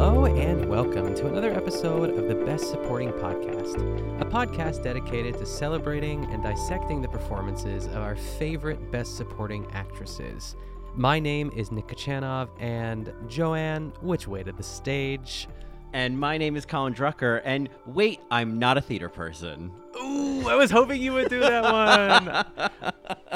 Hello 0.00 0.24
and 0.24 0.64
welcome 0.64 1.14
to 1.14 1.26
another 1.26 1.52
episode 1.52 2.18
of 2.18 2.26
the 2.26 2.34
Best 2.34 2.70
Supporting 2.70 3.10
Podcast, 3.12 3.74
a 4.22 4.24
podcast 4.24 4.82
dedicated 4.82 5.36
to 5.36 5.44
celebrating 5.44 6.24
and 6.32 6.42
dissecting 6.42 7.02
the 7.02 7.08
performances 7.08 7.84
of 7.84 7.96
our 7.96 8.16
favorite 8.16 8.90
Best 8.90 9.18
Supporting 9.18 9.70
actresses. 9.72 10.56
My 10.94 11.20
name 11.20 11.52
is 11.54 11.70
Nick 11.70 11.88
Kachanov, 11.88 12.48
and 12.58 13.12
Joanne, 13.28 13.92
which 14.00 14.26
way 14.26 14.42
to 14.42 14.52
the 14.52 14.62
stage? 14.62 15.46
And 15.92 16.18
my 16.18 16.38
name 16.38 16.56
is 16.56 16.64
Colin 16.64 16.94
Drucker, 16.94 17.42
and 17.44 17.68
wait, 17.84 18.20
I'm 18.30 18.58
not 18.58 18.78
a 18.78 18.80
theater 18.80 19.10
person. 19.10 19.70
Ooh, 20.02 20.48
I 20.48 20.54
was 20.54 20.70
hoping 20.70 21.02
you 21.02 21.12
would 21.12 21.28
do 21.28 21.40
that 21.40 22.50
one. 22.58 22.80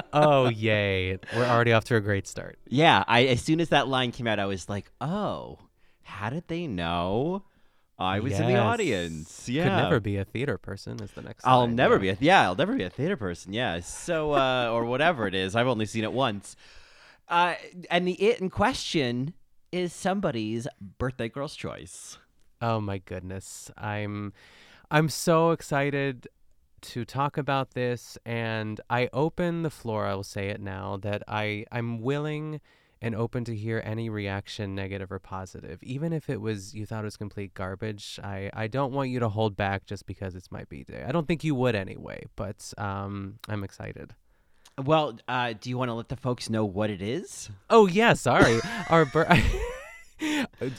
oh, 0.15 0.49
yay. 0.49 1.19
We're 1.37 1.45
already 1.45 1.75
off 1.75 1.85
to 1.85 1.97
a 1.97 2.01
great 2.01 2.27
start. 2.27 2.59
Yeah, 2.67 3.05
I 3.07 3.25
as 3.25 3.43
soon 3.43 3.61
as 3.61 3.69
that 3.69 3.87
line 3.87 4.13
came 4.13 4.27
out, 4.27 4.39
I 4.39 4.47
was 4.47 4.67
like, 4.67 4.91
oh, 5.03 5.59
how 6.05 6.31
did 6.31 6.49
they 6.49 6.67
know 6.67 7.45
I 7.99 8.21
was 8.21 8.33
in 8.33 8.47
the 8.47 8.53
Yes. 8.55 8.61
audience? 8.63 9.49
Yeah. 9.49 9.65
Could 9.65 9.83
never 9.85 10.01
be 10.01 10.17
a 10.17 10.25
theater 10.25 10.59
person, 10.59 11.01
is 11.03 11.11
the 11.13 11.23
next 11.23 11.47
I'll 11.47 11.61
line, 11.67 11.77
never 11.77 11.99
be 11.99 12.09
a 12.11 12.17
yeah, 12.21 12.43
I'll 12.43 12.57
never 12.57 12.75
be 12.75 12.85
a 12.85 12.91
theater 12.91 13.17
person. 13.17 13.53
Yeah. 13.53 13.81
So 13.81 14.33
uh 14.33 14.71
or 14.73 14.85
whatever 14.85 15.27
it 15.27 15.35
is. 15.35 15.55
I've 15.57 15.69
only 15.69 15.87
seen 15.87 16.05
it 16.05 16.13
once. 16.13 16.57
Uh 17.29 17.55
and 17.91 18.07
the 18.07 18.13
it 18.23 18.41
in 18.41 18.51
question 18.51 19.35
is 19.73 19.93
somebody's 19.93 20.67
birthday 20.99 21.29
girl's 21.29 21.57
choice. 21.57 22.19
Oh 22.61 22.81
my 22.81 22.99
goodness. 22.99 23.71
I'm 23.77 24.33
I'm 24.91 25.09
so 25.09 25.51
excited 25.53 26.29
to 26.83 27.05
talk 27.05 27.39
about 27.39 27.73
this 27.73 28.19
and 28.27 28.81
I 28.91 29.09
open 29.13 29.63
the 29.63 29.71
floor, 29.71 30.05
I 30.07 30.15
will 30.15 30.23
say 30.23 30.49
it 30.49 30.61
now, 30.61 30.99
that 30.99 31.23
I 31.27 31.65
I'm 31.73 32.01
willing 32.03 32.61
and 33.03 33.15
open 33.15 33.45
to 33.45 33.55
hear 33.55 33.83
any 33.85 34.09
reaction, 34.09 34.75
negative 34.75 35.13
or 35.13 35.19
positive. 35.19 35.83
Even 35.83 36.13
if 36.13 36.31
it 36.31 36.41
was 36.41 36.75
you 36.75 36.87
thought 36.87 37.03
it 37.03 37.05
was 37.05 37.17
complete 37.17 37.53
garbage, 37.55 38.19
I, 38.23 38.51
I 38.55 38.67
don't 38.67 38.93
want 38.93 39.11
you 39.11 39.21
to 39.21 39.29
hold 39.29 39.57
back 39.57 39.85
just 39.87 40.07
because 40.07 40.35
it's 40.35 40.51
my 40.51 40.65
B 40.69 40.85
day. 40.85 41.05
I 41.07 41.13
don't 41.13 41.27
think 41.29 41.45
you 41.45 41.55
would 41.55 41.75
anyway, 41.75 42.25
but 42.37 42.73
um 42.79 43.39
I'm 43.49 43.63
excited. 43.65 44.15
Well, 44.83 45.19
uh 45.29 45.53
do 45.61 45.71
you 45.71 45.79
want 45.79 45.91
to 45.91 45.95
let 45.95 46.09
the 46.09 46.17
folks 46.17 46.49
know 46.51 46.65
what 46.65 46.91
it 46.91 47.03
is? 47.03 47.51
Oh 47.71 47.87
yeah, 47.87 48.15
sorry. 48.15 48.61
Our 48.89 49.05
bir- 49.05 49.29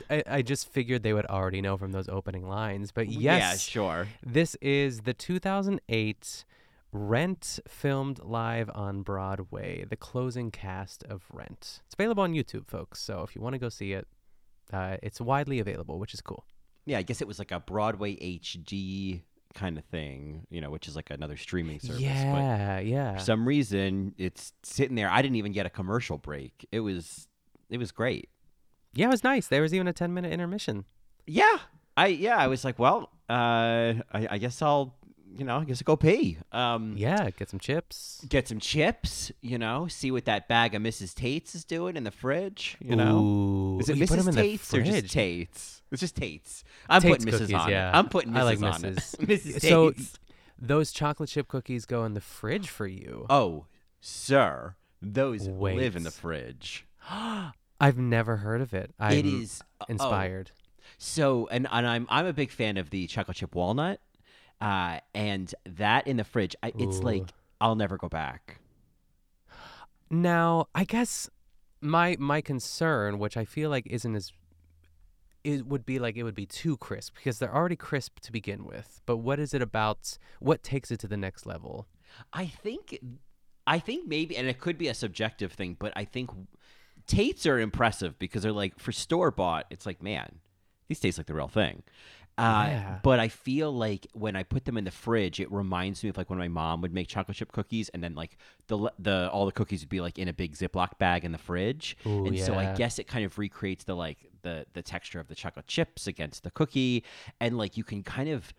I, 0.09 0.23
I 0.25 0.41
just 0.41 0.69
figured 0.71 1.03
they 1.03 1.13
would 1.13 1.25
already 1.27 1.61
know 1.61 1.77
from 1.77 1.91
those 1.91 2.07
opening 2.09 2.47
lines, 2.47 2.91
but 2.91 3.09
yes, 3.09 3.21
Yeah, 3.41 3.55
sure. 3.57 4.07
This 4.25 4.55
is 4.61 5.01
the 5.01 5.13
2008 5.13 6.45
Rent 6.95 7.59
filmed 7.67 8.19
live 8.23 8.69
on 8.73 9.01
Broadway, 9.01 9.85
the 9.87 9.97
closing 9.97 10.49
cast 10.49 11.03
of 11.03 11.23
Rent. 11.31 11.81
It's 11.85 11.93
available 11.93 12.23
on 12.23 12.33
YouTube, 12.33 12.67
folks. 12.67 13.01
So 13.01 13.21
if 13.21 13.35
you 13.35 13.41
want 13.41 13.53
to 13.53 13.59
go 13.59 13.67
see 13.67 13.91
it, 13.91 14.07
uh, 14.71 14.95
it's 15.03 15.19
widely 15.19 15.59
available, 15.59 15.99
which 15.99 16.13
is 16.13 16.21
cool. 16.21 16.45
Yeah, 16.85 16.97
I 16.97 17.01
guess 17.01 17.21
it 17.21 17.27
was 17.27 17.37
like 17.37 17.51
a 17.51 17.59
Broadway 17.59 18.15
HD 18.15 19.23
kind 19.53 19.77
of 19.77 19.83
thing, 19.85 20.47
you 20.49 20.61
know, 20.61 20.69
which 20.69 20.87
is 20.87 20.95
like 20.95 21.09
another 21.11 21.35
streaming 21.35 21.81
service. 21.81 22.01
but 22.01 22.05
yeah, 22.05 22.79
yeah. 22.79 23.13
for 23.15 23.19
some 23.19 23.45
reason 23.45 24.15
it's 24.17 24.53
sitting 24.63 24.95
there. 24.95 25.09
I 25.09 25.21
didn't 25.21 25.35
even 25.35 25.51
get 25.51 25.65
a 25.65 25.69
commercial 25.69 26.17
break. 26.17 26.65
It 26.71 26.79
was 26.79 27.27
it 27.69 27.77
was 27.77 27.91
great. 27.91 28.29
yeah, 28.93 29.07
it 29.07 29.11
was 29.11 29.23
nice. 29.23 29.47
There 29.47 29.61
was 29.61 29.73
even 29.73 29.87
a 29.87 29.93
10 29.93 30.13
minute 30.13 30.31
intermission. 30.31 30.85
Yeah. 31.27 31.57
I 31.97 32.07
yeah, 32.07 32.37
I 32.37 32.47
was 32.47 32.63
like, 32.63 32.79
well, 32.79 33.11
uh 33.29 33.99
I, 34.13 34.27
I 34.31 34.37
guess 34.37 34.61
I'll 34.61 34.95
you 35.37 35.43
know, 35.45 35.57
I 35.57 35.63
guess 35.63 35.81
I'll 35.81 35.85
go 35.85 35.95
pee. 35.95 36.37
Um 36.51 36.93
Yeah, 36.97 37.29
get 37.31 37.49
some 37.49 37.59
chips. 37.59 38.23
get 38.27 38.47
some 38.47 38.59
chips, 38.59 39.31
you 39.41 39.57
know, 39.57 39.87
see 39.87 40.11
what 40.11 40.25
that 40.25 40.47
bag 40.47 40.75
of 40.75 40.81
Mrs. 40.81 41.13
Tate's 41.13 41.55
is 41.55 41.63
doing 41.63 41.95
in 41.95 42.03
the 42.03 42.11
fridge, 42.11 42.77
you 42.79 42.95
know. 42.95 43.19
Ooh, 43.19 43.79
Is 43.79 43.89
it 43.89 43.97
you 43.97 44.05
Mrs. 44.05 44.33
Tate's 44.33 44.73
or 44.73 44.81
just. 44.81 45.11
Tate's? 45.11 45.81
It's 45.91 46.01
just 46.01 46.15
Tate's. 46.15 46.63
I'm 46.89 47.01
Tate's 47.01 47.23
putting 47.23 47.33
Mrs. 47.33 47.39
cookies, 47.39 47.55
on 47.55 47.69
yeah. 47.69 47.89
it. 47.89 47.95
I'm 47.95 48.09
putting 48.09 48.31
Mrs. 48.31 48.37
I 48.37 48.43
like 48.43 48.61
on 48.61 48.81
Mrs. 48.81 49.13
it. 49.21 49.29
Mrs. 49.29 49.61
So 49.69 49.93
those 50.59 50.91
chocolate 50.91 51.29
chip 51.29 51.47
cookies 51.47 51.85
go 51.85 52.05
in 52.05 52.13
the 52.13 52.21
fridge 52.21 52.69
for 52.69 52.87
you. 52.87 53.25
Oh, 53.29 53.65
sir, 53.99 54.75
those 55.01 55.47
live 55.47 55.95
in 55.95 56.03
the 56.03 56.11
fridge. 56.11 56.85
I've 57.79 57.97
never 57.97 58.37
heard 58.37 58.61
of 58.61 58.73
it. 58.73 58.93
I'm 58.99 59.17
it 59.17 59.25
is 59.25 59.61
oh. 59.81 59.85
inspired. 59.89 60.51
So, 60.97 61.47
and, 61.51 61.67
and 61.71 61.85
I'm 61.85 62.07
I'm 62.09 62.25
a 62.25 62.33
big 62.33 62.51
fan 62.51 62.77
of 62.77 62.89
the 62.89 63.07
chocolate 63.07 63.37
chip 63.37 63.55
walnut, 63.55 63.99
uh, 64.61 64.99
and 65.13 65.53
that 65.65 66.07
in 66.07 66.17
the 66.17 66.23
fridge, 66.23 66.55
I, 66.63 66.71
it's 66.77 66.97
Ooh. 66.99 67.03
like 67.03 67.33
I'll 67.61 67.75
never 67.75 67.97
go 67.97 68.09
back. 68.09 68.59
Now, 70.09 70.67
I 70.73 70.83
guess 70.83 71.29
my 71.81 72.15
my 72.19 72.41
concern, 72.41 73.19
which 73.19 73.37
I 73.37 73.45
feel 73.45 73.69
like 73.69 73.87
isn't 73.87 74.15
as 74.15 74.31
it 75.43 75.67
would 75.67 75.85
be 75.85 75.99
like 75.99 76.17
it 76.17 76.23
would 76.23 76.35
be 76.35 76.47
too 76.47 76.75
crisp 76.77 77.15
because 77.15 77.37
they're 77.37 77.53
already 77.53 77.75
crisp 77.75 78.19
to 78.21 78.31
begin 78.31 78.65
with. 78.65 79.01
But 79.05 79.17
what 79.17 79.39
is 79.39 79.53
it 79.53 79.61
about? 79.61 80.17
What 80.39 80.63
takes 80.63 80.89
it 80.89 80.99
to 81.01 81.07
the 81.07 81.17
next 81.17 81.45
level? 81.45 81.87
I 82.33 82.47
think, 82.47 82.97
I 83.67 83.77
think 83.77 84.07
maybe, 84.07 84.35
and 84.37 84.47
it 84.47 84.59
could 84.59 84.77
be 84.77 84.87
a 84.87 84.93
subjective 84.93 85.53
thing, 85.53 85.75
but 85.77 85.93
I 85.95 86.05
think 86.05 86.31
Tates 87.07 87.45
are 87.45 87.59
impressive 87.59 88.17
because 88.17 88.41
they're 88.41 88.51
like 88.51 88.79
for 88.79 88.91
store 88.91 89.29
bought. 89.29 89.67
It's 89.69 89.85
like 89.85 90.01
man, 90.01 90.39
these 90.87 90.99
taste 90.99 91.17
like 91.17 91.27
the 91.27 91.35
real 91.35 91.47
thing. 91.47 91.83
Uh, 92.37 92.65
Yeah. 92.67 92.99
But 93.01 93.19
I 93.19 93.27
feel 93.29 93.71
like 93.71 94.07
when 94.13 94.35
I 94.35 94.43
put 94.43 94.65
them 94.65 94.77
in 94.77 94.83
the 94.83 94.91
fridge, 94.91 95.39
it 95.39 95.51
reminds 95.51 96.03
me 96.03 96.09
of 96.09 96.17
like 96.17 96.29
when 96.29 96.39
my 96.39 96.47
mom 96.47 96.81
would 96.81 96.93
make 96.93 97.07
chocolate 97.07 97.37
chip 97.37 97.51
cookies, 97.51 97.89
and 97.89 98.03
then 98.03 98.15
like 98.15 98.37
the 98.67 98.91
the 98.99 99.29
all 99.31 99.45
the 99.45 99.51
cookies 99.51 99.81
would 99.81 99.89
be 99.89 100.01
like 100.01 100.17
in 100.17 100.27
a 100.27 100.33
big 100.33 100.53
Ziploc 100.55 100.97
bag 100.97 101.23
in 101.23 101.31
the 101.31 101.37
fridge, 101.37 101.97
Ooh, 102.05 102.25
and 102.25 102.37
so 102.39 102.55
I 102.55 102.73
guess 102.75 102.99
it 102.99 103.07
kind 103.07 103.25
of 103.25 103.37
recreates 103.37 103.83
the 103.83 103.95
like 103.95 104.17
the 104.41 104.65
the 104.73 104.81
texture 104.81 105.19
of 105.19 105.27
the 105.27 105.35
chocolate 105.35 105.67
chips 105.67 106.07
against 106.07 106.43
the 106.43 106.51
cookie, 106.51 107.03
and 107.39 107.57
like 107.57 107.77
you 107.77 107.83
can 107.83 108.03
kind 108.03 108.29
of. 108.29 108.53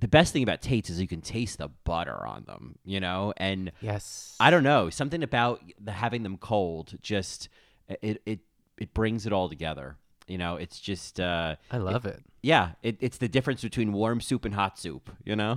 The 0.00 0.06
best 0.06 0.32
thing 0.32 0.44
about 0.44 0.62
Tate's 0.62 0.90
is 0.90 1.00
you 1.00 1.08
can 1.08 1.22
taste 1.22 1.58
the 1.58 1.70
butter 1.82 2.24
on 2.24 2.44
them, 2.44 2.78
you 2.84 3.00
know, 3.00 3.34
and 3.36 3.72
Yes. 3.80 4.36
I 4.38 4.50
don't 4.50 4.62
know 4.62 4.90
something 4.90 5.24
about 5.24 5.60
the 5.80 5.90
having 5.90 6.22
them 6.22 6.36
cold 6.36 6.94
just 7.02 7.48
it 7.88 8.22
it 8.24 8.38
it 8.76 8.94
brings 8.94 9.26
it 9.26 9.32
all 9.32 9.48
together. 9.48 9.96
You 10.28 10.38
know, 10.38 10.56
it's 10.56 10.78
just 10.80 11.18
uh, 11.20 11.56
I 11.70 11.78
love 11.78 12.04
it. 12.06 12.20
yeah, 12.42 12.72
it, 12.82 12.96
it's 13.00 13.18
the 13.18 13.28
difference 13.28 13.62
between 13.62 13.92
warm 13.92 14.20
soup 14.20 14.44
and 14.44 14.54
hot 14.54 14.78
soup. 14.78 15.10
You 15.24 15.36
know, 15.36 15.56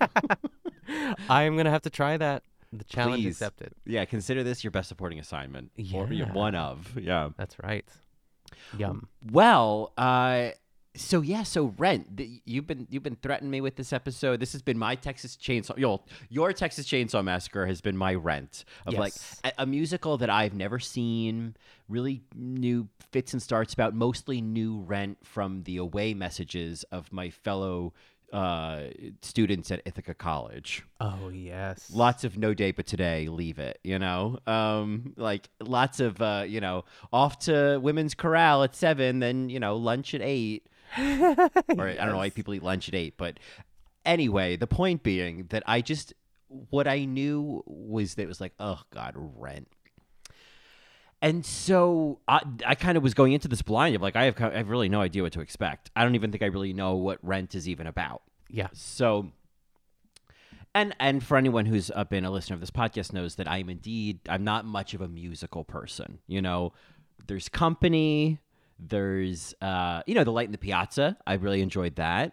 I 1.28 1.42
am 1.44 1.56
gonna 1.56 1.70
have 1.70 1.82
to 1.82 1.90
try 1.90 2.16
that. 2.16 2.42
The 2.72 2.84
challenge 2.84 3.22
Please. 3.24 3.30
accepted. 3.36 3.72
yeah. 3.84 4.04
Consider 4.04 4.44
this 4.44 4.62
your 4.62 4.70
best 4.70 4.88
supporting 4.88 5.18
assignment. 5.18 5.72
Or 5.92 6.06
your 6.12 6.26
Yeah. 6.28 6.32
one 6.32 6.54
of 6.54 6.96
yeah. 7.00 7.30
That's 7.36 7.56
right. 7.60 7.84
Yum. 8.78 9.08
Well, 9.32 9.92
uh, 9.98 10.50
so 10.96 11.20
yeah, 11.20 11.42
so 11.44 11.74
Rent, 11.78 12.16
th- 12.16 12.42
you've 12.44 12.66
been 12.66 12.86
you've 12.90 13.02
been 13.02 13.16
threatening 13.16 13.50
me 13.50 13.60
with 13.60 13.76
this 13.76 13.92
episode. 13.92 14.40
This 14.40 14.52
has 14.52 14.62
been 14.62 14.78
my 14.78 14.94
Texas 14.94 15.36
Chainsaw. 15.36 15.78
Your 15.78 16.00
your 16.28 16.52
Texas 16.52 16.86
Chainsaw 16.86 17.22
Massacre 17.22 17.66
has 17.66 17.80
been 17.80 17.96
my 17.96 18.14
Rent 18.14 18.64
of 18.86 18.94
like 18.94 19.14
a, 19.44 19.52
a 19.58 19.66
musical 19.66 20.18
that 20.18 20.30
I've 20.30 20.54
never 20.54 20.78
seen. 20.78 21.54
Really 21.88 22.22
new 22.34 22.88
fits 23.12 23.32
and 23.32 23.42
starts 23.42 23.72
about 23.72 23.94
mostly 23.94 24.40
new 24.40 24.80
Rent 24.80 25.18
from 25.22 25.62
the 25.62 25.76
away 25.76 26.14
messages 26.14 26.84
of 26.90 27.12
my 27.12 27.30
fellow 27.30 27.92
uh, 28.32 28.84
students 29.22 29.70
at 29.70 29.82
Ithaca 29.84 30.14
College. 30.14 30.84
Oh 31.00 31.30
yes. 31.32 31.90
Lots 31.92 32.24
of 32.24 32.36
no 32.38 32.54
day 32.54 32.70
but 32.70 32.86
today, 32.86 33.28
leave 33.28 33.58
it, 33.58 33.78
you 33.82 33.98
know? 33.98 34.38
Um, 34.46 35.14
like 35.16 35.48
lots 35.60 36.00
of, 36.00 36.20
uh, 36.20 36.44
you 36.46 36.60
know, 36.60 36.84
off 37.12 37.38
to 37.40 37.78
women's 37.82 38.14
chorale 38.14 38.62
at 38.62 38.74
seven, 38.74 39.20
then, 39.20 39.48
you 39.48 39.60
know, 39.60 39.76
lunch 39.76 40.14
at 40.14 40.22
eight. 40.22 40.68
or 40.98 41.88
I 41.88 41.94
don't 41.94 42.10
know 42.10 42.16
why 42.16 42.30
people 42.30 42.54
eat 42.54 42.62
lunch 42.62 42.88
at 42.88 42.94
eight, 42.94 43.14
but 43.16 43.38
anyway, 44.04 44.56
the 44.56 44.66
point 44.66 45.02
being 45.02 45.46
that 45.50 45.62
I 45.66 45.80
just, 45.80 46.14
what 46.48 46.86
I 46.88 47.04
knew 47.04 47.62
was 47.66 48.14
that 48.14 48.22
it 48.22 48.28
was 48.28 48.40
like, 48.40 48.54
oh 48.58 48.80
God, 48.92 49.14
rent. 49.16 49.68
and 51.22 51.44
so 51.44 52.18
I, 52.26 52.40
I 52.66 52.74
kind 52.74 52.96
of 52.96 53.02
was 53.02 53.14
going 53.14 53.32
into 53.34 53.46
this 53.48 53.62
blind 53.62 53.94
of 53.94 54.02
like 54.02 54.16
I 54.16 54.24
have 54.24 54.40
I 54.40 54.56
have 54.56 54.68
really 54.68 54.88
no 54.88 55.00
idea 55.00 55.22
what 55.22 55.32
to 55.34 55.40
expect. 55.40 55.90
I 55.94 56.02
don't 56.02 56.14
even 56.14 56.30
think 56.32 56.42
I 56.42 56.46
really 56.46 56.72
know 56.72 56.94
what 56.96 57.18
Rent 57.22 57.54
is 57.54 57.68
even 57.68 57.86
about. 57.86 58.22
Yeah. 58.48 58.68
So, 58.72 59.30
and 60.74 60.94
and 60.98 61.22
for 61.22 61.36
anyone 61.36 61.66
who's 61.66 61.90
been 62.08 62.24
a 62.24 62.30
listener 62.30 62.54
of 62.54 62.60
this 62.60 62.70
podcast 62.70 63.12
knows 63.12 63.36
that 63.36 63.46
I 63.48 63.58
am 63.58 63.68
indeed 63.68 64.20
I'm 64.28 64.44
not 64.44 64.64
much 64.64 64.94
of 64.94 65.00
a 65.00 65.08
musical 65.08 65.62
person. 65.62 66.18
You 66.26 66.42
know, 66.42 66.72
there's 67.26 67.48
Company, 67.48 68.38
there's 68.88 69.54
uh, 69.60 70.02
you 70.06 70.14
know, 70.14 70.24
The 70.24 70.32
Light 70.32 70.46
in 70.46 70.52
the 70.52 70.58
Piazza. 70.58 71.16
I 71.26 71.34
really 71.34 71.60
enjoyed 71.60 71.96
that. 71.96 72.32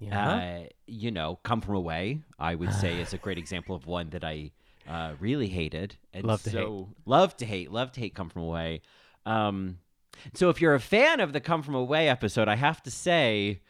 Yeah. 0.00 0.30
Uh, 0.30 0.62
you 0.86 1.10
know, 1.10 1.38
Come 1.42 1.60
From 1.60 1.74
Away. 1.74 2.20
I 2.38 2.54
would 2.54 2.72
say 2.72 3.00
is 3.00 3.12
a 3.12 3.18
great 3.26 3.38
example 3.38 3.74
of 3.74 3.86
one 3.86 4.10
that 4.10 4.24
I 4.24 4.52
uh, 4.88 5.14
really 5.20 5.48
hated. 5.48 5.96
And 6.12 6.24
Love 6.24 6.42
to 6.44 6.50
hate. 6.50 6.56
so, 6.56 6.88
Love 7.04 7.36
to 7.38 7.46
hate. 7.46 7.70
Love 7.72 7.92
to 7.92 8.00
hate 8.00 8.14
Come 8.14 8.30
From 8.30 8.42
Away. 8.42 8.82
Um, 9.26 9.78
so 10.34 10.48
if 10.48 10.60
you're 10.60 10.74
a 10.74 10.80
fan 10.80 11.20
of 11.20 11.32
the 11.32 11.40
Come 11.40 11.62
From 11.62 11.74
Away 11.74 12.08
episode, 12.08 12.48
I 12.48 12.56
have 12.56 12.82
to 12.84 12.90
say 12.90 13.60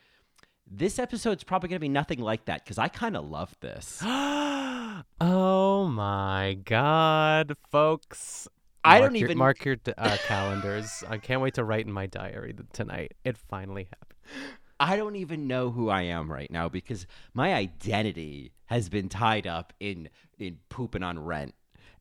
this 0.71 0.99
episode's 0.99 1.45
probably 1.45 1.69
going 1.71 1.77
to 1.77 1.81
be 1.81 1.89
nothing 1.89 2.21
like 2.21 2.45
that 2.47 2.65
because 2.65 2.79
I 2.79 2.89
kind 2.89 3.17
of 3.17 3.29
love 3.29 3.55
this. 3.61 4.01
oh 4.03 5.89
my 5.91 6.59
god, 6.65 7.57
folks. 7.71 8.49
I 8.85 9.01
don't 9.01 9.15
your- 9.15 9.27
even- 9.29 9.39
mark 9.39 9.65
your 9.65 9.77
uh, 9.97 10.17
calendars. 10.27 11.05
I 11.09 11.19
can't 11.19 11.41
wait 11.41 11.55
to 11.55 11.65
write 11.65 11.87
in 11.87 11.93
my 11.93 12.07
diary 12.07 12.55
tonight. 12.73 13.15
It 13.25 13.37
finally 13.37 13.85
happened. 13.85 14.55
I 14.81 14.97
don't 14.97 15.17
even 15.17 15.47
know 15.49 15.71
who 15.71 15.89
I 15.89 16.03
am 16.03 16.31
right 16.31 16.51
now 16.51 16.69
because 16.69 17.07
my 17.35 17.53
identity 17.55 18.53
has 18.67 18.89
been 18.89 19.09
tied 19.09 19.47
up 19.47 19.73
in 19.81 20.09
in 20.39 20.59
pooping 20.69 21.03
on 21.03 21.19
rent. 21.19 21.55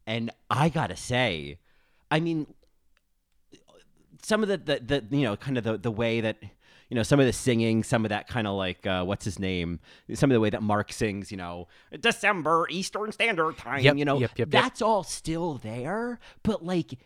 And 0.06 0.30
I 0.50 0.70
gotta 0.70 0.96
say, 0.96 1.58
I 2.12 2.20
mean, 2.20 2.46
some 4.22 4.44
of 4.44 4.50
the 4.50 4.58
the, 4.58 5.02
the 5.10 5.18
you 5.18 5.24
know 5.24 5.36
kind 5.36 5.58
of 5.58 5.64
the 5.64 5.78
the 5.78 5.92
way 5.92 6.22
that 6.22 6.38
you 6.90 6.96
know 6.96 7.04
some 7.04 7.20
of 7.20 7.26
the 7.26 7.34
singing, 7.34 7.84
some 7.84 8.06
of 8.06 8.10
that 8.10 8.28
kind 8.28 8.48
of 8.48 8.56
like 8.56 8.86
uh, 8.88 9.04
what's 9.04 9.26
his 9.26 9.40
name, 9.40 9.80
some 10.14 10.32
of 10.32 10.34
the 10.34 10.40
way 10.40 10.50
that 10.50 10.64
Mark 10.64 10.92
sings, 10.92 11.32
you 11.32 11.38
know, 11.38 11.68
December 12.00 12.68
Eastern 12.70 13.12
Standard 13.12 13.58
Time, 13.58 13.82
Yep, 13.82 13.98
you 13.98 14.06
know, 14.06 14.20
yep, 14.20 14.32
yep, 14.38 14.50
that's 14.50 14.82
all 14.82 15.04
still 15.04 15.56
there, 15.56 16.20
but 16.44 16.66
like 16.66 16.98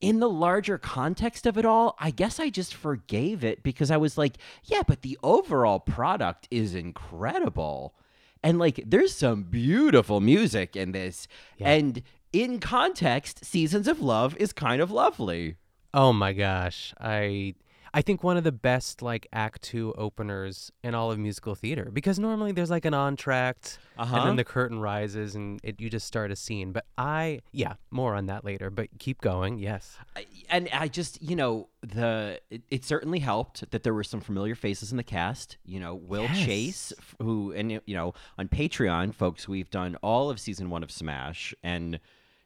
in 0.00 0.18
the 0.18 0.28
larger 0.28 0.78
context 0.78 1.46
of 1.46 1.58
it 1.58 1.64
all, 1.66 1.94
I 1.98 2.10
guess 2.10 2.40
I 2.40 2.48
just 2.48 2.74
forgave 2.74 3.44
it 3.44 3.62
because 3.62 3.90
I 3.90 3.98
was 3.98 4.16
like, 4.16 4.36
yeah, 4.64 4.82
but 4.86 5.02
the 5.02 5.18
overall 5.22 5.78
product 5.78 6.48
is 6.50 6.74
incredible. 6.74 7.94
And 8.42 8.58
like 8.58 8.82
there's 8.86 9.14
some 9.14 9.42
beautiful 9.42 10.20
music 10.20 10.74
in 10.74 10.92
this. 10.92 11.28
And 11.60 12.02
in 12.32 12.60
context, 12.60 13.44
Seasons 13.44 13.86
of 13.86 14.00
Love 14.00 14.36
is 14.38 14.52
kind 14.54 14.80
of 14.80 14.90
lovely. 14.90 15.56
Oh 15.92 16.12
my 16.12 16.32
gosh. 16.32 16.94
I 16.98 17.54
I 17.92 18.02
think 18.02 18.22
one 18.22 18.36
of 18.36 18.44
the 18.44 18.52
best 18.52 19.02
like 19.02 19.26
act 19.32 19.62
2 19.62 19.94
openers 19.98 20.70
in 20.84 20.94
all 20.94 21.10
of 21.10 21.18
musical 21.18 21.54
theater 21.56 21.90
because 21.92 22.18
normally 22.20 22.52
there's 22.52 22.70
like 22.70 22.84
an 22.84 22.92
entr'acte 22.92 23.78
and 23.98 24.08
Uh-huh. 24.08 24.24
then 24.26 24.36
the 24.36 24.44
curtain 24.44 24.78
rises 24.78 25.34
and 25.34 25.58
it, 25.64 25.80
you 25.80 25.90
just 25.90 26.06
start 26.06 26.30
a 26.30 26.36
scene. 26.36 26.70
But 26.72 26.84
I 26.96 27.40
yeah, 27.52 27.74
more 27.90 28.14
on 28.14 28.26
that 28.26 28.44
later, 28.44 28.70
but 28.70 28.88
keep 28.98 29.20
going. 29.20 29.58
Yes. 29.58 29.96
I- 30.16 30.26
and 30.48 30.68
I 30.72 30.88
just, 30.88 31.20
you 31.22 31.34
know, 31.36 31.68
the 31.82 32.40
it, 32.50 32.62
it 32.70 32.84
certainly 32.84 33.18
helped 33.18 33.70
that 33.70 33.82
there 33.82 33.94
were 33.94 34.04
some 34.04 34.20
familiar 34.20 34.54
faces 34.54 34.90
in 34.92 34.96
the 34.96 35.02
cast. 35.04 35.58
You 35.64 35.80
know, 35.80 35.94
Will 35.94 36.22
Yes. 36.24 36.44
Chase, 36.44 36.92
who, 37.20 37.52
and 37.52 37.72
you 37.72 37.94
know, 37.94 38.14
on 38.38 38.48
Patreon, 38.48 39.14
folks, 39.14 39.48
we've 39.48 39.70
done 39.70 39.96
all 40.02 40.30
of 40.30 40.38
season 40.40 40.70
one 40.70 40.82
of 40.82 40.90
Smash, 40.90 41.54
and 41.62 41.98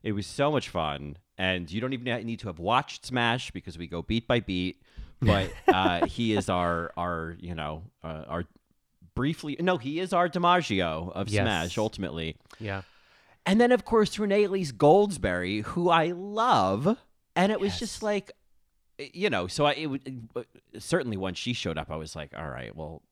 it 0.03 0.13
was 0.13 0.27
so 0.27 0.51
much 0.51 0.69
fun. 0.69 1.17
And 1.37 1.71
you 1.71 1.81
don't 1.81 1.93
even 1.93 2.25
need 2.27 2.39
to 2.41 2.47
have 2.49 2.59
watched 2.61 3.05
Smash 3.07 3.51
because 3.51 3.77
we 3.77 3.87
go 3.87 4.03
beat 4.03 4.27
by 4.29 4.39
beat. 4.41 4.81
But 5.21 5.51
uh, 5.69 6.07
he 6.07 6.35
is 6.37 6.49
our 6.49 6.93
our 6.97 7.37
you 7.41 7.55
know 7.55 7.85
uh, 8.03 8.25
our 8.29 8.45
briefly 9.15 9.57
no 9.61 9.79
he 9.79 10.01
is 10.01 10.13
our 10.13 10.29
DiMaggio 10.29 11.13
of 11.13 11.29
Yes. 11.29 11.43
Smash 11.45 11.79
ultimately. 11.79 12.37
Yeah. 12.59 12.83
And 13.47 13.61
then, 13.61 13.73
of 13.73 13.85
course, 13.85 14.19
Renee 14.19 14.45
Elise 14.45 14.73
Goldsberry, 14.73 15.63
who 15.65 15.91
I 15.91 16.13
love. 16.13 16.97
And 17.37 17.53
it 17.53 17.61
was 17.61 17.79
just 17.79 18.03
like, 18.03 18.33
you 18.99 19.29
know, 19.29 19.49
so 19.49 19.67
I, 19.67 19.73
it 19.73 19.87
would 19.87 20.29
certainly 20.79 21.19
when 21.19 21.35
she 21.35 21.53
showed 21.53 21.77
up, 21.77 21.91
I 21.91 21.97
was 21.97 22.17
like, 22.17 22.31
all 22.35 22.49
right, 22.49 22.75
well, 22.75 23.03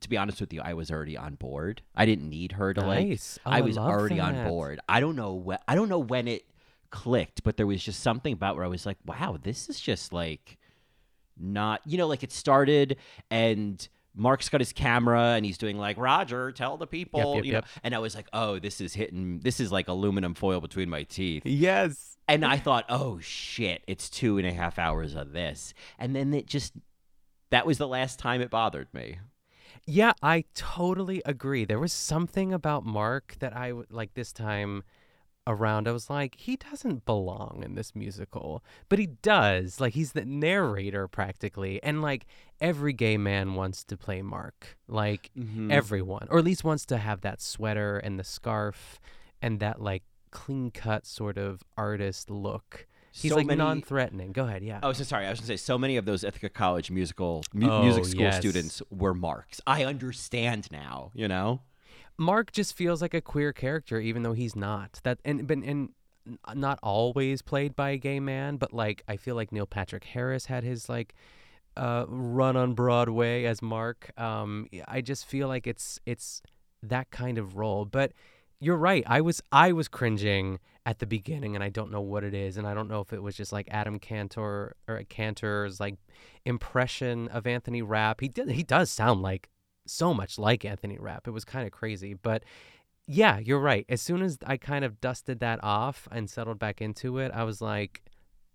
to 0.00 0.08
be 0.10 0.18
honest 0.18 0.38
with 0.40 0.52
you, 0.52 0.60
I 0.60 0.74
was 0.74 0.90
already 0.90 1.16
on 1.16 1.36
board. 1.36 1.80
I 1.94 2.04
didn't 2.04 2.28
need 2.28 2.52
her 2.52 2.74
to 2.74 2.80
Nice. 2.82 3.38
like, 3.44 3.52
Oh, 3.52 3.56
I 3.56 3.58
I 3.58 3.60
was 3.62 3.76
love 3.76 3.88
already 3.90 4.20
on 4.20 4.44
board. 4.46 4.80
I 4.86 5.00
don't 5.00 5.16
know 5.16 5.32
when, 5.32 5.58
I 5.66 5.74
don't 5.76 5.88
know 5.88 5.98
when 6.00 6.28
it 6.28 6.44
clicked, 6.90 7.42
but 7.42 7.56
there 7.56 7.66
was 7.66 7.82
just 7.82 8.00
something 8.00 8.34
about 8.34 8.56
where 8.56 8.66
I 8.66 8.68
was 8.68 8.84
like, 8.84 8.98
wow, 9.06 9.38
this 9.42 9.70
is 9.70 9.80
just 9.80 10.12
like 10.12 10.58
not, 11.38 11.80
you 11.84 11.98
know, 11.98 12.06
like 12.06 12.22
it 12.22 12.32
started 12.32 12.96
and 13.30 13.88
Mark's 14.14 14.48
got 14.48 14.60
his 14.60 14.72
camera 14.72 15.34
and 15.34 15.44
he's 15.44 15.58
doing 15.58 15.76
like 15.76 15.96
Roger, 15.98 16.52
tell 16.52 16.76
the 16.76 16.86
people, 16.86 17.36
yep, 17.36 17.44
you 17.44 17.52
yep. 17.52 17.64
know. 17.64 17.70
And 17.82 17.94
I 17.94 17.98
was 17.98 18.14
like, 18.14 18.28
oh, 18.32 18.58
this 18.58 18.80
is 18.80 18.94
hitting. 18.94 19.40
This 19.40 19.58
is 19.58 19.72
like 19.72 19.88
aluminum 19.88 20.34
foil 20.34 20.60
between 20.60 20.88
my 20.88 21.02
teeth. 21.02 21.42
Yes. 21.44 22.16
And 22.28 22.44
I 22.44 22.56
thought, 22.56 22.84
oh 22.88 23.18
shit, 23.18 23.82
it's 23.86 24.08
two 24.08 24.38
and 24.38 24.46
a 24.46 24.52
half 24.52 24.78
hours 24.78 25.14
of 25.14 25.32
this. 25.32 25.74
And 25.98 26.14
then 26.14 26.32
it 26.32 26.46
just, 26.46 26.74
that 27.50 27.66
was 27.66 27.78
the 27.78 27.88
last 27.88 28.18
time 28.18 28.40
it 28.40 28.50
bothered 28.50 28.88
me. 28.94 29.18
Yeah, 29.86 30.12
I 30.22 30.44
totally 30.54 31.20
agree. 31.26 31.64
There 31.64 31.78
was 31.78 31.92
something 31.92 32.52
about 32.52 32.86
Mark 32.86 33.36
that 33.40 33.54
I 33.54 33.72
like 33.90 34.14
this 34.14 34.32
time 34.32 34.82
around. 35.46 35.86
I 35.88 35.92
was 35.92 36.08
like, 36.08 36.36
he 36.38 36.56
doesn't 36.56 37.04
belong 37.04 37.62
in 37.64 37.74
this 37.74 37.94
musical, 37.94 38.64
but 38.88 38.98
he 38.98 39.06
does. 39.06 39.80
Like 39.80 39.94
he's 39.94 40.12
the 40.12 40.24
narrator 40.24 41.06
practically, 41.08 41.82
and 41.82 42.00
like 42.02 42.26
every 42.60 42.92
gay 42.92 43.16
man 43.16 43.54
wants 43.54 43.84
to 43.84 43.96
play 43.96 44.22
Mark. 44.22 44.78
Like 44.88 45.30
Mhm. 45.36 45.70
everyone, 45.70 46.26
or 46.30 46.38
at 46.38 46.44
least 46.44 46.64
wants 46.64 46.86
to 46.86 46.98
have 46.98 47.20
that 47.22 47.40
sweater 47.40 47.98
and 47.98 48.18
the 48.18 48.24
scarf 48.24 48.98
and 49.42 49.60
that 49.60 49.80
like 49.82 50.02
clean 50.30 50.70
cut 50.70 51.06
sort 51.06 51.36
of 51.38 51.62
artist 51.76 52.30
look. 52.30 52.86
He's 53.12 53.30
So 53.30 53.36
like 53.36 53.46
many- 53.46 53.58
non-threatening. 53.58 54.32
Go 54.32 54.44
ahead, 54.46 54.64
yeah. 54.64 54.80
Oh, 54.82 54.92
so 54.92 55.04
sorry. 55.04 55.26
I 55.26 55.30
was 55.30 55.38
gonna 55.38 55.46
say 55.46 55.56
so 55.56 55.78
many 55.78 55.96
of 55.96 56.04
those 56.04 56.24
Ithaca 56.24 56.48
College 56.48 56.90
musical 56.90 57.44
mu- 57.52 57.70
Oh, 57.70 57.82
music 57.84 58.06
school 58.06 58.22
yes. 58.22 58.38
students 58.38 58.82
were 58.90 59.14
marks. 59.14 59.60
I 59.68 59.84
understand 59.84 60.68
now. 60.72 61.12
You 61.14 61.28
know. 61.28 61.60
Mark 62.16 62.52
just 62.52 62.76
feels 62.76 63.02
like 63.02 63.14
a 63.14 63.20
queer 63.20 63.52
character, 63.52 63.98
even 64.00 64.22
though 64.22 64.32
he's 64.32 64.54
not. 64.54 65.00
That 65.02 65.18
and 65.24 65.46
but 65.46 65.58
and 65.58 65.90
not 66.54 66.78
always 66.82 67.42
played 67.42 67.76
by 67.76 67.90
a 67.90 67.96
gay 67.96 68.20
man, 68.20 68.56
but 68.56 68.72
like 68.72 69.02
I 69.08 69.16
feel 69.16 69.34
like 69.34 69.52
Neil 69.52 69.66
Patrick 69.66 70.04
Harris 70.04 70.46
had 70.46 70.64
his 70.64 70.88
like 70.88 71.14
uh, 71.76 72.04
run 72.08 72.56
on 72.56 72.74
Broadway 72.74 73.44
as 73.44 73.60
Mark. 73.60 74.10
Um, 74.18 74.68
I 74.86 75.00
just 75.00 75.26
feel 75.26 75.48
like 75.48 75.66
it's 75.66 75.98
it's 76.06 76.42
that 76.82 77.10
kind 77.10 77.38
of 77.38 77.56
role. 77.56 77.84
But 77.84 78.12
you're 78.60 78.76
right. 78.76 79.04
I 79.06 79.20
was 79.20 79.42
I 79.52 79.72
was 79.72 79.88
cringing 79.88 80.60
at 80.86 80.98
the 80.98 81.06
beginning, 81.06 81.54
and 81.54 81.64
I 81.64 81.68
don't 81.68 81.90
know 81.90 82.00
what 82.00 82.24
it 82.24 82.34
is, 82.34 82.56
and 82.56 82.66
I 82.66 82.74
don't 82.74 82.88
know 82.88 83.00
if 83.00 83.12
it 83.12 83.22
was 83.22 83.36
just 83.36 83.52
like 83.52 83.68
Adam 83.70 83.98
Kantor 83.98 84.72
or 84.86 85.02
Kantor's 85.08 85.80
like 85.80 85.96
impression 86.44 87.28
of 87.28 87.46
Anthony 87.46 87.82
Rapp. 87.82 88.20
He 88.20 88.28
did 88.28 88.50
he 88.50 88.62
does 88.62 88.90
sound 88.90 89.22
like 89.22 89.48
so 89.86 90.14
much 90.14 90.38
like 90.38 90.64
Anthony 90.64 90.98
Rapp. 90.98 91.26
It 91.28 91.32
was 91.32 91.44
kind 91.44 91.66
of 91.66 91.72
crazy, 91.72 92.14
but 92.14 92.42
yeah, 93.06 93.38
you're 93.38 93.60
right. 93.60 93.84
As 93.88 94.00
soon 94.00 94.22
as 94.22 94.38
I 94.46 94.56
kind 94.56 94.84
of 94.84 95.00
dusted 95.00 95.40
that 95.40 95.60
off 95.62 96.08
and 96.10 96.28
settled 96.30 96.58
back 96.58 96.80
into 96.80 97.18
it, 97.18 97.32
I 97.34 97.44
was 97.44 97.60
like, 97.60 98.02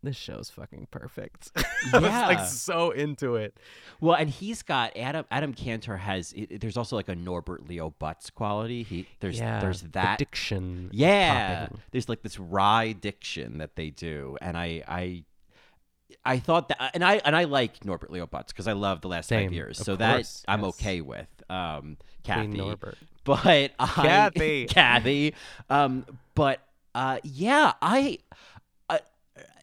this 0.01 0.15
show's 0.15 0.50
fucking 0.50 0.88
perfect. 0.91 1.51
I 1.93 2.00
was 2.00 2.03
Yeah. 2.03 2.27
like 2.27 2.39
so 2.48 2.91
into 2.91 3.36
it. 3.36 3.57
Well, 4.00 4.15
and 4.15 4.29
he's 4.29 4.62
got 4.63 4.95
Adam. 4.98 5.25
Adam 5.29 5.53
Kantor 5.53 5.98
has. 6.00 6.31
It, 6.33 6.62
there's 6.62 6.77
also 6.77 6.95
like 6.95 7.09
a 7.09 7.15
Norbert 7.15 7.67
Leo 7.67 7.93
Butz 8.00 8.33
quality. 8.33 8.83
He 8.83 9.05
there's 9.19 9.38
Yeah, 9.38 9.59
there's 9.59 9.81
the 9.81 9.89
that 9.89 10.17
diction 10.17 10.89
Yeah, 10.93 11.65
popping. 11.67 11.81
there's 11.91 12.07
like 12.09 12.21
this 12.24 12.39
wry 12.39 12.93
diction 12.93 13.57
that 13.57 13.75
they 13.75 13.89
do, 13.89 14.38
and 14.41 14.57
I 14.57 14.83
I 14.88 15.25
I 16.25 16.39
thought 16.39 16.70
that, 16.70 16.92
and 16.94 17.04
I 17.04 17.16
and 17.24 17.36
I 17.36 17.46
like 17.46 17.86
Norbert 17.86 18.12
Leo 18.12 18.28
Butz 18.28 18.48
because 18.48 18.68
I 18.68 18.74
love 18.74 19.01
the 19.01 19.08
last 19.08 19.30
Same, 19.30 19.48
five 19.48 19.54
years, 19.54 19.78
so 19.78 19.96
that 19.96 20.16
course, 20.16 20.44
I'm 20.48 20.62
yes. 20.63 20.70
okay 20.70 21.01
with. 21.01 21.28
Um, 21.50 21.98
Queen 22.24 22.51
Kathy, 22.51 22.58
Norbert. 22.58 22.98
but 23.24 23.72
I, 23.80 23.88
Kathy. 23.88 24.66
Kathy, 24.70 25.36
um, 25.70 26.06
but 26.36 26.62
uh, 26.96 27.20
yeah, 27.24 27.74
I. 27.82 28.20
I 28.89 29.00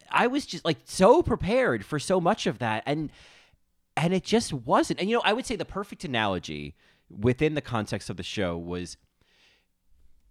I 0.09 0.27
was 0.27 0.45
just 0.45 0.63
like 0.63 0.77
so 0.85 1.21
prepared 1.21 1.85
for 1.85 1.99
so 1.99 2.21
much 2.21 2.47
of 2.47 2.59
that, 2.59 2.83
and 2.85 3.11
and 3.97 4.13
it 4.13 4.23
just 4.23 4.53
wasn't. 4.53 4.99
And 4.99 5.09
you 5.09 5.17
know, 5.17 5.21
I 5.25 5.33
would 5.33 5.45
say 5.45 5.55
the 5.55 5.65
perfect 5.65 6.03
analogy 6.03 6.75
within 7.09 7.55
the 7.55 7.61
context 7.61 8.09
of 8.09 8.17
the 8.17 8.23
show 8.23 8.57
was 8.57 8.97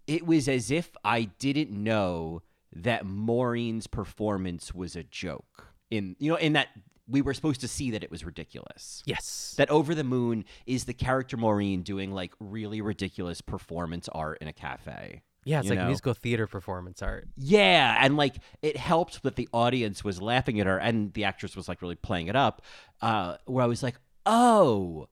it 0.07 0.25
was 0.25 0.47
as 0.47 0.71
if 0.71 0.91
I 1.03 1.23
didn't 1.39 1.71
know 1.71 2.41
that 2.73 3.05
Maureen's 3.05 3.87
performance 3.87 4.73
was 4.73 4.95
a 4.95 5.03
joke. 5.03 5.67
In 5.89 6.15
you 6.19 6.31
know, 6.31 6.37
in 6.37 6.53
that 6.53 6.67
we 7.07 7.21
were 7.21 7.33
supposed 7.33 7.61
to 7.61 7.67
see 7.67 7.91
that 7.91 8.03
it 8.03 8.11
was 8.11 8.25
ridiculous. 8.25 9.01
Yes. 9.05 9.53
That 9.57 9.69
Over 9.69 9.95
the 9.95 10.03
Moon 10.03 10.43
is 10.65 10.85
the 10.85 10.93
character 10.93 11.37
Maureen 11.37 11.81
doing 11.81 12.11
like 12.11 12.33
really 12.39 12.81
ridiculous 12.81 13.41
performance 13.41 14.09
art 14.09 14.39
in 14.41 14.47
a 14.47 14.53
cafe. 14.53 15.21
Yeah, 15.45 15.61
it's 15.61 15.69
like 15.69 15.79
know? 15.79 15.85
musical 15.85 16.13
theater 16.13 16.45
performance 16.45 17.01
art. 17.01 17.29
Yeah, 17.37 17.97
and 18.01 18.17
like 18.17 18.35
it 18.61 18.75
helped 18.75 19.23
that 19.23 19.37
the 19.37 19.47
audience 19.53 20.03
was 20.03 20.21
laughing 20.21 20.59
at 20.59 20.67
her 20.67 20.77
and 20.77 21.13
the 21.13 21.23
actress 21.23 21.55
was 21.55 21.69
like 21.69 21.81
really 21.81 21.95
playing 21.95 22.27
it 22.27 22.35
up. 22.35 22.61
Uh, 23.01 23.37
where 23.45 23.63
I 23.63 23.67
was 23.67 23.81
like, 23.81 23.95
oh, 24.25 25.07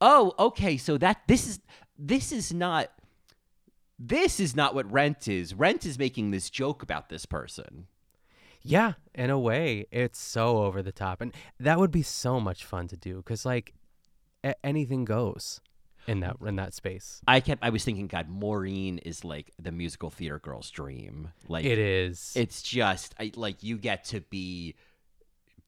oh, 0.00 0.32
okay, 0.38 0.76
so 0.76 0.96
that 0.98 1.22
this 1.26 1.48
is 1.48 1.60
this 1.98 2.30
is 2.30 2.52
not 2.52 2.90
this 3.98 4.38
is 4.38 4.54
not 4.54 4.76
what 4.76 4.90
Rent 4.90 5.26
is. 5.26 5.54
Rent 5.54 5.84
is 5.84 5.98
making 5.98 6.30
this 6.30 6.50
joke 6.50 6.82
about 6.82 7.08
this 7.08 7.26
person. 7.26 7.88
Yeah, 8.64 8.94
in 9.14 9.28
a 9.28 9.38
way, 9.38 9.86
it's 9.90 10.18
so 10.18 10.64
over 10.64 10.82
the 10.82 10.90
top, 10.92 11.20
and 11.20 11.34
that 11.60 11.78
would 11.78 11.90
be 11.90 12.02
so 12.02 12.40
much 12.40 12.64
fun 12.64 12.88
to 12.88 12.96
do 12.96 13.16
because 13.18 13.44
like 13.44 13.74
a- 14.42 14.54
anything 14.64 15.04
goes 15.04 15.60
in 16.06 16.20
that 16.20 16.36
in 16.44 16.56
that 16.56 16.72
space. 16.72 17.20
I 17.28 17.40
kept 17.40 17.62
I 17.62 17.70
was 17.70 17.84
thinking, 17.84 18.06
God, 18.06 18.28
Maureen 18.28 18.98
is 18.98 19.22
like 19.24 19.52
the 19.60 19.70
musical 19.70 20.10
theater 20.10 20.38
girl's 20.38 20.70
dream. 20.70 21.32
Like 21.46 21.66
It 21.66 21.78
is. 21.78 22.32
It's 22.34 22.62
just 22.62 23.14
I, 23.20 23.32
like 23.36 23.62
you 23.62 23.76
get 23.76 24.04
to 24.06 24.20
be 24.22 24.74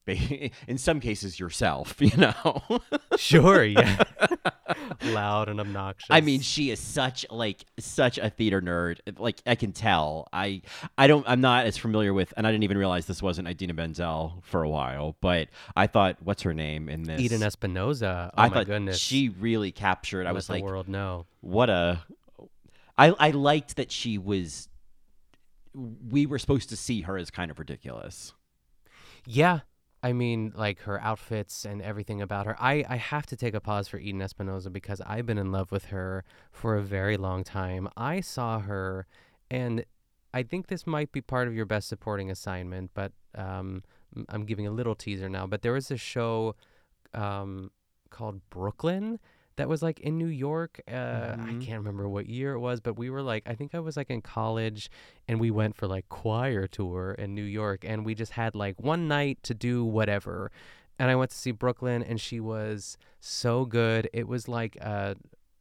in 0.68 0.78
some 0.78 1.00
cases 1.00 1.40
yourself, 1.40 1.96
you 2.00 2.16
know. 2.16 2.62
Sure, 3.16 3.64
yeah. 3.64 4.04
Loud 5.04 5.48
and 5.48 5.60
obnoxious. 5.60 6.06
I 6.10 6.20
mean, 6.20 6.40
she 6.40 6.70
is 6.70 6.78
such 6.78 7.26
like 7.30 7.64
such 7.78 8.18
a 8.18 8.30
theater 8.30 8.60
nerd. 8.60 8.98
Like 9.18 9.40
I 9.46 9.56
can 9.56 9.72
tell. 9.72 10.28
I 10.32 10.62
I 10.96 11.08
don't. 11.08 11.28
I'm 11.28 11.40
not 11.40 11.66
as 11.66 11.76
familiar 11.76 12.14
with, 12.14 12.32
and 12.36 12.46
I 12.46 12.52
didn't 12.52 12.64
even 12.64 12.78
realize 12.78 13.06
this 13.06 13.22
wasn't 13.22 13.48
Idina 13.48 13.74
Menzel 13.74 14.42
for 14.42 14.62
a 14.62 14.68
while. 14.68 15.16
But 15.20 15.48
I 15.74 15.88
thought, 15.88 16.18
what's 16.22 16.42
her 16.42 16.54
name 16.54 16.88
in 16.88 17.02
this? 17.02 17.20
Eden 17.20 17.42
Espinosa. 17.42 18.30
Oh 18.32 18.42
I 18.42 18.48
my 18.48 18.54
thought 18.54 18.66
goodness. 18.66 18.98
she 18.98 19.28
really 19.28 19.72
captured. 19.72 20.26
I 20.26 20.30
Let 20.30 20.34
was 20.36 20.46
the 20.46 20.54
like, 20.54 20.64
world 20.64 20.88
know. 20.88 21.26
what 21.40 21.68
a. 21.68 22.00
I 22.96 23.08
I 23.18 23.30
liked 23.30 23.76
that 23.76 23.90
she 23.90 24.18
was. 24.18 24.68
We 25.74 26.26
were 26.26 26.38
supposed 26.38 26.68
to 26.70 26.76
see 26.76 27.02
her 27.02 27.18
as 27.18 27.30
kind 27.30 27.50
of 27.50 27.58
ridiculous. 27.58 28.32
Yeah. 29.26 29.60
I 30.02 30.12
mean, 30.12 30.52
like 30.54 30.80
her 30.80 31.00
outfits 31.00 31.64
and 31.64 31.82
everything 31.82 32.20
about 32.20 32.46
her. 32.46 32.56
I, 32.60 32.84
I 32.88 32.96
have 32.96 33.26
to 33.26 33.36
take 33.36 33.54
a 33.54 33.60
pause 33.60 33.88
for 33.88 33.98
Eden 33.98 34.22
Espinosa 34.22 34.70
because 34.70 35.00
I've 35.00 35.26
been 35.26 35.38
in 35.38 35.50
love 35.50 35.72
with 35.72 35.86
her 35.86 36.24
for 36.52 36.76
a 36.76 36.82
very 36.82 37.16
long 37.16 37.44
time. 37.44 37.88
I 37.96 38.20
saw 38.20 38.60
her, 38.60 39.06
and 39.50 39.84
I 40.32 40.42
think 40.42 40.66
this 40.66 40.86
might 40.86 41.12
be 41.12 41.20
part 41.20 41.48
of 41.48 41.54
your 41.54 41.66
best 41.66 41.88
supporting 41.88 42.30
assignment, 42.30 42.90
but 42.94 43.12
um, 43.34 43.82
I'm 44.28 44.44
giving 44.44 44.66
a 44.66 44.70
little 44.70 44.94
teaser 44.94 45.28
now. 45.28 45.46
But 45.46 45.62
there 45.62 45.72
was 45.72 45.90
a 45.90 45.96
show 45.96 46.54
um, 47.14 47.70
called 48.10 48.40
Brooklyn 48.50 49.18
that 49.56 49.68
was 49.68 49.82
like 49.82 50.00
in 50.00 50.18
New 50.18 50.26
York. 50.26 50.80
Uh, 50.88 50.92
I 51.38 51.52
Mhm. 51.52 51.60
can't 51.64 51.78
remember 51.78 52.08
what 52.08 52.26
year 52.28 52.52
it 52.52 52.60
was, 52.60 52.80
but 52.80 52.96
we 52.96 53.10
were 53.10 53.22
like, 53.22 53.42
I 53.46 53.54
think 53.54 53.74
I 53.74 53.80
was 53.80 53.96
like 53.96 54.10
in 54.10 54.20
college 54.22 54.90
and 55.26 55.40
we 55.40 55.50
went 55.50 55.76
for 55.76 55.86
like 55.86 56.08
choir 56.08 56.66
tour 56.66 57.12
in 57.18 57.34
New 57.34 57.42
York 57.44 57.84
and 57.84 58.04
we 58.04 58.14
just 58.14 58.32
had 58.32 58.54
like 58.54 58.80
one 58.80 59.08
night 59.08 59.42
to 59.44 59.54
do 59.54 59.84
whatever. 59.84 60.50
And 60.98 61.10
I 61.10 61.14
went 61.16 61.30
to 61.30 61.36
see 61.36 61.50
Brooklyn 61.50 62.02
and 62.02 62.20
she 62.20 62.38
was 62.40 62.96
so 63.20 63.64
good. 63.64 64.08
It 64.12 64.28
was 64.28 64.46
like, 64.48 64.76
uh, 64.80 65.14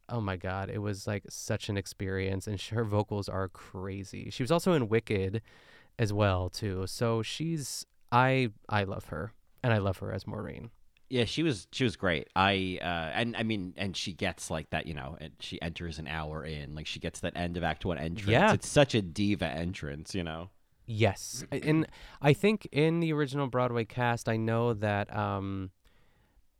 oh 0.08 0.20
my 0.20 0.36
God, 0.36 0.70
it 0.70 0.78
was 0.78 1.06
like 1.06 1.24
such 1.28 1.68
an 1.68 1.76
experience. 1.76 2.46
And 2.46 2.60
her 2.60 2.84
vocals 2.84 3.28
are 3.28 3.48
crazy. 3.48 4.30
She 4.30 4.42
was 4.42 4.50
also 4.52 4.72
in 4.74 4.88
Wicked 4.88 5.42
as 5.98 6.12
well, 6.12 6.48
too. 6.50 6.86
So 6.86 7.22
she's, 7.22 7.84
I, 8.12 8.50
I 8.68 8.84
love 8.84 9.06
her 9.06 9.32
and 9.62 9.72
I 9.72 9.78
love 9.78 9.98
her 9.98 10.12
as 10.12 10.26
Maureen. 10.26 10.70
Yeah, 11.08 11.24
she 11.24 11.42
was 11.42 11.68
she 11.70 11.84
was 11.84 11.96
great. 11.96 12.28
I 12.34 12.78
uh 12.82 13.12
and 13.14 13.36
I 13.36 13.42
mean 13.42 13.74
and 13.76 13.96
she 13.96 14.12
gets 14.12 14.50
like 14.50 14.70
that, 14.70 14.86
you 14.86 14.94
know, 14.94 15.16
and 15.20 15.32
she 15.40 15.60
enters 15.62 15.98
an 15.98 16.08
hour 16.08 16.44
in, 16.44 16.74
like 16.74 16.86
she 16.86 16.98
gets 16.98 17.20
that 17.20 17.36
end 17.36 17.56
of 17.56 17.62
act 17.62 17.84
1 17.84 17.98
entrance. 17.98 18.28
Yeah. 18.28 18.52
It's 18.52 18.68
such 18.68 18.94
a 18.94 19.02
diva 19.02 19.46
entrance, 19.46 20.14
you 20.14 20.24
know. 20.24 20.50
Yes, 20.88 21.44
and 21.50 21.86
I 22.22 22.32
think 22.32 22.68
in 22.70 23.00
the 23.00 23.12
original 23.12 23.48
Broadway 23.48 23.84
cast, 23.84 24.28
I 24.28 24.36
know 24.36 24.72
that 24.72 25.14
um, 25.14 25.72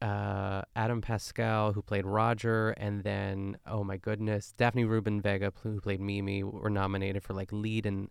uh, 0.03 0.63
Adam 0.75 1.01
Pascal, 1.01 1.73
who 1.73 1.81
played 1.81 2.05
Roger, 2.05 2.71
and 2.71 3.05
then 3.05 3.57
oh 3.67 3.85
my 3.85 3.97
goodness, 3.97 4.53
Daphne 4.57 4.85
Rubin 4.85 5.21
Vega, 5.21 5.53
who 5.63 5.81
played 5.81 6.01
Mimi, 6.01 6.43
were 6.43 6.71
nominated 6.71 7.23
for 7.23 7.35
like 7.35 7.53
lead 7.53 7.87
and 7.87 8.11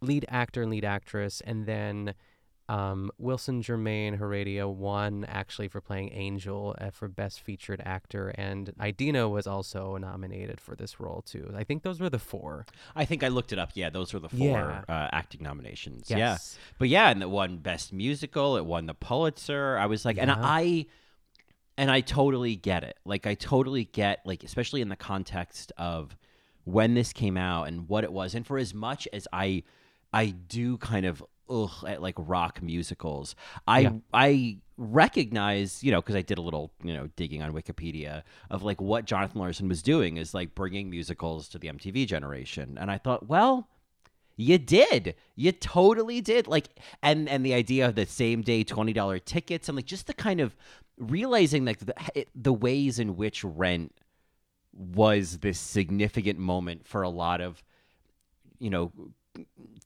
lead 0.00 0.24
actor 0.28 0.62
and 0.62 0.70
lead 0.70 0.84
actress, 0.84 1.42
and 1.42 1.66
then 1.66 2.14
um, 2.70 3.10
Wilson 3.18 3.62
Jermaine 3.62 4.16
Heredia 4.16 4.68
won 4.68 5.24
actually 5.28 5.66
for 5.66 5.80
playing 5.80 6.12
Angel 6.12 6.76
uh, 6.80 6.90
for 6.90 7.08
Best 7.08 7.40
Featured 7.40 7.82
Actor, 7.84 8.28
and 8.36 8.72
Idina 8.80 9.28
was 9.28 9.48
also 9.48 9.96
nominated 9.96 10.60
for 10.60 10.76
this 10.76 11.00
role 11.00 11.22
too. 11.22 11.52
I 11.56 11.64
think 11.64 11.82
those 11.82 11.98
were 11.98 12.08
the 12.10 12.20
four. 12.20 12.66
I 12.94 13.04
think 13.04 13.24
I 13.24 13.28
looked 13.28 13.52
it 13.52 13.58
up. 13.58 13.72
Yeah, 13.74 13.90
those 13.90 14.14
were 14.14 14.20
the 14.20 14.28
four 14.28 14.38
Yeah. 14.38 14.84
uh, 14.88 15.08
acting 15.10 15.42
nominations. 15.42 16.06
Yes. 16.08 16.18
Yeah. 16.18 16.62
But 16.78 16.88
yeah, 16.88 17.10
and 17.10 17.22
it 17.22 17.30
won 17.30 17.58
best 17.58 17.92
musical, 17.92 18.56
it 18.56 18.64
won 18.64 18.86
the 18.86 18.94
Pulitzer. 18.94 19.76
I 19.76 19.86
was 19.86 20.04
like 20.04 20.16
and 20.18 20.30
I 20.30 20.86
and 21.76 21.90
I 21.90 22.02
totally 22.02 22.54
get 22.54 22.84
it. 22.84 22.98
Like 23.04 23.26
I 23.26 23.34
totally 23.34 23.84
get 23.86 24.20
like 24.24 24.44
especially 24.44 24.80
in 24.80 24.90
the 24.90 24.96
context 24.96 25.72
of 25.76 26.16
when 26.64 26.94
this 26.94 27.12
came 27.12 27.36
out 27.36 27.64
and 27.68 27.88
what 27.88 28.04
it 28.04 28.12
was 28.12 28.34
and 28.36 28.46
for 28.46 28.58
as 28.58 28.72
much 28.74 29.08
as 29.12 29.26
I 29.32 29.64
I 30.12 30.26
do 30.26 30.76
kind 30.76 31.06
of 31.06 31.24
ugh 31.50 31.84
at 31.86 32.00
like 32.00 32.14
rock 32.18 32.62
musicals. 32.62 33.34
I 33.66 33.80
Yeah. 33.80 33.90
I 34.12 34.58
recognize, 34.76 35.84
you 35.84 35.92
know, 35.92 36.00
because 36.00 36.16
I 36.16 36.22
did 36.22 36.38
a 36.38 36.42
little, 36.42 36.72
you 36.82 36.94
know, 36.94 37.08
digging 37.16 37.42
on 37.42 37.52
Wikipedia 37.52 38.22
of 38.50 38.62
like 38.62 38.80
what 38.80 39.04
Jonathan 39.04 39.40
Larson 39.40 39.68
was 39.68 39.82
doing 39.82 40.16
is 40.16 40.32
like 40.32 40.54
bringing 40.54 40.88
musicals 40.88 41.48
to 41.50 41.58
the 41.58 41.68
MTV 41.68 42.06
generation, 42.06 42.78
and 42.80 42.90
I 42.90 42.98
thought, 42.98 43.28
well, 43.28 43.68
you 44.36 44.58
did, 44.58 45.14
you 45.36 45.52
totally 45.52 46.20
did. 46.20 46.46
Like, 46.46 46.68
and 47.02 47.28
and 47.28 47.44
the 47.44 47.54
idea 47.54 47.86
of 47.86 47.94
the 47.94 48.06
same 48.06 48.42
day 48.42 48.64
twenty 48.64 48.92
dollar 48.92 49.18
tickets, 49.18 49.68
and 49.68 49.76
like 49.76 49.86
just 49.86 50.06
the 50.06 50.14
kind 50.14 50.40
of 50.40 50.56
realizing 50.96 51.64
like 51.64 51.78
the 51.78 51.94
the 52.34 52.52
ways 52.52 52.98
in 52.98 53.16
which 53.16 53.44
Rent 53.44 53.92
was 54.72 55.38
this 55.38 55.58
significant 55.58 56.38
moment 56.38 56.86
for 56.86 57.02
a 57.02 57.08
lot 57.08 57.40
of, 57.40 57.62
you 58.58 58.70
know, 58.70 58.92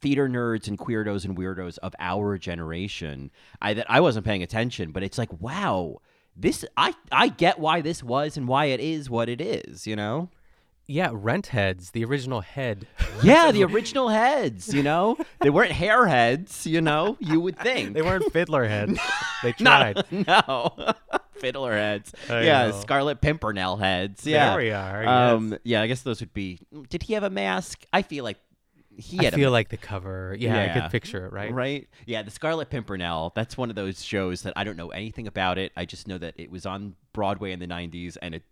theater 0.04 0.28
nerds 0.28 0.68
and 0.68 0.78
queerdos 0.78 1.24
and 1.24 1.36
weirdos 1.36 1.78
of 1.78 1.94
our 1.98 2.36
generation. 2.38 3.30
I 3.62 3.74
that 3.74 3.90
I 3.90 4.00
wasn't 4.00 4.26
paying 4.26 4.42
attention, 4.42 4.92
but 4.92 5.02
it's 5.02 5.18
like, 5.18 5.32
wow, 5.40 5.96
this 6.36 6.64
I 6.76 6.94
I 7.10 7.28
get 7.28 7.58
why 7.58 7.80
this 7.80 8.02
was 8.04 8.36
and 8.36 8.46
why 8.46 8.66
it 8.66 8.80
is 8.80 9.08
what 9.10 9.28
it 9.28 9.40
is, 9.40 9.86
you 9.86 9.96
know? 9.96 10.28
Yeah, 10.86 11.08
Rent 11.14 11.46
Heads, 11.46 11.92
the 11.92 12.04
original 12.04 12.42
head. 12.42 12.86
Yeah, 13.22 13.50
the 13.56 13.64
original 13.64 14.10
heads, 14.10 14.74
you 14.74 14.82
know? 14.82 15.16
They 15.40 15.48
weren't 15.48 15.72
hair 15.72 16.06
heads, 16.06 16.66
you 16.66 16.82
know? 16.82 17.16
You 17.20 17.40
would 17.40 17.58
think. 17.58 17.94
they 17.94 18.02
weren't 18.02 18.30
fiddler 18.32 18.66
heads. 18.66 19.00
They 19.42 19.54
No, 19.60 19.70
tried. 19.70 20.04
no. 20.12 20.94
Fiddler 21.36 21.72
heads. 21.72 22.12
I 22.30 22.42
yeah, 22.42 22.66
know. 22.68 22.80
Scarlet 22.80 23.20
Pimpernel 23.20 23.76
heads. 23.78 24.26
Yeah. 24.26 24.50
There 24.50 24.58
we 24.58 24.70
are, 24.70 25.06
Um, 25.06 25.56
yeah, 25.64 25.82
I 25.82 25.86
guess 25.86 26.02
those 26.02 26.20
would 26.20 26.32
be. 26.32 26.60
Did 26.88 27.02
he 27.02 27.14
have 27.14 27.22
a 27.24 27.30
mask? 27.30 27.84
I 27.92 28.02
feel 28.02 28.22
like 28.24 28.38
he 28.96 29.18
I 29.18 29.24
had 29.24 29.34
a 29.34 29.36
feel 29.36 29.50
like 29.50 29.68
the 29.68 29.76
cover. 29.76 30.36
Yeah, 30.38 30.62
I 30.74 30.80
could 30.80 30.90
picture 30.90 31.26
it, 31.26 31.32
right? 31.32 31.52
Right? 31.52 31.88
Yeah, 32.06 32.22
the 32.22 32.30
Scarlet 32.30 32.70
Pimpernel. 32.70 33.32
That's 33.34 33.56
one 33.56 33.70
of 33.70 33.76
those 33.76 34.02
shows 34.04 34.42
that 34.42 34.52
I 34.56 34.64
don't 34.64 34.76
know 34.76 34.88
anything 34.90 35.26
about 35.26 35.58
it. 35.58 35.72
I 35.76 35.84
just 35.84 36.08
know 36.08 36.18
that 36.18 36.34
it 36.36 36.50
was 36.50 36.66
on 36.66 36.94
Broadway 37.12 37.52
in 37.52 37.58
the 37.58 37.66
90s 37.66 38.16
and 38.22 38.34
it 38.34 38.42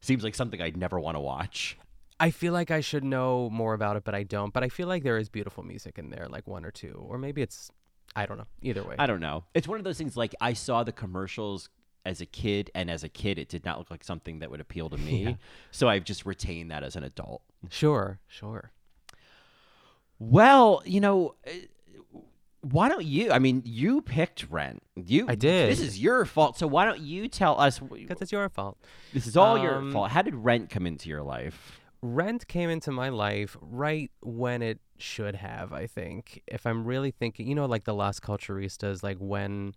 seems 0.00 0.22
like 0.24 0.34
something 0.34 0.60
I'd 0.62 0.76
never 0.76 0.98
want 1.00 1.16
to 1.16 1.20
watch. 1.20 1.76
I 2.20 2.30
feel 2.30 2.52
like 2.52 2.70
I 2.70 2.80
should 2.80 3.04
know 3.04 3.48
more 3.50 3.74
about 3.74 3.96
it, 3.96 4.04
but 4.04 4.14
I 4.14 4.24
don't. 4.24 4.52
But 4.52 4.64
I 4.64 4.68
feel 4.68 4.88
like 4.88 5.02
there 5.04 5.18
is 5.18 5.28
beautiful 5.28 5.62
music 5.64 5.98
in 5.98 6.10
there, 6.10 6.26
like 6.28 6.46
one 6.48 6.64
or 6.64 6.70
two, 6.70 7.04
or 7.08 7.16
maybe 7.18 7.42
it's, 7.42 7.70
I 8.16 8.26
don't 8.26 8.38
know. 8.38 8.46
Either 8.62 8.82
way, 8.82 8.96
I 8.98 9.06
don't 9.06 9.20
know. 9.20 9.44
It's 9.54 9.68
one 9.68 9.78
of 9.78 9.84
those 9.84 9.98
things 9.98 10.16
like 10.16 10.34
I 10.40 10.52
saw 10.52 10.82
the 10.82 10.92
commercials 10.92 11.68
as 12.04 12.20
a 12.20 12.26
kid 12.26 12.70
and 12.74 12.90
as 12.90 13.04
a 13.04 13.08
kid 13.08 13.38
it 13.38 13.48
did 13.48 13.64
not 13.64 13.78
look 13.78 13.90
like 13.90 14.02
something 14.02 14.38
that 14.38 14.50
would 14.50 14.60
appeal 14.60 14.88
to 14.90 14.96
me. 14.96 15.22
Yeah. 15.24 15.34
So 15.70 15.88
I've 15.88 16.04
just 16.04 16.24
retained 16.26 16.70
that 16.70 16.82
as 16.82 16.96
an 16.96 17.04
adult. 17.04 17.42
sure, 17.70 18.18
sure. 18.26 18.72
Well, 20.18 20.82
you 20.84 21.00
know, 21.00 21.34
uh, 21.46 21.50
why 22.62 22.88
don't 22.88 23.04
you? 23.04 23.30
I 23.30 23.38
mean, 23.38 23.62
you 23.64 24.02
picked 24.02 24.48
Rent. 24.50 24.82
You 24.96 25.26
I 25.28 25.34
did. 25.36 25.70
This 25.70 25.80
is 25.80 25.98
your 26.00 26.24
fault. 26.24 26.58
So 26.58 26.66
why 26.66 26.84
don't 26.84 27.00
you 27.00 27.28
tell 27.28 27.58
us? 27.60 27.78
Because 27.78 28.20
it's 28.20 28.32
your 28.32 28.48
fault. 28.48 28.78
This 29.12 29.26
is 29.26 29.36
all 29.36 29.58
your 29.58 29.76
Um, 29.76 29.92
fault. 29.92 30.10
How 30.10 30.22
did 30.22 30.34
Rent 30.34 30.68
come 30.70 30.86
into 30.86 31.08
your 31.08 31.22
life? 31.22 31.80
Rent 32.02 32.46
came 32.48 32.68
into 32.70 32.90
my 32.92 33.08
life 33.08 33.56
right 33.60 34.10
when 34.20 34.62
it 34.62 34.80
should 34.98 35.36
have, 35.36 35.72
I 35.72 35.86
think. 35.86 36.42
If 36.46 36.66
I'm 36.66 36.84
really 36.84 37.10
thinking, 37.10 37.46
you 37.48 37.54
know, 37.54 37.66
like 37.66 37.84
the 37.84 37.94
Las 37.94 38.20
Culturistas, 38.20 39.02
like 39.02 39.16
when, 39.18 39.74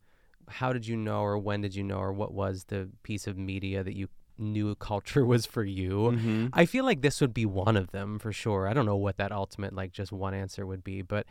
how 0.47 0.71
did 0.73 0.85
you 0.87 0.95
know, 0.97 1.21
or 1.21 1.37
when 1.37 1.61
did 1.61 1.75
you 1.75 1.83
know, 1.83 1.97
or 1.97 2.13
what 2.13 2.31
was 2.33 2.65
the 2.65 2.89
piece 3.03 3.25
of 3.25 3.37
media 3.37 3.83
that 3.83 3.95
you 3.95 4.07
knew 4.41 4.75
culture 4.75 5.25
was 5.33 5.45
for 5.45 5.63
you? 5.63 6.11
Mhm. 6.15 6.49
I 6.53 6.65
feel 6.65 6.83
like 6.83 7.01
this 7.01 7.21
would 7.21 7.33
be 7.33 7.45
one 7.45 7.77
of 7.77 7.91
them 7.91 8.19
for 8.19 8.31
sure. 8.33 8.67
I 8.67 8.73
don't 8.73 8.85
know 8.85 8.97
what 8.97 9.17
that 9.17 9.31
ultimate, 9.31 9.73
like 9.73 9.91
just 9.91 10.11
one 10.11 10.33
answer 10.33 10.65
would 10.65 10.83
be, 10.83 11.01
but 11.01 11.25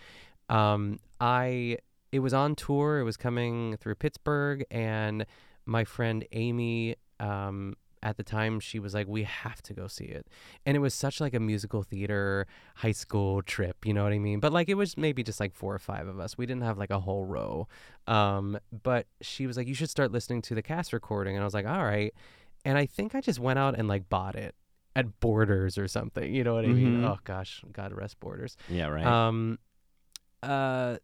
um, 0.48 0.98
I, 1.20 1.78
it 2.12 2.20
was 2.20 2.34
on 2.34 2.54
tour, 2.54 2.98
it 3.00 3.04
was 3.04 3.16
coming 3.16 3.76
through 3.76 3.96
Pittsburgh, 3.96 4.64
and 4.70 5.26
my 5.66 5.84
friend 5.84 6.24
Amy, 6.32 6.96
um, 7.20 7.74
at 8.02 8.16
the 8.16 8.22
time 8.24 8.60
she 8.60 8.78
was 8.78 8.94
like, 8.94 9.06
"We 9.06 9.24
have 9.24 9.60
to 9.62 9.74
go 9.74 9.86
see 9.86 10.06
it," 10.06 10.26
and 10.64 10.74
it 10.74 10.80
was 10.80 10.94
such 10.94 11.20
like 11.20 11.34
a 11.34 11.38
musical 11.38 11.82
theater 11.82 12.46
high 12.76 12.92
school 12.92 13.42
trip. 13.42 13.84
You 13.84 13.92
know 13.92 14.02
what 14.02 14.14
I 14.14 14.18
mean? 14.18 14.40
But 14.40 14.54
like 14.54 14.70
it 14.70 14.74
was 14.74 14.96
maybe 14.96 15.22
just 15.22 15.38
like 15.38 15.54
four 15.54 15.74
or 15.74 15.78
five 15.78 16.08
of 16.08 16.18
us. 16.18 16.38
We 16.38 16.46
didn't 16.46 16.62
have 16.62 16.78
like 16.78 16.88
a 16.90 16.98
whole 17.00 17.26
row. 17.26 17.68
Um, 18.06 18.58
but 18.82 19.06
she 19.20 19.46
was 19.46 19.58
like, 19.58 19.68
"You 19.68 19.74
should 19.74 19.90
start 19.90 20.12
listening 20.12 20.40
to 20.42 20.54
the 20.54 20.62
cast 20.62 20.94
recording," 20.94 21.36
and 21.36 21.42
I 21.42 21.44
was 21.44 21.52
like, 21.52 21.66
"All 21.66 21.84
right." 21.84 22.14
And 22.64 22.76
I 22.78 22.86
think 22.86 23.14
I 23.14 23.20
just 23.20 23.38
went 23.40 23.58
out 23.58 23.78
and 23.78 23.88
like 23.88 24.08
bought 24.08 24.36
it 24.36 24.54
at 24.96 25.20
Borders 25.20 25.78
or 25.78 25.88
something. 25.88 26.34
You 26.34 26.44
know 26.44 26.54
what 26.54 26.64
I 26.64 26.68
mean? 26.68 26.98
Mhm. 26.98 27.04
Oh 27.04 27.18
gosh, 27.24 27.62
God 27.72 27.92
rest 27.92 28.18
Borders. 28.20 28.56
Yeah, 28.68 28.88
right. 28.88 29.06
Um, 29.06 29.58
uh, 30.42 30.96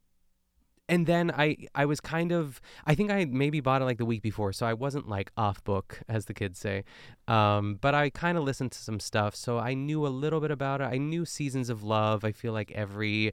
and 0.88 1.04
then 1.06 1.32
I 1.32 1.56
I 1.75 1.84
was 1.86 2.00
kind 2.00 2.30
of 2.32 2.60
I 2.86 2.94
think 2.94 3.10
I 3.10 3.25
maybe 3.25 3.60
bought 3.60 3.82
it 3.82 3.86
like 3.86 3.98
the 3.98 4.04
week 4.04 4.22
before, 4.22 4.52
so 4.52 4.66
I 4.66 4.75
wasn't 4.75 5.08
like 5.08 5.32
off 5.36 5.62
book 5.64 6.00
as 6.08 6.26
the 6.26 6.34
kids 6.34 6.58
say. 6.60 6.84
Um, 7.26 7.78
but 7.80 7.94
I 7.94 8.10
kind 8.10 8.38
of 8.38 8.44
listened 8.44 8.70
to 8.72 8.78
some 8.78 9.00
stuff, 9.00 9.34
so 9.34 9.58
I 9.58 9.75
knew 9.75 10.06
a 10.06 10.08
little 10.08 10.40
bit 10.40 10.50
about 10.52 10.80
it. 10.80 10.84
I 10.84 10.98
knew 10.98 11.25
Seasons 11.25 11.70
of 11.70 11.82
Love. 11.82 12.25
I 12.25 12.30
feel 12.32 12.52
like 12.52 12.70
every 12.72 13.32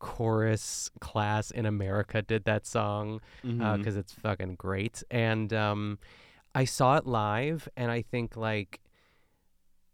chorus 0.00 0.90
class 1.00 1.50
in 1.50 1.66
America 1.66 2.22
did 2.22 2.44
that 2.44 2.66
song 2.66 3.20
because 3.42 3.94
Mhm. 3.94 3.98
it's 3.98 4.12
fucking 4.12 4.54
great. 4.56 5.02
And 5.10 5.52
um, 5.52 5.98
I 6.58 6.64
saw 6.64 6.96
it 6.96 7.06
live, 7.06 7.68
and 7.76 7.88
I 7.88 8.02
think 8.02 8.36
like 8.36 8.80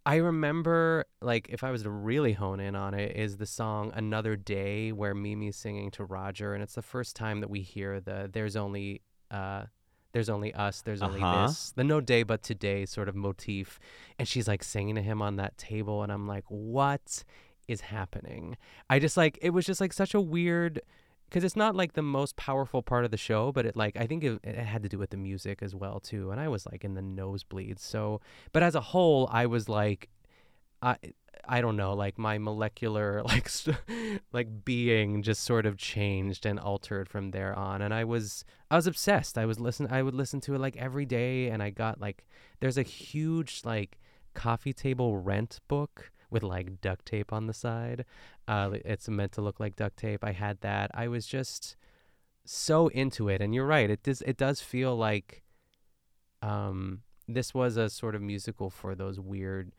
I 0.06 0.16
remember, 0.16 1.04
like, 1.20 1.48
if 1.50 1.62
I 1.62 1.70
was 1.70 1.82
to 1.82 1.90
really 1.90 2.32
hone 2.32 2.58
in 2.58 2.74
on 2.74 2.94
it, 2.94 3.14
is 3.16 3.36
the 3.36 3.44
song 3.44 3.92
"Another 3.94 4.34
Day" 4.34 4.90
where 4.90 5.14
Mimi's 5.14 5.56
singing 5.56 5.90
to 5.90 6.04
Roger, 6.04 6.54
and 6.54 6.62
it's 6.62 6.74
the 6.74 6.80
first 6.80 7.16
time 7.16 7.40
that 7.40 7.50
we 7.50 7.60
hear 7.60 8.00
the 8.00 8.30
"There's 8.32 8.56
only, 8.56 9.02
uh, 9.30 9.64
there's 10.12 10.30
only 10.30 10.54
us, 10.54 10.80
there's 10.80 11.02
only 11.02 11.20
Uh-huh. 11.22 11.48
this," 11.48 11.72
the 11.72 11.84
"No 11.84 12.00
day 12.00 12.22
but 12.22 12.42
today" 12.42 12.86
sort 12.86 13.10
of 13.10 13.14
motif, 13.14 13.78
and 14.18 14.26
she's 14.26 14.48
like 14.48 14.62
singing 14.64 14.94
to 14.94 15.02
him 15.02 15.20
on 15.20 15.36
that 15.36 15.58
table, 15.58 16.02
and 16.02 16.10
I'm 16.10 16.26
like, 16.26 16.44
what 16.48 17.24
is 17.68 17.82
happening? 17.82 18.56
I 18.88 18.98
just 18.98 19.18
like 19.18 19.38
it 19.42 19.50
was 19.50 19.66
just 19.66 19.82
like 19.82 19.92
such 19.92 20.14
a 20.14 20.20
weird 20.20 20.80
because 21.34 21.42
it's 21.42 21.56
not 21.56 21.74
like 21.74 21.94
the 21.94 22.02
most 22.02 22.36
powerful 22.36 22.80
part 22.80 23.04
of 23.04 23.10
the 23.10 23.16
show, 23.16 23.50
but 23.50 23.66
it 23.66 23.74
like 23.74 23.96
I 23.96 24.06
think 24.06 24.22
it, 24.22 24.38
it 24.44 24.54
had 24.54 24.84
to 24.84 24.88
do 24.88 24.98
with 24.98 25.10
the 25.10 25.16
music 25.16 25.64
as 25.64 25.74
well 25.74 25.98
too, 25.98 26.30
and 26.30 26.40
I 26.40 26.46
was 26.46 26.64
like 26.64 26.84
in 26.84 26.94
the 26.94 27.00
nosebleeds. 27.00 27.80
So, 27.80 28.20
but 28.52 28.62
as 28.62 28.76
a 28.76 28.80
whole, 28.80 29.28
I 29.32 29.46
was 29.46 29.68
like, 29.68 30.10
I 30.80 30.96
I 31.44 31.60
don't 31.60 31.76
know, 31.76 31.92
like 31.92 32.18
my 32.18 32.38
molecular 32.38 33.20
like 33.24 33.50
like 34.32 34.64
being 34.64 35.24
just 35.24 35.42
sort 35.42 35.66
of 35.66 35.76
changed 35.76 36.46
and 36.46 36.60
altered 36.60 37.08
from 37.08 37.32
there 37.32 37.52
on, 37.58 37.82
and 37.82 37.92
I 37.92 38.04
was 38.04 38.44
I 38.70 38.76
was 38.76 38.86
obsessed. 38.86 39.36
I 39.36 39.44
was 39.44 39.58
listen 39.58 39.88
I 39.90 40.04
would 40.04 40.14
listen 40.14 40.40
to 40.42 40.54
it 40.54 40.60
like 40.60 40.76
every 40.76 41.04
day, 41.04 41.48
and 41.48 41.64
I 41.64 41.70
got 41.70 42.00
like 42.00 42.28
there's 42.60 42.78
a 42.78 42.84
huge 42.84 43.62
like 43.64 43.98
coffee 44.34 44.72
table 44.72 45.16
rent 45.16 45.58
book 45.66 46.12
with 46.34 46.42
like 46.42 46.82
duct 46.82 47.06
tape 47.06 47.32
on 47.32 47.46
the 47.46 47.54
side. 47.54 48.04
Uh, 48.46 48.72
it's 48.84 49.08
meant 49.08 49.32
to 49.32 49.40
look 49.40 49.58
like 49.58 49.76
duct 49.76 49.96
tape. 49.96 50.22
I 50.22 50.32
had 50.32 50.60
that. 50.60 50.90
I 50.92 51.08
was 51.08 51.26
just 51.26 51.76
so 52.44 52.88
into 52.88 53.28
it, 53.30 53.40
and 53.40 53.54
you're 53.54 53.64
right. 53.66 53.88
It 53.88 54.02
does. 54.02 54.20
It 54.22 54.36
does 54.36 54.60
feel 54.60 54.94
like 54.94 55.44
um, 56.42 57.02
this 57.26 57.54
was 57.54 57.78
a 57.78 57.88
sort 57.88 58.14
of 58.14 58.20
musical 58.20 58.68
for 58.68 58.94
those 58.94 59.18
weird 59.18 59.72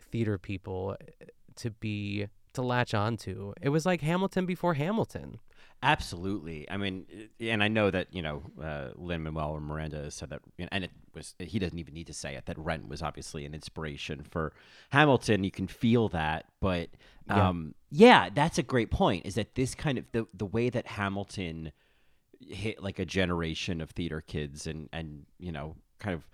theater 0.00 0.38
people 0.38 0.96
uh, 1.00 1.26
to 1.56 1.70
be 1.70 2.26
to 2.54 2.62
latch 2.62 2.94
onto. 2.94 3.52
It 3.60 3.68
was 3.70 3.84
like 3.86 4.00
Hamilton 4.00 4.46
before 4.46 4.74
Hamilton. 4.74 5.38
Absolutely. 5.80 6.68
I 6.68 6.76
mean, 6.76 7.06
and 7.38 7.62
I 7.62 7.68
know 7.68 7.90
that 7.92 8.08
you 8.12 8.20
know 8.20 8.42
uh, 8.60 8.88
Lin 8.96 9.22
Manuel 9.22 9.60
Miranda 9.60 10.10
said 10.10 10.30
that, 10.30 10.40
and 10.72 10.84
it 10.84 10.90
was 11.14 11.34
he 11.38 11.58
doesn't 11.60 11.78
even 11.78 11.94
need 11.94 12.08
to 12.08 12.12
say 12.12 12.34
it 12.34 12.46
that 12.46 12.58
Rent 12.58 12.88
was 12.88 13.00
obviously 13.00 13.44
an 13.44 13.54
inspiration 13.54 14.24
for 14.28 14.52
Hamilton. 14.90 15.44
You 15.44 15.52
can 15.52 15.68
feel 15.68 16.08
that, 16.08 16.46
but 16.60 16.88
Yeah. 17.28 17.48
um, 17.48 17.74
yeah, 17.90 18.28
that's 18.34 18.58
a 18.58 18.62
great 18.64 18.90
point. 18.90 19.24
Is 19.24 19.36
that 19.36 19.54
this 19.54 19.74
kind 19.76 19.98
of 19.98 20.04
the 20.12 20.26
the 20.34 20.46
way 20.46 20.68
that 20.68 20.86
Hamilton 20.88 21.70
hit 22.40 22.82
like 22.82 22.98
a 22.98 23.04
generation 23.04 23.80
of 23.80 23.90
theater 23.90 24.20
kids 24.20 24.66
and 24.66 24.88
and 24.92 25.26
you 25.38 25.52
know 25.52 25.76
kind 26.00 26.14
of 26.14 26.26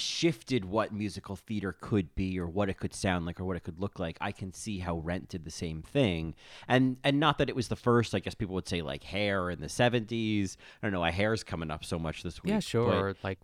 shifted 0.00 0.64
what 0.64 0.92
musical 0.92 1.36
theater 1.36 1.76
could 1.80 2.14
be 2.14 2.38
or 2.40 2.46
what 2.46 2.68
it 2.68 2.78
could 2.78 2.94
sound 2.94 3.26
like 3.26 3.38
or 3.38 3.44
what 3.44 3.56
it 3.56 3.62
could 3.62 3.78
look 3.78 3.98
like 3.98 4.16
i 4.20 4.32
can 4.32 4.52
see 4.52 4.78
how 4.80 4.96
rent 4.98 5.28
did 5.28 5.44
the 5.44 5.50
same 5.50 5.82
thing 5.82 6.34
and 6.66 6.96
and 7.04 7.20
not 7.20 7.38
that 7.38 7.48
it 7.48 7.54
was 7.54 7.68
the 7.68 7.76
first 7.76 8.14
i 8.14 8.18
guess 8.18 8.34
people 8.34 8.54
would 8.54 8.66
say 8.68 8.82
like 8.82 9.04
hair 9.04 9.50
in 9.50 9.60
the 9.60 9.66
70s 9.68 10.56
i 10.82 10.86
don't 10.86 10.92
know 10.92 11.00
why 11.00 11.10
hair's 11.10 11.44
coming 11.44 11.70
up 11.70 11.84
so 11.84 11.98
much 11.98 12.22
this 12.22 12.42
week 12.42 12.50
Yeah, 12.52 12.60
sure. 12.60 12.92
Or 13.08 13.14
like 13.22 13.38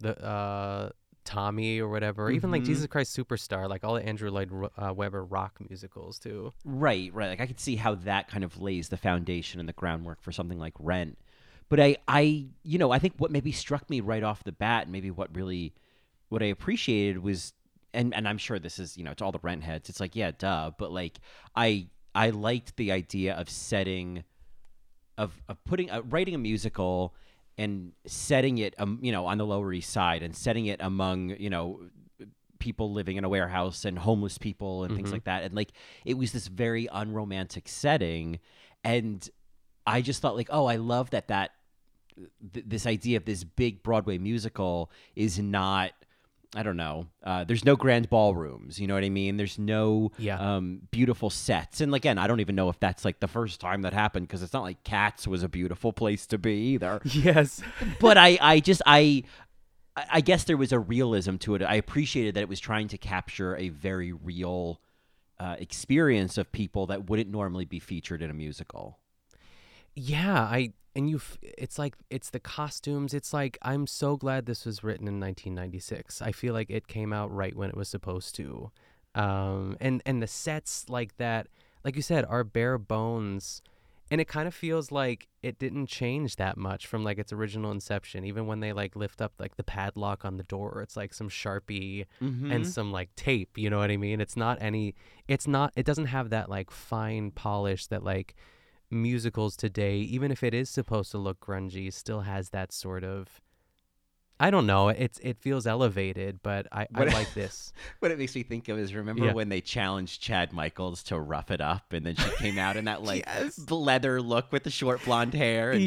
the 0.00 0.18
uh, 0.24 0.90
Tommy 1.24 1.78
or 1.78 1.88
whatever. 1.88 2.24
or 2.24 2.30
Even 2.30 2.50
like 2.50 2.62
Mhm. 2.62 2.66
Jesus 2.66 2.86
Christ 2.86 3.14
Superstar, 3.16 3.68
like 3.68 3.84
all 3.84 3.94
the 3.94 4.04
Andrew 4.04 4.30
Lloyd 4.30 4.50
uh, 4.78 4.92
Webber 4.94 5.22
rock 5.24 5.58
musicals 5.68 6.18
too. 6.18 6.52
Right, 6.64 7.12
right. 7.12 7.28
Like 7.28 7.40
I 7.42 7.46
could 7.46 7.60
see 7.60 7.76
how 7.76 7.94
that 7.96 8.26
kind 8.28 8.42
of 8.42 8.58
lays 8.60 8.88
the 8.88 8.96
foundation 8.96 9.60
and 9.60 9.68
the 9.68 9.74
groundwork 9.74 10.22
for 10.22 10.32
something 10.32 10.58
like 10.58 10.72
Rent. 10.78 11.18
But 11.68 11.78
I, 11.78 11.98
I, 12.08 12.46
you 12.64 12.78
know, 12.78 12.90
I 12.90 12.98
think 12.98 13.14
what 13.18 13.30
maybe 13.30 13.52
struck 13.52 13.88
me 13.90 14.00
right 14.00 14.22
off 14.22 14.42
the 14.42 14.50
bat, 14.52 14.84
and 14.84 14.92
maybe 14.92 15.10
what 15.10 15.28
really, 15.36 15.74
what 16.30 16.42
I 16.42 16.46
appreciated 16.46 17.18
was, 17.22 17.52
and 17.92 18.14
and 18.14 18.26
I'm 18.26 18.38
sure 18.38 18.58
this 18.58 18.78
is, 18.78 18.96
you 18.96 19.04
know, 19.04 19.12
to 19.14 19.24
all 19.24 19.32
the 19.32 19.38
Rent 19.42 19.62
heads, 19.62 19.88
it's 19.90 20.00
like, 20.00 20.16
yeah, 20.16 20.30
duh. 20.36 20.70
But 20.78 20.90
like, 20.92 21.18
I, 21.54 21.88
I 22.14 22.30
liked 22.30 22.76
the 22.76 22.90
idea 22.92 23.34
of 23.34 23.50
setting, 23.50 24.24
of 25.18 25.32
of 25.48 25.62
putting, 25.64 25.90
uh, 25.90 26.00
writing 26.08 26.34
a 26.34 26.38
musical 26.38 27.14
and 27.58 27.92
setting 28.06 28.58
it, 28.58 28.74
um, 28.78 28.98
you 29.02 29.12
know, 29.12 29.26
on 29.26 29.36
the 29.38 29.44
Lower 29.44 29.70
East 29.72 29.90
Side 29.92 30.22
and 30.22 30.34
setting 30.34 30.66
it 30.66 30.80
among, 30.80 31.30
you 31.38 31.50
know, 31.50 31.80
people 32.58 32.92
living 32.92 33.16
in 33.16 33.24
a 33.24 33.28
warehouse 33.28 33.84
and 33.86 33.98
homeless 33.98 34.36
people 34.38 34.84
and 34.84 34.94
things 34.94 35.08
Mhm. 35.08 35.12
like 35.12 35.24
that 35.24 35.44
and 35.44 35.54
like 35.54 35.72
it 36.04 36.18
was 36.18 36.32
this 36.32 36.46
very 36.46 36.86
unromantic 36.92 37.66
setting 37.68 38.38
and 38.84 39.30
i 39.86 40.02
just 40.02 40.20
thought 40.20 40.36
like 40.36 40.48
oh 40.50 40.66
i 40.66 40.76
love 40.76 41.08
that 41.08 41.28
that 41.28 41.52
th- 42.52 42.66
this 42.68 42.84
idea 42.86 43.16
of 43.16 43.24
this 43.24 43.44
big 43.44 43.82
broadway 43.82 44.18
musical 44.18 44.90
is 45.16 45.38
not 45.38 45.92
i 46.56 46.62
don't 46.62 46.76
know 46.76 47.06
uh, 47.24 47.44
there's 47.44 47.64
no 47.64 47.76
grand 47.76 48.08
ballrooms 48.10 48.78
you 48.80 48.86
know 48.86 48.94
what 48.94 49.04
i 49.04 49.08
mean 49.08 49.36
there's 49.36 49.58
no 49.58 50.10
Yeah. 50.18 50.38
um, 50.56 50.80
beautiful 50.90 51.30
sets 51.30 51.80
and 51.80 51.94
again 51.94 52.18
i 52.18 52.26
don't 52.26 52.40
even 52.40 52.54
know 52.56 52.68
if 52.68 52.78
that's 52.80 53.04
like 53.04 53.20
the 53.20 53.28
first 53.28 53.60
time 53.60 53.82
that 53.82 53.92
happened 53.92 54.26
because 54.26 54.42
it's 54.42 54.52
not 54.52 54.62
like 54.62 54.82
cats 54.82 55.26
was 55.28 55.42
a 55.42 55.48
beautiful 55.48 55.92
place 55.92 56.26
to 56.26 56.38
be 56.38 56.54
either 56.72 57.00
Yes. 57.04 57.62
but 58.00 58.18
I, 58.18 58.38
I 58.40 58.60
just 58.60 58.82
I 58.86 59.22
I 59.96 60.20
guess 60.20 60.44
there 60.44 60.56
was 60.56 60.72
a 60.72 60.78
realism 60.78 61.36
to 61.38 61.56
it. 61.56 61.62
I 61.62 61.74
appreciated 61.74 62.34
that 62.34 62.40
it 62.42 62.48
was 62.48 62.60
trying 62.60 62.88
to 62.88 62.96
capture 62.96 63.56
a 63.56 63.68
very 63.70 64.12
real 64.12 64.80
uh, 65.38 65.56
experience 65.58 66.38
of 66.38 66.50
people 66.52 66.86
that 66.86 67.10
wouldn't 67.10 67.28
normally 67.28 67.64
be 67.64 67.80
featured 67.80 68.22
in 68.22 68.30
a 68.30 68.32
musical. 68.32 68.98
Yeah, 69.94 70.40
I 70.40 70.72
and 70.96 71.08
you 71.08 71.16
f- 71.16 71.38
it's 71.42 71.78
like 71.78 71.94
it's 72.10 72.30
the 72.30 72.40
costumes. 72.40 73.14
It's 73.14 73.32
like 73.32 73.56
I'm 73.62 73.86
so 73.86 74.16
glad 74.16 74.46
this 74.46 74.64
was 74.66 74.82
written 74.82 75.06
in 75.08 75.20
1996. 75.20 76.20
I 76.22 76.32
feel 76.32 76.52
like 76.54 76.70
it 76.70 76.88
came 76.88 77.12
out 77.12 77.32
right 77.32 77.54
when 77.56 77.68
it 77.70 77.76
was 77.76 77.88
supposed 77.88 78.34
to. 78.36 78.70
Um 79.14 79.76
and 79.80 80.02
and 80.06 80.22
the 80.22 80.26
sets 80.26 80.88
like 80.88 81.16
that 81.16 81.48
like 81.84 81.96
you 81.96 82.02
said 82.02 82.24
are 82.26 82.44
bare 82.44 82.78
bones 82.78 83.60
and 84.12 84.20
it 84.20 84.26
kind 84.28 84.46
of 84.48 84.54
feels 84.54 84.90
like 84.92 85.28
it 85.42 85.58
didn't 85.58 85.86
change 85.86 86.36
that 86.36 86.56
much 86.56 86.86
from 86.86 87.02
like 87.02 87.18
its 87.18 87.32
original 87.32 87.70
inception 87.72 88.24
even 88.24 88.46
when 88.46 88.60
they 88.60 88.72
like 88.72 88.94
lift 88.94 89.20
up 89.20 89.32
like 89.38 89.56
the 89.56 89.64
padlock 89.64 90.24
on 90.24 90.36
the 90.36 90.42
door 90.44 90.80
it's 90.82 90.96
like 90.96 91.12
some 91.14 91.28
sharpie 91.28 92.06
Mhm. 92.20 92.52
and 92.54 92.66
some 92.68 92.92
like 92.92 93.12
tape 93.16 93.56
you 93.56 93.68
know 93.70 93.78
what 93.78 93.90
i 93.90 93.96
mean 93.96 94.20
it's 94.20 94.36
not 94.36 94.58
any 94.60 94.94
it's 95.26 95.46
not 95.48 95.72
it 95.74 95.86
doesn't 95.86 96.06
have 96.06 96.30
that 96.30 96.48
like 96.48 96.70
fine 96.70 97.30
polish 97.32 97.86
that 97.88 98.04
like 98.04 98.34
musicals 98.90 99.56
today 99.56 99.98
even 99.98 100.30
if 100.30 100.42
it 100.42 100.52
is 100.54 100.68
supposed 100.68 101.10
to 101.10 101.18
look 101.18 101.38
grungy 101.40 101.92
still 101.92 102.20
has 102.22 102.50
that 102.50 102.72
sort 102.72 103.04
of 103.04 103.40
i 104.40 104.50
don't 104.50 104.66
know 104.66 104.88
it's 104.88 105.18
it 105.20 105.38
feels 105.38 105.66
elevated 105.66 106.40
but 106.42 106.66
i, 106.72 106.82
I 106.94 107.04
What- 107.04 107.12
like 107.12 107.32
this 107.34 107.72
What 108.00 108.10
it 108.10 108.18
makes 108.18 108.34
me 108.34 108.42
think 108.42 108.68
of 108.68 108.78
is 108.78 108.94
remember 108.94 109.26
Yeah. 109.26 109.32
when 109.32 109.48
they 109.48 109.60
challenged 109.60 110.20
Chad 110.22 110.52
Michaels 110.52 111.02
to 111.04 111.18
rough 111.20 111.50
it 111.50 111.60
up, 111.60 111.92
and 111.92 112.04
then 112.06 112.16
she 112.16 112.30
came 112.38 112.58
out 112.58 112.76
in 112.76 112.86
that 112.86 113.02
like 113.10 113.26
leather 113.70 114.20
look 114.22 114.50
with 114.50 114.64
the 114.64 114.70
short 114.70 115.04
blonde 115.04 115.34
hair, 115.34 115.70
and 115.72 115.80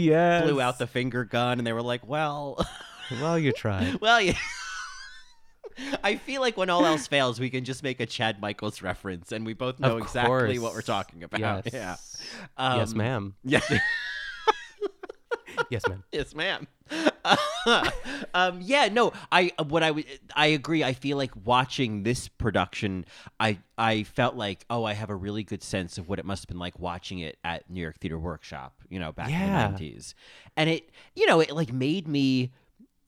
blew 0.45 0.61
out 0.61 0.77
the 0.79 0.87
finger 0.87 1.25
gun, 1.25 1.57
and 1.57 1.65
they 1.67 1.73
were 1.73 1.81
like, 1.81 2.07
"Well, 2.07 2.63
well 3.19 3.37
you 3.39 3.51
tried 3.51 3.99
well, 4.01 4.21
yeah." 4.21 4.37
I 6.03 6.15
feel 6.15 6.41
like 6.41 6.57
when 6.57 6.69
all 6.69 6.85
else 6.85 7.07
fails, 7.07 7.39
we 7.39 7.49
can 7.49 7.63
just 7.63 7.83
make 7.83 7.99
a 7.99 8.05
Chad 8.05 8.41
Michaels 8.41 8.81
reference, 8.81 9.31
and 9.31 9.45
we 9.45 9.53
both 9.53 9.79
know 9.79 9.97
exactly 9.97 10.59
what 10.59 10.73
we're 10.73 10.81
talking 10.81 11.23
about. 11.23 11.39
Yes. 11.71 11.73
Yeah. 12.57 12.75
yes 12.77 12.91
Um, 12.91 12.97
ma'am 12.97 13.35
Yeah. 13.43 13.59
yes 15.69 15.83
ma'am 15.87 16.03
yes, 16.11 16.33
ma'am. 16.35 16.67
um, 18.33 18.59
yeah, 18.61 18.89
no, 18.91 19.13
I 19.31 19.51
what 19.67 19.83
I 19.83 19.91
would 19.91 20.05
I 20.35 20.47
agree. 20.47 20.83
I 20.83 20.93
feel 20.93 21.17
like 21.17 21.31
watching 21.45 22.03
this 22.03 22.27
production, 22.27 23.05
I 23.39 23.59
I 23.77 24.03
felt 24.03 24.35
like 24.35 24.65
oh, 24.69 24.83
I 24.83 24.93
have 24.93 25.09
a 25.09 25.15
really 25.15 25.43
good 25.43 25.63
sense 25.63 25.97
of 25.97 26.09
what 26.09 26.19
it 26.19 26.25
must 26.25 26.43
have 26.43 26.47
been 26.47 26.59
like 26.59 26.79
watching 26.79 27.19
it 27.19 27.37
at 27.43 27.69
New 27.69 27.81
York 27.81 27.97
Theater 27.99 28.19
Workshop, 28.19 28.73
you 28.89 28.99
know, 28.99 29.11
back 29.11 29.29
Yeah. 29.29 29.43
in 29.43 29.49
the 29.49 29.69
nineties, 29.69 30.15
and 30.57 30.69
it 30.69 30.89
you 31.15 31.25
know 31.25 31.39
it 31.39 31.51
like 31.51 31.71
made 31.71 32.07
me. 32.07 32.51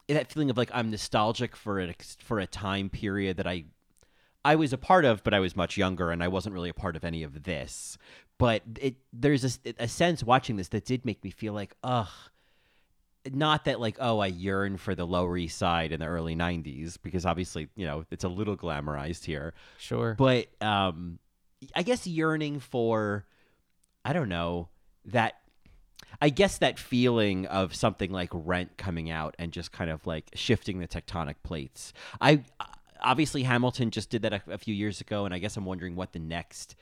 That 0.08 0.32
feeling 0.32 0.50
of 0.50 0.58
like 0.58 0.70
I'm 0.74 0.92
nostalgic 0.92 1.56
for 1.56 1.80
a 1.80 1.94
for 2.20 2.40
a 2.40 2.48
time 2.48 2.90
period 2.90 3.38
that 3.38 3.48
I 3.48 3.66
I 4.44 4.56
was 4.56 4.74
a 4.74 4.78
part 4.78 5.06
of, 5.06 5.24
but 5.24 5.34
I 5.34 5.40
was 5.40 5.56
much 5.56 5.76
younger 5.76 6.12
and 6.12 6.24
I 6.24 6.28
wasn't 6.28 6.54
really 6.54 6.70
a 6.70 6.74
part 6.74 6.96
of 6.96 7.04
any 7.04 7.24
of 7.24 7.44
this. 7.44 7.98
But 8.38 8.62
it 8.80 8.96
there's 9.12 9.58
a, 9.66 9.74
a 9.80 9.88
sense 9.88 10.24
watching 10.24 10.58
this 10.58 10.68
that 10.70 10.86
did 10.86 11.06
make 11.06 11.24
me 11.24 11.32
feel 11.32 11.54
like, 11.54 11.76
ugh, 11.84 12.10
not 13.32 13.66
that 13.66 13.80
like 13.80 13.98
oh 14.00 14.20
I 14.20 14.28
yearn 14.28 14.78
for 14.78 14.94
the 14.94 15.06
Lower 15.06 15.36
East 15.38 15.58
Side 15.58 15.92
in 15.92 16.00
the 16.00 16.06
early 16.06 16.36
'90s 16.36 16.98
because 17.02 17.26
obviously 17.26 17.70
you 17.76 17.86
know 17.86 18.06
it's 18.12 18.24
a 18.24 18.30
little 18.30 18.56
glamorized 18.56 19.26
here. 19.26 19.54
Sure. 19.80 20.16
But 20.18 20.48
um, 20.62 21.20
I 21.76 21.82
guess 21.82 22.06
yearning 22.06 22.60
for 22.60 23.26
I 24.04 24.14
don't 24.14 24.30
know 24.30 24.70
that 25.06 25.36
I 26.22 26.30
guess 26.30 26.58
that 26.60 26.80
feeling 26.80 27.46
of 27.48 27.76
something 27.76 28.12
like 28.12 28.30
Rent 28.34 28.78
coming 28.78 29.10
out 29.10 29.36
and 29.40 29.52
just 29.52 29.72
kind 29.72 29.90
of 29.90 30.06
like 30.08 30.30
shifting 30.34 30.80
the 30.80 30.88
tectonic 30.88 31.36
plates. 31.44 31.94
I 32.22 32.42
obviously 33.02 33.44
Hamilton 33.44 33.92
just 33.92 34.10
did 34.10 34.24
that 34.24 34.34
a, 34.34 34.42
a 34.48 34.58
few 34.58 34.74
years 34.74 35.02
ago, 35.02 35.26
and 35.26 35.34
I 35.34 35.40
guess 35.40 35.58
I'm 35.58 35.66
wondering 35.66 35.96
what 35.96 36.14
the 36.14 36.20
next 36.20 36.76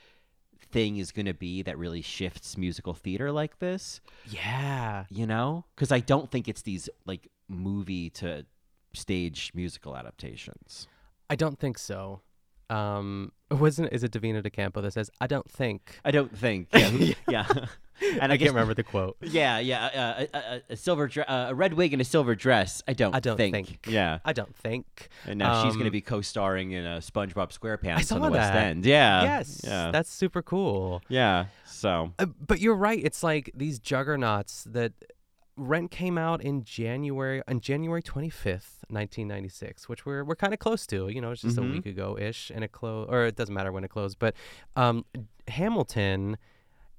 thing 0.72 0.96
is 0.96 1.12
going 1.12 1.26
to 1.26 1.34
be 1.34 1.62
that 1.62 1.78
really 1.78 2.02
shifts 2.02 2.58
musical 2.58 2.94
theater 2.94 3.30
like 3.30 3.58
this. 3.60 4.00
Yeah. 4.28 5.04
You 5.08 5.26
know? 5.26 5.64
Because 5.74 5.92
I 5.92 6.00
don't 6.00 6.30
think 6.30 6.48
it's 6.48 6.62
these 6.62 6.88
like 7.06 7.28
movie 7.48 8.10
to 8.10 8.44
stage 8.92 9.52
musical 9.54 9.96
adaptations. 9.96 10.88
I 11.30 11.36
don't 11.36 11.58
think 11.58 11.78
so. 11.78 12.22
Um, 12.70 13.32
wasn't 13.50 13.92
is 13.92 14.02
it 14.02 14.10
Divina 14.10 14.42
De 14.42 14.50
Campo 14.50 14.80
that 14.80 14.92
says, 14.92 15.10
"I 15.20 15.26
don't 15.26 15.48
think." 15.50 16.00
I 16.04 16.10
don't 16.10 16.36
think. 16.36 16.68
Yeah, 16.74 17.14
yeah. 17.28 17.66
and 18.20 18.32
I, 18.32 18.34
I 18.34 18.38
can't 18.38 18.50
remember 18.50 18.74
the 18.74 18.82
quote. 18.82 19.16
Yeah, 19.22 19.58
yeah. 19.58 19.86
Uh, 19.86 20.26
a, 20.34 20.38
a, 20.38 20.62
a, 20.70 20.76
silver, 20.76 21.06
dre- 21.06 21.24
uh, 21.24 21.50
a 21.50 21.54
red 21.54 21.74
wig 21.74 21.92
and 21.92 22.02
a 22.02 22.04
silver 22.04 22.34
dress. 22.34 22.82
I 22.88 22.92
don't. 22.92 23.14
I 23.14 23.20
don't 23.20 23.36
think. 23.36 23.54
think. 23.54 23.86
Yeah, 23.86 24.18
I 24.24 24.32
don't 24.32 24.54
think. 24.56 25.08
And 25.26 25.38
now 25.38 25.60
um, 25.60 25.66
she's 25.66 25.74
going 25.74 25.86
to 25.86 25.90
be 25.90 26.00
co-starring 26.00 26.72
in 26.72 26.84
a 26.84 26.98
SpongeBob 26.98 27.56
SquarePants 27.56 28.12
on 28.12 28.20
the 28.20 28.30
West 28.30 28.52
that. 28.52 28.66
End. 28.66 28.84
Yeah. 28.84 29.22
Yes. 29.22 29.60
Yeah. 29.64 29.90
That's 29.90 30.10
super 30.10 30.42
cool. 30.42 31.02
Yeah. 31.08 31.46
So. 31.66 32.12
Uh, 32.18 32.26
but 32.26 32.60
you're 32.60 32.74
right. 32.74 33.00
It's 33.02 33.22
like 33.22 33.50
these 33.54 33.78
juggernauts 33.78 34.64
that 34.64 34.92
Rent 35.56 35.90
came 35.90 36.18
out 36.18 36.42
in 36.42 36.64
January 36.64 37.42
on 37.46 37.60
January 37.60 38.02
25th, 38.02 38.82
1996, 38.88 39.88
which 39.88 40.04
we're 40.04 40.24
we're 40.24 40.34
kind 40.34 40.52
of 40.52 40.58
close 40.58 40.86
to. 40.88 41.08
You 41.08 41.20
know, 41.20 41.30
it's 41.30 41.42
just 41.42 41.56
Mhm. 41.56 41.68
a 41.68 41.72
week 41.72 41.86
ago 41.86 42.18
ish, 42.18 42.50
and 42.50 42.64
it 42.64 42.72
closed, 42.72 43.10
or 43.10 43.24
it 43.26 43.36
doesn't 43.36 43.54
matter 43.54 43.70
when 43.70 43.84
it 43.84 43.88
closed. 43.88 44.18
But 44.18 44.34
um, 44.74 45.04
Hamilton, 45.48 46.36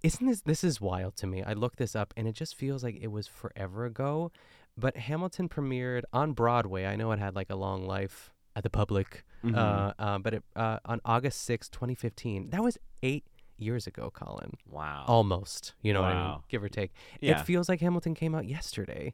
isn't 0.03 0.25
this 0.25 0.41
this 0.41 0.63
is 0.63 0.79
wild 0.79 1.15
to 1.17 1.27
me? 1.27 1.43
I 1.43 1.53
looked 1.53 1.77
this 1.79 1.95
up, 1.95 2.13
and 2.15 2.27
it 2.27 2.33
just 2.35 2.55
feels 2.55 2.83
like 2.83 2.97
it 3.01 3.07
was 3.11 3.27
forever 3.27 3.85
ago. 3.85 4.31
But 4.77 4.97
Hamilton 4.97 5.49
premiered 5.49 6.03
on 6.13 6.33
Broadway. 6.33 6.85
I 6.85 6.95
know 6.95 7.11
it 7.11 7.19
had 7.19 7.35
like 7.35 7.49
a 7.49 7.55
long 7.55 7.85
life 7.85 8.31
at 8.55 8.63
the 8.63 8.69
public, 8.69 9.25
Mhm. 9.43 9.55
uh, 9.57 9.93
uh, 9.99 10.17
but 10.19 10.33
it 10.33 10.43
uh, 10.55 10.79
on 10.85 11.01
August 11.03 11.41
6, 11.41 11.67
2015. 11.69 12.51
That 12.51 12.63
was 12.63 12.77
eight 13.03 13.25
years 13.57 13.87
ago, 13.87 14.09
Colin. 14.13 14.51
Wow. 14.69 15.05
Almost, 15.07 15.73
you 15.81 15.93
know 15.93 16.01
what 16.01 16.11
I 16.11 16.27
mean? 16.29 16.37
Give 16.49 16.63
or 16.63 16.69
take. 16.69 16.91
Yeah. 17.21 17.39
It 17.39 17.45
feels 17.45 17.69
like 17.69 17.79
Hamilton 17.81 18.13
came 18.15 18.35
out 18.35 18.45
yesterday. 18.47 19.13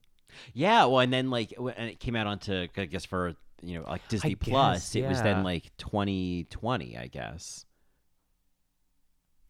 Yeah. 0.54 0.86
Well, 0.86 1.00
and 1.00 1.12
then 1.14 1.30
like, 1.30 1.54
and 1.78 1.90
it 1.90 2.00
came 2.00 2.16
out 2.16 2.28
onto 2.28 2.68
I 2.78 2.86
guess 2.86 3.06
for 3.06 3.36
you 3.62 3.78
know 3.80 3.86
like 3.88 4.08
Disney 4.08 4.36
Plus. 4.36 4.78
guess, 4.94 4.96
It 4.96 5.08
was 5.08 5.22
then 5.22 5.38
yeah. 5.38 5.44
like 5.44 5.72
2020, 5.78 6.98
I 6.98 7.08
guess. 7.08 7.66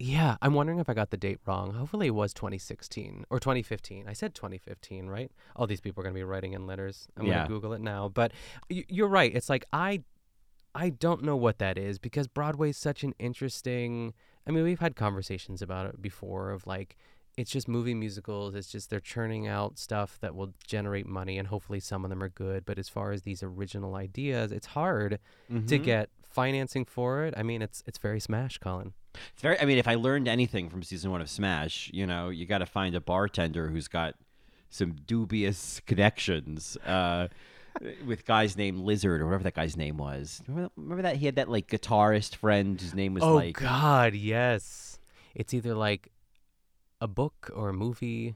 Yeah, 0.04 0.38
I'm 0.41 0.56
wondering 0.56 0.80
if 0.80 0.89
I 0.89 0.95
got 0.95 1.12
the 1.12 1.17
date 1.17 1.39
wrong. 1.45 1.75
Hopefully 1.75 2.08
it 2.08 2.15
was 2.15 2.34
2016 2.34 3.25
or 3.30 3.39
2015. 3.39 4.06
I 4.08 4.13
said 4.13 4.34
2015, 4.34 5.06
right? 5.06 5.32
All 5.56 5.67
these 5.67 5.80
people 5.80 6.01
are 6.01 6.04
going 6.04 6.15
to 6.15 6.19
be 6.19 6.23
writing 6.23 6.54
in 6.54 6.65
letters. 6.65 7.08
I'm 7.15 7.27
Yeah. 7.27 7.34
going 7.36 7.47
to 7.47 7.54
Google 7.54 7.73
it 7.73 7.82
now. 7.82 8.10
But 8.10 8.32
y- 8.69 8.84
you're 8.89 9.08
right. 9.08 9.34
It's 9.36 9.47
like 9.47 9.63
I 9.71 10.04
I 10.73 10.89
don't 10.89 11.21
know 11.23 11.36
what 11.36 11.60
that 11.60 11.77
is 11.77 11.99
because 11.99 12.27
Broadway's 12.27 12.77
such 12.77 13.04
an 13.04 13.13
interesting 13.19 14.13
I 14.47 14.51
mean, 14.51 14.63
we've 14.63 14.80
had 14.80 14.95
conversations 14.95 15.62
about 15.62 15.86
it 15.88 16.01
before 16.01 16.51
of 16.51 16.65
like 16.67 16.97
it's 17.38 17.51
just 17.51 17.67
movie 17.67 17.93
musicals. 17.93 18.56
It's 18.56 18.69
just 18.71 18.89
they're 18.89 18.99
churning 18.99 19.47
out 19.47 19.77
stuff 19.80 20.17
that 20.21 20.36
will 20.36 20.54
generate 20.67 21.08
money 21.08 21.38
and 21.38 21.47
hopefully 21.47 21.80
some 21.80 22.04
of 22.04 22.10
them 22.10 22.21
are 22.21 22.30
good, 22.30 22.65
but 22.65 22.77
as 22.77 22.89
far 22.89 23.12
as 23.13 23.21
these 23.21 23.41
original 23.41 23.95
ideas, 23.95 24.51
it's 24.51 24.67
hard 24.67 25.17
to 25.49 25.56
Mhm. 25.80 25.84
get 25.84 26.10
financing 26.23 26.86
for 26.86 27.23
it. 27.25 27.34
I 27.38 27.43
mean, 27.43 27.62
it's 27.62 27.84
it's 27.88 27.97
very 27.97 28.19
smash, 28.19 28.58
Colin. 28.58 28.93
It's 29.34 29.41
very. 29.41 29.60
I 29.60 29.65
mean, 29.65 29.77
if 29.77 29.88
I 29.88 29.95
learned 29.95 30.27
anything 30.27 30.69
from 30.69 30.84
season 30.84 31.12
one 31.12 31.19
of 31.21 31.30
Smash, 31.30 31.89
you 31.93 32.06
know, 32.08 32.30
you 32.30 32.45
got 32.45 32.60
to 32.60 32.65
find 32.65 32.95
a 32.95 33.01
bartender 33.01 33.67
who's 33.69 33.88
got 33.89 34.15
some 34.69 34.93
dubious 35.06 35.80
connections 35.86 36.77
uh, 36.86 37.27
with 38.05 38.25
guys 38.25 38.57
named 38.57 38.79
Lizard 38.79 39.21
or 39.21 39.25
whatever 39.25 39.43
that 39.43 39.55
guy's 39.55 39.77
name 39.77 39.97
was. 39.97 40.41
Remember, 40.47 40.71
remember 40.75 41.01
that 41.03 41.17
he 41.17 41.25
had 41.25 41.36
that 41.36 41.49
like 41.49 41.67
guitarist 41.67 42.36
friend 42.36 42.79
whose 42.79 42.93
name 42.93 43.13
was 43.13 43.23
oh 43.23 43.36
like 43.36 43.55
God, 43.55 44.13
yes. 44.13 44.99
It's 45.34 45.53
either 45.53 45.73
like 45.73 46.12
a 46.99 47.07
book 47.07 47.51
or 47.53 47.69
a 47.69 47.73
movie 47.73 48.36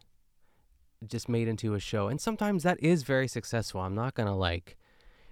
just 1.06 1.30
made 1.30 1.48
into 1.48 1.74
a 1.74 1.80
show, 1.80 2.08
and 2.08 2.20
sometimes 2.20 2.64
that 2.64 2.82
is 2.82 3.04
very 3.04 3.28
successful. 3.28 3.82
I'm 3.82 3.96
not 3.96 4.16
gonna 4.16 4.36
like, 4.36 4.78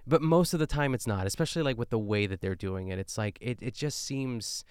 but 0.06 0.22
most 0.22 0.54
of 0.54 0.60
the 0.60 0.66
time 0.66 0.94
it's 0.94 1.06
not. 1.06 1.26
Especially 1.26 1.62
like 1.62 1.78
with 1.78 1.90
the 1.90 1.98
way 1.98 2.26
that 2.26 2.40
they're 2.40 2.54
doing 2.54 2.88
it. 2.88 2.98
It's 2.98 3.18
like 3.18 3.38
it. 3.40 3.58
It 3.60 3.74
just 3.74 4.04
seems. 4.04 4.64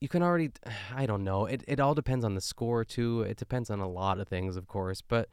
You 0.00 0.08
can 0.08 0.22
already, 0.22 0.50
I 0.94 1.06
don't 1.06 1.24
know. 1.24 1.46
It 1.46 1.64
it 1.66 1.80
all 1.80 1.94
depends 1.94 2.24
on 2.24 2.34
the 2.34 2.40
score 2.40 2.84
too. 2.84 3.22
It 3.22 3.36
depends 3.36 3.70
on 3.70 3.80
a 3.80 3.88
lot 3.88 4.18
of 4.18 4.28
things, 4.28 4.56
of 4.56 4.66
course. 4.66 5.02
But 5.02 5.28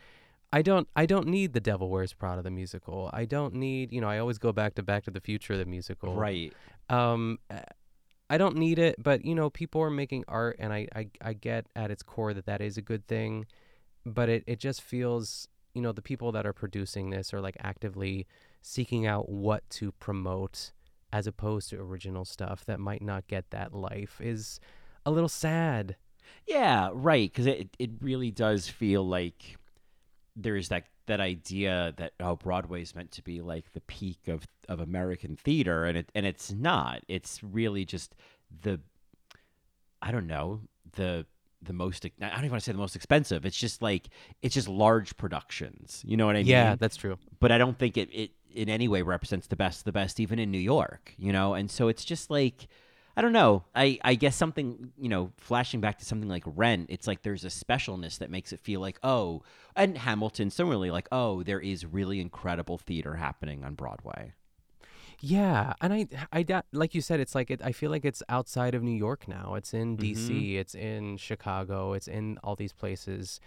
I 0.52 0.62
don't 0.62 0.88
I 0.96 1.06
don't 1.06 1.28
need 1.28 1.54
the 1.54 1.60
Devil 1.60 1.90
Wears 1.90 2.14
Prada 2.14 2.42
the 2.42 2.52
musical. 2.52 3.10
I 3.14 3.26
don't 3.26 3.54
need 3.54 3.92
you 3.92 4.02
know. 4.02 4.10
I 4.10 4.20
always 4.20 4.38
go 4.38 4.52
back 4.52 4.76
to 4.76 4.84
Back 4.84 5.04
to 5.06 5.12
the 5.12 5.22
Future 5.22 5.58
the 5.58 5.66
musical. 5.66 6.16
right. 6.16 6.54
Um, 6.90 7.38
uh, 7.52 7.60
I 8.30 8.38
don't 8.38 8.58
need 8.58 8.78
it, 8.78 8.96
but 9.02 9.26
you 9.26 9.34
know, 9.34 9.50
people 9.50 9.82
are 9.82 9.90
making 9.90 10.24
art, 10.28 10.58
and 10.60 10.72
I, 10.72 10.88
I, 10.96 11.08
I 11.22 11.34
get 11.34 11.66
at 11.76 11.90
its 11.90 12.04
core 12.04 12.34
that 12.34 12.46
that 12.46 12.62
is 12.62 12.78
a 12.78 12.82
good 12.82 13.08
thing, 13.08 13.48
but 14.06 14.30
it, 14.30 14.44
it 14.46 14.60
just 14.60 14.82
feels, 14.82 15.48
you 15.74 15.82
know, 15.82 15.92
the 15.92 16.02
people 16.02 16.32
that 16.34 16.46
are 16.46 16.54
producing 16.54 17.10
this 17.10 17.34
are 17.34 17.42
like 17.42 17.58
actively 17.60 18.28
seeking 18.62 19.08
out 19.08 19.30
what 19.30 19.68
to 19.72 19.92
promote 19.94 20.74
as 21.12 21.26
opposed 21.26 21.72
to 21.72 21.80
original 21.80 22.24
stuff 22.24 22.64
that 22.66 22.80
might 22.80 23.02
not 23.02 23.28
get 23.28 23.50
that 23.50 23.74
life 23.74 24.22
is 24.22 24.60
a 25.06 25.12
little 25.12 25.30
sad. 25.30 25.96
Yeah, 26.46 26.92
right. 26.94 27.32
Because 27.32 27.48
it 27.48 27.70
it 27.80 27.90
really 28.00 28.30
does 28.30 28.70
feel 28.70 29.08
like 29.08 29.58
there's 30.42 30.70
that 30.70 30.86
that 31.08 31.20
idea 31.20 31.94
that 31.98 32.14
oh 32.20 32.36
Broadway 32.36 32.82
is 32.82 32.96
meant 32.96 33.12
to 33.12 33.24
be 33.24 33.42
like 33.42 33.74
the 33.74 33.82
peak 33.82 34.28
of 34.28 34.48
of 34.68 34.80
American 34.80 35.36
theater, 35.36 35.86
and 35.86 35.98
it 35.98 36.12
and 36.16 36.26
it's 36.26 36.52
not. 36.52 37.02
It's 37.08 37.44
really 37.44 37.86
just 37.86 38.16
the 38.62 38.80
I 40.02 40.12
don't 40.12 40.28
know 40.28 40.62
the 40.94 41.26
the 41.62 41.74
most 41.74 42.06
I 42.06 42.10
don't 42.20 42.40
even 42.40 42.52
want 42.52 42.62
to 42.62 42.66
say 42.66 42.72
the 42.72 42.78
most 42.78 42.96
expensive. 42.96 43.46
It's 43.46 43.58
just 43.58 43.82
like 43.82 44.10
it's 44.42 44.56
just 44.56 44.68
large 44.68 45.18
productions. 45.18 46.02
You 46.06 46.18
know 46.18 46.26
what 46.26 46.36
I 46.36 46.40
mean? 46.40 46.48
Yeah, 46.48 46.76
that's 46.76 46.96
true. 46.96 47.18
But 47.40 47.52
I 47.52 47.58
don't 47.58 47.78
think 47.78 47.98
it 47.98 48.10
it 48.14 48.32
in 48.52 48.70
any 48.70 48.88
way 48.88 49.02
represents 49.02 49.48
the 49.48 49.56
best 49.56 49.80
of 49.80 49.84
the 49.86 49.92
best, 49.92 50.20
even 50.20 50.40
in 50.40 50.52
New 50.52 50.60
York. 50.60 51.14
You 51.18 51.34
know, 51.34 51.54
and 51.54 51.70
so 51.70 51.88
it's 51.88 52.06
just 52.06 52.30
like. 52.30 52.68
I 53.18 53.22
don't 53.22 53.34
know. 53.34 53.64
I, 53.76 54.00
I 54.04 54.16
guess 54.16 54.36
something, 54.36 54.92
you 54.98 55.10
know, 55.10 55.32
flashing 55.38 55.82
back 55.82 56.00
to 56.00 56.06
something 56.06 56.30
like 56.30 56.44
Rent, 56.46 56.88
it's 56.90 57.08
like 57.08 57.22
there's 57.24 57.44
a 57.44 57.50
specialness 57.50 58.20
that 58.20 58.30
makes 58.30 58.54
it 58.54 58.60
feel 58.60 58.80
like, 58.80 58.98
oh, 59.04 59.44
and 59.76 59.98
Hamilton 59.98 60.50
similarly, 60.50 60.92
like, 60.92 61.08
oh, 61.12 61.44
there 61.44 61.60
is 61.60 61.86
really 61.86 62.20
incredible 62.20 62.78
theater 62.78 63.16
happening 63.16 63.64
on 63.64 63.74
Broadway. 63.74 64.34
Yeah, 65.22 65.74
and 65.82 65.94
I, 65.94 66.08
I, 66.32 66.44
da- 66.44 66.62
like 66.72 66.96
you 66.96 67.02
said, 67.02 67.20
it's 67.20 67.36
like 67.36 67.52
it, 67.52 67.62
I 67.62 67.74
feel 67.74 67.92
like 67.92 68.06
it's 68.06 68.24
outside 68.30 68.74
of 68.74 68.84
New 68.84 68.96
York 68.96 69.28
now. 69.28 69.56
It's 69.56 69.74
in 69.74 69.98
D.C., 69.98 70.34
mm-hmm. 70.34 70.60
it's 70.60 70.76
in 70.76 71.18
Chicago, 71.18 71.92
it's 71.94 72.08
in 72.08 72.38
all 72.42 72.56
these 72.56 72.72
places, 72.72 73.42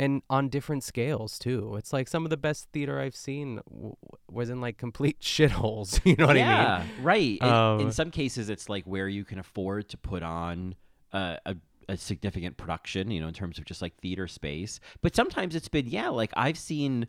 and 0.00 0.22
on 0.30 0.48
different 0.48 0.82
scales 0.82 1.38
too. 1.38 1.74
It's 1.76 1.92
like 1.92 2.08
some 2.08 2.24
of 2.24 2.30
the 2.30 2.38
best 2.38 2.68
theater 2.72 2.98
I've 2.98 3.14
seen 3.14 3.60
w- 3.70 3.96
was 4.30 4.48
in 4.48 4.58
like 4.58 4.78
complete 4.78 5.20
shitholes. 5.20 6.00
You 6.10 6.16
know 6.16 6.26
what 6.26 6.36
yeah, 6.36 6.76
I 6.76 6.78
mean? 6.78 6.88
Yeah, 6.88 7.02
right. 7.02 7.38
In, 7.40 7.48
Um, 7.48 7.80
in 7.80 7.92
some 7.92 8.10
cases, 8.10 8.48
it's 8.48 8.68
like 8.70 8.84
where 8.84 9.08
you 9.08 9.24
can 9.24 9.38
afford 9.38 9.90
to 9.90 9.98
put 9.98 10.22
on 10.22 10.74
uh, 11.12 11.36
a 11.44 11.56
a 11.88 11.96
significant 11.96 12.56
production, 12.56 13.10
you 13.10 13.20
know, 13.20 13.26
in 13.26 13.34
terms 13.34 13.58
of 13.58 13.64
just 13.64 13.82
like 13.82 13.96
theater 13.96 14.28
space. 14.28 14.78
But 15.02 15.16
sometimes 15.16 15.56
it's 15.56 15.66
been, 15.66 15.88
yeah, 15.88 16.08
like 16.08 16.30
I've 16.36 16.56
seen 16.56 17.08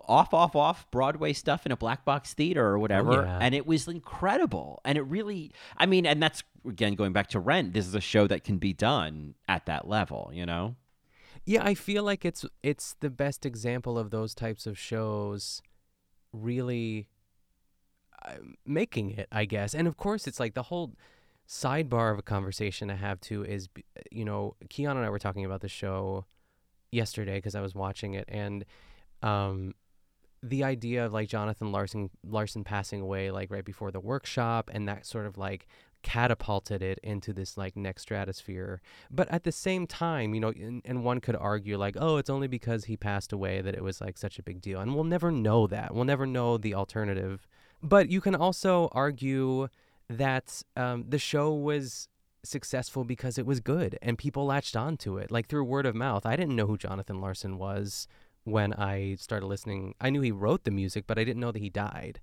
off, 0.00 0.32
off, 0.32 0.54
off 0.54 0.88
Broadway 0.92 1.32
stuff 1.32 1.66
in 1.66 1.72
a 1.72 1.76
black 1.76 2.04
box 2.04 2.32
theater 2.32 2.64
or 2.64 2.78
whatever, 2.78 3.24
yeah. 3.24 3.38
and 3.40 3.56
it 3.56 3.66
was 3.66 3.88
incredible. 3.88 4.80
And 4.84 4.96
it 4.96 5.02
really, 5.02 5.50
I 5.76 5.86
mean, 5.86 6.06
and 6.06 6.22
that's 6.22 6.44
again 6.66 6.94
going 6.94 7.12
back 7.12 7.28
to 7.30 7.40
Rent. 7.40 7.72
This 7.74 7.86
is 7.86 7.94
a 7.94 8.00
show 8.00 8.28
that 8.28 8.44
can 8.44 8.58
be 8.58 8.72
done 8.72 9.34
at 9.48 9.66
that 9.66 9.88
level, 9.88 10.30
you 10.32 10.46
know. 10.46 10.76
Yeah, 11.46 11.64
I 11.64 11.74
feel 11.74 12.04
like 12.04 12.24
it's 12.24 12.44
it's 12.62 12.94
the 13.00 13.10
best 13.10 13.44
example 13.46 13.98
of 13.98 14.10
those 14.10 14.34
types 14.34 14.66
of 14.66 14.78
shows 14.78 15.62
really 16.32 17.08
uh, 18.24 18.34
making 18.66 19.10
it, 19.12 19.28
I 19.32 19.44
guess. 19.46 19.74
And 19.74 19.88
of 19.88 19.96
course, 19.96 20.26
it's 20.26 20.38
like 20.38 20.54
the 20.54 20.64
whole 20.64 20.92
sidebar 21.48 22.12
of 22.12 22.18
a 22.18 22.22
conversation 22.22 22.90
I 22.90 22.96
have 22.96 23.20
too 23.20 23.44
is, 23.44 23.68
you 24.10 24.24
know, 24.24 24.54
Keon 24.68 24.96
and 24.96 25.04
I 25.04 25.10
were 25.10 25.18
talking 25.18 25.44
about 25.44 25.60
the 25.62 25.68
show 25.68 26.26
yesterday 26.92 27.36
because 27.36 27.54
I 27.54 27.60
was 27.60 27.74
watching 27.74 28.14
it, 28.14 28.26
and 28.28 28.64
um, 29.22 29.74
the 30.42 30.64
idea 30.64 31.04
of 31.06 31.12
like 31.12 31.28
Jonathan 31.28 31.72
Larson 31.72 32.10
Larson 32.24 32.64
passing 32.64 33.00
away 33.00 33.30
like 33.30 33.50
right 33.50 33.64
before 33.64 33.90
the 33.90 34.00
workshop 34.00 34.70
and 34.72 34.88
that 34.88 35.06
sort 35.06 35.26
of 35.26 35.36
like 35.38 35.66
catapulted 36.02 36.82
it 36.82 36.98
into 37.02 37.32
this 37.32 37.56
like 37.56 37.76
next 37.76 38.02
stratosphere. 38.02 38.80
But 39.10 39.28
at 39.30 39.44
the 39.44 39.52
same 39.52 39.86
time, 39.86 40.34
you 40.34 40.40
know, 40.40 40.48
and, 40.48 40.82
and, 40.84 41.04
one 41.04 41.20
could 41.20 41.36
argue 41.36 41.76
like, 41.76 41.96
oh, 41.98 42.16
it's 42.16 42.30
only 42.30 42.48
because 42.48 42.84
he 42.84 42.96
passed 42.96 43.32
away 43.32 43.60
that 43.60 43.74
it 43.74 43.82
was 43.82 44.00
like 44.00 44.18
such 44.18 44.38
a 44.38 44.42
big 44.42 44.60
deal. 44.60 44.80
And 44.80 44.94
we'll 44.94 45.04
never 45.04 45.30
know 45.30 45.66
that. 45.66 45.94
We'll 45.94 46.04
never 46.04 46.26
know 46.26 46.56
the 46.56 46.74
alternative. 46.74 47.46
But 47.82 48.10
you 48.10 48.20
can 48.20 48.34
also 48.34 48.88
argue 48.92 49.68
that 50.08 50.62
um, 50.76 51.04
the 51.08 51.18
show 51.18 51.52
was 51.52 52.08
successful 52.42 53.04
because 53.04 53.38
it 53.38 53.46
was 53.46 53.60
good 53.60 53.98
and 54.00 54.16
people 54.16 54.46
latched 54.46 54.74
onto 54.74 55.18
it 55.18 55.30
like 55.30 55.46
through 55.46 55.64
word 55.64 55.86
of 55.86 55.94
mouth. 55.94 56.24
I 56.24 56.36
didn't 56.36 56.56
know 56.56 56.66
who 56.66 56.78
Jonathan 56.78 57.20
Larson 57.20 57.58
was 57.58 58.08
when 58.44 58.72
I 58.72 59.16
started 59.16 59.46
listening. 59.46 59.94
I 60.00 60.10
knew 60.10 60.22
he 60.22 60.32
wrote 60.32 60.64
the 60.64 60.70
music, 60.70 61.04
but 61.06 61.18
I 61.18 61.24
didn't 61.24 61.40
know 61.40 61.52
that 61.52 61.60
he 61.60 61.68
died. 61.68 62.20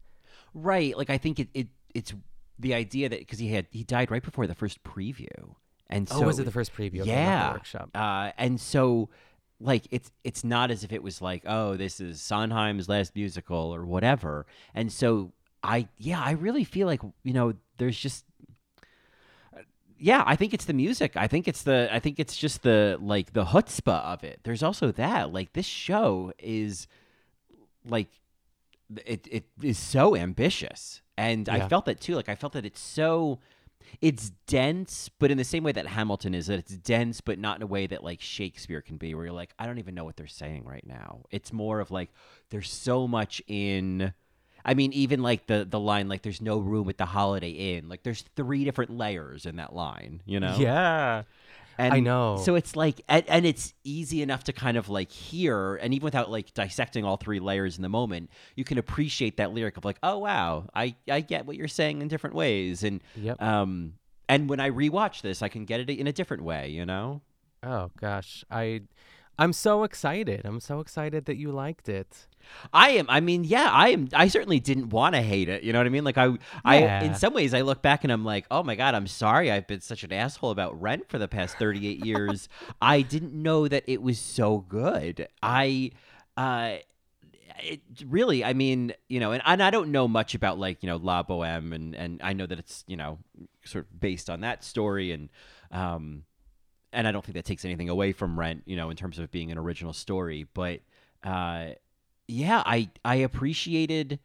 Right. 0.54 0.98
Like 0.98 1.10
I 1.10 1.18
think 1.18 1.40
it, 1.40 1.50
it 1.54 1.68
it's 1.94 2.14
the 2.60 2.74
idea 2.74 3.10
that 3.10 3.20
because 3.20 3.40
he 3.40 3.50
had 3.50 3.68
he 3.72 3.84
died 3.84 4.12
right 4.12 4.24
before 4.24 4.48
the 4.48 4.56
first 4.56 4.84
preview, 4.84 5.56
and 5.90 6.08
so 6.08 6.24
oh, 6.24 6.28
was 6.28 6.40
it 6.40 6.46
the 6.46 6.52
first 6.52 6.74
preview? 6.74 7.06
Yeah, 7.06 7.54
workshop. 7.54 7.90
Uh, 7.94 8.32
and 8.38 8.60
so 8.60 9.10
like 9.60 9.88
it's 9.92 10.12
it's 10.24 10.44
not 10.44 10.70
as 10.72 10.84
if 10.84 10.92
it 10.92 11.02
was 11.02 11.20
like 11.20 11.42
oh 11.48 11.76
this 11.76 12.00
is 12.00 12.22
Sondheim's 12.22 12.88
last 12.88 13.16
musical 13.16 13.74
or 13.74 13.86
whatever, 13.86 14.46
and 14.74 14.92
so 14.92 15.32
I 15.64 15.88
yeah 15.98 16.22
I 16.22 16.32
really 16.32 16.64
feel 16.64 16.88
like 16.88 17.02
you 17.24 17.34
know 17.34 17.54
there's 17.78 17.98
just 17.98 18.26
yeah, 20.00 20.24
I 20.26 20.36
think 20.36 20.54
it's 20.54 20.66
the 20.66 20.74
music. 20.74 21.14
I 21.16 21.28
think 21.28 21.48
it's 21.48 21.64
the 21.64 21.90
I 21.92 22.00
think 22.00 22.20
it's 22.20 22.38
just 22.38 22.64
the 22.64 22.98
like 23.02 23.34
the 23.34 23.46
chutzpah 23.46 24.04
of 24.04 24.24
it. 24.24 24.40
There's 24.44 24.64
also 24.64 24.92
that 24.92 25.34
like 25.34 25.54
this 25.54 25.66
show 25.66 26.34
is 26.38 26.88
like 27.86 28.10
it 29.06 29.28
it 29.30 29.46
is 29.62 29.78
so 29.78 30.16
ambitious. 30.16 31.02
And 31.18 31.48
yeah. 31.48 31.56
I 31.56 31.68
felt 31.68 31.86
that 31.86 32.00
too. 32.00 32.16
Like 32.16 32.30
I 32.30 32.36
felt 32.36 32.54
that 32.54 32.66
it's 32.66 32.80
so 32.80 33.40
it's 34.02 34.32
dense, 34.48 35.10
but 35.20 35.32
in 35.32 35.38
the 35.38 35.44
same 35.44 35.64
way 35.64 35.72
that 35.72 35.88
Hamilton 35.88 36.34
is, 36.34 36.48
that 36.48 36.60
it's 36.60 36.76
dense, 36.78 37.22
but 37.22 37.40
not 37.40 37.58
in 37.58 37.64
a 37.64 37.68
way 37.68 37.88
that 37.88 38.04
like 38.04 38.22
Shakespeare 38.22 38.82
can 38.82 38.98
be, 38.98 39.16
where 39.16 39.26
you're 39.26 39.34
like, 39.34 39.54
I 39.58 39.66
don't 39.66 39.80
even 39.80 39.96
know 39.96 40.04
what 40.04 40.18
they're 40.18 40.28
saying 40.28 40.66
right 40.66 40.86
now. 40.86 41.22
It's 41.32 41.54
more 41.54 41.80
of 41.80 41.90
like 41.90 42.10
there's 42.50 42.72
so 42.72 43.08
much 43.08 43.42
in 43.48 44.14
I 44.68 44.74
mean, 44.74 44.92
even 44.92 45.24
like 45.24 45.48
the 45.48 45.66
the 45.68 45.80
line 45.80 46.10
like 46.10 46.24
"There's 46.24 46.42
no 46.42 46.60
room 46.60 46.90
at 46.90 46.98
the 46.98 47.06
Holiday 47.06 47.52
Inn." 47.52 47.88
Like, 47.88 48.04
there's 48.04 48.26
three 48.36 48.66
different 48.66 48.92
layers 48.92 49.46
in 49.46 49.56
that 49.56 49.74
line. 49.74 50.22
You 50.26 50.42
know? 50.42 50.58
Yeah. 50.60 51.24
And 51.78 51.94
I 51.94 52.00
know. 52.00 52.38
So 52.44 52.56
it's 52.56 52.76
like, 52.76 53.02
and, 53.08 53.24
and, 53.28 53.46
it's 53.46 53.74
easy 53.84 54.22
enough 54.22 54.46
to 54.46 54.54
kind 54.54 54.78
of 54.78 54.90
like 54.90 55.12
hear, 55.12 55.76
and 55.76 55.94
even 55.94 56.06
without 56.06 56.32
like 56.32 56.54
dissecting 56.54 57.06
all 57.06 57.18
three 57.18 57.40
layers 57.40 57.78
in 57.78 57.84
the 57.84 57.90
moment, 57.90 58.32
you 58.56 58.64
can 58.64 58.78
appreciate 58.78 59.38
that 59.38 59.54
lyric 59.54 59.78
of 59.78 59.86
like, 59.86 60.00
oh 60.02 60.18
wow, 60.18 60.68
I 60.74 60.96
I 61.10 61.22
get 61.22 61.46
what 61.46 61.56
you're 61.56 61.68
saying 61.68 62.02
in 62.02 62.08
different 62.08 62.36
ways, 62.36 62.84
and 62.84 63.02
yep. 63.16 63.42
um, 63.42 63.94
and 64.28 64.50
when 64.50 64.60
I 64.60 64.72
rewatch 64.72 65.22
this, 65.22 65.42
I 65.42 65.50
can 65.50 65.66
get 65.66 65.80
it 65.80 65.90
in 65.90 66.08
a 66.08 66.14
different 66.14 66.44
way, 66.44 66.70
you 66.70 66.86
know. 66.86 67.22
Oh 67.64 67.92
gosh, 68.00 68.44
I 68.50 68.82
I'm 69.40 69.54
so 69.54 69.84
excited. 69.84 70.42
I'm 70.46 70.60
so 70.60 70.80
excited 70.80 71.26
that 71.26 71.38
you 71.38 71.52
liked 71.52 71.90
it. 71.90 72.28
I 72.74 72.92
am. 72.92 73.06
I 73.10 73.20
mean, 73.20 73.44
yeah, 73.44 73.70
I 73.72 73.90
am. 73.90 74.10
I 74.14 74.28
certainly 74.28 74.60
didn't 74.60 74.90
want 74.90 75.16
to 75.16 75.22
hate 75.22 75.50
it. 75.50 75.64
You 75.64 75.74
know 75.74 75.80
what 75.80 75.88
I 75.88 75.90
mean? 75.90 76.04
Like 76.04 76.18
I, 76.18 76.26
yeah. 76.28 76.40
I, 76.66 76.76
in 77.04 77.16
some 77.16 77.34
ways, 77.34 77.54
I 77.54 77.62
look 77.62 77.82
back 77.82 78.04
and 78.04 78.12
I'm 78.12 78.26
like, 78.26 78.46
oh 78.52 78.64
my 78.64 78.76
god, 78.76 78.96
I'm 78.96 79.08
sorry. 79.08 79.52
I've 79.52 79.68
been 79.68 79.82
such 79.82 80.04
an 80.04 80.12
asshole 80.12 80.52
about 80.52 80.80
Rent 80.80 81.10
for 81.10 81.18
the 81.18 81.28
past 81.28 81.58
38 81.58 82.06
years. 82.06 82.50
I 82.82 83.02
didn't 83.02 83.34
know 83.34 83.68
that 83.68 83.84
it 83.88 84.02
was 84.02 84.20
so 84.20 84.60
good. 84.60 85.28
I, 85.42 85.92
uh, 86.36 86.78
it 87.60 87.82
really, 88.06 88.44
I 88.44 88.54
mean, 88.54 88.94
you 89.08 89.20
know, 89.20 89.32
and, 89.32 89.42
and 89.46 89.64
I 89.64 89.72
don't 89.72 89.92
know 89.92 90.08
much 90.08 90.36
about 90.36 90.60
like 90.60 90.84
you 90.84 90.88
know 90.88 90.98
La 90.98 91.24
Boheme, 91.24 91.74
and 91.74 91.96
and 91.96 92.22
I 92.24 92.34
know 92.34 92.46
that 92.46 92.60
it's 92.60 92.84
you 92.88 92.98
know 92.98 93.20
sort 93.66 93.86
of 93.86 94.00
based 94.00 94.30
on 94.30 94.42
that 94.42 94.64
story, 94.64 95.12
and 95.12 95.30
um, 95.72 96.24
and 96.94 97.08
I 97.08 97.12
don't 97.12 97.24
think 97.24 97.36
that 97.36 97.46
takes 97.46 97.66
anything 97.66 97.90
away 97.90 98.12
from 98.12 98.40
Rent, 98.40 98.64
you 98.66 98.76
know, 98.76 98.90
in 98.90 98.98
terms 98.98 99.20
of 99.20 99.32
being 99.32 99.52
an 99.52 99.58
original 99.58 99.94
story, 99.94 100.48
but 100.54 100.82
uh 101.24 101.70
yeah, 102.28 102.64
I 102.66 102.90
I 103.06 103.16
appreciated 103.16 104.20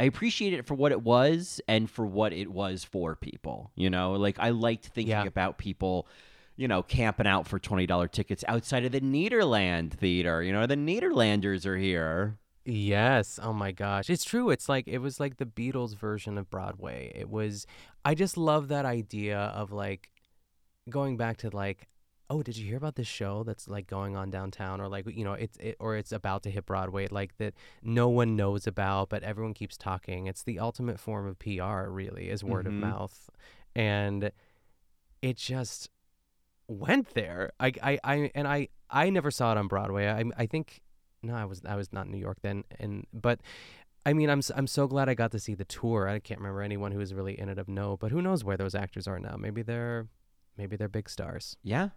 I 0.00 0.04
appreciated 0.04 0.60
it 0.60 0.66
for 0.66 0.74
what 0.74 0.92
it 0.92 1.02
was 1.02 1.60
and 1.68 1.88
for 1.88 2.06
what 2.06 2.32
it 2.32 2.50
was 2.50 2.82
for 2.82 3.14
people. 3.14 3.70
You 3.76 3.90
know, 3.90 4.12
like 4.12 4.38
I 4.38 4.50
liked 4.50 4.86
thinking 4.86 5.10
yeah. 5.10 5.24
about 5.24 5.58
people, 5.58 6.08
you 6.56 6.66
know, 6.66 6.82
camping 6.82 7.26
out 7.26 7.46
for 7.46 7.58
twenty 7.58 7.86
dollar 7.86 8.08
tickets 8.08 8.44
outside 8.48 8.84
of 8.84 8.92
the 8.92 9.00
Nederlander 9.00 9.92
theater. 9.92 10.42
You 10.42 10.52
know, 10.52 10.66
the 10.66 10.76
Nederlanders 10.76 11.66
are 11.66 11.76
here. 11.76 12.38
Yes. 12.64 13.38
Oh 13.42 13.52
my 13.52 13.72
gosh. 13.72 14.08
It's 14.08 14.24
true. 14.24 14.50
It's 14.50 14.68
like 14.68 14.88
it 14.88 14.98
was 14.98 15.20
like 15.20 15.36
the 15.36 15.46
Beatles 15.46 15.96
version 15.96 16.38
of 16.38 16.48
Broadway. 16.48 17.12
It 17.14 17.28
was 17.28 17.66
I 18.04 18.14
just 18.14 18.36
love 18.36 18.68
that 18.68 18.84
idea 18.84 19.38
of 19.38 19.72
like 19.72 20.10
going 20.88 21.16
back 21.16 21.38
to 21.38 21.50
like 21.54 21.88
oh, 22.32 22.42
did 22.42 22.56
you 22.56 22.66
hear 22.66 22.78
about 22.78 22.94
this 22.94 23.06
show 23.06 23.42
that's 23.42 23.68
like 23.68 23.86
going 23.86 24.16
on 24.16 24.30
downtown 24.30 24.80
or 24.80 24.88
like, 24.88 25.06
you 25.06 25.22
know, 25.22 25.34
it's, 25.34 25.58
it, 25.58 25.76
or 25.78 25.96
it's 25.96 26.12
about 26.12 26.42
to 26.44 26.50
hit 26.50 26.64
Broadway, 26.64 27.06
like 27.10 27.36
that 27.36 27.52
no 27.82 28.08
one 28.08 28.36
knows 28.36 28.66
about, 28.66 29.10
but 29.10 29.22
everyone 29.22 29.52
keeps 29.52 29.76
talking. 29.76 30.26
It's 30.26 30.42
the 30.42 30.58
ultimate 30.58 30.98
form 30.98 31.26
of 31.26 31.38
PR, 31.38 31.90
really, 31.90 32.30
is 32.30 32.42
word 32.42 32.64
mm-hmm. 32.64 32.82
of 32.82 32.88
mouth. 32.88 33.30
And 33.76 34.32
it 35.20 35.36
just 35.36 35.90
went 36.68 37.12
there. 37.12 37.52
I, 37.60 37.72
I, 37.82 37.98
I, 38.02 38.30
and 38.34 38.48
I, 38.48 38.68
I 38.88 39.10
never 39.10 39.30
saw 39.30 39.52
it 39.52 39.58
on 39.58 39.68
Broadway. 39.68 40.08
I, 40.08 40.24
I 40.38 40.46
think, 40.46 40.80
no, 41.22 41.34
I 41.34 41.44
was, 41.44 41.60
I 41.68 41.76
was 41.76 41.92
not 41.92 42.06
in 42.06 42.12
New 42.12 42.18
York 42.18 42.38
then. 42.40 42.64
And, 42.80 43.06
but, 43.12 43.40
I 44.06 44.14
mean, 44.14 44.30
I'm 44.30 44.40
I'm 44.56 44.66
so 44.66 44.88
glad 44.88 45.08
I 45.08 45.14
got 45.14 45.30
to 45.30 45.38
see 45.38 45.54
the 45.54 45.64
tour. 45.64 46.08
I 46.08 46.18
can't 46.18 46.40
remember 46.40 46.60
anyone 46.60 46.90
who 46.90 46.98
was 46.98 47.14
really 47.14 47.38
in 47.38 47.48
it 47.48 47.56
of 47.56 47.68
no, 47.68 47.96
but 47.96 48.10
who 48.10 48.20
knows 48.20 48.42
where 48.42 48.56
those 48.56 48.74
actors 48.74 49.06
are 49.06 49.20
now? 49.20 49.36
Maybe 49.38 49.62
they're 49.62 50.08
maybe 50.58 50.74
they're 50.74 50.88
big 50.88 51.08
stars. 51.08 51.56
Yeah, 51.62 51.90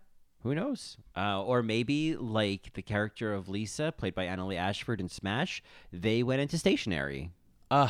who 0.46 0.54
knows? 0.54 0.98
Uh, 1.18 1.42
or 1.42 1.64
maybe 1.64 2.16
like 2.16 2.72
the 2.76 2.84
character 2.84 3.34
of 3.34 3.50
Lisa, 3.50 3.92
played 3.92 4.14
by 4.14 4.28
Annaleigh 4.28 4.58
Ashford 4.58 5.02
in 5.02 5.10
Smash, 5.10 5.64
they 5.92 6.22
went 6.22 6.40
into 6.40 6.60
stationery. 6.60 7.32
Uh, 7.72 7.90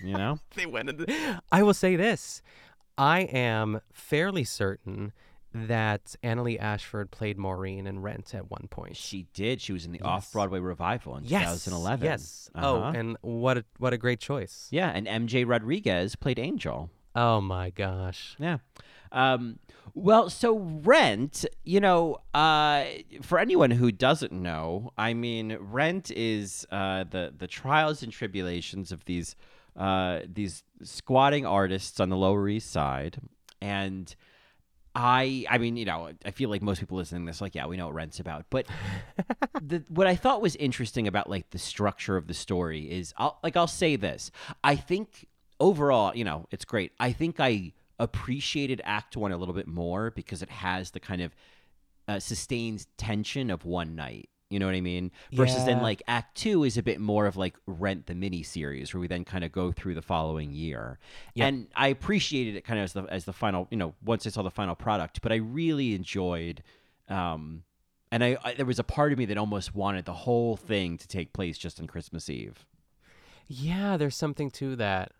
you 0.00 0.16
know, 0.16 0.38
they 0.54 0.64
went 0.64 0.88
into. 0.88 1.40
I 1.50 1.64
will 1.64 1.74
say 1.74 1.96
this: 1.96 2.40
I 2.96 3.22
am 3.22 3.80
fairly 3.92 4.44
certain 4.44 5.12
that 5.52 6.14
Annaleigh 6.22 6.60
Ashford 6.60 7.10
played 7.10 7.36
Maureen 7.36 7.88
in 7.88 8.00
Rent 8.00 8.32
at 8.32 8.48
one 8.48 8.68
point. 8.70 8.96
She 8.96 9.26
did. 9.34 9.60
She 9.60 9.72
was 9.72 9.84
in 9.86 9.90
the 9.90 9.98
yes. 9.98 10.06
off 10.06 10.32
Broadway 10.32 10.60
revival 10.60 11.16
in 11.16 11.24
yes. 11.24 11.64
2011. 11.64 12.04
Yes. 12.04 12.48
Oh, 12.54 12.60
uh-huh. 12.60 12.92
Oh, 12.94 12.98
and 12.98 13.16
what 13.22 13.58
a, 13.58 13.64
what 13.78 13.92
a 13.92 13.98
great 13.98 14.20
choice. 14.20 14.68
Yeah, 14.70 14.92
and 14.94 15.08
MJ 15.08 15.44
Rodriguez 15.44 16.14
played 16.14 16.38
Angel. 16.38 16.90
Oh 17.16 17.40
my 17.40 17.70
gosh. 17.70 18.36
Yeah. 18.38 18.58
Um, 19.10 19.58
well, 19.94 20.30
so 20.30 20.58
Rent, 20.58 21.44
you 21.64 21.80
know, 21.80 22.18
uh, 22.34 22.84
for 23.22 23.38
anyone 23.38 23.70
who 23.70 23.90
doesn't 23.92 24.32
know, 24.32 24.92
I 24.98 25.14
mean, 25.14 25.56
Rent 25.60 26.10
is 26.10 26.66
uh, 26.70 27.04
the 27.04 27.32
the 27.36 27.46
trials 27.46 28.02
and 28.02 28.12
tribulations 28.12 28.92
of 28.92 29.04
these 29.04 29.36
uh, 29.76 30.20
these 30.26 30.64
squatting 30.82 31.46
artists 31.46 32.00
on 32.00 32.08
the 32.08 32.16
Lower 32.16 32.48
East 32.48 32.70
Side, 32.70 33.18
and 33.60 34.14
I, 34.94 35.44
I 35.50 35.58
mean, 35.58 35.76
you 35.76 35.84
know, 35.84 36.10
I 36.24 36.30
feel 36.30 36.48
like 36.48 36.62
most 36.62 36.80
people 36.80 36.96
listening 36.96 37.26
to 37.26 37.30
this, 37.30 37.42
like, 37.42 37.54
yeah, 37.54 37.66
we 37.66 37.76
know 37.76 37.84
what 37.84 37.94
Rent's 37.94 38.18
about. 38.18 38.46
But 38.48 38.66
the, 39.62 39.84
what 39.88 40.06
I 40.06 40.16
thought 40.16 40.40
was 40.40 40.56
interesting 40.56 41.06
about 41.06 41.28
like 41.28 41.50
the 41.50 41.58
structure 41.58 42.16
of 42.16 42.28
the 42.28 42.34
story 42.34 42.90
is, 42.90 43.12
I'll, 43.18 43.38
like, 43.42 43.58
I'll 43.58 43.66
say 43.66 43.96
this: 43.96 44.30
I 44.64 44.74
think 44.74 45.26
overall, 45.60 46.16
you 46.16 46.24
know, 46.24 46.46
it's 46.50 46.64
great. 46.64 46.92
I 46.98 47.12
think 47.12 47.40
I 47.40 47.72
appreciated 47.98 48.80
Act 48.84 49.16
One 49.16 49.32
a 49.32 49.36
little 49.36 49.54
bit 49.54 49.66
more 49.66 50.10
because 50.10 50.42
it 50.42 50.50
has 50.50 50.90
the 50.90 51.00
kind 51.00 51.22
of 51.22 51.34
uh, 52.08 52.18
sustained 52.18 52.86
tension 52.96 53.50
of 53.50 53.64
one 53.64 53.94
night. 53.94 54.28
You 54.48 54.60
know 54.60 54.66
what 54.66 54.76
I 54.76 54.80
mean? 54.80 55.10
Versus 55.32 55.58
yeah. 55.58 55.64
then 55.64 55.82
like 55.82 56.02
Act 56.06 56.36
Two 56.36 56.62
is 56.62 56.78
a 56.78 56.82
bit 56.82 57.00
more 57.00 57.26
of 57.26 57.36
like 57.36 57.56
Rent 57.66 58.06
the 58.06 58.14
mini 58.14 58.44
series 58.44 58.94
where 58.94 59.00
we 59.00 59.08
then 59.08 59.24
kind 59.24 59.42
of 59.42 59.50
go 59.50 59.72
through 59.72 59.96
the 59.96 60.02
following 60.02 60.52
year. 60.52 60.98
Yep. 61.34 61.48
And 61.48 61.66
I 61.74 61.88
appreciated 61.88 62.54
it 62.54 62.64
kind 62.64 62.78
of 62.78 62.84
as 62.84 62.92
the 62.92 63.02
as 63.04 63.24
the 63.24 63.32
final, 63.32 63.66
you 63.70 63.76
know, 63.76 63.94
once 64.04 64.24
I 64.24 64.30
saw 64.30 64.42
the 64.42 64.50
final 64.50 64.76
product. 64.76 65.20
But 65.20 65.32
I 65.32 65.36
really 65.36 65.94
enjoyed. 65.96 66.62
Um, 67.08 67.64
and 68.12 68.22
I, 68.22 68.38
I 68.44 68.54
there 68.54 68.66
was 68.66 68.78
a 68.78 68.84
part 68.84 69.10
of 69.10 69.18
me 69.18 69.24
that 69.24 69.36
almost 69.36 69.74
wanted 69.74 70.04
the 70.04 70.12
whole 70.12 70.56
thing 70.56 70.96
to 70.98 71.08
take 71.08 71.32
place 71.32 71.58
just 71.58 71.80
on 71.80 71.88
Christmas 71.88 72.30
Eve. 72.30 72.64
Yeah, 73.48 73.96
there's 73.96 74.16
something 74.16 74.50
to 74.52 74.76
that. 74.76 75.12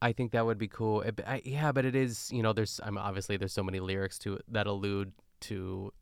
I 0.00 0.12
think 0.12 0.32
that 0.32 0.46
would 0.46 0.58
be 0.58 0.68
cool. 0.68 1.02
Eh, 1.02 1.08
it, 1.08 1.20
I, 1.26 1.42
yeah, 1.44 1.72
but 1.72 1.84
it 1.84 1.94
is, 1.96 2.30
you 2.32 2.42
know, 2.42 2.52
there's 2.52 2.80
I'm 2.82 2.98
obviously 2.98 3.36
there's 3.36 3.52
so 3.52 3.62
many 3.62 3.80
lyrics 3.80 4.18
to 4.20 4.38
that 4.48 4.66
allude 4.66 5.12
to 5.40 5.92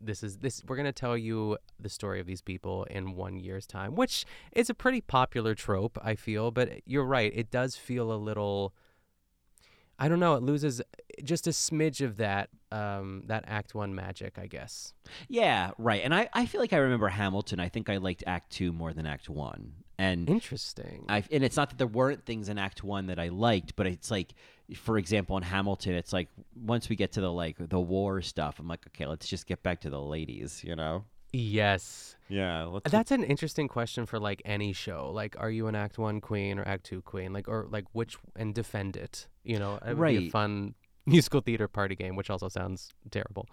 this 0.00 0.22
is 0.22 0.38
this 0.38 0.62
we're 0.66 0.76
going 0.76 0.84
to 0.84 0.92
tell 0.92 1.16
you 1.16 1.56
the 1.78 1.88
story 1.88 2.18
of 2.20 2.26
these 2.26 2.42
people 2.42 2.84
in 2.84 3.14
1 3.14 3.38
year's 3.38 3.66
time, 3.66 3.94
which 3.94 4.24
is 4.52 4.68
a 4.68 4.74
pretty 4.74 5.00
popular 5.00 5.54
trope, 5.54 5.98
I 6.02 6.14
feel, 6.14 6.50
but 6.50 6.68
eh, 6.68 6.80
you're 6.86 7.04
right, 7.04 7.32
it 7.34 7.50
does 7.50 7.76
feel 7.76 8.12
a 8.12 8.16
little 8.16 8.74
I 9.98 10.08
don't 10.08 10.18
know, 10.18 10.34
it 10.34 10.42
loses 10.42 10.80
eh, 10.80 11.22
just 11.22 11.46
a 11.46 11.50
smidge 11.50 12.04
of 12.04 12.16
that 12.16 12.48
um, 12.72 13.24
that 13.26 13.44
act 13.46 13.74
1 13.74 13.94
magic, 13.94 14.38
I 14.38 14.46
guess. 14.46 14.94
Yeah, 15.28 15.72
right. 15.78 16.00
And 16.02 16.14
I 16.14 16.28
I 16.32 16.46
feel 16.46 16.60
like 16.60 16.72
I 16.72 16.78
remember 16.78 17.08
Hamilton. 17.08 17.60
I 17.60 17.68
think 17.68 17.90
I 17.90 17.98
liked 17.98 18.24
act 18.26 18.50
2 18.50 18.72
more 18.72 18.92
than 18.92 19.06
act 19.06 19.28
1. 19.28 19.72
And 19.98 20.28
Interesting. 20.28 21.04
I 21.08 21.22
and 21.30 21.44
it's 21.44 21.56
not 21.56 21.70
that 21.70 21.78
there 21.78 21.86
weren't 21.86 22.24
things 22.24 22.48
in 22.48 22.58
Act 22.58 22.82
One 22.82 23.06
that 23.06 23.18
I 23.18 23.28
liked, 23.28 23.76
but 23.76 23.86
it's 23.86 24.10
like, 24.10 24.34
for 24.74 24.98
example, 24.98 25.36
in 25.36 25.42
Hamilton, 25.42 25.94
it's 25.94 26.12
like 26.12 26.28
once 26.56 26.88
we 26.88 26.96
get 26.96 27.12
to 27.12 27.20
the 27.20 27.30
like 27.32 27.56
the 27.58 27.78
war 27.80 28.20
stuff, 28.22 28.58
I'm 28.58 28.66
like, 28.68 28.86
okay, 28.88 29.06
let's 29.06 29.26
just 29.28 29.46
get 29.46 29.62
back 29.62 29.80
to 29.82 29.90
the 29.90 30.00
ladies, 30.00 30.62
you 30.64 30.74
know? 30.76 31.04
yes. 31.32 32.16
Yeah, 32.28 32.64
let's. 32.64 32.90
That's 32.90 33.10
an 33.10 33.24
interesting 33.24 33.68
question 33.68 34.06
for 34.06 34.18
like 34.18 34.40
any 34.44 34.72
show. 34.72 35.10
Like, 35.12 35.36
are 35.38 35.50
you 35.50 35.66
an 35.66 35.74
Act 35.74 35.98
One 35.98 36.20
queen 36.20 36.58
or 36.58 36.64
Act 36.66 36.84
Two 36.84 37.02
queen? 37.02 37.32
Like, 37.32 37.46
or 37.48 37.66
like 37.70 37.84
which 37.92 38.16
and 38.36 38.54
defend 38.54 38.96
it. 38.96 39.26
You 39.44 39.58
know, 39.58 39.74
it 39.86 39.96
would 39.96 40.06
be 40.06 40.16
a 40.16 40.20
Right. 40.20 40.30
fun 40.32 40.74
musical 41.06 41.40
theater 41.40 41.68
party 41.68 41.94
game, 41.94 42.16
which 42.16 42.30
also 42.30 42.48
sounds 42.48 42.90
terrible. 43.10 43.46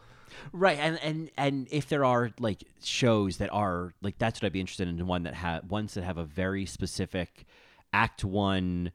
Right, 0.51 0.77
and 0.77 0.99
and 1.03 1.31
and 1.37 1.67
if 1.71 1.89
there 1.89 2.05
are 2.05 2.31
like 2.39 2.63
shows 2.83 3.37
that 3.37 3.49
are 3.51 3.93
like 4.01 4.17
that's 4.17 4.41
what 4.41 4.45
I'd 4.47 4.53
be 4.53 4.59
interested 4.59 4.87
in 4.87 5.07
one 5.07 5.23
that 5.23 5.33
have 5.33 5.69
ones 5.69 5.95
that 5.95 6.03
have 6.03 6.17
a 6.17 6.25
very 6.25 6.65
specific 6.65 7.45
act 7.91 8.23
one, 8.23 8.91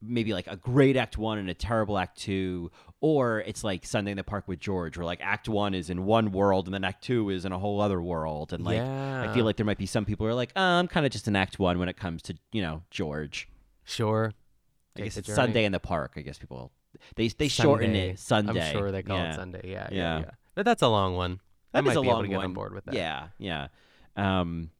maybe 0.00 0.32
like 0.32 0.48
a 0.48 0.56
great 0.56 0.96
act 0.96 1.16
one 1.16 1.38
and 1.38 1.48
a 1.48 1.54
terrible 1.54 1.96
act 1.98 2.18
two, 2.18 2.70
or 3.00 3.40
it's 3.46 3.62
like 3.62 3.86
Sunday 3.86 4.10
in 4.10 4.16
the 4.16 4.24
Park 4.24 4.48
with 4.48 4.58
George, 4.58 4.96
where 4.96 5.06
like 5.06 5.20
act 5.22 5.48
one 5.48 5.72
is 5.72 5.88
in 5.88 6.04
one 6.04 6.32
world 6.32 6.66
and 6.66 6.74
then 6.74 6.82
act 6.82 7.04
two 7.04 7.30
is 7.30 7.44
in 7.44 7.52
a 7.52 7.58
whole 7.58 7.80
other 7.80 8.02
world, 8.02 8.52
and 8.52 8.64
like 8.64 8.80
I 8.80 9.32
feel 9.32 9.44
like 9.44 9.56
there 9.56 9.66
might 9.66 9.78
be 9.78 9.86
some 9.86 10.04
people 10.04 10.26
who 10.26 10.30
are 10.30 10.34
like, 10.34 10.52
oh, 10.56 10.60
I'm 10.60 10.88
kind 10.88 11.06
of 11.06 11.12
just 11.12 11.28
an 11.28 11.36
act 11.36 11.60
one 11.60 11.78
when 11.78 11.88
it 11.88 11.96
comes 11.96 12.22
to 12.22 12.34
you 12.50 12.62
know 12.62 12.82
George. 12.90 13.48
Sure. 13.84 14.32
I 14.96 15.02
guess 15.02 15.16
it's. 15.16 15.32
Sunday 15.32 15.64
in 15.64 15.72
the 15.72 15.80
Park. 15.80 16.14
I 16.16 16.20
guess 16.20 16.38
people 16.38 16.72
they 17.16 17.28
they 17.28 17.48
shorten 17.48 17.94
it 17.94 18.18
Sunday. 18.18 18.60
I'm 18.68 18.72
sure 18.76 18.90
they 18.92 19.02
call 19.02 19.16
Yeah. 19.18 19.32
it 19.32 19.34
Sunday. 19.36 19.60
Yeah, 19.64 19.88
yeah, 19.90 20.18
Yeah. 20.20 20.30
But 20.54 20.64
that's 20.64 20.82
a 20.82 20.88
long 20.88 21.14
one. 21.16 21.40
I 21.74 21.80
That 21.80 21.88
is 21.90 21.94
might 21.94 22.00
a 22.00 22.02
be 22.02 22.08
able 22.10 22.22
to 22.22 22.28
get 22.28 22.36
one. 22.36 22.44
on 22.46 22.52
board 22.54 22.74
with 22.74 22.84
that. 22.84 22.94
Yeah, 22.94 23.28
yeah. 23.38 23.68
Um, 24.16 24.70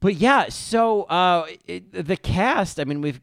but 0.00 0.14
yeah, 0.16 0.48
so 0.48 1.04
uh, 1.04 1.46
it, 1.66 2.06
the 2.06 2.16
cast. 2.16 2.80
I 2.80 2.84
mean, 2.84 3.00
we've 3.00 3.20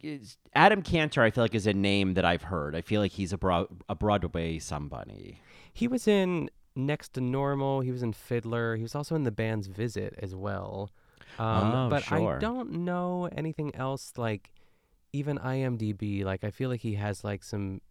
Adam 0.55 0.81
Kantor. 0.81 1.23
I 1.23 1.29
feel 1.31 1.43
like 1.43 1.53
is 1.53 1.67
a 1.67 1.73
name 1.73 2.13
that 2.13 2.23
I've 2.25 2.43
heard. 2.43 2.75
I 2.75 2.81
feel 2.81 3.01
like 3.01 3.11
he's 3.11 3.33
a 3.33 3.37
broad 3.37 3.67
a 3.89 3.95
Broadway 3.95 4.59
somebody. 4.59 5.39
He 5.73 5.87
was 5.87 6.07
in 6.07 6.49
Next 6.75 7.13
to 7.13 7.21
Normal. 7.21 7.81
He 7.81 7.91
was 7.91 8.01
in 8.01 8.13
Fiddler. 8.13 8.77
He 8.77 8.81
was 8.81 8.95
also 8.95 9.15
in 9.15 9.23
the 9.23 9.31
band's 9.31 9.67
Visit 9.67 10.15
as 10.21 10.33
well. 10.35 10.89
Um, 11.37 11.71
Oh, 11.73 11.89
but 11.89 12.03
sure. 12.03 12.37
I 12.37 12.39
don't 12.39 12.71
know 12.85 13.29
anything 13.35 13.75
else 13.75 14.13
like 14.17 14.49
even 15.13 15.37
IMDb. 15.37 16.23
Like 16.23 16.43
I 16.43 16.51
feel 16.51 16.69
like 16.69 16.81
he 16.81 16.95
has 16.95 17.23
like 17.23 17.43
some 17.43 17.81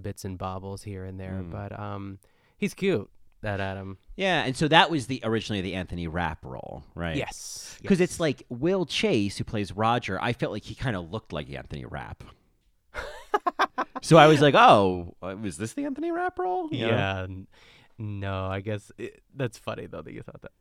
bits 0.00 0.24
and 0.24 0.38
bobbles 0.38 0.82
here 0.82 1.04
and 1.04 1.18
there. 1.18 1.40
Mm. 1.42 1.50
But 1.50 1.78
um, 1.78 2.18
he's 2.56 2.74
cute. 2.74 3.08
That 3.40 3.60
Adam. 3.60 3.98
Yeah, 4.16 4.42
and 4.42 4.56
so 4.56 4.66
that 4.66 4.90
was 4.90 5.06
the 5.06 5.20
originally 5.22 5.60
the 5.60 5.74
Anthony 5.74 6.08
Rapp 6.08 6.44
role, 6.44 6.82
right? 6.96 7.16
Yes. 7.16 7.76
Because 7.80 8.00
yes. 8.00 8.10
it's 8.10 8.20
like 8.20 8.42
Will 8.48 8.84
Chase, 8.84 9.38
who 9.38 9.44
plays 9.44 9.70
Roger. 9.70 10.20
I 10.20 10.32
felt 10.32 10.52
like 10.52 10.64
he 10.64 10.74
kind 10.74 10.96
of 10.96 11.12
looked 11.12 11.32
like 11.32 11.48
Anthony 11.48 11.84
Rapp. 11.84 12.24
so 14.02 14.16
I 14.16 14.26
was 14.26 14.40
like, 14.40 14.56
"Oh, 14.56 15.14
uh, 15.22 15.36
was 15.40 15.56
this 15.56 15.74
the 15.74 15.84
Anthony 15.84 16.10
Rapp 16.10 16.36
role?" 16.36 16.68
You 16.72 16.88
yeah. 16.88 17.26
No, 17.96 18.46
I 18.46 18.60
guess 18.60 18.90
it, 18.98 19.22
that's 19.36 19.56
funny 19.56 19.86
though 19.86 20.02
that 20.02 20.12
you 20.12 20.22
thought 20.22 20.42
that. 20.42 20.52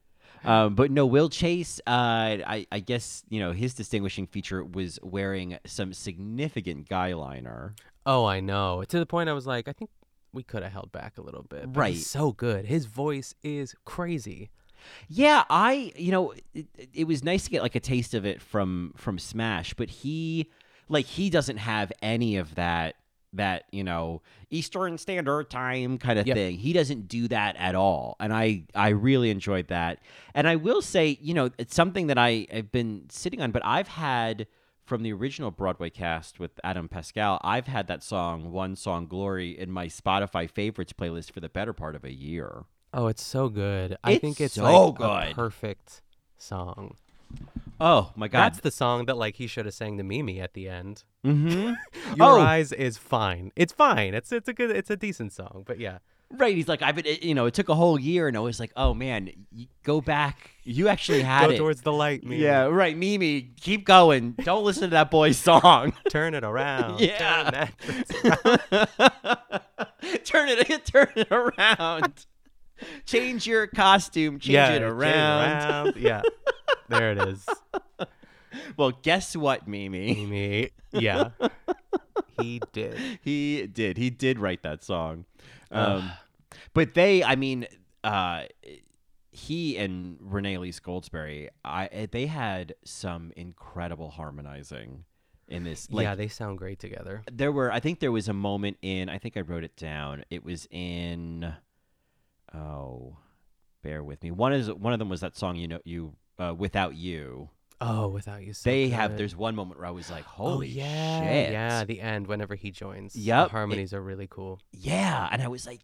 Um, 0.43 0.75
but 0.75 0.91
no, 0.91 1.05
Will 1.05 1.29
Chase, 1.29 1.79
uh, 1.87 1.89
I, 1.89 2.67
I 2.71 2.79
guess, 2.79 3.23
you 3.29 3.39
know, 3.39 3.51
his 3.51 3.73
distinguishing 3.73 4.27
feature 4.27 4.63
was 4.63 4.99
wearing 5.01 5.57
some 5.65 5.93
significant 5.93 6.87
guy 6.89 7.13
liner. 7.13 7.75
Oh, 8.05 8.25
I 8.25 8.39
know. 8.39 8.83
To 8.87 8.99
the 8.99 9.05
point 9.05 9.29
I 9.29 9.33
was 9.33 9.47
like, 9.47 9.67
I 9.67 9.73
think 9.73 9.89
we 10.33 10.43
could 10.43 10.63
have 10.63 10.71
held 10.71 10.91
back 10.91 11.17
a 11.17 11.21
little 11.21 11.43
bit. 11.43 11.73
but 11.73 11.79
Right. 11.79 11.93
He's 11.93 12.07
so 12.09 12.31
good. 12.31 12.65
His 12.65 12.85
voice 12.85 13.33
is 13.43 13.75
crazy. 13.85 14.49
Yeah, 15.09 15.43
I, 15.49 15.91
you 15.95 16.11
know, 16.11 16.33
it, 16.53 16.67
it 16.93 17.07
was 17.07 17.23
nice 17.23 17.45
to 17.45 17.49
get 17.49 17.63
like 17.63 17.75
a 17.75 17.79
taste 17.79 18.13
of 18.13 18.25
it 18.25 18.41
from 18.41 18.93
from 18.95 19.17
Smash, 19.17 19.73
but 19.73 19.89
he, 19.89 20.51
like, 20.87 21.05
he 21.05 21.29
doesn't 21.29 21.57
have 21.57 21.91
any 22.01 22.37
of 22.37 22.55
that 22.55 22.95
that 23.37 23.63
you 23.71 23.83
know 23.83 24.21
Eastern 24.51 24.97
Standard 24.97 25.49
Time 25.49 25.97
kind 25.97 26.19
of 26.19 26.27
Yep. 26.27 26.35
thing. 26.35 26.57
He 26.57 26.73
doesn't 26.73 27.07
do 27.07 27.27
that 27.29 27.55
at 27.57 27.73
all, 27.75 28.15
and 28.19 28.31
I 28.33 28.63
I 28.75 28.89
really 28.89 29.29
enjoyed 29.31 29.67
that. 29.69 29.99
And 30.35 30.47
I 30.47 30.55
will 30.57 30.81
say, 30.81 31.17
you 31.21 31.33
know, 31.33 31.49
it's 31.57 31.73
something 31.75 32.07
that 32.07 32.17
I 32.17 32.45
I've 32.53 32.71
been 32.71 33.05
sitting 33.09 33.41
on, 33.41 33.51
but 33.51 33.63
I've 33.65 33.87
had 33.87 34.45
from 34.85 35.03
the 35.03 35.11
original 35.11 35.51
Broadway 35.51 35.89
cast 35.89 36.39
with 36.39 36.51
Adam 36.63 36.87
Pascal, 36.87 37.41
I've 37.43 37.67
had 37.67 37.87
that 37.87 38.03
song 38.03 38.51
"One 38.53 38.75
Song 38.75 39.07
Glory" 39.07 39.57
in 39.57 39.69
my 39.71 39.87
Spotify 39.87 40.49
favorites 40.49 40.93
playlist 40.93 41.31
for 41.31 41.39
the 41.41 41.49
better 41.49 41.73
part 41.73 41.95
of 41.95 42.05
a 42.05 42.13
year. 42.13 42.63
Oh, 42.93 43.07
it's 43.07 43.21
so 43.23 43.49
good. 43.49 43.97
I 44.03 44.17
think 44.17 44.39
It's 44.39 44.53
so 44.55 44.63
like 44.63 44.95
a 44.95 45.25
good. 45.27 45.35
perfect 45.35 46.01
song. 46.37 46.95
Oh 47.79 48.11
my 48.15 48.27
god! 48.27 48.53
That's 48.53 48.61
the 48.61 48.71
song 48.71 49.05
that 49.05 49.17
like 49.17 49.35
he 49.35 49.47
should 49.47 49.65
have 49.65 49.75
sang 49.75 49.97
to 49.97 50.03
Mimi 50.03 50.39
at 50.39 50.53
the 50.53 50.67
end. 50.69 51.03
mm-hmm. 51.25 51.73
Your 52.15 52.37
Oh. 52.37 52.41
eyes 52.41 52.71
is 52.71 52.97
fine. 52.97 53.51
It's 53.55 53.73
fine. 53.73 54.13
It's 54.13 54.31
it's 54.31 54.47
a 54.49 54.53
good 54.53 54.71
it's 54.71 54.89
a 54.89 54.97
decent 54.97 55.33
song. 55.33 55.63
But 55.65 55.79
yeah. 55.79 55.99
Right. 56.29 56.53
He's 56.57 56.67
like, 56.67 56.81
I've 56.81 56.93
been, 56.95 57.05
you 57.21 57.33
know, 57.33 57.45
it 57.45 57.53
took 57.53 57.69
a 57.69 57.75
whole 57.75 57.97
year, 57.97 58.27
and 58.27 58.35
I 58.35 58.41
was 58.41 58.59
like, 58.59 58.73
oh 58.75 58.93
man, 58.93 59.29
go 59.83 60.01
back. 60.01 60.51
You 60.65 60.89
actually 60.89 61.21
had 61.21 61.45
Go 61.47 61.53
it. 61.53 61.57
towards 61.57 61.81
the 61.83 61.93
light, 61.93 62.21
Mimi. 62.21 62.43
Yeah, 62.43 62.63
right. 62.63 62.97
Mimi, 62.97 63.53
keep 63.61 63.85
going. 63.85 64.31
Don't 64.43 64.65
listen 64.65 64.83
to 64.83 64.87
that 64.89 65.09
boy's 65.09 65.37
song. 65.37 65.93
Turn 66.09 66.33
it 66.33 66.43
around. 66.43 66.99
Yeah. 66.99 67.49
Turn 67.51 67.53
that 67.53 67.71
turn 70.25 70.49
it, 70.49 70.85
turn 70.85 71.07
it 71.15 71.31
around. 71.31 72.25
Change 73.05 73.45
your 73.47 73.67
costume. 73.67 74.39
Change 74.39 74.53
yeah, 74.53 74.69
it 74.69 74.79
change 74.79 74.91
around. 74.91 75.93
yeah. 75.97 76.21
There 76.89 77.11
it 77.11 77.19
is. 77.19 77.45
Well, 78.75 78.91
guess 79.03 79.35
what, 79.35 79.67
Mimi? 79.67 80.13
Mimi. 80.15 80.69
Yeah. 80.91 81.29
He 82.39 82.59
did. 82.73 82.97
He 83.23 83.67
did. 83.67 83.97
He 83.97 84.09
did 84.09 84.39
write 84.39 84.63
that 84.63 84.83
song. 84.83 85.25
Um, 85.71 86.11
but 86.73 86.93
they, 86.93 87.23
I 87.23 87.35
mean, 87.35 87.67
uh, 88.03 88.43
he 89.31 89.77
and 89.77 90.17
Renee 90.21 90.55
Elise 90.55 90.79
Goldsberry, 90.79 91.49
I 91.63 92.07
they 92.11 92.25
had 92.25 92.73
some 92.83 93.31
incredible 93.35 94.09
harmonizing 94.09 95.03
in 95.47 95.63
this. 95.63 95.89
Like, 95.91 96.03
yeah, 96.03 96.15
they 96.15 96.27
sound 96.27 96.57
great 96.57 96.79
together. 96.79 97.23
there 97.31 97.51
were 97.51 97.71
i 97.71 97.79
think 97.79 97.99
there 97.99 98.11
was 98.11 98.27
a 98.27 98.33
moment 98.33 98.77
in 98.81 99.07
i 99.09 99.17
think 99.17 99.37
i 99.37 99.41
wrote 99.41 99.63
it 99.63 99.75
down 99.75 100.23
it 100.29 100.43
was 100.43 100.67
in 100.71 101.53
oh 102.53 103.17
bear 103.83 104.03
with 104.03 104.21
me 104.23 104.31
one 104.31 104.53
is 104.53 104.71
one 104.71 104.93
of 104.93 104.99
them 104.99 105.09
was 105.09 105.21
that 105.21 105.35
song 105.35 105.55
you 105.55 105.67
know 105.67 105.79
you 105.85 106.13
uh, 106.39 106.53
without 106.57 106.95
you 106.95 107.49
Oh, 107.79 108.07
without 108.07 108.41
you. 108.43 108.53
So 108.53 108.71
they 108.71 108.89
have 108.89 109.17
there's 109.17 109.35
one 109.35 109.55
moment 109.55 109.79
where 109.79 109.87
i 109.87 109.91
was 109.91 110.09
like 110.09 110.23
Oh 110.29 110.49
holy 110.55 110.69
yeah, 110.69 111.19
shit 111.19 111.51
yeah. 111.51 111.83
The 111.85 112.01
end 112.01 112.25
whenever 112.25 112.55
he 112.55 112.71
joins. 112.71 113.13
the 113.13 113.19
Yep, 113.19 113.45
it- 113.45 113.51
harmonies 113.51 113.93
are 113.93 114.01
really 114.01 114.25
cool. 114.27 114.59
yeah 114.71 115.29
and 115.31 115.41
i 115.43 115.47
was 115.47 115.67
like 115.67 115.81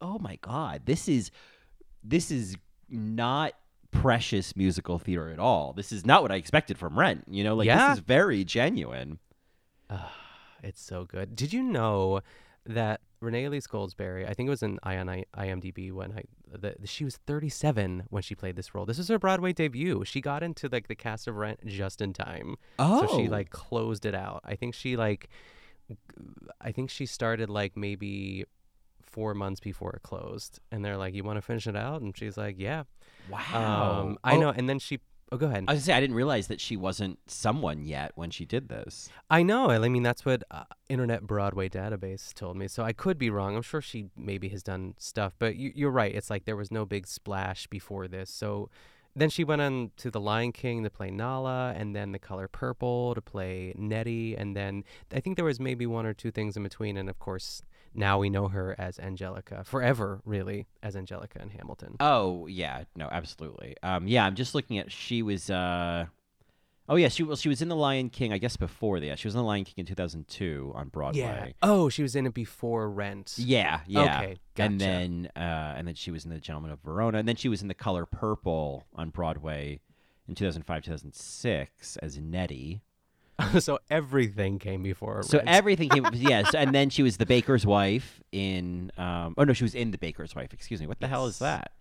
oh 0.00 0.18
my 0.18 0.36
god 0.42 0.82
this 0.84 1.08
is 1.08 1.30
this 2.02 2.30
is 2.32 2.56
not 2.88 3.52
precious 3.92 4.56
musical 4.56 4.98
theater 4.98 5.28
at 5.30 5.38
all 5.38 5.72
this 5.72 5.92
is 5.92 6.04
not 6.04 6.22
what 6.22 6.32
i 6.32 6.36
expected 6.36 6.76
from 6.78 6.98
rent 6.98 7.24
you 7.30 7.44
know 7.44 7.54
like 7.54 7.66
Yeah. 7.66 7.88
this 7.90 7.98
is 7.98 8.04
very 8.04 8.42
genuine 8.44 9.18
It's 10.64 10.80
so 10.82 11.04
good. 11.04 11.34
Did 11.36 11.52
you 11.52 11.62
know 11.62 12.20
that 12.66 13.00
Renee 13.22 13.44
Elise 13.44 13.66
Goldsberry? 13.66 14.28
I 14.28 14.34
think 14.34 14.46
it 14.48 14.50
was 14.50 14.62
in 14.62 14.78
I 14.82 14.96
on 14.98 15.08
I- 15.08 15.24
IMDb 15.36 15.92
when 15.92 16.12
I 16.12 16.22
the, 16.54 16.74
she 16.84 17.04
was 17.04 17.16
37 17.16 18.04
when 18.10 18.22
she 18.22 18.34
played 18.34 18.56
this 18.56 18.74
role. 18.74 18.84
This 18.84 18.98
is 18.98 19.08
her 19.08 19.18
Broadway 19.18 19.52
debut. 19.52 20.04
She 20.04 20.20
got 20.20 20.42
into 20.42 20.68
like 20.70 20.88
the 20.88 20.94
cast 20.94 21.26
of 21.28 21.36
Rent 21.36 21.64
just 21.66 22.00
in 22.02 22.12
time. 22.12 22.56
So 22.78 23.06
she 23.16 23.28
Oh. 23.28 23.30
like 23.30 23.50
closed 23.50 24.04
it 24.04 24.14
out. 24.14 24.40
I 24.44 24.56
think 24.56 24.74
she 24.74 24.96
like 24.96 25.28
I 26.60 26.72
think 26.72 26.90
she 26.90 27.06
started 27.06 27.48
like 27.50 27.76
maybe 27.76 28.44
four 29.02 29.34
months 29.34 29.60
before 29.60 29.92
it 29.94 30.02
closed, 30.02 30.58
and 30.70 30.82
they're 30.84 30.96
like, 30.96 31.12
"You 31.14 31.22
want 31.22 31.36
to 31.36 31.42
finish 31.42 31.66
it 31.66 31.76
out?" 31.76 32.00
And 32.00 32.16
she's 32.16 32.36
like, 32.36 32.56
"Yeah." 32.58 32.84
wow 33.30 34.00
Um, 34.02 34.18
I 34.24 34.36
Oh, 34.36 34.40
know. 34.40 34.48
And 34.50 34.68
then 34.68 34.78
she. 34.78 35.00
Oh, 35.32 35.38
go 35.38 35.46
ahead. 35.46 35.64
I 35.66 35.72
was 35.72 35.80
gonna 35.80 35.80
say 35.80 35.92
I 35.94 36.00
didn't 36.00 36.16
realize 36.16 36.48
that 36.48 36.60
she 36.60 36.76
wasn't 36.76 37.18
someone 37.26 37.84
yet 37.84 38.12
when 38.16 38.30
she 38.30 38.44
did 38.44 38.68
this. 38.68 39.08
I 39.30 39.42
know. 39.42 39.70
I 39.70 39.88
mean, 39.88 40.02
that's 40.02 40.26
what 40.26 40.42
uh, 40.50 40.64
Internet 40.90 41.22
Broadway 41.22 41.70
Database 41.70 42.34
told 42.34 42.58
me. 42.58 42.68
So 42.68 42.82
I 42.82 42.92
could 42.92 43.16
be 43.16 43.30
wrong. 43.30 43.56
I'm 43.56 43.62
sure 43.62 43.80
she 43.80 44.10
maybe 44.14 44.50
has 44.50 44.62
done 44.62 44.92
stuff, 44.98 45.32
but 45.38 45.56
you, 45.56 45.72
you're 45.74 45.90
right. 45.90 46.14
It's 46.14 46.28
like 46.28 46.44
there 46.44 46.54
was 46.54 46.70
no 46.70 46.84
big 46.84 47.06
splash 47.06 47.66
before 47.66 48.08
this. 48.08 48.28
So 48.28 48.68
then 49.16 49.30
she 49.30 49.42
went 49.42 49.62
on 49.62 49.92
to 49.96 50.10
The 50.10 50.20
Lion 50.20 50.52
King 50.52 50.84
to 50.84 50.90
play 50.90 51.10
Nala, 51.10 51.72
and 51.74 51.96
then 51.96 52.12
The 52.12 52.18
Color 52.18 52.48
Purple 52.48 53.14
to 53.14 53.22
play 53.22 53.72
Nettie, 53.74 54.36
and 54.36 54.54
then 54.54 54.84
I 55.14 55.20
think 55.20 55.36
there 55.36 55.46
was 55.46 55.58
maybe 55.58 55.86
one 55.86 56.04
or 56.04 56.12
two 56.12 56.30
things 56.30 56.58
in 56.58 56.62
between. 56.62 56.98
And 56.98 57.08
of 57.08 57.18
course, 57.18 57.62
now 57.94 58.18
we 58.18 58.30
know 58.30 58.48
her 58.48 58.74
as 58.78 58.98
Angelica 58.98 59.64
forever, 59.64 60.20
really, 60.24 60.66
as 60.82 60.96
Angelica 60.96 61.40
in 61.40 61.50
Hamilton. 61.50 61.96
Oh 62.00 62.46
yeah, 62.46 62.84
no, 62.96 63.08
absolutely. 63.10 63.76
Um, 63.82 64.06
yeah, 64.06 64.24
I'm 64.24 64.34
just 64.34 64.54
looking 64.54 64.78
at. 64.78 64.90
She 64.90 65.22
was. 65.22 65.50
Uh, 65.50 66.06
oh 66.88 66.96
yeah, 66.96 67.08
she 67.08 67.22
well, 67.22 67.36
she 67.36 67.48
was 67.48 67.62
in 67.62 67.68
The 67.68 67.76
Lion 67.76 68.10
King. 68.10 68.32
I 68.32 68.38
guess 68.38 68.56
before 68.56 69.00
that, 69.00 69.18
she 69.18 69.28
was 69.28 69.34
in 69.34 69.40
The 69.40 69.46
Lion 69.46 69.64
King 69.64 69.74
in 69.78 69.86
2002 69.86 70.72
on 70.74 70.88
Broadway. 70.88 71.20
yeah. 71.20 71.48
Oh, 71.62 71.88
she 71.88 72.02
was 72.02 72.16
in 72.16 72.26
it 72.26 72.34
before 72.34 72.90
Rent. 72.90 73.34
Yeah, 73.36 73.80
yeah. 73.86 74.20
Okay, 74.20 74.36
And 74.56 74.80
then, 74.80 75.28
uh, 75.36 75.74
and 75.76 75.86
then 75.86 75.94
she 75.94 76.10
was 76.10 76.24
in 76.24 76.30
The 76.30 76.40
Gentleman 76.40 76.70
of 76.70 76.80
Verona, 76.80 77.18
and 77.18 77.28
then 77.28 77.36
she 77.36 77.48
was 77.48 77.62
in 77.62 77.68
The 77.68 77.74
Color 77.74 78.06
Purple 78.06 78.84
on 78.94 79.10
Broadway 79.10 79.80
in 80.28 80.34
2005 80.34 80.82
2006 80.84 81.96
as 81.98 82.18
Nettie. 82.18 82.80
so 83.58 83.78
everything 83.90 84.58
came 84.58 84.82
before. 84.82 85.22
So 85.22 85.40
everything 85.46 85.88
came 85.88 86.06
yes, 86.14 86.54
and 86.54 86.74
then 86.74 86.90
she 86.90 87.02
was 87.02 87.16
the 87.16 87.26
baker's 87.26 87.64
wife 87.66 88.20
in 88.32 88.90
um 88.98 89.34
oh 89.38 89.44
no, 89.44 89.52
she 89.52 89.64
was 89.64 89.74
in 89.74 89.90
the 89.90 89.98
baker's 89.98 90.34
wife, 90.34 90.52
excuse 90.52 90.80
me. 90.80 90.86
What 90.86 91.00
the 91.00 91.08
hell 91.08 91.26
is 91.26 91.38
that? 91.38 91.72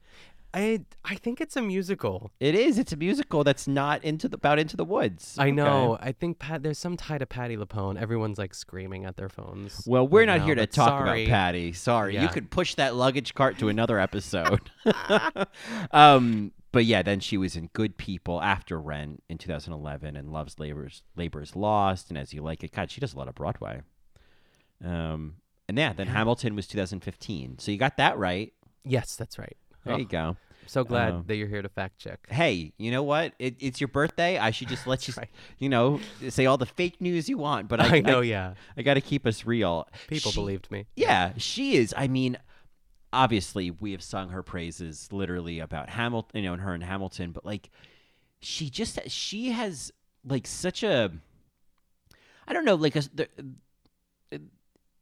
I 0.54 0.82
I 1.06 1.16
think 1.16 1.40
it's 1.40 1.56
a 1.56 1.62
musical. 1.62 2.30
It 2.42 2.56
is. 2.56 2.78
It's 2.78 2.92
a 2.92 2.98
musical 2.98 3.46
that's 3.46 3.70
not 3.70 4.04
into 4.04 4.28
the 4.28 4.36
about 4.36 4.60
into 4.60 4.76
the 4.76 4.84
woods. 4.84 5.38
I 5.40 5.44
Okay. 5.44 5.52
know. 5.54 5.98
I 6.02 6.12
think 6.12 6.40
Pat. 6.40 6.62
There's 6.62 6.78
some 6.78 6.98
tie 6.98 7.18
to 7.20 7.26
Patti 7.26 7.56
LuPone. 7.56 7.98
Everyone's 7.98 8.38
like 8.38 8.54
screaming 8.54 9.06
at 9.06 9.16
their 9.16 9.30
phones. 9.30 9.84
Well, 9.88 10.06
we're 10.06 10.22
right 10.22 10.26
not 10.28 10.40
now, 10.40 10.46
here 10.48 10.56
to 10.56 10.68
talk 10.68 10.90
sorry. 10.90 11.24
about 11.24 11.30
Patti. 11.32 11.72
Sorry, 11.72 12.18
you 12.20 12.28
could 12.28 12.50
push 12.50 12.76
that 12.76 12.96
luggage 12.96 13.34
cart 13.34 13.60
to 13.60 13.70
another 13.70 13.98
episode. 14.08 14.70
um, 15.92 16.52
but 16.72 16.86
yeah, 16.86 17.02
then 17.02 17.20
she 17.20 17.38
was 17.38 17.56
in 17.56 17.70
Good 17.74 17.98
People 17.98 18.42
after 18.42 18.80
Rent 18.80 19.24
in 19.30 19.38
2011 19.38 20.16
and 20.16 20.32
Love's 20.32 20.58
Labor's 20.60 21.04
Labor's 21.16 21.56
Lost 21.56 22.10
and 22.10 22.18
As 22.18 22.34
You 22.34 22.42
Like 22.42 22.64
It. 22.64 22.72
God, 22.72 22.90
she 22.92 23.02
does 23.02 23.14
a 23.14 23.18
lot 23.18 23.28
of 23.28 23.36
Broadway. 23.36 23.82
Um, 24.84 25.36
and 25.68 25.78
yeah, 25.78 25.94
then 25.94 26.08
Hamilton 26.08 26.56
was 26.56 26.68
2015. 26.68 27.60
So 27.60 27.72
you 27.72 27.78
got 27.78 27.98
that 27.98 28.18
right. 28.18 28.54
Yes, 28.84 29.16
that's 29.16 29.38
right. 29.38 29.56
There 29.86 29.96
Oh, 29.96 29.98
you 29.98 30.06
go. 30.06 30.38
So 30.68 30.84
glad 30.84 31.14
Oh. 31.14 31.24
that 31.28 31.36
you're 31.36 31.48
here 31.48 31.62
to 31.62 31.70
fact 31.70 31.98
check. 31.98 32.20
Hey, 32.30 32.72
you 32.78 32.92
know 32.92 33.04
what? 33.04 33.34
It, 33.40 33.56
it's 33.60 33.82
your 33.82 33.88
birthday. 33.88 34.38
I 34.38 34.52
should 34.52 34.68
just 34.68 34.88
let 34.88 35.08
you, 35.08 35.14
right. 35.18 35.30
you 35.60 35.70
know, 35.70 36.00
say 36.30 36.46
all 36.46 36.58
the 36.58 36.66
fake 36.66 37.02
news 37.02 37.28
you 37.30 37.38
want. 37.38 37.68
But 37.68 37.80
I, 37.82 37.98
I 37.98 38.00
know, 38.02 38.22
yeah. 38.22 38.54
I 38.78 38.82
got 38.82 38.94
to 38.96 39.02
keep 39.02 39.26
us 39.26 39.46
real. 39.46 39.88
People 40.08 40.32
She- 40.32 40.40
believed 40.40 40.72
me. 40.72 40.86
Yeah, 40.96 41.34
she 41.38 41.76
is. 41.76 41.94
I 41.98 42.08
mean, 42.08 42.38
obviously, 43.14 43.72
we 43.72 43.92
have 43.92 44.02
sung 44.04 44.30
her 44.30 44.44
praises 44.44 45.10
literally 45.12 45.60
about 45.60 45.90
Hamilton, 45.90 46.44
you 46.44 46.50
know, 46.50 46.54
and 46.54 46.62
her 46.62 46.74
in 46.74 46.82
Hamilton, 46.82 47.32
but 47.32 47.46
like, 47.46 47.70
she 48.40 48.70
just 48.70 49.00
she 49.10 49.52
has 49.52 49.92
like 50.26 50.48
such 50.48 50.84
a, 50.84 51.12
I 52.48 52.54
don't 52.54 52.66
know, 52.66 52.76
like 52.76 52.96
a. 52.96 53.02
The, 53.14 53.28
uh, 54.34 54.38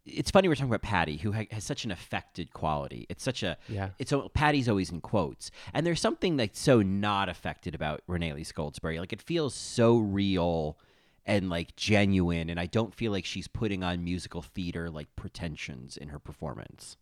it's 0.06 0.32
funny 0.32 0.48
we're 0.48 0.56
talking 0.56 0.70
about 0.72 0.82
Patti, 0.82 1.18
who 1.18 1.34
ha- 1.34 1.46
has 1.52 1.64
such 1.64 1.86
an 1.86 1.92
affected 1.92 2.52
quality. 2.52 3.06
It's 3.10 3.24
such 3.24 3.44
a 3.44 3.58
Yeah. 3.68 3.90
It's 4.00 4.12
Patti's 4.34 4.68
always 4.68 4.90
in 4.90 5.02
quotes, 5.02 5.52
and 5.74 5.86
there's 5.86 6.02
something 6.02 6.38
that's 6.38 6.60
so 6.60 6.82
not 6.82 7.30
affected 7.30 7.76
about 7.76 8.02
Renee 8.08 8.32
Elise 8.32 8.52
Goldsberry. 8.52 9.00
Like 9.00 9.14
it 9.14 9.22
feels 9.22 9.54
so 9.54 9.98
real 9.98 10.78
and 11.26 11.50
like 11.50 11.76
genuine, 11.76 12.50
and 12.50 12.60
I 12.60 12.66
don't 12.66 12.94
feel 12.94 13.12
like 13.12 13.26
she's 13.26 13.48
putting 13.48 13.84
on 13.84 14.04
musical 14.04 14.42
theater 14.42 14.90
like 14.90 15.16
pretensions 15.16 15.96
in 15.96 16.10
her 16.10 16.20
performance. 16.20 16.98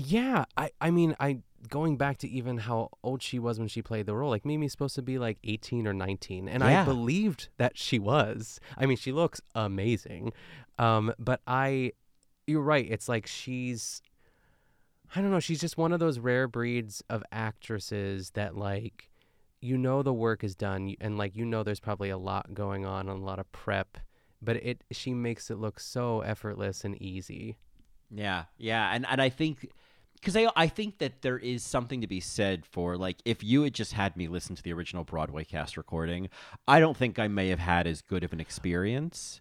Yeah, 0.00 0.44
I 0.56 0.70
I 0.80 0.92
mean, 0.92 1.16
I 1.18 1.40
going 1.68 1.96
back 1.96 2.18
to 2.18 2.28
even 2.28 2.58
how 2.58 2.88
old 3.02 3.20
she 3.20 3.40
was 3.40 3.58
when 3.58 3.66
she 3.66 3.82
played 3.82 4.06
the 4.06 4.14
role. 4.14 4.30
Like 4.30 4.44
Mimi's 4.44 4.70
supposed 4.70 4.94
to 4.94 5.02
be 5.02 5.18
like 5.18 5.38
18 5.42 5.88
or 5.88 5.92
19, 5.92 6.48
and 6.48 6.62
Yeah. 6.62 6.82
I 6.82 6.84
believed 6.84 7.48
that 7.56 7.76
she 7.76 7.98
was. 7.98 8.60
I 8.76 8.86
mean, 8.86 8.96
she 8.96 9.10
looks 9.10 9.40
amazing. 9.56 10.32
Um, 10.78 11.12
but 11.18 11.40
I 11.48 11.92
you're 12.46 12.62
right. 12.62 12.86
It's 12.88 13.08
like 13.08 13.26
she's 13.26 14.00
I 15.16 15.20
don't 15.20 15.32
know, 15.32 15.40
she's 15.40 15.60
just 15.60 15.76
one 15.76 15.92
of 15.92 15.98
those 15.98 16.20
rare 16.20 16.46
breeds 16.46 17.02
of 17.10 17.24
actresses 17.32 18.30
that 18.30 18.56
like 18.56 19.10
you 19.60 19.76
know 19.76 20.04
the 20.04 20.14
work 20.14 20.44
is 20.44 20.54
done 20.54 20.94
and 21.00 21.18
like 21.18 21.34
you 21.34 21.44
know 21.44 21.64
there's 21.64 21.80
probably 21.80 22.10
a 22.10 22.18
lot 22.18 22.54
going 22.54 22.86
on 22.86 23.08
and 23.08 23.20
a 23.20 23.24
lot 23.24 23.40
of 23.40 23.50
prep, 23.50 23.98
but 24.40 24.54
it 24.56 24.84
she 24.92 25.12
makes 25.12 25.50
it 25.50 25.58
look 25.58 25.80
so 25.80 26.20
effortless 26.20 26.84
and 26.84 27.00
easy. 27.02 27.56
Yeah, 28.10 28.44
yeah, 28.56 28.92
and 28.94 29.04
and 29.10 29.20
I 29.20 29.28
think 29.28 29.68
because 30.20 30.36
I 30.36 30.48
I 30.56 30.66
think 30.68 30.98
that 30.98 31.22
there 31.22 31.38
is 31.38 31.62
something 31.62 32.00
to 32.00 32.06
be 32.06 32.20
said 32.20 32.64
for 32.66 32.96
like 32.96 33.16
if 33.24 33.42
you 33.42 33.62
had 33.62 33.74
just 33.74 33.92
had 33.92 34.16
me 34.16 34.28
listen 34.28 34.56
to 34.56 34.62
the 34.62 34.72
original 34.72 35.04
Broadway 35.04 35.44
cast 35.44 35.76
recording, 35.76 36.28
I 36.66 36.80
don't 36.80 36.96
think 36.96 37.18
I 37.18 37.28
may 37.28 37.48
have 37.48 37.58
had 37.60 37.86
as 37.86 38.02
good 38.02 38.24
of 38.24 38.32
an 38.32 38.40
experience. 38.40 39.40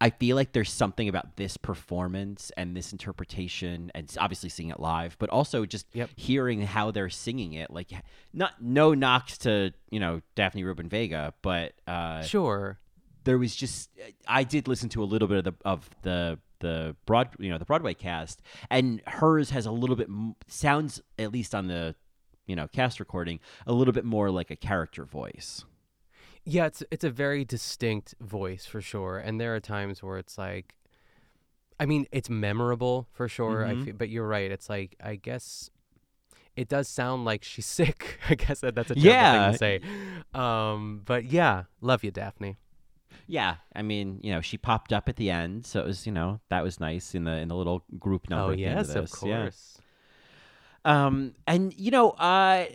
I 0.00 0.10
feel 0.10 0.34
like 0.34 0.52
there's 0.52 0.72
something 0.72 1.08
about 1.08 1.36
this 1.36 1.56
performance 1.58 2.50
and 2.56 2.74
this 2.76 2.90
interpretation, 2.92 3.92
and 3.94 4.10
obviously 4.18 4.48
seeing 4.48 4.70
it 4.70 4.80
live, 4.80 5.16
but 5.18 5.28
also 5.30 5.66
just 5.66 5.86
Yep. 5.92 6.10
hearing 6.16 6.62
how 6.62 6.90
they're 6.90 7.10
singing 7.10 7.52
it. 7.52 7.70
Like, 7.70 7.90
not 8.32 8.62
no 8.62 8.94
knocks 8.94 9.36
to 9.38 9.72
you 9.90 10.00
know 10.00 10.20
Daphne 10.36 10.64
Rubin 10.64 10.88
Vega, 10.88 11.34
but 11.42 11.74
uh, 11.86 12.22
Sure. 12.22 12.78
there 13.24 13.36
was 13.38 13.54
just 13.54 13.90
I 14.26 14.42
did 14.44 14.68
listen 14.68 14.88
to 14.90 15.02
a 15.02 15.04
little 15.04 15.28
bit 15.28 15.38
of 15.38 15.44
the 15.44 15.54
of 15.64 15.88
the 16.02 16.38
the 16.68 16.96
broad 17.06 17.28
you 17.38 17.50
know 17.50 17.58
the 17.58 17.64
Broadway 17.64 17.94
cast, 17.94 18.42
and 18.70 19.00
hers 19.06 19.50
has 19.50 19.66
a 19.66 19.70
little 19.82 19.96
bit 19.96 20.08
sounds 20.48 21.00
at 21.18 21.30
least 21.32 21.54
on 21.54 21.66
the 21.68 21.94
you 22.46 22.56
know 22.56 22.66
cast 22.68 22.98
recording 23.00 23.38
a 23.66 23.72
little 23.72 23.94
bit 23.98 24.04
more 24.04 24.30
like 24.30 24.50
a 24.50 24.56
character 24.56 25.04
voice. 25.04 25.64
Yeah, 26.44 26.66
it's 26.66 26.82
it's 26.90 27.04
a 27.04 27.10
very 27.10 27.44
distinct 27.44 28.14
voice 28.20 28.66
for 28.66 28.80
sure, 28.80 29.18
and 29.18 29.40
there 29.40 29.54
are 29.54 29.60
times 29.60 30.02
where 30.02 30.18
it's 30.18 30.36
like, 30.36 30.74
I 31.80 31.86
mean, 31.86 32.06
it's 32.12 32.28
memorable 32.30 33.06
for 33.12 33.28
sure. 33.28 33.64
I 33.66 33.74
Mhm. 33.74 33.84
feel, 33.84 33.94
but 33.94 34.08
you're 34.10 34.28
right. 34.28 34.50
It's 34.50 34.68
like 34.68 34.96
I 35.02 35.16
guess 35.16 35.70
it 36.56 36.68
does 36.68 36.86
sound 36.88 37.24
like 37.24 37.42
she's 37.44 37.66
sick. 37.80 38.18
I 38.30 38.34
guess 38.34 38.60
that 38.60 38.74
that's 38.74 38.90
a 38.90 38.94
terrible 38.94 39.10
Yeah. 39.10 39.32
thing 39.32 39.52
to 39.52 39.58
say. 39.58 39.80
Um, 40.40 41.02
but 41.04 41.24
yeah, 41.24 41.64
love 41.80 42.04
you, 42.04 42.10
Daphne. 42.10 42.56
Yeah, 43.26 43.56
I 43.74 43.82
mean 43.82 44.20
you 44.22 44.32
know 44.32 44.40
she 44.40 44.58
popped 44.58 44.92
up 44.92 45.08
at 45.08 45.16
the 45.16 45.30
end, 45.30 45.66
so 45.66 45.80
it 45.80 45.86
was 45.86 46.06
you 46.06 46.12
know 46.12 46.40
that 46.50 46.62
was 46.62 46.80
nice 46.80 47.14
in 47.14 47.24
the 47.24 47.32
in 47.32 47.48
the 47.48 47.56
little 47.56 47.84
group 47.98 48.28
number. 48.30 48.52
oh 48.52 48.56
the 48.56 48.64
end 48.64 48.86
yes, 48.86 48.94
of. 48.94 49.10
Yeah. 49.22 49.42
course. 49.42 49.78
Um, 50.84 51.34
and 51.46 51.72
you 51.78 51.90
know, 51.90 52.10
uh, 52.10 52.66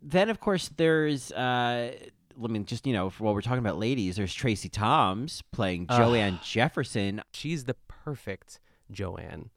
then 0.00 0.30
of 0.30 0.40
course 0.40 0.70
there's 0.76 1.32
uh, 1.32 1.92
let 2.36 2.50
me 2.50 2.60
just 2.60 2.86
you 2.86 2.92
know 2.92 3.10
while 3.18 3.34
we're 3.34 3.42
talking 3.42 3.58
about 3.58 3.78
ladies, 3.78 4.16
there's 4.16 4.34
Tracie 4.34 4.68
Thoms 4.68 5.42
playing. 5.52 5.86
Joanne 5.88 6.40
Jefferson. 6.42 7.22
She's 7.32 7.64
the 7.64 7.74
perfect 7.88 8.60
Joanne. 8.90 9.50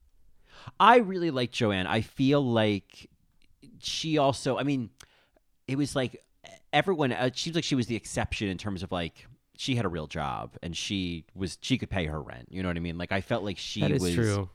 I 0.80 0.98
really 0.98 1.32
like 1.32 1.52
Joanne. 1.52 1.88
I 1.88 2.02
feel 2.02 2.44
like 2.44 3.10
she 3.80 4.18
also. 4.18 4.58
I 4.58 4.64
mean, 4.64 4.90
it 5.68 5.78
was 5.78 5.96
like 5.96 6.22
everyone. 6.72 7.14
Uh, 7.14 7.30
she 7.34 7.50
was 7.50 7.56
like 7.56 7.64
she 7.64 7.76
was 7.76 7.88
the 7.88 7.96
exception 7.96 8.50
in 8.50 8.58
terms 8.58 8.84
of 8.84 8.92
like 8.92 9.28
she 9.64 9.76
had 9.76 9.86
a 9.86 9.90
real 9.90 10.08
job 10.08 10.56
and 10.62 10.76
she 10.76 11.24
was 11.34 11.58
she 11.62 11.78
could 11.78 11.90
pay 11.90 12.06
her 12.06 12.22
rent. 12.22 12.48
You 12.52 12.62
know 12.64 12.70
what 12.70 12.76
I 12.78 12.82
mean? 12.82 12.98
Like 12.98 13.12
I 13.14 13.22
felt 13.22 13.44
like 13.44 13.58
she 13.58 13.80
That 13.82 13.92
is 13.92 14.02
was 14.02 14.14
true. 14.14 14.50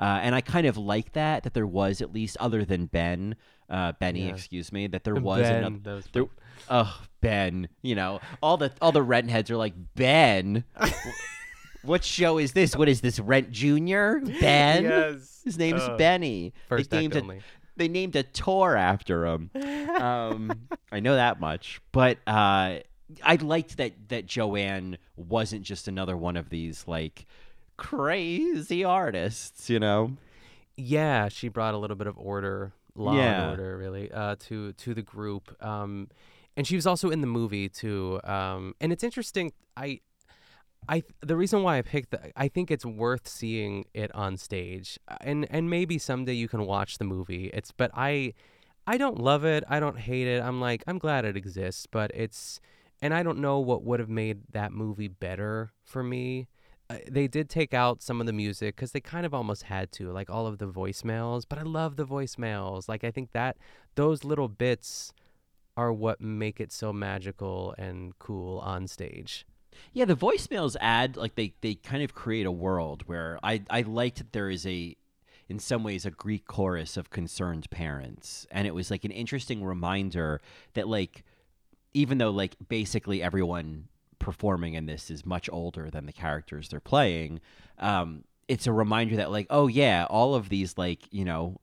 Uh, 0.00 0.20
and 0.22 0.34
I 0.34 0.40
kind 0.40 0.66
of 0.66 0.76
like 0.76 1.12
that 1.12 1.42
that 1.44 1.54
there 1.54 1.66
was 1.66 2.00
at 2.00 2.12
least 2.12 2.36
other 2.40 2.64
than 2.64 2.86
Ben, 2.86 3.36
uh, 3.70 3.92
Benny, 4.00 4.26
Yeah. 4.26 4.32
excuse 4.34 4.72
me, 4.72 4.86
that 4.88 5.04
there 5.04 5.14
was 5.30 5.42
Ben, 5.42 5.64
another. 5.64 5.94
was 5.96 6.06
there, 6.12 6.24
oh, 6.70 7.00
Ben, 7.20 7.68
you 7.82 7.94
know, 7.94 8.20
all 8.42 8.56
the 8.56 8.72
all 8.80 8.92
the 8.92 9.02
rent 9.02 9.30
heads 9.30 9.50
are 9.50 9.56
like 9.56 9.74
Ben. 9.94 10.64
what 11.82 12.04
show 12.04 12.38
is 12.38 12.52
this? 12.52 12.76
What 12.76 12.88
is 12.88 13.00
this? 13.00 13.18
Rent 13.20 13.50
Junior? 13.50 14.20
Ben? 14.40 14.84
Yes. 14.84 15.40
His 15.44 15.58
name's 15.58 15.82
Uh, 15.82 15.96
Benny. 15.96 16.52
first 16.68 16.90
they 16.90 17.00
named 17.00 17.16
a, 17.16 17.20
only. 17.20 17.40
They 17.76 17.88
named 17.88 18.14
a 18.16 18.22
tour 18.22 18.76
after 18.76 19.26
him. 19.26 19.50
um, 20.00 20.52
I 20.92 21.00
know 21.00 21.16
that 21.16 21.40
much, 21.40 21.80
but 21.92 22.18
uh, 22.26 22.78
I 23.22 23.36
liked 23.36 23.76
that 23.76 23.92
that 24.08 24.26
Joanne 24.26 24.98
wasn't 25.16 25.62
just 25.62 25.86
another 25.88 26.16
one 26.16 26.36
of 26.36 26.48
these 26.50 26.84
like 26.86 27.26
crazy 27.76 28.82
artists, 28.84 29.68
you 29.70 29.78
know. 29.78 30.16
Yeah, 30.76 31.28
she 31.28 31.48
brought 31.48 31.74
a 31.74 31.78
little 31.78 31.96
bit 31.96 32.06
of 32.06 32.18
order, 32.18 32.72
law 32.96 33.16
Yeah. 33.16 33.42
and 33.42 33.50
order, 33.50 33.76
really, 33.76 34.10
uh, 34.10 34.36
to 34.48 34.72
to 34.72 34.94
the 34.94 35.02
group. 35.02 35.54
Um, 35.64 36.08
and 36.56 36.66
she 36.66 36.74
was 36.76 36.86
also 36.86 37.10
in 37.10 37.20
the 37.20 37.26
movie 37.26 37.68
too. 37.68 38.20
Um, 38.24 38.74
and 38.80 38.92
it's 38.92 39.04
interesting. 39.04 39.52
I, 39.76 40.00
I, 40.88 41.02
the 41.20 41.36
reason 41.36 41.62
why 41.62 41.78
I 41.78 41.82
picked, 41.82 42.10
the, 42.10 42.20
I 42.40 42.48
think 42.48 42.70
it's 42.70 42.84
worth 42.84 43.26
seeing 43.26 43.86
it 43.94 44.14
on 44.14 44.36
stage, 44.36 44.98
and 45.20 45.46
and 45.50 45.68
maybe 45.70 45.98
someday 45.98 46.34
you 46.34 46.48
can 46.48 46.66
watch 46.66 46.98
the 46.98 47.04
movie. 47.04 47.50
It's, 47.54 47.70
but 47.72 47.90
I, 47.94 48.34
I 48.86 48.98
don't 48.98 49.18
love 49.18 49.44
it. 49.44 49.64
I 49.68 49.80
don't 49.80 49.98
hate 49.98 50.26
it. 50.26 50.42
I'm 50.42 50.60
like, 50.60 50.82
I'm 50.86 50.98
glad 50.98 51.24
it 51.24 51.36
exists, 51.36 51.86
but 51.86 52.10
it's, 52.14 52.60
and 53.02 53.14
I 53.14 53.22
don't 53.22 53.38
know 53.38 53.58
what 53.60 53.82
would 53.82 54.00
have 54.00 54.08
made 54.08 54.42
that 54.52 54.72
movie 54.72 55.08
better 55.08 55.72
for 55.82 56.02
me 56.02 56.48
uh, 56.90 56.98
they 57.10 57.26
did 57.26 57.48
take 57.48 57.72
out 57.72 58.02
some 58.02 58.20
of 58.20 58.26
the 58.26 58.32
music 58.32 58.76
because 58.76 58.92
they 58.92 59.00
kind 59.00 59.24
of 59.24 59.32
almost 59.32 59.64
had 59.64 59.90
to, 59.90 60.12
like 60.12 60.28
all 60.28 60.46
of 60.46 60.58
the 60.58 60.68
voicemails. 60.68 61.44
But 61.48 61.58
I 61.58 61.62
love 61.62 61.96
the 61.96 62.04
voicemails. 62.04 62.88
Like 62.88 63.04
I 63.04 63.10
think 63.10 63.32
that 63.32 63.56
those 63.94 64.22
little 64.22 64.48
bits 64.48 65.12
are 65.76 65.92
what 65.92 66.20
make 66.20 66.60
it 66.60 66.72
so 66.72 66.92
magical 66.92 67.74
and 67.78 68.18
cool 68.18 68.58
on 68.58 68.86
stage. 68.86 69.46
Yeah, 69.92 70.04
the 70.04 70.14
voicemails 70.14 70.76
add 70.80 71.16
like 71.16 71.34
they 71.34 71.54
they 71.62 71.74
kind 71.74 72.02
of 72.02 72.14
create 72.14 72.46
a 72.46 72.52
world 72.52 73.02
where 73.06 73.38
I 73.42 73.62
I 73.70 73.80
liked 73.80 74.18
that 74.18 74.32
there 74.32 74.50
is 74.50 74.66
a 74.66 74.94
in 75.48 75.58
some 75.58 75.82
ways 75.82 76.06
a 76.06 76.10
Greek 76.10 76.46
chorus 76.46 76.96
of 76.96 77.10
concerned 77.10 77.68
parents 77.70 78.46
and 78.50 78.66
it 78.66 78.74
was 78.74 78.90
like 78.90 79.04
an 79.04 79.10
interesting 79.10 79.64
reminder 79.64 80.40
that 80.74 80.86
like 80.86 81.24
even 81.94 82.18
though 82.18 82.30
like 82.30 82.56
basically 82.68 83.22
everyone 83.22 83.88
performing 84.18 84.74
in 84.74 84.86
this 84.86 85.10
is 85.10 85.24
much 85.24 85.48
older 85.52 85.90
than 85.90 86.06
the 86.06 86.12
characters 86.12 86.68
they're 86.68 86.80
playing 86.80 87.40
um 87.78 88.24
it's 88.48 88.66
a 88.66 88.72
reminder 88.72 89.16
that 89.16 89.30
like 89.30 89.46
oh 89.50 89.66
yeah 89.66 90.06
all 90.10 90.34
of 90.34 90.48
these 90.48 90.76
like 90.76 91.00
you 91.10 91.24
know 91.24 91.58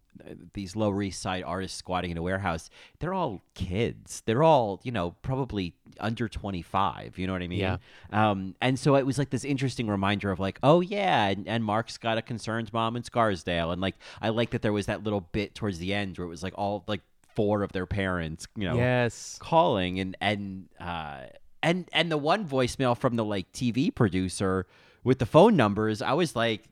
these 0.54 0.76
Lower 0.76 1.02
East 1.02 1.22
Side 1.22 1.44
artists 1.44 1.78
squatting 1.78 2.12
in 2.12 2.18
a 2.18 2.22
warehouse. 2.22 2.70
They're 3.00 3.14
all 3.14 3.42
kids. 3.54 4.22
They're 4.26 4.44
all 4.44 4.80
you 4.84 4.92
know 4.92 5.12
probably 5.22 5.74
under 6.00 6.28
twenty 6.28 6.62
five. 6.62 7.18
You 7.18 7.28
know 7.28 7.34
what 7.34 7.42
I 7.42 7.48
mean? 7.48 7.60
Yeah. 7.60 7.78
Um, 8.12 8.56
and 8.62 8.78
so 8.78 8.96
it 8.96 9.06
was 9.06 9.18
like 9.18 9.30
this 9.30 9.44
interesting 9.44 9.88
reminder 9.88 10.32
of 10.32 10.40
like, 10.40 10.60
oh 10.64 10.82
yeah, 10.82 11.28
and, 11.28 11.48
and 11.48 11.64
Mark's 11.64 11.98
got 11.98 12.18
a 12.18 12.22
concerned 12.22 12.72
mom 12.74 12.96
in 12.96 13.04
Scarsdale, 13.04 13.72
and 13.72 13.82
like 13.82 13.96
I 14.22 14.30
like 14.30 14.52
that 14.52 14.62
there 14.62 14.74
was 14.74 14.86
that 14.88 15.04
little 15.04 15.22
bit 15.22 15.56
towards 15.56 15.80
the 15.80 15.94
end 15.94 16.18
where 16.18 16.26
it 16.26 16.30
was 16.30 16.44
like 16.44 16.54
all 16.58 16.84
like 16.88 17.02
four 17.36 17.64
of 17.64 17.72
their 17.72 17.86
parents, 17.86 18.48
you 18.56 18.68
know, 18.68 18.76
Yes. 18.76 19.38
calling 19.40 20.00
and 20.00 20.18
and 20.22 20.70
uh 20.80 21.24
and 21.64 21.88
and 21.94 22.12
the 22.12 22.18
one 22.18 22.48
voicemail 22.48 22.98
from 22.98 23.16
the 23.16 23.26
like 23.26 23.52
TV 23.52 23.94
producer 23.94 24.66
with 25.04 25.20
the 25.20 25.26
phone 25.26 25.56
numbers, 25.56 26.02
I 26.02 26.14
was 26.14 26.36
like, 26.36 26.64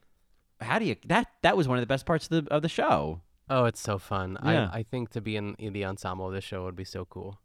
how 0.61 0.79
do 0.79 0.85
you 0.85 0.95
that 1.07 1.27
that 1.41 1.55
was 1.57 1.67
one 1.67 1.77
of 1.77 1.81
the 1.81 1.87
best 1.87 2.05
parts 2.05 2.29
of 2.29 2.45
the 2.45 2.53
of 2.53 2.61
the 2.61 2.69
show. 2.69 3.21
Oh, 3.49 3.65
it's 3.65 3.79
so 3.81 3.97
fun. 3.97 4.37
Yeah. 4.43 4.69
I, 4.71 4.79
I 4.79 4.83
think 4.83 5.09
to 5.11 5.21
be 5.21 5.35
in, 5.35 5.55
in 5.55 5.73
the 5.73 5.83
ensemble 5.83 6.27
of 6.27 6.33
this 6.33 6.43
show 6.43 6.65
would 6.65 6.75
be 6.75 6.83
so 6.83 7.05
cool. 7.05 7.39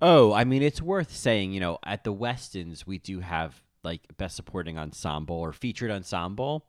Oh, 0.00 0.32
I 0.32 0.44
mean, 0.44 0.62
it's 0.62 0.80
worth 0.80 1.12
saying, 1.12 1.52
you 1.52 1.58
know, 1.58 1.78
at 1.84 2.04
the 2.04 2.12
Westons, 2.12 2.86
we 2.86 2.98
do 2.98 3.18
have 3.20 3.60
like 3.82 4.02
best 4.16 4.36
supporting 4.36 4.78
ensemble 4.78 5.34
or 5.36 5.52
featured 5.52 5.90
ensemble. 5.90 6.66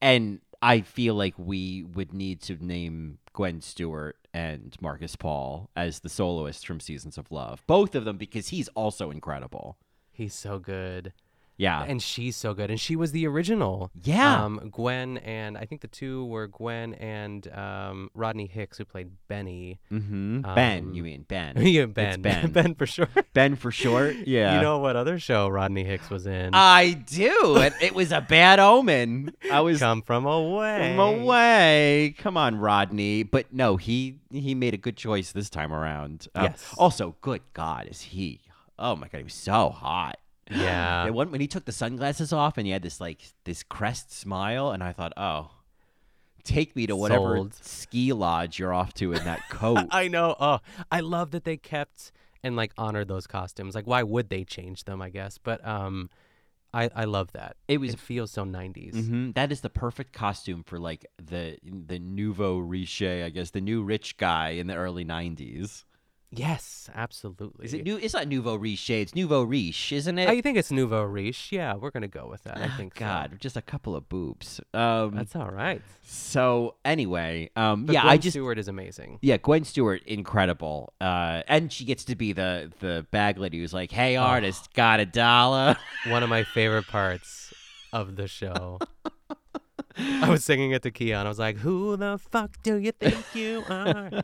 And 0.00 0.40
I 0.60 0.82
feel 0.82 1.14
like 1.16 1.34
we 1.36 1.82
would 1.82 2.12
need 2.12 2.40
to 2.42 2.64
name 2.64 3.18
Gwen 3.32 3.60
Stewart 3.60 4.16
and 4.34 4.76
Marcus 4.80 5.16
Paul 5.16 5.70
as 5.76 6.00
the 6.00 6.08
soloists 6.08 6.64
from 6.64 6.80
Seasons 6.80 7.18
of 7.18 7.30
Love. 7.30 7.62
Both 7.66 7.94
of 7.94 8.04
them 8.04 8.16
because 8.16 8.48
he's 8.48 8.68
also 8.68 9.10
incredible. 9.10 9.78
He's 10.10 10.34
so 10.34 10.58
good. 10.58 11.12
Yeah. 11.56 11.84
And 11.86 12.02
she's 12.02 12.34
so 12.34 12.54
good. 12.54 12.70
And 12.70 12.80
she 12.80 12.96
was 12.96 13.12
the 13.12 13.26
original. 13.26 13.90
Yeah. 14.02 14.44
Um, 14.44 14.70
Gwen 14.72 15.18
and 15.18 15.56
I 15.56 15.64
think 15.64 15.80
the 15.80 15.86
two 15.86 16.24
were 16.24 16.48
Gwen 16.48 16.94
and 16.94 17.46
um, 17.52 18.10
Rodney 18.14 18.46
Hicks, 18.46 18.78
who 18.78 18.84
played 18.84 19.10
Benny. 19.28 19.78
Mm-hmm. 19.92 20.40
ben, 20.54 20.84
Um, 20.84 20.94
you 20.94 21.02
mean 21.02 21.24
Ben? 21.28 21.56
yeah, 21.64 21.82
It's 21.82 21.92
Ben. 21.92 22.22
Ben. 22.22 22.50
ben 22.50 22.74
for 22.74 22.86
sure. 22.86 23.08
Ben 23.34 23.54
for 23.56 23.70
short. 23.70 24.16
Yeah. 24.26 24.56
You 24.56 24.62
know 24.62 24.78
what 24.78 24.96
other 24.96 25.18
show 25.18 25.48
Rodney 25.48 25.84
Hicks 25.84 26.10
was 26.10 26.26
in? 26.26 26.50
I 26.54 26.94
do. 26.94 27.56
It, 27.58 27.74
it 27.80 27.94
was 27.94 28.10
a 28.12 28.20
bad 28.20 28.58
omen. 28.58 29.32
I 29.50 29.60
was 29.60 29.78
Come 29.78 30.02
from 30.02 30.26
away. 30.26 30.94
From 30.96 31.20
away. 31.22 32.14
Come 32.18 32.36
on, 32.36 32.56
Rodney. 32.56 33.22
But 33.22 33.52
no, 33.52 33.76
he 33.76 34.16
he 34.30 34.54
made 34.54 34.74
a 34.74 34.78
good 34.78 34.96
choice 34.96 35.32
this 35.32 35.50
time 35.50 35.72
around. 35.72 36.28
Um, 36.34 36.44
Yes. 36.44 36.74
Also, 36.78 37.14
good 37.20 37.42
God, 37.52 37.86
is 37.88 38.00
he? 38.00 38.40
Oh 38.78 38.96
my 38.96 39.06
God, 39.08 39.18
he 39.18 39.24
was 39.24 39.34
so 39.34 39.68
hot. 39.70 40.18
Yeah. 40.50 41.04
And 41.06 41.14
when, 41.14 41.30
when 41.30 41.40
he 41.40 41.46
took 41.46 41.64
the 41.64 41.72
sunglasses 41.72 42.32
off 42.32 42.58
and 42.58 42.66
he 42.66 42.72
had 42.72 42.82
this 42.82 43.00
like 43.00 43.20
this 43.44 43.62
crest 43.62 44.12
smile, 44.12 44.70
and 44.70 44.82
I 44.82 44.92
thought, 44.92 45.12
oh, 45.16 45.50
take 46.44 46.74
me 46.76 46.86
to 46.86 46.96
whatever 46.96 47.36
Sold. 47.36 47.54
ski 47.54 48.12
lodge 48.12 48.58
you're 48.58 48.72
off 48.72 48.92
to 48.94 49.12
in 49.12 49.24
that 49.24 49.40
coat. 49.50 49.86
I 49.90 50.08
know. 50.08 50.34
Oh, 50.38 50.58
I 50.90 51.00
love 51.00 51.30
that 51.32 51.44
they 51.44 51.56
kept 51.56 52.12
and 52.42 52.56
like 52.56 52.72
honored 52.76 53.08
those 53.08 53.26
costumes. 53.26 53.74
Like, 53.74 53.86
why 53.86 54.02
would 54.02 54.28
they 54.28 54.44
change 54.44 54.84
them? 54.84 55.00
I 55.00 55.10
guess, 55.10 55.38
but 55.38 55.64
um, 55.66 56.10
I 56.74 56.90
I 56.94 57.04
love 57.04 57.30
that. 57.32 57.56
It 57.68 57.78
was- 57.78 57.94
It 57.94 58.00
feels 58.00 58.30
so 58.32 58.44
90s. 58.44 59.06
hmm 59.06 59.30
That 59.32 59.52
is 59.52 59.60
the 59.60 59.70
perfect 59.70 60.12
costume 60.12 60.62
for 60.64 60.78
like 60.78 61.06
the 61.24 61.58
the 61.64 61.98
nouveau 61.98 62.58
riche, 62.58 63.02
I 63.02 63.30
guess, 63.30 63.50
the 63.50 63.60
new 63.60 63.82
rich 63.82 64.16
guy 64.16 64.50
in 64.50 64.66
the 64.66 64.74
early 64.74 65.04
'90s. 65.04 65.84
Yes, 66.34 66.88
absolutely. 66.94 67.66
Is 67.66 67.74
it 67.74 67.84
new? 67.84 67.98
It's 67.98 68.14
not 68.14 68.26
nouveau 68.26 68.54
riche. 68.54 68.88
It's 68.88 69.14
nouveau 69.14 69.42
riche, 69.42 69.92
isn't 69.92 70.18
it? 70.18 70.30
I 70.30 70.40
think 70.40 70.56
it's 70.56 70.70
nouveau 70.72 71.02
riche. 71.02 71.52
Yeah, 71.52 71.74
we're 71.74 71.90
gonna 71.90 72.08
go 72.08 72.26
with 72.26 72.42
that. 72.44 72.56
I 72.56 72.68
Ah, 72.68 72.74
think. 72.78 72.94
so. 72.94 73.00
God, 73.00 73.36
just 73.38 73.54
a 73.58 73.60
couple 73.60 73.94
of 73.94 74.08
boobs. 74.08 74.58
Um, 74.72 75.14
that's 75.14 75.36
all 75.36 75.50
right. 75.50 75.82
so 76.02 76.76
anyway, 76.86 77.50
um, 77.54 77.86
yeah, 77.90 78.00
Gwen 78.00 78.12
I 78.12 78.16
just 78.16 78.32
Stewart 78.32 78.58
is 78.58 78.66
amazing. 78.68 79.18
yeah, 79.20 79.36
Gwen 79.36 79.64
Stewart, 79.64 80.02
incredible, 80.06 80.94
uh, 81.02 81.42
and 81.48 81.70
she 81.70 81.84
gets 81.84 82.02
to 82.04 82.16
be 82.16 82.32
the 82.32 82.72
the 82.80 83.06
bag 83.10 83.36
lady 83.36 83.58
who's 83.58 83.74
like, 83.74 83.92
"Hey, 83.92 84.16
Oh. 84.16 84.22
artist, 84.22 84.72
got 84.72 85.00
a 85.00 85.04
dollar?" 85.06 85.76
One 86.08 86.22
of 86.22 86.30
my 86.30 86.44
favorite 86.44 86.86
parts 86.86 87.52
of 87.92 88.16
the 88.16 88.26
show. 88.26 88.78
I 89.98 90.30
was 90.30 90.42
singing 90.42 90.70
it 90.70 90.80
to 90.84 90.90
Keon. 90.90 91.26
I 91.26 91.28
was 91.28 91.38
like, 91.38 91.58
"Who 91.58 91.98
the 91.98 92.16
fuck 92.16 92.56
do 92.62 92.76
you 92.76 92.92
think 92.92 93.22
you 93.34 93.64
are?" 93.68 94.10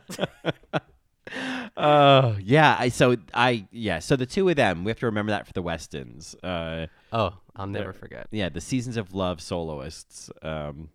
Oh 1.81 2.37
yeah, 2.43 2.75
I 2.77 2.89
so 2.89 3.15
I 3.33 3.65
yeah, 3.71 3.99
so 3.99 4.15
the 4.15 4.25
two 4.25 4.49
of 4.49 4.55
them, 4.57 4.83
we 4.83 4.89
have 4.91 4.99
to 4.99 5.05
remember 5.05 5.31
that 5.31 5.47
for 5.47 5.53
the 5.53 5.61
Westons. 5.61 6.35
Uh, 6.43 6.87
oh, 7.13 7.37
I'll 7.55 7.67
never 7.67 7.93
forget. 7.93 8.27
yeah, 8.31 8.49
the 8.49 8.61
Seasons 8.61 8.97
of 8.97 9.13
Love 9.13 9.39
soloists. 9.41 10.29
Um, 10.41 10.89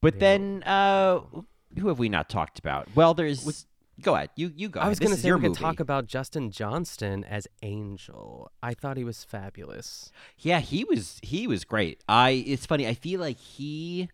but 0.00 0.18
then, 0.20 0.62
uh, 0.62 1.20
who 1.78 1.88
have 1.88 1.98
we 1.98 2.08
not 2.08 2.28
talked 2.28 2.58
about? 2.58 2.88
Well, 2.94 3.14
there's. 3.14 3.64
go 4.00 4.14
ahead, 4.14 4.30
you 4.36 4.52
you 4.56 4.68
go. 4.68 4.80
I 4.80 4.88
was 4.88 4.98
going 4.98 5.10
gonna 5.10 5.20
say 5.20 5.32
we 5.32 5.40
could 5.40 5.54
talk 5.54 5.80
about 5.80 6.06
Justin 6.06 6.50
Johnston 6.52 7.24
as 7.24 7.46
Angel. 7.62 8.50
I 8.62 8.74
thought 8.74 8.96
he 8.96 9.04
was 9.04 9.24
fabulous. 9.24 10.12
Yeah, 10.38 10.60
he 10.60 10.84
was 10.84 11.18
he 11.22 11.46
was 11.46 11.64
great. 11.64 12.02
I 12.08 12.30
it's 12.46 12.64
funny. 12.64 12.86
I 12.86 12.94
feel 12.94 13.18
like 13.20 13.38
he 13.38 14.08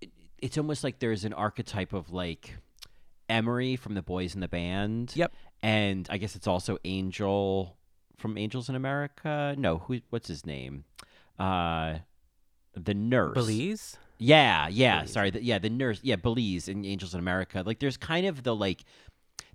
it- 0.00 0.10
it's 0.38 0.56
almost 0.58 0.82
like 0.82 0.98
there's 1.00 1.24
an 1.24 1.32
archetype 1.34 1.92
of 1.92 2.12
like 2.12 2.56
Emory 3.28 3.76
from 3.76 3.94
the 3.94 4.02
Boys 4.02 4.34
in 4.34 4.40
the 4.40 4.48
Band. 4.48 5.12
Yep. 5.14 5.32
And 5.62 6.06
I 6.10 6.18
guess 6.18 6.36
it's 6.36 6.46
also 6.46 6.78
Angel 6.84 7.76
from 8.16 8.38
Angels 8.38 8.68
in 8.68 8.74
America. 8.74 9.54
No, 9.58 9.78
who 9.78 10.00
what's 10.10 10.28
his 10.28 10.46
name? 10.46 10.84
Uh 11.38 11.98
the 12.76 12.94
nurse. 12.94 13.34
Belize. 13.34 13.96
Yeah, 14.18 14.68
yeah. 14.68 14.98
Belize. 14.98 15.12
Sorry. 15.12 15.30
The, 15.30 15.42
yeah, 15.42 15.58
the 15.58 15.70
nurse. 15.70 16.00
Yeah, 16.02 16.16
Belize 16.16 16.68
in 16.68 16.84
Angels 16.84 17.14
in 17.14 17.20
America. 17.20 17.62
Like, 17.64 17.78
there's 17.80 17.96
kind 17.96 18.26
of 18.26 18.42
the 18.42 18.54
like 18.54 18.84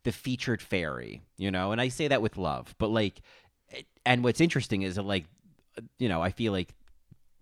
the 0.04 0.12
featured 0.12 0.62
fairy, 0.62 1.22
you 1.38 1.52
know. 1.52 1.72
And 1.72 1.80
I 1.80 1.90
say 1.90 2.08
that 2.08 2.22
with 2.22 2.38
love, 2.38 2.74
but 2.78 2.90
like, 2.90 3.22
and 4.06 4.24
what's 4.24 4.42
interesting 4.42 4.82
is 4.82 4.96
that 4.96 5.04
like, 5.04 5.26
you 6.00 6.10
know, 6.10 6.22
I 6.22 6.32
feel 6.32 6.52
like 6.52 6.74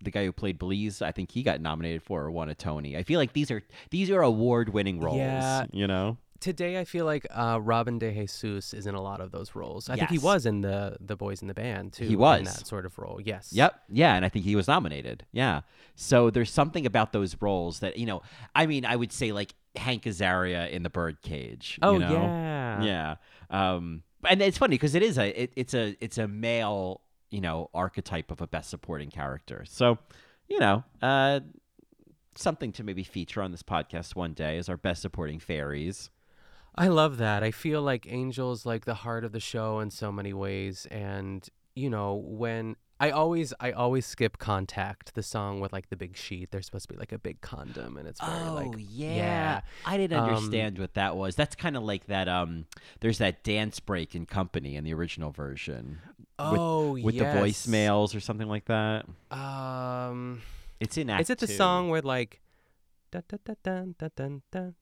the 0.03 0.11
guy 0.11 0.25
who 0.25 0.31
played 0.31 0.57
Belize, 0.57 1.01
I 1.01 1.11
think 1.11 1.31
he 1.31 1.43
got 1.43 1.61
nominated 1.61 2.03
for 2.03 2.23
or 2.23 2.31
won 2.31 2.49
a 2.49 2.55
Tony. 2.55 2.95
I 2.97 3.03
feel 3.03 3.19
like 3.19 3.33
these 3.33 3.51
are 3.51 3.61
these 3.89 4.09
are 4.09 4.21
award 4.21 4.69
winning 4.69 4.99
roles. 4.99 5.17
Yeah. 5.17 5.65
You 5.71 5.87
know. 5.87 6.17
Today, 6.39 6.79
I 6.79 6.85
feel 6.85 7.03
like 7.03 7.27
uh, 7.31 7.59
Robin 7.61 7.99
De 7.99 8.13
Jesus 8.13 8.73
is 8.73 8.87
in 8.87 8.95
a 8.95 9.01
lot 9.01 9.19
of 9.19 9.31
those 9.31 9.55
roles. 9.55 9.89
I 9.89 9.97
think 9.97 10.09
he 10.09 10.17
was 10.17 10.45
in 10.45 10.61
the 10.61 10.95
the 11.01 11.17
Boys 11.17 11.41
in 11.41 11.49
the 11.49 11.53
Band 11.53 11.91
too. 11.91 12.05
He 12.05 12.15
was 12.15 12.39
in 12.39 12.45
that 12.45 12.65
sort 12.65 12.85
of 12.85 12.97
role. 12.97 13.19
Yes. 13.21 13.49
Yep. 13.51 13.77
Yeah, 13.89 14.15
and 14.15 14.23
I 14.23 14.29
think 14.29 14.45
he 14.45 14.55
was 14.55 14.65
nominated. 14.65 15.25
Yeah. 15.33 15.61
So 15.95 16.29
there's 16.29 16.49
something 16.49 16.85
about 16.85 17.11
those 17.11 17.35
roles 17.41 17.79
that 17.79 17.97
you 17.97 18.05
know. 18.05 18.21
I 18.55 18.67
mean, 18.67 18.85
I 18.85 18.95
would 18.95 19.11
say 19.11 19.33
like 19.33 19.53
Hank 19.75 20.03
Azaria 20.03 20.69
in 20.69 20.83
The 20.83 20.89
Birdcage. 20.89 21.77
Oh 21.81 21.93
you 21.93 21.99
know? 21.99 22.13
yeah. 22.13 22.83
Yeah. 22.83 23.15
Um, 23.49 24.03
and 24.27 24.41
it's 24.41 24.57
funny 24.57 24.75
because 24.75 24.95
it 24.95 25.03
is 25.03 25.17
a 25.17 25.43
it, 25.43 25.51
it's 25.57 25.73
a 25.73 25.97
it's 25.99 26.17
a 26.17 26.27
male 26.27 27.01
you 27.31 27.41
know 27.41 27.69
archetype 27.73 28.31
of 28.31 28.41
a 28.41 28.47
best 28.47 28.69
supporting 28.69 29.09
character. 29.09 29.63
So 29.67 29.97
you 30.47 30.59
know, 30.59 30.83
uh, 31.01 31.41
something 32.35 32.71
to 32.73 32.83
maybe 32.83 33.03
feature 33.03 33.41
on 33.41 33.51
this 33.51 33.63
podcast 33.63 34.15
one 34.15 34.33
day 34.33 34.57
is 34.57 34.69
our 34.69 34.77
best 34.77 35.01
supporting 35.01 35.39
fairies. 35.39 36.09
I 36.75 36.87
love 36.87 37.17
that. 37.17 37.43
I 37.43 37.51
feel 37.51 37.81
like 37.81 38.07
Angel's 38.11 38.65
like 38.65 38.85
the 38.85 38.93
heart 38.93 39.23
of 39.25 39.31
the 39.31 39.39
show 39.39 39.79
in 39.79 39.89
so 39.91 40.11
many 40.11 40.33
ways, 40.33 40.85
and 40.91 41.47
you 41.75 41.89
know 41.89 42.15
when. 42.15 42.75
I 43.01 43.11
always, 43.11 43.53
I 43.61 43.71
always 43.71 44.05
skip 44.05 44.39
"Contact," 44.39 45.15
the 45.15 45.23
song 45.23 45.61
with 45.61 45.71
like 45.71 45.87
the 45.89 45.95
big 45.95 46.17
sheet. 46.17 46.51
There's 46.51 46.65
supposed 46.65 46.89
to 46.89 46.93
be 46.95 46.99
like 46.99 47.13
a 47.13 47.17
big 47.17 47.39
condom, 47.39 47.95
and 47.95 48.05
it's 48.05 48.19
very 48.19 48.49
like, 48.49 48.71
oh, 48.75 48.77
yeah. 48.77 49.61
I 49.85 49.95
didn't 49.95 50.19
Um, 50.19 50.25
understand 50.35 50.77
what 50.77 50.95
that 50.95 51.15
was. 51.15 51.37
That's 51.37 51.55
kind 51.55 51.77
of 51.77 51.83
like 51.83 52.07
that. 52.07 52.27
Um, 52.27 52.65
there's 52.99 53.17
that 53.19 53.41
dance 53.45 53.79
break 53.79 54.15
in 54.15 54.25
Company 54.25 54.75
in 54.75 54.83
the 54.83 54.93
original 54.93 55.31
version. 55.31 55.99
Oh, 56.39 56.91
with, 56.93 57.03
with 57.03 57.15
yes. 57.15 57.33
the 57.33 57.39
voicemails 57.41 58.15
or 58.15 58.19
something 58.19 58.47
like 58.47 58.65
that. 58.65 59.05
Um, 59.31 60.41
It's 60.79 60.97
in 60.97 61.09
Act 61.09 61.21
is 61.21 61.29
it 61.29 61.39
the 61.39 61.47
Two. 61.47 61.53
song 61.53 61.89
where 61.89 62.01
like, 62.01 62.41
dun, 63.11 63.23
dun, 63.27 63.39
dun, 63.45 63.55
dun, 63.63 63.95
dun, 63.97 64.11
dun, 64.15 64.41
dun? 64.51 64.75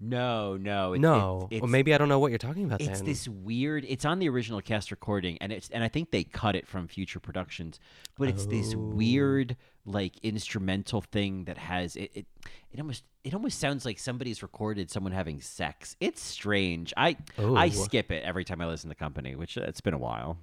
No, 0.00 0.56
no, 0.56 0.92
it- 0.92 1.00
no, 1.00 1.48
It, 1.50 1.60
or 1.60 1.66
maybe 1.66 1.92
I 1.92 1.98
don't 1.98 2.08
know 2.08 2.20
what 2.20 2.30
you're 2.30 2.38
talking 2.38 2.64
about. 2.64 2.80
it's 2.80 3.00
then. 3.00 3.04
this 3.04 3.26
weird. 3.28 3.84
It's 3.88 4.04
on 4.04 4.20
the 4.20 4.28
original 4.28 4.60
cast 4.60 4.92
recording, 4.92 5.38
and 5.40 5.52
it's 5.52 5.68
and 5.70 5.82
I 5.82 5.88
think 5.88 6.12
they 6.12 6.22
cut 6.22 6.54
it 6.54 6.68
from 6.68 6.86
future 6.86 7.18
productions. 7.18 7.80
But 8.16 8.28
it's 8.28 8.46
this 8.46 8.74
Oh. 8.74 8.78
weird, 8.78 9.56
like 9.84 10.16
instrumental 10.22 11.00
thing 11.00 11.46
that 11.46 11.58
has 11.58 11.96
it. 11.96 12.12
It, 12.14 12.26
it 12.70 12.78
almost 12.78 13.02
it 13.24 13.34
almost 13.34 13.58
sounds 13.58 13.84
like 13.84 13.98
somebody's 13.98 14.40
recorded 14.40 14.88
someone 14.88 15.12
having 15.12 15.40
sex. 15.40 15.96
It's 15.98 16.22
strange. 16.22 16.94
I 16.96 17.16
I 17.36 17.66
Oh. 17.66 17.68
skip 17.70 18.12
it 18.12 18.22
every 18.22 18.44
time 18.44 18.60
I 18.60 18.66
listen 18.68 18.88
to 18.88 18.94
the 18.94 18.98
Company, 19.00 19.34
which 19.34 19.58
uh, 19.58 19.62
it's 19.62 19.80
been 19.80 19.94
a 19.94 19.98
while. 19.98 20.38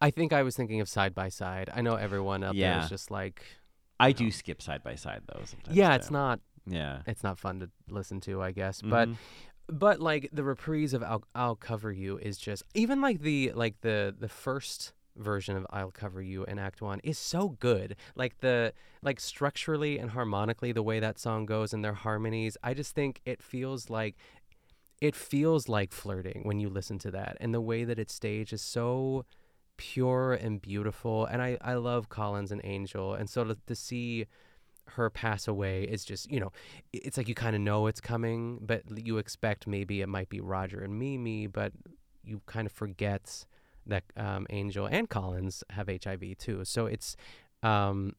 I 0.00 0.10
think 0.10 0.32
I 0.32 0.42
was 0.42 0.56
thinking 0.56 0.80
of 0.80 0.88
side 0.88 1.14
by 1.14 1.28
side. 1.28 1.70
I 1.74 1.80
know 1.80 1.96
everyone 1.96 2.44
out 2.44 2.54
there 2.54 2.60
Yeah. 2.62 2.84
is 2.84 2.88
just 2.88 3.10
like, 3.10 3.42
I 4.00 4.12
do 4.12 4.30
skip 4.30 4.62
side 4.62 4.82
by 4.84 4.94
side 4.94 5.22
though. 5.26 5.42
Sometimes. 5.44 5.76
yeah, 5.76 5.94
it's 5.94 6.10
not, 6.10 6.40
Yeah. 6.66 7.02
it's 7.06 7.22
not 7.24 7.38
fun 7.38 7.60
to 7.60 7.70
listen 7.88 8.20
to, 8.22 8.40
I 8.42 8.52
guess. 8.52 8.80
But, 8.80 9.08
Mhm. 9.08 9.16
but 9.68 10.00
like 10.00 10.28
the 10.32 10.44
reprise 10.44 10.94
of 10.94 11.02
"I'll, 11.02 11.24
I'll 11.34 11.56
Cover 11.56 11.90
You" 11.90 12.16
is 12.18 12.38
just 12.38 12.62
even 12.74 13.00
like 13.00 13.20
the 13.22 13.52
like 13.52 13.80
the 13.80 14.14
the 14.18 14.28
first 14.28 14.92
version 15.16 15.56
of 15.56 15.66
I'll 15.70 15.90
Cover 15.90 16.22
You 16.22 16.44
in 16.44 16.60
Act 16.60 16.80
1 16.80 17.00
is 17.02 17.18
so 17.18 17.48
good. 17.48 17.96
Like 18.14 18.38
the 18.38 18.72
like 19.02 19.18
structurally 19.18 19.98
and 19.98 20.10
harmonically 20.12 20.70
the 20.70 20.82
way 20.84 21.00
that 21.00 21.18
song 21.18 21.44
goes 21.44 21.74
and 21.74 21.84
their 21.84 21.94
harmonies, 21.94 22.56
I 22.62 22.72
just 22.72 22.94
think 22.94 23.20
it 23.24 23.42
feels 23.42 23.90
like 23.90 24.14
it 25.00 25.16
feels 25.16 25.68
like 25.68 25.92
flirting 25.92 26.42
when 26.44 26.60
you 26.60 26.68
listen 26.68 26.98
to 27.00 27.10
that. 27.10 27.36
And 27.40 27.52
the 27.52 27.60
way 27.60 27.82
that 27.84 27.98
it's 27.98 28.14
staged 28.14 28.52
is 28.52 28.62
so 28.62 29.24
pure 29.78 30.34
and 30.34 30.60
beautiful. 30.60 31.24
And 31.24 31.40
I 31.40 31.56
I 31.62 31.74
love 31.74 32.10
Collins 32.10 32.52
and 32.52 32.60
Angel. 32.64 33.14
And 33.14 33.30
so 33.30 33.44
to, 33.44 33.56
to 33.66 33.74
see 33.74 34.26
her 34.92 35.10
pass 35.10 35.46
away 35.48 35.84
is 35.84 36.04
just 36.04 36.30
you 36.30 36.40
know 36.40 36.50
it's 36.94 37.18
like 37.18 37.28
you 37.28 37.34
kind 37.34 37.54
of 37.54 37.60
know 37.60 37.86
it's 37.88 38.00
coming 38.00 38.58
but 38.62 38.80
you 38.96 39.18
expect 39.18 39.66
maybe 39.66 40.00
it 40.00 40.08
might 40.08 40.30
be 40.30 40.40
roger 40.40 40.80
and 40.80 40.98
mimi 40.98 41.46
but 41.46 41.72
you 42.24 42.40
kind 42.46 42.64
of 42.64 42.72
forget 42.72 43.44
that 43.86 44.02
um, 44.16 44.46
angel 44.48 44.86
and 44.86 45.10
collins 45.10 45.62
have 45.68 45.90
hiv 46.02 46.22
too 46.38 46.64
so 46.64 46.86
it's 46.86 47.16
um, 47.62 48.14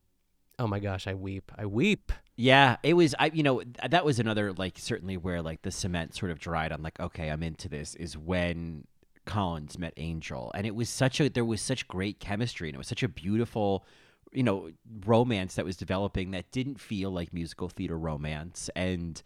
oh 0.60 0.68
my 0.68 0.78
gosh 0.80 1.08
i 1.08 1.14
weep 1.16 1.52
i 1.58 1.66
weep 1.66 2.12
Yeah, 2.38 2.78
it 2.84 2.94
was. 2.94 3.14
I 3.20 3.32
you 3.34 3.44
know 3.44 3.62
that 3.90 4.06
was 4.06 4.18
another 4.18 4.54
like 4.54 4.80
certainly 4.80 5.18
where 5.18 5.42
like 5.42 5.64
the 5.64 5.72
cement 5.72 6.16
sort 6.16 6.32
of 6.32 6.40
dried. 6.40 6.72
I'm 6.72 6.82
like, 6.82 6.98
okay, 6.98 7.28
I'm 7.28 7.44
into 7.44 7.68
this. 7.68 7.96
Is 7.96 8.18
when 8.18 8.86
Collins 9.30 9.78
met 9.78 9.94
Angel, 9.98 10.52
and 10.56 10.66
it 10.66 10.74
was 10.74 10.90
such 10.90 11.22
a 11.22 11.30
there 11.30 11.46
was 11.46 11.62
such 11.62 11.88
great 11.88 12.20
chemistry, 12.20 12.68
and 12.68 12.76
it 12.76 12.80
was 12.80 12.88
such 12.88 13.04
a 13.04 13.08
beautiful, 13.08 13.86
you 14.32 14.42
know, 14.42 14.72
romance 15.06 15.54
that 15.54 15.66
was 15.66 15.78
developing 15.78 16.32
that 16.32 16.52
didn't 16.52 16.80
feel 16.80 17.12
like 17.12 17.32
musical 17.32 17.70
theater 17.70 17.98
romance, 17.98 18.72
and 18.76 19.22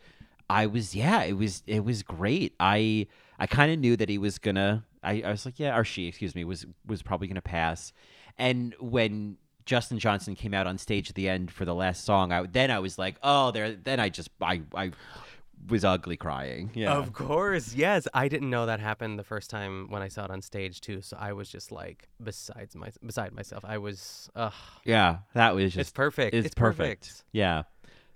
I 0.50 0.66
was 0.66 0.94
yeah, 0.94 1.24
it 1.24 1.38
was 1.38 1.64
it 1.68 1.86
was 1.86 2.04
great. 2.04 2.54
I 2.60 3.08
I 3.40 3.48
kind 3.48 3.72
of 3.72 3.80
knew 3.80 3.96
that 3.96 4.10
he 4.10 4.18
was 4.18 4.40
gonna. 4.40 4.86
I, 5.02 5.22
I 5.22 5.32
was 5.32 5.46
like 5.46 5.58
yeah, 5.58 5.78
or 5.78 5.86
she, 5.86 6.08
excuse 6.08 6.36
me, 6.36 6.44
was 6.44 6.66
was 6.86 7.02
probably 7.02 7.28
gonna 7.28 7.42
pass, 7.42 7.94
and 8.38 8.76
when 8.82 9.38
Justin 9.66 10.00
Johnston 10.00 10.36
came 10.36 10.54
out 10.54 10.68
on 10.68 10.78
stage 10.78 11.10
at 11.10 11.16
the 11.16 11.30
end 11.30 11.50
for 11.50 11.64
the 11.64 11.74
last 11.74 12.04
song, 12.04 12.34
I 12.34 12.46
then 12.46 12.72
I 12.72 12.80
was 12.80 12.98
like, 12.98 13.16
oh, 13.24 13.52
there. 13.52 13.72
Then 13.72 14.02
I 14.02 14.10
just 14.10 14.30
I 14.42 14.64
I 14.76 14.92
was 15.68 15.84
ugly 15.86 16.18
crying. 16.18 16.72
Yeah, 16.74 16.94
Of 16.94 17.14
course, 17.14 17.74
yes. 17.76 18.08
I 18.14 18.28
didn't 18.28 18.50
know 18.50 18.66
that 18.66 18.80
happened 18.80 19.18
the 19.20 19.24
first 19.24 19.50
time 19.50 19.88
when 19.90 20.02
I 20.02 20.08
saw 20.08 20.26
it 20.26 20.32
on 20.32 20.42
stage 20.42 20.82
too. 20.82 21.02
So 21.02 21.18
I 21.20 21.34
was 21.34 21.50
just 21.50 21.72
like 21.72 22.08
besides 22.22 22.76
my 22.76 22.90
beside 23.06 23.34
myself. 23.34 23.64
I 23.66 23.78
was, 23.78 24.30
ugh. 24.36 24.54
yeah. 24.86 25.18
That 25.34 25.56
was 25.56 25.74
just 25.74 25.78
It's 25.80 25.92
perfect. 25.92 26.34
It's, 26.36 26.48
It's 26.48 26.56
perfect. 26.56 27.02
perfect. 27.08 27.24
Yeah. 27.32 27.64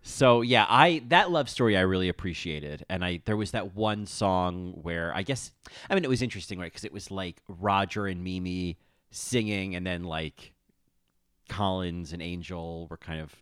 So 0.04 0.42
yeah, 0.42 0.66
I 0.70 1.02
that 1.10 1.32
love 1.32 1.50
story 1.50 1.76
I 1.76 1.82
really 1.82 2.08
appreciated, 2.08 2.86
and 2.88 3.04
I 3.04 3.22
there 3.26 3.36
was 3.36 3.52
that 3.52 3.76
one 3.76 4.06
song 4.06 4.74
where 4.82 5.12
I 5.14 5.22
guess 5.24 5.52
I 5.90 5.96
mean 5.96 6.06
it 6.06 6.10
was 6.10 6.22
interesting, 6.22 6.60
right? 6.60 6.72
Because 6.72 6.86
it 6.86 6.94
was 6.94 7.12
like 7.12 7.42
Roger 7.50 8.08
and 8.08 8.24
Mimi 8.24 8.78
singing, 9.12 9.76
and 9.76 9.86
then 9.86 10.04
like 10.06 10.54
Collins 11.50 12.14
and 12.14 12.22
Angel 12.22 12.88
were 12.90 12.98
kind 12.98 13.22
of 13.22 13.34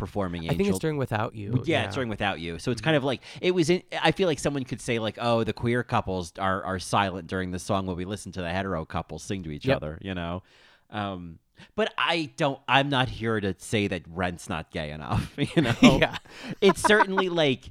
performing. 0.00 0.42
Angel. 0.42 0.54
I 0.54 0.56
think 0.56 0.68
it's 0.70 0.78
during 0.80 0.96
Without 0.96 1.34
You. 1.36 1.62
Yeah, 1.64 1.84
it's 1.84 1.94
during 1.94 2.08
Without 2.08 2.40
You. 2.40 2.58
So 2.58 2.72
it's 2.72 2.80
kind 2.80 2.96
of 2.96 3.04
like 3.04 3.20
it 3.40 3.52
was. 3.52 3.70
In, 3.70 3.82
I 4.02 4.10
feel 4.10 4.26
like 4.26 4.38
someone 4.40 4.64
could 4.64 4.80
say 4.80 4.98
like, 4.98 5.18
"Oh, 5.20 5.44
the 5.44 5.52
queer 5.52 5.84
couples 5.84 6.32
are 6.38 6.64
are 6.64 6.78
silent 6.80 7.28
during 7.28 7.52
the 7.52 7.58
song 7.60 7.86
while 7.86 7.94
we 7.96 8.04
listen 8.04 8.32
to 8.32 8.40
the 8.40 8.50
hetero 8.50 8.84
couples 8.84 9.22
sing 9.22 9.44
to 9.44 9.50
each 9.50 9.66
Yep. 9.66 9.76
other." 9.76 9.98
You 10.02 10.14
know. 10.14 10.42
Um, 10.90 11.38
but 11.76 11.92
I 11.96 12.30
don't. 12.36 12.58
I'm 12.66 12.88
not 12.88 13.08
here 13.08 13.38
to 13.40 13.54
say 13.58 13.86
that 13.86 14.02
Rent's 14.08 14.48
not 14.48 14.70
gay 14.72 14.90
enough. 14.90 15.32
You 15.56 15.62
know. 15.62 15.74
Yeah. 15.82 16.16
it 16.60 16.76
certainly 16.78 17.28
like 17.28 17.70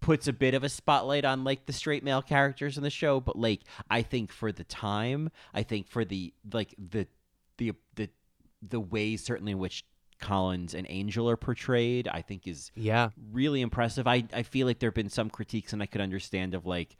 puts 0.00 0.26
a 0.28 0.32
bit 0.32 0.52
of 0.54 0.62
a 0.64 0.68
spotlight 0.68 1.24
on 1.24 1.44
like 1.44 1.66
the 1.66 1.72
straight 1.72 2.02
male 2.04 2.22
characters 2.22 2.76
in 2.76 2.82
the 2.82 2.90
show, 2.90 3.20
but 3.20 3.36
like 3.38 3.60
I 3.90 4.02
think 4.02 4.32
for 4.32 4.52
the 4.52 4.64
time, 4.64 5.30
I 5.54 5.62
think 5.62 5.88
for 5.88 6.04
the 6.04 6.32
like 6.52 6.74
the 6.78 7.06
the 7.58 7.72
the 7.94 8.08
the 8.66 8.80
ways 8.80 9.22
certainly 9.22 9.52
in 9.52 9.58
which 9.58 9.84
Collins 10.20 10.74
and 10.74 10.86
Angel 10.88 11.28
are 11.28 11.36
portrayed, 11.36 12.08
I 12.08 12.22
think 12.22 12.46
is 12.46 12.70
Yeah. 12.74 13.10
really 13.32 13.60
impressive. 13.60 14.06
I 14.06 14.24
I 14.32 14.42
feel 14.42 14.66
like 14.66 14.78
there 14.78 14.88
have 14.90 14.94
been 14.94 15.10
some 15.10 15.30
critiques 15.30 15.72
and 15.72 15.82
I 15.82 15.86
could 15.86 16.00
understand 16.00 16.54
of 16.54 16.66
like 16.66 16.96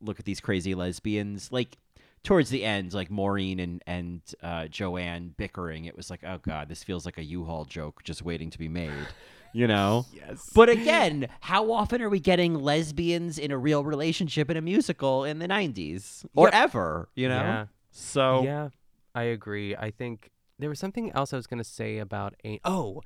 look 0.00 0.18
at 0.18 0.24
these 0.24 0.40
crazy 0.40 0.74
lesbians 0.74 1.52
like 1.52 1.76
towards 2.24 2.50
the 2.50 2.64
end 2.64 2.92
like 2.94 3.10
Maureen 3.12 3.60
and 3.60 3.82
and 3.86 4.20
uh, 4.42 4.66
Joanne 4.66 5.34
bickering 5.36 5.84
it 5.84 5.96
was 5.96 6.10
like 6.10 6.24
oh 6.24 6.38
god 6.38 6.68
this 6.68 6.82
feels 6.82 7.04
like 7.06 7.16
a 7.16 7.22
U-Haul 7.22 7.64
joke 7.64 8.02
just 8.02 8.22
waiting 8.22 8.50
to 8.50 8.58
be 8.58 8.68
made 8.68 9.06
you 9.52 9.68
know 9.68 10.04
Yes. 10.12 10.50
but 10.52 10.68
again 10.68 11.28
how 11.40 11.70
often 11.70 12.02
are 12.02 12.08
we 12.08 12.18
getting 12.18 12.54
lesbians 12.56 13.38
in 13.38 13.52
a 13.52 13.56
real 13.56 13.84
relationship 13.84 14.50
in 14.50 14.56
a 14.56 14.60
musical 14.60 15.22
in 15.22 15.38
the 15.38 15.46
90s 15.46 16.26
or 16.34 16.46
Yep. 16.46 16.54
ever 16.54 17.08
you 17.14 17.28
know 17.28 17.34
Yeah. 17.44 17.66
so 17.92 18.42
Yeah, 18.42 18.68
I 19.14 19.22
agree. 19.24 19.76
I 19.76 19.92
think 19.92 20.30
there 20.58 20.68
was 20.68 20.78
something 20.78 21.12
else 21.12 21.32
I 21.32 21.36
was 21.36 21.46
going 21.46 21.58
to 21.58 21.64
say 21.64 21.98
about 21.98 22.34
a 22.44 22.60
Oh, 22.64 23.02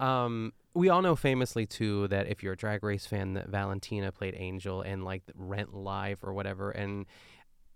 um, 0.00 0.52
we 0.74 0.88
all 0.88 1.00
know 1.02 1.16
famously 1.16 1.64
too 1.66 2.06
that 2.08 2.26
if 2.28 2.42
you're 2.42 2.52
a 2.52 2.56
Drag 2.56 2.82
Race 2.82 3.06
fan, 3.06 3.34
that 3.34 3.48
Valentina 3.48 4.12
played 4.12 4.34
Angel 4.36 4.82
in 4.82 5.02
like 5.02 5.22
Rent 5.34 5.74
Live 5.74 6.18
or 6.22 6.32
whatever, 6.34 6.70
and 6.70 7.06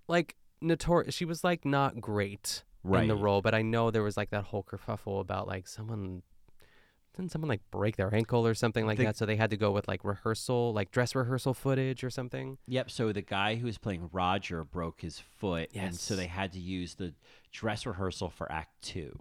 like 0.09 0.37
notor 0.63 1.13
she 1.13 1.25
was 1.25 1.43
like 1.43 1.65
not 1.65 2.01
great 2.01 2.63
in 2.85 3.09
the 3.09 3.17
role, 3.17 3.41
but 3.43 3.55
I 3.55 3.63
know 3.63 3.91
there 3.91 4.03
was 4.03 4.17
like 4.17 4.31
that 4.31 4.45
whole 4.45 4.63
kerfuffle 4.65 5.21
about 5.21 5.47
like 5.47 5.67
someone. 5.69 6.23
Didn't 7.17 7.33
someone 7.33 7.49
like 7.49 7.63
break 7.73 7.97
their 7.97 8.15
ankle 8.15 8.47
or 8.47 8.55
something 8.55 8.87
like 8.87 8.97
The- 8.97 9.07
that? 9.07 9.17
So 9.17 9.27
they 9.27 9.35
had 9.37 9.51
to 9.51 9.57
go 9.57 9.73
with 9.73 9.89
like 9.89 10.05
rehearsal, 10.05 10.73
like 10.73 10.91
dress 10.93 11.15
rehearsal 11.15 11.55
footage 11.55 12.05
or 12.05 12.09
something. 12.11 12.57
Yep. 12.69 12.91
So 12.91 13.13
the 13.13 13.21
guy 13.21 13.57
who 13.57 13.67
was 13.67 13.79
playing 13.79 14.09
Roger 14.13 14.63
broke 14.65 15.01
his 15.01 15.19
foot, 15.19 15.71
and 15.75 15.95
so 15.95 16.15
they 16.15 16.29
had 16.29 16.53
to 16.53 16.61
use 16.61 16.95
the 16.95 17.13
dress 17.51 17.87
rehearsal 17.87 18.31
for 18.31 18.51
Act 18.51 18.71
Two. 18.83 19.19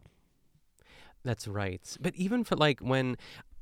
That's 1.24 1.48
right. 1.48 1.82
But 2.00 2.16
even 2.16 2.44
for 2.44 2.56
like 2.56 2.80
when 2.80 3.18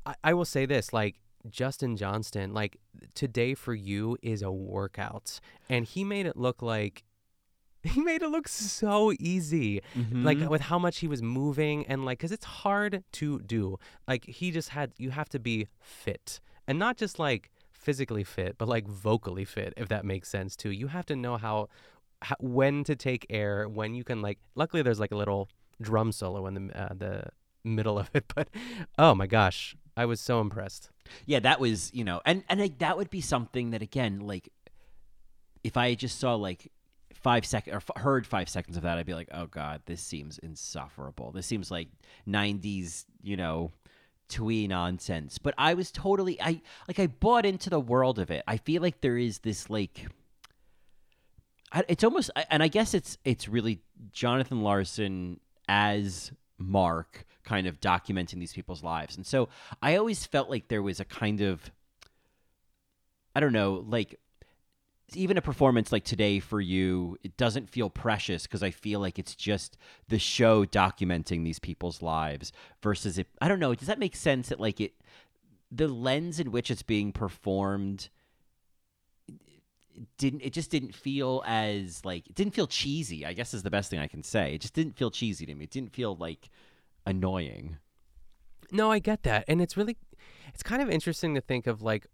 I, 0.05 0.15
I 0.23 0.33
will 0.33 0.45
say 0.45 0.65
this, 0.65 0.93
like 0.93 1.15
Justin 1.49 1.97
Johnston, 1.97 2.53
like 2.53 2.77
today 3.15 3.53
for 3.53 3.73
you 3.73 4.17
is 4.21 4.41
a 4.41 4.51
workout, 4.51 5.39
and 5.69 5.85
he 5.85 6.03
made 6.03 6.25
it 6.25 6.37
look 6.37 6.61
like 6.61 7.03
he 7.83 8.01
made 8.01 8.21
it 8.21 8.29
look 8.29 8.47
so 8.47 9.13
easy 9.19 9.81
like 10.11 10.37
Mhm. 10.39 10.49
with 10.49 10.61
how 10.61 10.77
much 10.79 10.97
he 10.97 11.07
was 11.07 11.21
moving 11.21 11.85
and 11.87 12.03
like 12.05 12.17
because 12.17 12.31
it's 12.31 12.43
hard 12.45 13.03
to 13.13 13.39
do 13.39 13.77
like 14.07 14.25
he 14.25 14.51
just 14.51 14.69
had 14.69 14.91
you 14.97 15.11
have 15.11 15.29
to 15.29 15.39
be 15.39 15.67
fit 15.79 16.39
and 16.67 16.77
not 16.79 16.97
just 16.97 17.17
like 17.19 17.49
physically 17.71 18.23
fit 18.25 18.57
but 18.57 18.67
like 18.67 18.87
vocally 18.87 19.45
fit 19.45 19.73
if 19.77 19.87
that 19.87 20.03
makes 20.03 20.27
sense 20.27 20.55
too 20.55 20.71
you 20.71 20.87
have 20.87 21.05
to 21.05 21.15
know 21.15 21.37
how, 21.37 21.69
when 22.39 22.83
to 22.83 22.95
take 22.95 23.25
air 23.29 23.67
when 23.69 23.93
you 23.93 24.03
can 24.03 24.21
like 24.21 24.39
luckily 24.55 24.81
there's 24.81 24.99
like 24.99 25.11
a 25.11 25.15
little 25.15 25.49
drum 25.81 26.11
solo 26.11 26.47
in 26.47 26.53
the 26.55 26.81
uh, 26.81 26.93
the 26.93 27.23
middle 27.63 27.99
of 27.99 28.09
it 28.13 28.25
but 28.35 28.49
oh 28.97 29.13
my 29.13 29.27
gosh 29.27 29.75
i 29.95 30.05
was 30.05 30.19
so 30.19 30.41
impressed 30.41 30.89
Yeah, 31.25 31.39
that 31.39 31.59
was 31.59 31.93
you 31.93 32.03
know, 32.03 32.21
and 32.25 32.43
and 32.49 32.59
like, 32.59 32.79
that 32.79 32.97
would 32.97 33.09
be 33.09 33.21
something 33.21 33.71
that 33.71 33.81
again, 33.81 34.19
like, 34.19 34.49
if 35.63 35.77
I 35.77 35.95
just 35.95 36.19
saw 36.19 36.35
like 36.35 36.71
five 37.13 37.45
seconds 37.45 37.73
or 37.73 37.77
f- 37.77 38.01
heard 38.01 38.27
five 38.27 38.49
seconds 38.49 38.77
of 38.77 38.83
that, 38.83 38.97
I'd 38.97 39.05
be 39.05 39.13
like, 39.13 39.29
oh 39.33 39.47
god, 39.47 39.81
this 39.85 40.01
seems 40.01 40.37
insufferable. 40.39 41.31
This 41.31 41.45
seems 41.47 41.71
like 41.71 41.89
'90s, 42.27 43.05
you 43.23 43.37
know, 43.37 43.71
twee 44.29 44.67
nonsense. 44.67 45.37
But 45.37 45.53
I 45.57 45.73
was 45.73 45.91
totally, 45.91 46.41
I 46.41 46.61
like, 46.87 46.99
I 46.99 47.07
bought 47.07 47.45
into 47.45 47.69
the 47.69 47.79
world 47.79 48.19
of 48.19 48.31
it. 48.31 48.43
I 48.47 48.57
feel 48.57 48.81
like 48.81 49.01
there 49.01 49.17
is 49.17 49.39
this 49.39 49.69
like. 49.69 50.07
It's 51.87 52.03
almost, 52.03 52.31
and 52.49 52.63
I 52.63 52.67
guess 52.67 52.93
it's 52.93 53.17
it's 53.25 53.47
really 53.47 53.81
Jonathan 54.11 54.61
Larson 54.61 55.39
as 55.67 56.31
Mark, 56.57 57.25
kind 57.43 57.67
of 57.67 57.79
documenting 57.79 58.39
these 58.39 58.53
people's 58.53 58.83
lives, 58.83 59.17
and 59.17 59.25
so 59.25 59.49
I 59.81 59.97
always 59.97 60.25
felt 60.25 60.49
like 60.49 60.69
there 60.69 60.81
was 60.81 60.99
a 60.99 61.05
kind 61.05 61.41
of, 61.41 61.69
I 63.35 63.41
don't 63.41 63.53
know, 63.53 63.83
like 63.87 64.17
even 65.13 65.37
a 65.37 65.41
performance 65.41 65.91
like 65.91 66.03
today 66.03 66.39
for 66.39 66.59
you, 66.59 67.17
it 67.23 67.37
doesn't 67.37 67.69
feel 67.69 67.89
precious 67.89 68.43
because 68.43 68.63
I 68.63 68.71
feel 68.71 68.99
like 68.99 69.17
it's 69.17 69.35
just 69.35 69.77
the 70.09 70.19
show 70.19 70.65
documenting 70.65 71.43
these 71.43 71.59
people's 71.59 72.01
lives 72.01 72.51
versus 72.81 73.17
it. 73.17 73.27
I 73.39 73.47
don't 73.47 73.59
know. 73.59 73.73
Does 73.73 73.87
that 73.87 73.99
make 73.99 74.15
sense? 74.15 74.49
That 74.49 74.59
like 74.59 74.81
it, 74.81 74.93
the 75.71 75.87
lens 75.87 76.39
in 76.39 76.51
which 76.51 76.69
it's 76.69 76.83
being 76.83 77.11
performed 77.13 78.09
didn't 80.17 80.41
it 80.41 80.53
just 80.53 80.69
didn't 80.69 80.93
feel 80.93 81.43
as 81.45 82.03
like 82.05 82.27
it 82.27 82.35
didn't 82.35 82.53
feel 82.53 82.67
cheesy 82.67 83.25
i 83.25 83.33
guess 83.33 83.53
is 83.53 83.63
the 83.63 83.69
best 83.71 83.89
thing 83.89 83.99
i 83.99 84.07
can 84.07 84.21
say 84.23 84.53
it 84.55 84.61
just 84.61 84.73
didn't 84.73 84.95
feel 84.95 85.09
cheesy 85.09 85.45
to 85.45 85.55
me 85.55 85.63
it 85.63 85.71
didn't 85.71 85.91
feel 85.93 86.15
like 86.15 86.49
annoying 87.05 87.77
No, 88.71 88.91
I 88.91 88.99
get 88.99 89.23
that. 89.23 89.45
And 89.47 89.61
it's 89.61 89.77
really 89.77 89.95
it's 90.53 90.61
kind 90.63 90.81
of 90.81 90.89
interesting 90.89 91.33
to 91.35 91.41
think 91.41 91.67
of 91.67 91.81
like 91.81 92.05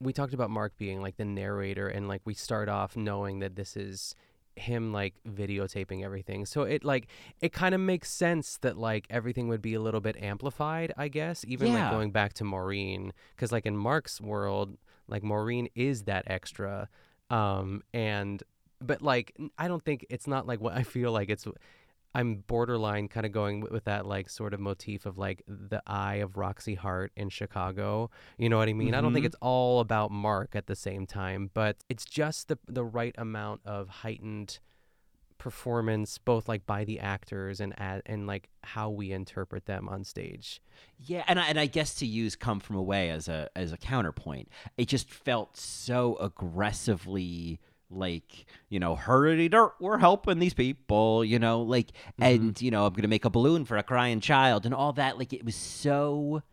we 0.00 0.12
talked 0.12 0.34
about 0.34 0.50
Mark 0.50 0.76
being 0.76 1.00
like 1.00 1.16
the 1.16 1.24
narrator 1.24 1.88
and 1.88 2.08
like 2.08 2.20
we 2.24 2.34
start 2.34 2.68
off 2.68 2.96
knowing 2.96 3.38
that 3.38 3.56
this 3.56 3.76
is 3.76 4.14
him 4.54 4.92
like 4.92 5.14
videotaping 5.26 6.04
everything. 6.04 6.44
So 6.44 6.62
it 6.62 6.84
like 6.84 7.06
it 7.40 7.52
kind 7.54 7.74
of 7.74 7.80
makes 7.80 8.10
sense 8.10 8.58
that 8.58 8.76
like 8.76 9.06
everything 9.08 9.48
would 9.48 9.62
be 9.62 9.72
a 9.74 9.80
little 9.80 10.00
bit 10.02 10.16
amplified, 10.18 10.92
I 10.98 11.08
guess, 11.08 11.42
even 11.48 11.68
Yeah. 11.72 11.84
like 11.84 11.90
going 11.90 12.10
back 12.10 12.34
to 12.34 12.44
Maureen 12.44 13.12
cuz 13.38 13.50
like 13.50 13.64
in 13.64 13.76
Mark's 13.76 14.20
world, 14.20 14.76
like 15.08 15.22
Maureen 15.22 15.68
is 15.74 16.04
that 16.04 16.24
extra 16.26 16.88
um 17.30 17.82
and 17.94 18.42
but 18.80 19.00
like 19.02 19.36
I 19.58 19.68
don't 19.68 19.84
think 19.84 20.06
it's 20.10 20.26
not 20.26 20.46
like 20.46 20.60
what 20.60 20.74
I 20.74 20.82
feel 20.82 21.12
like 21.12 21.30
it's 21.30 21.46
I'm 22.14 22.44
borderline 22.46 23.08
kind 23.08 23.24
of 23.24 23.32
going 23.32 23.60
with 23.60 23.84
that 23.84 24.04
like 24.04 24.28
sort 24.28 24.52
of 24.52 24.60
motif 24.60 25.06
of 25.06 25.16
like 25.16 25.42
the 25.46 25.82
eye 25.86 26.16
of 26.16 26.36
Roxy 26.36 26.74
Hart 26.74 27.10
in 27.16 27.30
Chicago. 27.30 28.10
You 28.36 28.50
know 28.50 28.58
what 28.58 28.68
I 28.68 28.74
mean? 28.74 28.94
I 28.94 29.00
don't 29.00 29.14
think 29.14 29.24
Mhm. 29.24 29.28
it's 29.28 29.36
all 29.40 29.80
about 29.80 30.10
Mark 30.10 30.54
at 30.54 30.66
the 30.66 30.76
same 30.76 31.06
time, 31.06 31.50
but 31.54 31.78
it's 31.88 32.04
just 32.04 32.48
the 32.48 32.58
the 32.68 32.84
right 32.84 33.14
amount 33.16 33.62
of 33.64 33.88
heightened 33.88 34.58
performance 35.42 36.18
both 36.18 36.48
like 36.48 36.64
by 36.66 36.84
the 36.84 37.00
actors 37.00 37.58
and 37.58 37.76
at, 37.78 38.02
and 38.06 38.28
like 38.28 38.48
how 38.62 38.88
we 38.88 39.10
interpret 39.10 39.66
them 39.66 39.88
on 39.88 40.04
stage. 40.04 40.62
Yeah, 41.04 41.24
and 41.26 41.40
I, 41.40 41.46
and 41.48 41.58
I 41.58 41.66
guess 41.66 41.94
to 41.96 42.06
use 42.06 42.36
"Come 42.36 42.60
From 42.60 42.76
Away" 42.76 43.10
as 43.10 43.26
a 43.26 43.50
as 43.56 43.72
a 43.72 43.76
counterpoint, 43.76 44.48
it 44.78 44.86
just 44.86 45.10
felt 45.10 45.56
so 45.56 46.16
aggressively 46.16 47.58
like 47.90 48.46
you 48.68 48.78
know, 48.78 48.94
hurry 48.94 49.48
dirt, 49.48 49.74
we're 49.80 49.98
helping 49.98 50.38
these 50.38 50.54
people, 50.54 51.24
you 51.24 51.40
know, 51.40 51.62
like, 51.62 51.88
and 52.20 52.60
you 52.62 52.70
know, 52.70 52.86
I'm 52.86 52.92
gonna 52.92 53.08
make 53.08 53.24
a 53.24 53.30
balloon 53.30 53.64
for 53.64 53.76
a 53.76 53.82
crying 53.82 54.20
child 54.20 54.64
and 54.64 54.72
all 54.72 54.92
that. 54.92 55.18
Like, 55.18 55.32
it 55.32 55.44
was 55.44 55.56
so. 55.56 56.44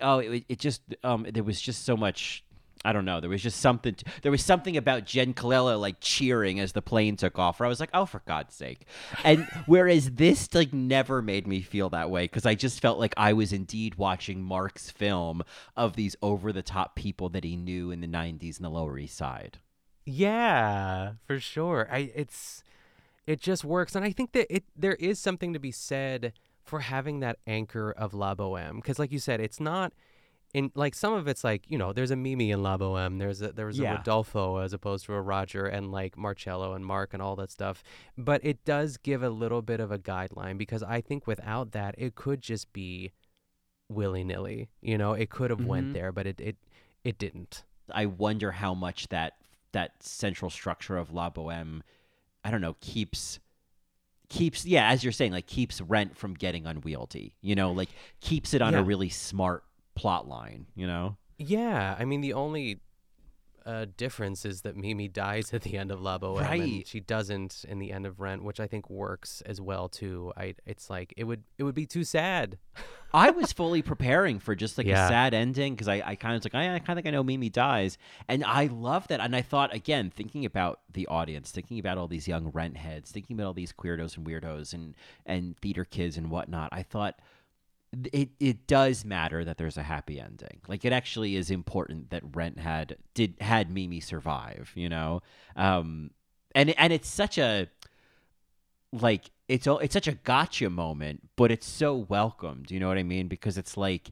oh, 0.00 0.18
it, 0.20 0.44
it 0.48 0.58
just 0.58 0.80
um, 1.04 1.26
there 1.30 1.44
was 1.44 1.60
just 1.60 1.84
so 1.84 1.98
much. 1.98 2.45
I 2.86 2.92
don't 2.92 3.04
know. 3.04 3.20
There 3.20 3.28
was 3.28 3.42
just 3.42 3.60
something. 3.60 3.96
There 4.22 4.30
was 4.30 4.44
something 4.44 4.76
about 4.76 5.06
Jenn 5.06 5.34
Colella 5.34 5.78
like 5.78 5.96
cheering 6.00 6.60
as 6.60 6.70
the 6.70 6.80
plane 6.80 7.16
took 7.16 7.36
off. 7.36 7.58
Where 7.58 7.66
I 7.66 7.68
was 7.68 7.80
like, 7.80 7.90
"Oh, 7.92 8.06
for 8.06 8.22
God's 8.26 8.54
sake!" 8.54 8.86
And 9.24 9.48
whereas 9.66 10.12
this 10.12 10.54
like 10.54 10.72
never 10.72 11.20
made 11.20 11.48
me 11.48 11.62
feel 11.62 11.90
that 11.90 12.10
way 12.10 12.24
because 12.24 12.46
I 12.46 12.54
just 12.54 12.80
felt 12.80 13.00
like 13.00 13.12
I 13.16 13.32
was 13.32 13.52
indeed 13.52 13.96
watching 13.96 14.40
Mark's 14.40 14.88
film 14.88 15.42
of 15.76 15.96
these 15.96 16.14
over 16.22 16.52
the 16.52 16.62
top 16.62 16.94
people 16.94 17.28
that 17.30 17.42
he 17.42 17.56
knew 17.56 17.90
in 17.90 18.00
the 18.00 18.06
'90s 18.06 18.58
in 18.58 18.62
the 18.62 18.70
Lower 18.70 18.96
East 18.98 19.16
Side. 19.16 19.58
Yeah, 20.04 21.14
for 21.26 21.40
sure. 21.40 21.88
I 21.90 22.12
it's 22.14 22.62
it 23.26 23.40
just 23.40 23.64
works 23.64 23.96
and 23.96 24.04
I 24.04 24.12
think 24.12 24.30
that 24.30 24.46
it 24.54 24.62
there 24.76 24.94
is 24.94 25.18
something 25.18 25.52
to 25.54 25.58
be 25.58 25.72
said 25.72 26.34
for 26.62 26.80
having 26.80 27.18
that 27.18 27.38
anchor 27.48 27.90
of 27.90 28.14
La 28.14 28.36
Boheme 28.36 28.80
cuz 28.80 29.00
like 29.00 29.10
you 29.10 29.18
said 29.18 29.40
it's 29.40 29.58
not 29.58 29.92
in 30.54 30.70
like 30.74 30.94
some 30.94 31.12
of 31.12 31.28
it's 31.28 31.44
like, 31.44 31.64
you 31.68 31.76
know, 31.76 31.92
there's 31.92 32.10
a 32.10 32.16
Mimi 32.16 32.50
in 32.50 32.62
La 32.62 32.76
Boheme, 32.78 33.18
there's 33.18 33.42
a 33.42 33.52
there's 33.52 33.78
Yeah. 33.78 33.94
a 33.94 33.96
Rodolfo 33.98 34.56
as 34.58 34.72
opposed 34.72 35.04
to 35.06 35.12
a 35.14 35.20
Roger 35.20 35.66
and 35.66 35.90
like 35.92 36.16
Marcello 36.16 36.72
and 36.74 36.84
Mark 36.86 37.12
and 37.12 37.22
all 37.22 37.36
that 37.36 37.50
stuff. 37.50 37.82
But 38.16 38.44
it 38.44 38.64
does 38.64 38.96
give 38.96 39.22
a 39.22 39.30
little 39.30 39.60
bit 39.62 39.80
of 39.80 39.90
a 39.92 39.98
guideline 39.98 40.56
because 40.56 40.82
I 40.82 41.00
think 41.00 41.26
without 41.26 41.72
that 41.72 41.94
it 41.98 42.14
could 42.14 42.40
just 42.40 42.72
be 42.72 43.12
willy-nilly. 43.88 44.68
You 44.80 44.98
know, 44.98 45.12
it 45.12 45.30
could 45.30 45.50
have 45.50 45.60
Mhm. 45.60 45.66
went 45.66 45.92
there, 45.94 46.12
but 46.12 46.26
it 46.26 46.40
it 46.40 46.56
it 47.04 47.18
didn't. 47.18 47.64
I 47.92 48.06
wonder 48.06 48.52
how 48.52 48.74
much 48.74 49.08
that 49.08 49.34
that 49.72 50.02
central 50.02 50.50
structure 50.50 50.96
of 50.96 51.12
La 51.12 51.28
Boheme, 51.30 51.82
I 52.42 52.50
don't 52.50 52.60
know, 52.60 52.76
keeps 52.80 53.38
keeps 54.28 54.66
yeah, 54.66 54.88
as 54.90 55.04
you're 55.04 55.12
saying, 55.12 55.30
like 55.32 55.46
keeps 55.46 55.80
Rent 55.80 56.16
from 56.16 56.34
getting 56.34 56.66
unwieldy. 56.66 57.36
You 57.42 57.54
know, 57.54 57.70
like 57.72 57.90
keeps 58.20 58.54
it 58.54 58.62
on 58.62 58.74
a 58.74 58.82
really 58.82 59.08
smart 59.08 59.62
plot 59.96 60.28
line. 60.28 60.66
You 60.76 60.86
know. 60.86 61.16
Yeah, 61.38 61.96
I 61.98 62.04
mean 62.04 62.20
the 62.20 62.32
only 62.34 62.80
uh, 63.66 63.84
difference 63.96 64.44
is 64.44 64.60
that 64.62 64.76
Mimi 64.76 65.08
dies 65.08 65.52
at 65.52 65.62
the 65.62 65.76
end 65.76 65.90
of 65.90 66.00
La 66.00 66.18
Boheme, 66.18 66.40
Right. 66.40 66.62
and 66.62 66.86
she 66.86 67.00
doesn't 67.00 67.64
in 67.68 67.80
the 67.80 67.90
end 67.90 68.06
of 68.06 68.20
Rent, 68.20 68.44
which 68.44 68.60
I 68.60 68.68
think 68.68 68.88
works 68.88 69.40
as 69.44 69.60
well 69.60 69.88
too. 69.88 70.32
I 70.36 70.54
it's 70.66 70.88
like 70.88 71.12
it 71.16 71.24
would 71.24 71.42
it 71.58 71.64
would 71.64 71.74
be 71.74 71.84
too 71.84 72.04
sad. 72.04 72.58
I 73.12 73.30
was 73.30 73.52
fully 73.52 73.82
preparing 73.82 74.38
for 74.38 74.54
just 74.54 74.78
like 74.78 74.86
Yeah. 74.86 75.06
a 75.06 75.08
sad 75.08 75.34
ending 75.34 75.74
because 75.74 75.88
I, 75.88 76.02
I 76.04 76.14
kind 76.16 76.34
of 76.36 76.40
was 76.40 76.52
like, 76.52 76.54
I, 76.54 76.74
I 76.74 76.78
kind 76.80 76.90
of 76.98 77.02
think 77.02 77.06
I 77.06 77.16
know 77.16 77.22
Mimi 77.24 77.48
dies. 77.48 77.96
And 78.28 78.44
I 78.44 78.66
love 78.66 79.08
that. 79.08 79.20
And 79.20 79.34
I 79.34 79.40
thought, 79.42 79.72
again, 79.74 80.10
thinking 80.14 80.44
about 80.44 80.80
the 80.92 81.06
audience, 81.06 81.50
thinking 81.50 81.78
about 81.78 81.96
all 81.98 82.08
these 82.08 82.28
young 82.28 82.50
rent 82.50 82.76
heads, 82.76 83.10
thinking 83.12 83.36
about 83.36 83.46
all 83.46 83.52
these 83.54 83.72
queerdos 83.72 84.16
and 84.18 84.26
weirdos 84.26 84.74
and, 84.74 84.94
and 85.24 85.56
theater 85.58 85.84
kids 85.84 86.18
and 86.18 86.30
whatnot, 86.30 86.68
I 86.72 86.82
thought 86.82 87.14
th- 87.16 87.26
it, 88.12 88.30
it 88.40 88.66
does 88.66 89.04
matter 89.04 89.44
that 89.44 89.58
there's 89.58 89.76
a 89.76 89.82
happy 89.82 90.20
ending. 90.20 90.60
Like 90.68 90.84
it 90.84 90.92
actually 90.92 91.36
is 91.36 91.50
important 91.50 92.10
that 92.10 92.22
Rent 92.34 92.58
had 92.58 92.96
did 93.14 93.34
had 93.40 93.70
Mimi 93.70 94.00
survive, 94.00 94.72
you 94.74 94.88
know? 94.88 95.20
Um, 95.54 96.10
and 96.54 96.70
and 96.78 96.92
it's 96.92 97.08
such 97.08 97.38
a 97.38 97.68
like 98.92 99.30
it's 99.48 99.66
it's 99.66 99.92
such 99.92 100.08
a 100.08 100.12
gotcha 100.12 100.70
moment, 100.70 101.28
but 101.36 101.50
it's 101.50 101.66
so 101.66 101.94
welcomed. 101.94 102.70
You 102.70 102.80
know 102.80 102.88
what 102.88 102.98
I 102.98 103.02
mean? 103.02 103.28
Because 103.28 103.58
it's 103.58 103.76
like 103.76 104.10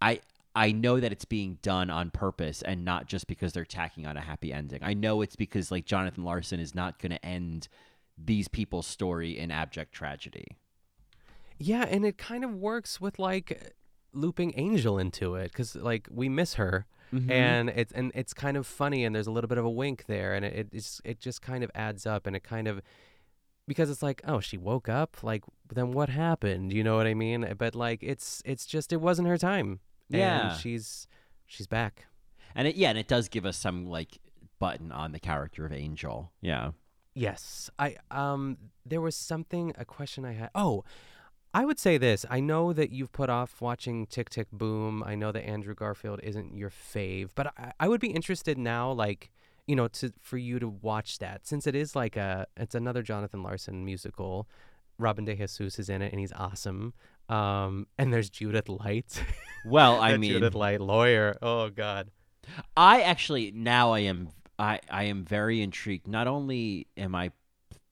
I 0.00 0.20
I 0.54 0.72
know 0.72 1.00
that 1.00 1.12
it's 1.12 1.24
being 1.24 1.58
done 1.62 1.90
on 1.90 2.10
purpose 2.10 2.62
and 2.62 2.84
not 2.84 3.06
just 3.06 3.26
because 3.26 3.52
they're 3.52 3.64
tacking 3.64 4.06
on 4.06 4.16
a 4.16 4.20
happy 4.20 4.52
ending. 4.52 4.80
I 4.82 4.94
know 4.94 5.20
it's 5.20 5.36
because 5.36 5.70
like 5.70 5.84
Jonathan 5.84 6.24
Larson 6.24 6.60
is 6.60 6.74
not 6.74 7.00
going 7.00 7.10
to 7.10 7.26
end 7.26 7.68
these 8.16 8.46
people's 8.46 8.86
story 8.86 9.36
in 9.36 9.50
abject 9.50 9.92
tragedy. 9.92 10.46
Yeah, 11.58 11.84
and 11.88 12.04
it 12.04 12.18
kind 12.18 12.44
of 12.44 12.54
works 12.54 13.00
with 13.00 13.18
like 13.18 13.72
looping 14.12 14.52
Angel 14.56 14.98
into 14.98 15.34
it 15.34 15.52
because 15.52 15.76
like 15.76 16.08
we 16.10 16.28
miss 16.28 16.54
her. 16.54 16.86
Mhm. 17.12 17.30
And 17.30 17.70
it's 17.70 17.92
and 17.92 18.10
it's 18.14 18.34
kind 18.34 18.56
of 18.56 18.66
funny, 18.66 19.04
and 19.04 19.14
there's 19.14 19.26
a 19.28 19.30
little 19.30 19.48
bit 19.48 19.58
of 19.58 19.64
a 19.64 19.70
wink 19.70 20.06
there, 20.06 20.34
and 20.34 20.44
it 20.44 20.68
it's, 20.72 21.00
it 21.04 21.20
just 21.20 21.42
kind 21.42 21.62
of 21.62 21.70
adds 21.74 22.06
up, 22.06 22.26
and 22.26 22.34
it 22.34 22.42
kind 22.42 22.66
of 22.66 22.80
because 23.68 23.88
it's 23.88 24.02
like, 24.02 24.20
oh, 24.26 24.40
she 24.40 24.58
woke 24.58 24.88
up, 24.88 25.22
like 25.22 25.44
then 25.72 25.92
what 25.92 26.08
happened? 26.08 26.72
You 26.72 26.82
know 26.82 26.96
what 26.96 27.06
I 27.06 27.14
mean? 27.14 27.54
But 27.56 27.74
like 27.74 28.02
it's 28.02 28.42
it's 28.44 28.66
just 28.66 28.92
it 28.92 29.00
wasn't 29.00 29.28
her 29.28 29.38
time. 29.38 29.80
Yeah. 30.08 30.50
and 30.50 30.60
she's 30.60 31.06
she's 31.46 31.66
back. 31.66 32.06
And 32.54 32.68
it, 32.68 32.76
yeah, 32.76 32.90
and 32.90 32.98
it 32.98 33.08
does 33.08 33.28
give 33.28 33.46
us 33.46 33.56
some 33.56 33.86
like 33.86 34.18
button 34.58 34.90
on 34.92 35.12
the 35.12 35.20
character 35.20 35.64
of 35.66 35.72
Angel. 35.72 36.32
Yeah. 36.40 36.72
Yes. 37.14 37.70
I 37.78 37.96
um 38.10 38.56
there 38.84 39.00
was 39.00 39.14
something 39.16 39.72
a 39.78 39.84
question 39.84 40.24
I 40.24 40.32
had. 40.32 40.50
Oh, 40.54 40.84
I 41.54 41.64
would 41.64 41.78
say 41.78 41.98
this. 41.98 42.26
I 42.28 42.40
know 42.40 42.72
that 42.72 42.90
you've 42.90 43.12
put 43.12 43.30
off 43.30 43.60
watching 43.60 44.06
Tick 44.06 44.28
Tick 44.28 44.48
Boom. 44.50 45.04
I 45.06 45.14
know 45.14 45.30
that 45.30 45.46
Andrew 45.46 45.74
Garfield 45.74 46.18
isn't 46.24 46.52
your 46.52 46.68
fave, 46.68 47.30
but 47.36 47.54
I, 47.56 47.72
I 47.78 47.88
would 47.88 48.00
be 48.00 48.08
interested 48.08 48.58
now 48.58 48.90
like, 48.90 49.30
you 49.68 49.76
know, 49.76 49.86
to 49.86 50.12
for 50.20 50.36
you 50.36 50.58
to 50.58 50.68
watch 50.68 51.18
that 51.20 51.46
since 51.46 51.68
it 51.68 51.76
is 51.76 51.94
like 51.94 52.16
a 52.16 52.48
it's 52.56 52.74
another 52.74 53.02
Jonathan 53.02 53.44
Larson 53.44 53.84
musical. 53.84 54.48
Robin 54.98 55.24
De 55.24 55.34
Jesus 55.36 55.78
is 55.78 55.88
in 55.88 56.02
it 56.02 56.10
and 56.10 56.20
he's 56.20 56.32
awesome. 56.32 56.92
Um 57.28 57.86
and 57.98 58.12
there's 58.12 58.30
Judith 58.30 58.68
Light. 58.68 59.22
Well, 59.64 60.00
I 60.02 60.16
mean, 60.16 60.32
Judith 60.32 60.56
Light 60.56 60.80
lawyer. 60.80 61.38
Oh 61.40 61.70
god. 61.70 62.10
I 62.76 63.02
actually 63.02 63.52
now 63.52 63.92
I 63.92 64.00
am 64.00 64.30
I 64.58 64.80
I 64.90 65.04
am 65.04 65.24
very 65.24 65.62
intrigued. 65.62 66.08
Not 66.08 66.26
only 66.26 66.88
am 66.96 67.14
I 67.14 67.30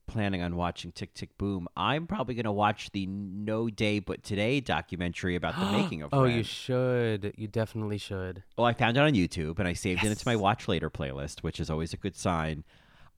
planning 0.06 0.42
on 0.42 0.56
watching 0.56 0.92
Tick 0.92 1.14
Tick 1.14 1.36
Boom, 1.38 1.68
I'm 1.76 2.06
probably 2.06 2.34
going 2.34 2.44
to 2.44 2.52
watch 2.52 2.90
the 2.92 3.06
No 3.06 3.68
Day 3.68 3.98
But 3.98 4.22
Today 4.22 4.60
documentary 4.60 5.36
about 5.36 5.58
the 5.58 5.70
making 5.72 6.02
of 6.02 6.10
Oh, 6.12 6.24
you 6.24 6.42
should. 6.42 7.34
You 7.36 7.48
definitely 7.48 7.98
should. 7.98 8.42
Well, 8.56 8.66
I 8.66 8.72
found 8.72 8.96
it 8.96 9.00
on 9.00 9.12
YouTube 9.12 9.58
and 9.58 9.68
I 9.68 9.72
saved 9.72 10.04
it 10.04 10.10
into 10.10 10.26
my 10.26 10.36
watch 10.36 10.68
later 10.68 10.90
playlist, 10.90 11.40
which 11.40 11.60
is 11.60 11.70
always 11.70 11.92
a 11.92 11.96
good 11.96 12.16
sign. 12.16 12.64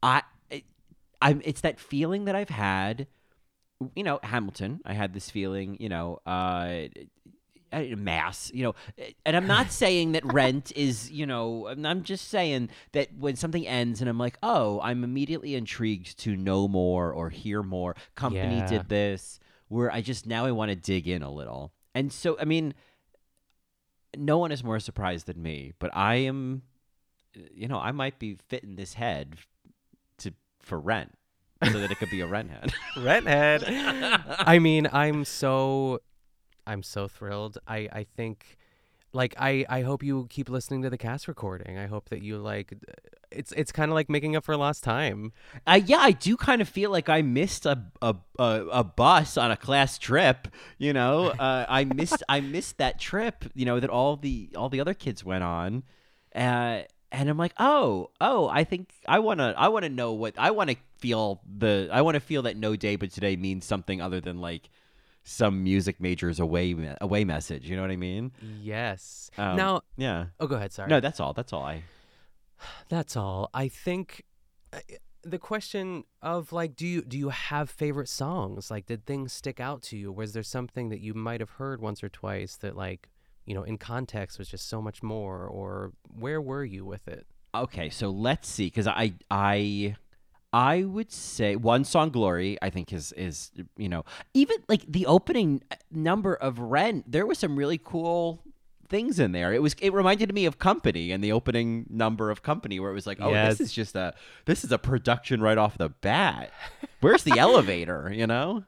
I, 0.03 0.23
it, 0.51 0.65
I'm. 1.21 1.41
It's 1.45 1.63
that 1.63 1.81
feeling 1.81 2.27
that 2.27 2.35
I've 2.35 2.51
had. 2.51 3.07
You 3.97 4.05
know, 4.05 4.21
Hamilton. 4.23 4.81
I 4.85 4.93
had 4.95 5.15
this 5.15 5.31
feeling. 5.31 5.77
You 5.81 5.89
know, 5.89 6.21
uh, 6.27 6.85
mass. 7.97 8.51
You 8.55 8.65
know, 8.65 8.75
and 9.27 9.37
I'm 9.37 9.47
not 9.47 9.71
saying 9.71 10.13
that 10.13 10.25
Rent 10.33 10.73
is. 10.77 11.11
You 11.11 11.27
know, 11.27 11.67
I'm- 11.69 11.85
I'm 11.87 12.03
just 12.03 12.29
saying 12.29 12.71
that 12.93 13.09
when 13.19 13.37
something 13.37 13.67
ends 13.67 14.01
and 14.01 14.09
I'm 14.11 14.19
like, 14.19 14.39
oh, 14.43 14.81
I'm 14.83 15.05
immediately 15.05 15.55
intrigued 15.55 16.19
to 16.21 16.37
know 16.37 16.69
more 16.69 17.13
or 17.13 17.31
hear 17.31 17.63
more. 17.63 17.95
Company 18.15 18.57
Yeah. 18.59 18.67
did 18.67 18.89
this. 18.89 19.39
Where 19.69 19.91
I 19.93 20.01
just 20.03 20.27
now 20.27 20.45
I 20.47 20.51
want 20.53 20.71
to 20.71 20.77
dig 20.77 21.09
in 21.09 21.23
a 21.23 21.31
little. 21.31 21.73
And 21.95 22.13
so, 22.13 22.37
I 22.41 22.45
mean, 22.45 22.75
no 24.17 24.39
one 24.39 24.53
is 24.53 24.63
more 24.63 24.79
surprised 24.81 25.27
than 25.27 25.43
me, 25.43 25.73
but 25.79 25.91
I 25.95 26.17
am, 26.17 26.63
you 27.55 27.67
know, 27.69 27.79
I 27.79 27.91
might 27.93 28.19
be 28.19 28.37
fitting 28.49 28.77
this 28.77 28.95
head 28.95 29.37
to 30.19 30.33
for 30.61 30.79
rent 30.79 31.13
so 31.65 31.79
that 31.81 31.91
it 31.91 31.99
could 31.99 32.11
be 32.11 32.21
a 32.21 32.27
rent 32.27 32.51
head. 32.51 32.73
rent 33.03 33.27
head. 33.27 33.65
I 34.39 34.59
mean, 34.59 34.89
I'm 34.93 35.25
so 35.25 36.01
I'm 36.67 36.83
so 36.83 37.09
thrilled. 37.09 37.59
I 37.67 37.89
I 37.93 38.07
think 38.17 38.59
like 39.13 39.35
I 39.39 39.65
I 39.69 39.83
hope 39.83 40.03
you 40.03 40.27
keep 40.29 40.49
listening 40.49 40.83
to 40.83 40.91
the 40.91 40.99
cast 40.99 41.29
recording. 41.29 41.79
I 41.79 41.87
hope 41.87 42.09
that 42.11 42.23
you 42.23 42.39
like 42.39 42.75
it's 43.31 43.53
it's 43.53 43.73
kind 43.73 43.91
of 43.91 43.95
like 43.95 44.09
making 44.09 44.37
up 44.37 44.45
for 44.45 44.57
lost 44.57 44.85
time. 44.85 45.33
Uh, 45.67 45.81
yeah, 45.85 45.99
I 45.99 46.13
do 46.13 46.37
kind 46.37 46.61
of 46.61 46.69
feel 46.69 46.91
like 46.91 47.09
I 47.09 47.23
missed 47.23 47.67
a 47.67 47.83
a, 48.03 48.17
a, 48.39 48.67
a 48.73 48.85
bus 48.85 49.37
on 49.37 49.51
a 49.51 49.57
class 49.57 49.99
trip. 49.99 50.49
You 50.79 50.93
know, 50.93 51.27
uh, 51.39 51.67
I 51.69 51.85
missed 51.85 52.23
I 52.29 52.41
missed 52.41 52.79
that 52.79 52.99
trip. 52.99 53.45
You 53.55 53.67
know 53.67 53.81
that 53.81 53.91
all 53.91 54.17
the 54.17 54.51
all 54.57 54.69
the 54.69 54.81
other 54.81 54.95
kids 54.95 55.25
went 55.25 55.45
on, 55.45 55.85
uh, 56.35 56.83
and 57.13 57.29
I'm 57.29 57.39
like, 57.39 57.55
oh, 57.59 58.11
oh, 58.21 58.49
I 58.49 58.65
think 58.65 58.93
I 59.07 59.19
wanna 59.21 59.55
I 59.57 59.69
wanna 59.69 59.89
know 59.89 60.13
what 60.13 60.35
I 60.39 60.51
wanna 60.51 60.77
feel 60.99 61.41
the 61.59 61.89
I 61.93 62.03
wanna 62.03 62.21
feel 62.21 62.43
that 62.43 62.57
no 62.57 62.77
day 62.77 62.97
but 62.97 63.11
today 63.11 63.37
means 63.37 63.65
something 63.65 64.01
other 64.01 64.21
than 64.21 64.41
like 64.41 64.71
some 65.25 65.65
music 65.65 66.01
majors 66.01 66.39
away 66.39 66.77
away 67.01 67.25
message. 67.25 67.69
You 67.69 67.77
know 67.77 67.83
what 67.83 67.91
I 67.91 67.97
mean? 67.97 68.33
Yes. 68.61 69.31
Um, 69.37 69.57
now, 69.57 69.81
yeah. 69.97 70.27
oh, 70.39 70.47
go 70.47 70.57
ahead. 70.57 70.73
Sorry. 70.73 70.89
No, 70.89 71.01
that's 71.01 71.21
all. 71.21 71.33
That's 71.33 71.53
all. 71.53 71.65
I 71.65 71.83
That's 72.89 73.17
all. 73.17 73.51
I 73.53 73.69
think 73.69 74.25
uh, 74.73 74.79
the 75.23 75.39
question 75.39 76.05
of 76.23 76.53
like 76.53 76.77
do 76.77 76.87
you 76.87 77.03
do 77.03 77.19
you 77.19 77.31
have 77.31 77.71
favorite 77.71 78.09
songs 78.09 78.71
like 78.71 78.85
did 78.87 79.07
things 79.07 79.33
stick 79.33 79.59
out 79.59 79.81
to 79.81 79.97
you 79.97 80.13
was 80.13 80.35
there 80.35 80.43
something 80.43 80.91
that 80.91 81.01
you 81.01 81.15
might 81.15 81.41
have 81.41 81.49
heard 81.51 81.81
once 81.81 82.05
or 82.05 82.11
twice 82.11 82.57
that 82.57 82.77
like 82.77 83.09
you 83.47 83.55
know 83.55 83.63
in 83.63 83.79
context 83.79 84.39
was 84.39 84.49
just 84.49 84.69
so 84.69 84.83
much 84.83 85.03
more 85.03 85.47
or 85.47 85.93
where 86.15 86.43
were 86.43 86.63
you 86.63 86.85
with 86.85 87.09
it 87.09 87.27
Okay, 87.55 87.89
so 87.89 88.11
let's 88.11 88.49
see, 88.49 88.67
because 88.67 88.89
I 88.89 89.13
I 89.31 89.95
I 90.55 90.85
would 90.85 91.11
say 91.11 91.57
one 91.57 91.83
song 91.85 92.11
"Glory" 92.11 92.57
I 92.63 92.71
think 92.71 92.93
is 92.93 93.11
is 93.13 93.51
you 93.77 93.89
know 93.89 94.05
even 94.35 94.57
like 94.69 94.85
the 94.87 95.05
opening 95.07 95.63
uh, 95.73 95.75
number 95.91 96.35
of 96.35 96.61
Rent. 96.61 97.11
There 97.11 97.27
was 97.27 97.39
some 97.41 97.57
really 97.57 97.79
cool 97.83 98.41
things 98.89 99.19
in 99.19 99.33
there. 99.33 99.53
It 99.53 99.61
was 99.63 99.75
it 99.83 99.93
reminded 99.93 100.33
me 100.33 100.47
of 100.47 100.61
Company 100.61 101.11
and 101.11 101.25
the 101.25 101.33
opening 101.33 101.87
number 101.91 102.31
of 102.31 102.43
Company, 102.45 102.79
where 102.79 102.93
it 102.93 102.95
was 102.95 103.07
like, 103.07 103.19
oh, 103.21 103.31
Yes. 103.31 103.59
this 103.59 103.69
is 103.69 103.73
just 103.75 103.97
a 103.97 104.15
this 104.45 104.63
is 104.63 104.71
a 104.71 104.79
production 104.79 105.41
right 105.41 105.59
off 105.59 105.77
the 105.77 105.89
bat. 105.89 106.53
Where's 107.01 107.25
the 107.25 107.37
elevator? 107.47 108.13
You 108.15 108.29
know. 108.29 108.63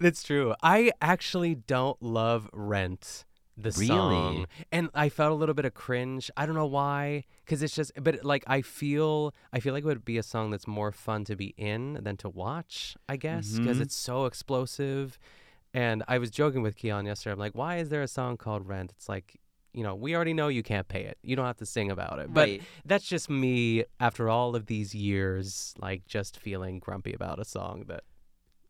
That's 0.00 0.22
true. 0.22 0.54
I 0.62 0.90
actually 1.00 1.54
don't 1.54 2.02
love 2.02 2.50
Rent, 2.52 3.24
the 3.62 3.72
Really? 3.72 3.86
song. 3.86 4.46
And 4.72 4.90
I 4.94 5.08
felt 5.08 5.32
a 5.32 5.34
little 5.34 5.54
bit 5.54 5.64
of 5.64 5.74
cringe. 5.74 6.30
I 6.36 6.46
don't 6.46 6.54
know 6.54 6.66
why. 6.66 7.24
Because 7.44 7.62
it's 7.62 7.74
just, 7.74 7.92
but 8.00 8.24
like, 8.24 8.44
I 8.46 8.62
feel, 8.62 9.34
I 9.52 9.60
feel 9.60 9.72
like 9.74 9.82
it 9.84 9.86
would 9.86 10.04
be 10.04 10.18
a 10.18 10.22
song 10.22 10.50
that's 10.50 10.66
more 10.66 10.92
fun 10.92 11.24
to 11.24 11.36
be 11.36 11.54
in 11.56 11.98
than 12.02 12.16
to 12.18 12.28
watch, 12.28 12.96
I 13.08 13.16
guess, 13.16 13.58
because 13.58 13.78
Mhm. 13.78 13.82
it's 13.82 13.94
so 13.96 14.26
explosive. 14.26 15.18
And 15.74 16.02
I 16.08 16.18
was 16.18 16.30
joking 16.30 16.62
with 16.62 16.76
Keon 16.76 17.06
yesterday. 17.06 17.32
I'm 17.32 17.38
like, 17.38 17.54
why 17.54 17.76
is 17.78 17.88
there 17.90 18.02
a 18.02 18.08
song 18.08 18.36
called 18.36 18.66
Rent? 18.66 18.92
It's 18.96 19.08
like, 19.08 19.36
you 19.72 19.84
know, 19.84 19.94
we 19.94 20.16
already 20.16 20.34
know 20.34 20.48
you 20.48 20.64
can't 20.64 20.88
pay 20.88 21.04
it. 21.04 21.16
You 21.22 21.36
don't 21.36 21.46
have 21.46 21.58
to 21.58 21.66
sing 21.66 21.90
about 21.92 22.18
it. 22.18 22.32
But 22.34 22.48
Right. 22.48 22.62
that's 22.84 23.04
just 23.06 23.30
me 23.30 23.84
after 24.00 24.28
all 24.28 24.56
of 24.56 24.66
these 24.66 24.94
years, 24.96 25.74
like 25.78 26.06
just 26.06 26.38
feeling 26.40 26.80
grumpy 26.80 27.12
about 27.12 27.38
a 27.38 27.44
song 27.44 27.84
that, 27.86 28.02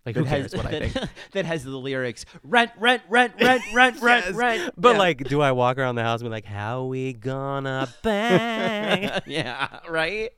like, 0.07 0.17
who 0.17 0.25
that 0.25 0.31
cares 0.31 0.43
has, 0.53 0.55
what 0.57 0.67
I 0.67 0.71
that, 0.79 0.93
think? 0.93 1.09
that 1.33 1.45
has 1.45 1.65
the 1.65 1.77
lyrics 1.77 2.25
rent, 2.43 2.71
rent, 2.79 3.03
rent, 3.09 3.35
rent, 3.41 3.63
rent, 3.75 3.97
rent, 4.03 4.25
Yes. 4.27 4.35
rent. 4.35 4.75
But 4.77 4.93
Yeah. 4.93 4.99
like, 4.99 5.29
do 5.29 5.41
I 5.41 5.53
walk 5.53 5.79
around 5.79 5.97
the 5.97 6.03
house 6.03 6.21
and 6.21 6.29
be 6.29 6.31
like, 6.31 6.45
"How 6.47 6.85
we 6.85 7.13
gonna 7.13 7.89
bang?" 8.03 9.11
yeah, 9.27 9.81
right. 9.89 10.31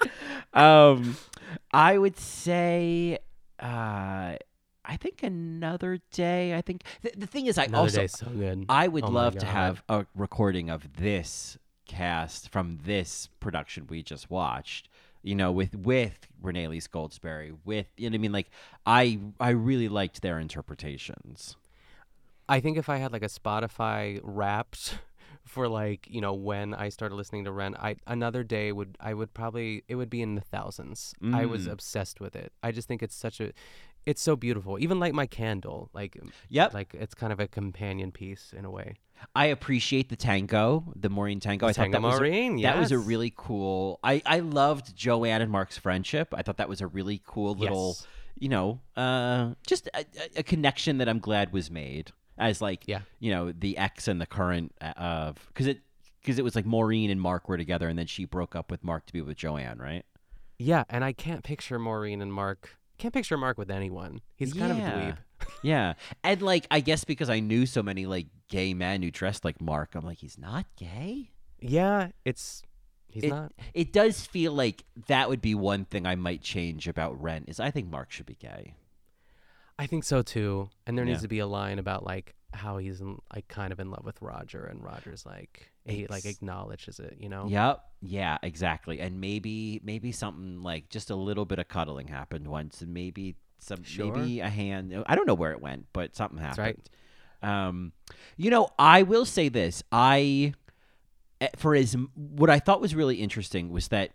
Um, 0.53 1.17
I 1.73 1.97
would 1.99 2.19
say, 2.19 3.19
uh, 3.61 4.37
I 4.85 4.97
think 4.99 5.23
another 5.23 6.01
day. 6.11 6.55
I 6.55 6.61
think 6.61 6.83
th- 7.03 7.15
the 7.17 7.27
thing 7.27 7.47
is, 7.47 7.57
I 7.59 7.65
Another 7.65 7.83
also 7.83 8.07
so 8.09 8.27
good. 8.31 8.67
I 8.69 8.89
would 8.89 9.05
Oh 9.05 9.09
love 9.09 9.37
to 9.39 9.47
have 9.47 9.83
a 9.89 10.07
recording 10.15 10.71
of 10.71 10.97
this 10.97 11.57
cast 11.87 12.49
from 12.49 12.79
this 12.85 13.29
production 13.39 13.87
we 13.89 14.03
just 14.03 14.31
watched. 14.31 14.89
You 15.23 15.35
know, 15.37 15.53
with 15.53 15.75
with 15.77 16.27
Renee 16.41 16.66
Goldsberry, 16.66 17.57
with 17.64 17.87
you 17.97 18.11
know, 18.11 18.14
what 18.14 18.18
I 18.18 18.23
mean, 18.23 18.33
like 18.33 18.51
I 18.87 19.20
I 19.39 19.51
really 19.51 19.89
liked 19.89 20.20
their 20.23 20.39
interpretations. 20.39 21.57
I 22.49 22.61
think 22.61 22.77
if 22.77 22.89
I 22.89 22.97
had 22.99 23.12
like 23.12 23.23
a 23.23 23.29
Spotify 23.29 24.20
Wrapped 24.23 24.99
for 25.45 25.68
like 25.68 26.09
you 26.11 26.20
know 26.20 26.35
when 26.35 26.75
I 26.75 26.89
started 26.89 27.14
listening 27.14 27.45
to 27.45 27.53
Ren, 27.53 27.77
I 27.77 27.97
another 28.07 28.43
day 28.43 28.73
would 28.73 28.97
I 29.01 29.14
would 29.14 29.33
probably 29.33 29.85
it 29.89 29.95
would 29.95 30.11
be 30.11 30.23
in 30.23 30.35
the 30.35 30.41
thousands. 30.41 31.14
I 31.33 31.47
was 31.47 31.66
Mm. 31.66 31.73
obsessed 31.73 32.20
with 32.20 32.35
it. 32.35 32.53
I 32.62 32.73
just 32.73 32.89
think 32.89 33.03
it's 33.03 33.14
such 33.14 33.41
a, 33.41 33.53
it's 34.05 34.20
so 34.20 34.35
beautiful. 34.35 34.79
Even 34.81 34.99
like 34.99 35.14
my 35.14 35.27
candle, 35.27 35.89
like 35.95 36.18
Yep. 36.49 36.75
like 36.75 36.95
it's 36.95 37.14
kind 37.14 37.33
of 37.33 37.39
a 37.41 37.47
companion 37.47 38.11
piece 38.11 38.53
in 38.57 38.64
a 38.64 38.70
way. 38.70 38.95
I 39.35 39.47
appreciate 39.47 40.09
the 40.09 40.16
tango, 40.16 40.93
the 40.97 41.09
Maureen 41.09 41.41
tango. 41.41 41.66
The 41.66 41.70
I 41.70 41.73
thought 41.73 41.83
Tango 41.83 42.01
that 42.01 42.07
was 42.07 42.14
a- 42.16 42.18
Maureen, 42.20 42.62
that 42.62 42.79
was 42.79 42.93
a 42.93 42.99
really 42.99 43.33
cool. 43.37 43.99
I 44.05 44.23
I 44.27 44.41
loved 44.41 44.95
Joanne 44.97 45.43
and 45.43 45.51
Mark's 45.51 45.79
friendship. 45.79 46.35
I 46.37 46.43
thought 46.43 46.59
that 46.59 46.68
was 46.68 46.81
a 46.81 46.87
really 46.87 47.23
cool 47.27 47.55
little, 47.55 47.95
Yes. 47.99 48.07
you 48.39 48.49
know, 48.49 48.81
uh, 48.97 49.55
just 49.66 49.89
a, 49.95 50.05
a- 50.37 50.43
connection 50.43 50.99
that 50.99 51.09
I'm 51.09 51.18
glad 51.18 51.53
was 51.53 51.70
made 51.70 52.12
as 52.39 52.61
like, 52.61 52.85
Yeah. 52.87 53.01
you 53.20 53.31
know, 53.31 53.53
the 53.53 53.77
ex 53.79 54.09
and 54.09 54.20
the 54.20 54.27
current 54.27 54.75
uh, 54.81 54.93
of 54.97 55.37
because 55.49 55.66
it 55.66 55.81
because 56.20 56.39
it 56.39 56.45
was 56.45 56.55
like 56.55 56.66
Maureen 56.66 57.11
and 57.11 57.20
Mark 57.20 57.49
were 57.49 57.57
together, 57.57 57.89
and 57.89 57.99
then 57.99 58.07
she 58.07 58.25
broke 58.25 58.55
up 58.55 58.70
with 58.70 58.85
Mark 58.85 59.07
to 59.07 59.12
be 59.12 59.20
with 59.23 59.37
Joanne, 59.37 59.79
right? 59.79 60.05
Yeah, 60.59 60.85
and 60.89 61.03
I 61.05 61.12
can't 61.12 61.43
picture 61.43 61.79
Maureen 61.79 62.23
and 62.23 62.33
Mark. 62.33 62.77
Can't 62.99 63.12
picture 63.12 63.37
Mark 63.37 63.59
with 63.59 63.70
anyone. 63.70 64.20
He's 64.37 64.53
kind 64.53 64.70
of 64.70 64.79
a 64.79 64.81
Yeah. 64.81 64.93
dweeb. 64.93 65.16
Yeah, 65.63 65.95
and 66.23 66.43
like 66.43 66.67
I 66.71 66.81
guess 66.81 67.05
because 67.05 67.31
I 67.31 67.41
knew 67.41 67.67
so 67.67 67.83
many 67.83 68.07
like 68.07 68.27
gay 68.49 68.75
men 68.75 69.03
who 69.03 69.11
dressed 69.11 69.45
like 69.45 69.61
Mark, 69.61 69.95
I'm 69.95 70.05
like, 70.05 70.19
he's 70.19 70.39
not 70.39 70.67
gay. 70.77 71.31
Yeah, 71.61 72.09
it's 72.25 72.63
he's 73.09 73.25
it, 73.25 73.31
not. 73.31 73.53
It 73.73 73.93
does 73.93 74.27
feel 74.27 74.53
like 74.53 74.85
that 75.07 75.29
would 75.29 75.41
be 75.41 75.55
one 75.55 75.85
thing 75.85 76.07
I 76.07 76.17
might 76.17 76.43
change 76.43 76.89
about 76.89 77.21
Rent 77.21 77.49
is 77.49 77.61
I 77.61 77.71
think 77.71 77.91
Mark 77.91 78.11
should 78.11 78.27
be 78.27 78.35
gay. 78.35 78.75
I 79.79 79.87
think 79.87 80.05
so 80.05 80.23
too. 80.23 80.69
And 80.87 80.97
there 80.97 81.05
needs 81.05 81.23
to 81.23 81.29
be 81.29 81.39
a 81.39 81.47
line 81.47 81.79
about 81.79 82.05
like 82.05 82.35
how 82.53 82.77
he's 82.77 83.01
in, 83.01 83.19
like 83.35 83.49
kind 83.49 83.73
of 83.73 83.81
in 83.81 83.91
love 83.91 84.05
with 84.05 84.21
Roger, 84.21 84.65
and 84.65 84.83
Roger's 84.83 85.25
like 85.25 85.73
he 85.85 86.07
like 86.09 86.25
acknowledges 86.25 87.01
it. 87.01 87.17
You 87.19 87.29
know. 87.29 87.47
Yep. 87.49 87.81
Yeah, 88.03 88.39
exactly. 88.43 89.01
And 89.01 89.21
maybe 89.21 89.81
maybe 89.83 90.13
something 90.13 90.63
like 90.63 90.89
just 90.89 91.11
a 91.11 91.17
little 91.17 91.45
bit 91.45 91.59
of 91.59 91.69
cuddling 91.69 92.09
happened 92.09 92.49
once 92.49 92.81
and 92.81 92.93
maybe 92.93 93.37
some 93.63 93.83
Sure. 93.83 94.13
maybe 94.15 94.41
a 94.41 94.49
hand 94.49 95.03
I 95.07 95.15
don't 95.15 95.27
know 95.27 95.35
where 95.35 95.53
it 95.53 95.61
went, 95.61 95.87
but 95.93 96.15
something 96.17 96.39
That's 96.39 96.57
happened. 96.57 96.89
right. 97.43 97.67
Um 97.67 97.93
you 98.37 98.51
know, 98.51 98.69
I 98.79 99.03
will 99.03 99.25
say 99.25 99.49
this. 99.49 99.83
I 99.91 100.55
eh, 101.41 101.49
for 101.57 101.75
as 101.75 101.97
what 102.15 102.51
I 102.51 102.59
thought 102.59 102.81
was 102.81 102.95
really 102.95 103.17
interesting 103.17 103.71
was 103.71 103.89
that 103.89 104.11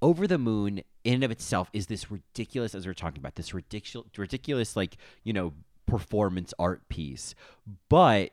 over 0.00 0.26
the 0.26 0.38
moon 0.38 0.82
in 1.04 1.14
and 1.14 1.24
of 1.24 1.30
itself 1.30 1.70
is 1.72 1.86
this 1.86 2.10
ridiculous 2.10 2.74
as 2.74 2.86
we're 2.86 2.92
talking 2.92 3.18
about 3.18 3.36
this 3.36 3.54
ridiculous 3.54 4.08
ridiculous 4.18 4.76
like 4.76 4.96
you 5.22 5.32
know 5.32 5.52
performance 5.86 6.52
art 6.58 6.88
piece 6.88 7.34
but 7.88 8.30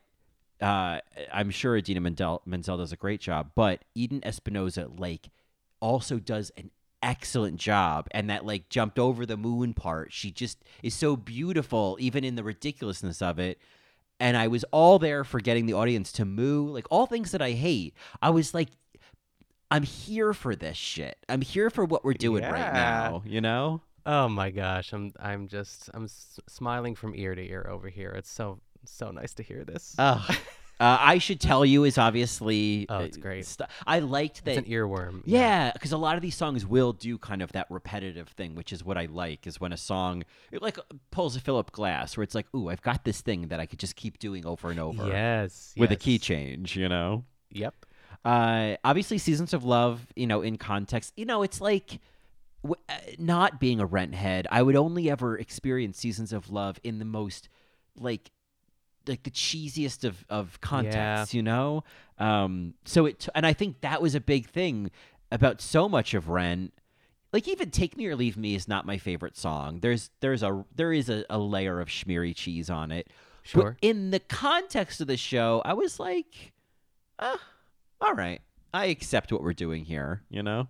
uh, 0.62 1.00
i'm 1.32 1.50
sure 1.50 1.78
idina 1.78 2.00
menzel, 2.02 2.42
menzel 2.46 2.78
does 2.78 2.92
a 2.92 2.96
great 2.96 3.20
job 3.22 3.52
but 3.56 3.84
eden 3.96 4.20
espinosa 4.24 4.88
like 4.98 5.30
also 5.80 6.20
does 6.20 6.52
an 6.58 6.70
excellent 7.02 7.58
job 7.58 8.08
and 8.12 8.30
that 8.30 8.46
like 8.46 8.68
jumped 8.70 9.00
over 9.00 9.26
the 9.26 9.38
moon 9.38 9.74
part 9.74 10.12
she 10.12 10.32
just 10.32 10.64
is 10.84 10.94
so 10.94 11.16
beautiful 11.16 11.96
even 12.00 12.24
in 12.24 12.36
the 12.36 12.44
ridiculousness 12.44 13.22
of 13.22 13.40
it 13.40 13.58
and 14.20 14.36
i 14.36 14.48
was 14.48 14.66
all 14.72 15.00
there 15.00 15.24
for 15.24 15.40
getting 15.40 15.66
the 15.66 15.74
audience 15.74 16.12
to 16.12 16.26
moo 16.26 16.66
like 16.68 16.86
all 16.92 17.06
things 17.06 17.32
that 17.32 17.42
i 17.42 17.52
hate 17.52 17.94
i 18.22 18.30
was 18.30 18.54
like 18.54 18.70
I'm 19.72 19.84
here 19.84 20.34
for 20.34 20.56
this 20.56 20.76
shit. 20.78 21.16
I'm 21.30 21.42
here 21.42 21.70
for 21.70 21.86
what 21.86 22.04
we're 22.04 22.14
doing 22.14 22.42
right 22.42 22.74
now, 22.74 23.22
you 23.24 23.40
know? 23.40 23.82
Oh 24.04 24.28
my 24.28 24.50
gosh, 24.50 24.92
I'm 24.94 25.12
I'm 25.20 25.48
just 25.48 25.92
I'm 25.94 26.06
s- 26.06 26.40
smiling 26.48 26.96
from 26.96 27.14
ear 27.16 27.36
to 27.36 27.42
ear 27.48 27.68
over 27.70 27.88
here. 27.88 28.10
It's 28.10 28.32
so 28.32 28.60
so 28.86 29.12
nice 29.12 29.36
to 29.36 29.44
hear 29.44 29.64
this. 29.64 29.94
Ugh. 30.00 30.36
Uh, 30.80 30.98
I 31.00 31.18
should 31.18 31.42
tell 31.42 31.66
you 31.66 31.84
is 31.84 31.98
obviously. 31.98 32.86
Oh, 32.88 33.00
it's 33.00 33.18
uh, 33.18 33.22
great. 33.22 33.46
st- 33.46 33.70
I 33.86 34.00
liked 34.00 34.46
that. 34.46 34.58
it's 34.58 34.68
an 34.68 34.74
earworm. 34.74 35.24
Yeah, 35.26 35.72
because 35.74 35.92
a 35.92 35.98
lot 35.98 36.16
of 36.16 36.22
these 36.22 36.36
songs 36.36 36.66
will 36.66 36.94
do 36.94 37.18
kind 37.18 37.42
of 37.42 37.52
that 37.52 37.68
repetitive 37.70 38.30
thing, 38.30 38.56
which 38.56 38.72
is 38.72 38.84
what 38.84 38.98
I 38.98 39.08
like. 39.08 39.46
Is 39.46 39.60
when 39.60 39.74
a 39.74 39.78
song 39.78 40.24
it 40.52 40.62
like 40.62 40.78
pulls 41.12 41.36
a 41.36 41.42
Philip 41.42 41.72
Glass, 41.74 42.16
where 42.16 42.24
it's 42.24 42.34
like, 42.36 42.46
"Ooh, 42.56 42.70
I've 42.70 42.82
got 42.82 43.04
this 43.04 43.20
thing 43.20 43.50
that 43.50 43.60
I 43.60 43.66
could 43.66 43.80
just 43.80 43.98
keep 43.98 44.20
doing 44.20 44.46
over 44.46 44.70
and 44.70 44.80
over." 44.80 45.08
Yes. 45.08 45.74
with 45.76 45.92
a 45.92 45.98
key 45.98 46.18
change, 46.18 46.78
you 46.78 46.88
know. 46.88 47.26
Yep. 47.52 47.86
Uh, 48.24 48.76
obviously, 48.84 49.18
Seasons 49.18 49.54
of 49.54 49.64
Love, 49.66 50.08
you 50.16 50.28
know, 50.28 50.42
in 50.42 50.58
context, 50.58 51.14
you 51.18 51.26
know, 51.26 51.42
it's 51.44 51.60
like 51.60 52.00
w- 52.64 52.82
uh, 52.88 52.94
not 53.18 53.60
being 53.60 53.80
a 53.80 53.86
rent 53.86 54.16
head. 54.16 54.48
I 54.52 54.62
would 54.62 54.76
only 54.76 55.10
ever 55.10 55.38
experience 55.38 55.98
Seasons 55.98 56.32
of 56.32 56.50
Love 56.50 56.80
in 56.84 57.00
the 57.00 57.06
most 57.06 57.50
like 57.98 58.32
like 59.10 59.24
the 59.24 59.32
cheesiest 59.32 60.04
of 60.06 60.24
of 60.30 60.62
contexts, 60.62 61.34
you 61.34 61.42
know. 61.44 61.84
Um, 62.18 62.76
so 62.86 63.06
it 63.06 63.20
t- 63.20 63.32
and 63.36 63.46
I 63.46 63.52
think 63.54 63.82
that 63.82 64.02
was 64.02 64.16
a 64.16 64.22
big 64.22 64.48
thing 64.50 64.92
about 65.32 65.60
so 65.62 65.90
much 65.90 66.14
of 66.14 66.30
Rent. 66.30 66.74
Like 67.34 67.48
even 67.48 67.70
"Take 67.72 67.98
Me 67.98 68.08
or 68.08 68.16
Leave 68.16 68.38
Me" 68.38 68.56
is 68.56 68.68
not 68.68 68.86
my 68.86 68.98
favorite 68.98 69.36
song. 69.38 69.80
There's 69.82 70.10
there's 70.22 70.42
a 70.44 70.64
there 70.76 70.94
is 70.94 71.10
a, 71.10 71.26
a 71.30 71.38
layer 71.38 71.80
of 71.82 71.90
schmeary 71.90 72.36
cheese 72.36 72.70
on 72.70 72.92
it. 72.92 73.08
Sure. 73.44 73.78
But 73.80 73.88
in 73.88 74.12
the 74.12 74.20
context 74.20 75.02
of 75.02 75.08
the 75.08 75.18
show, 75.18 75.62
I 75.66 75.74
was 75.74 76.00
like, 76.00 76.54
ah, 77.20 77.40
all 78.02 78.14
right. 78.14 78.42
I 78.74 78.86
accept 78.88 79.32
what 79.32 79.42
we're 79.42 79.54
doing 79.54 79.86
here, 79.86 80.22
you 80.30 80.44
know? 80.44 80.68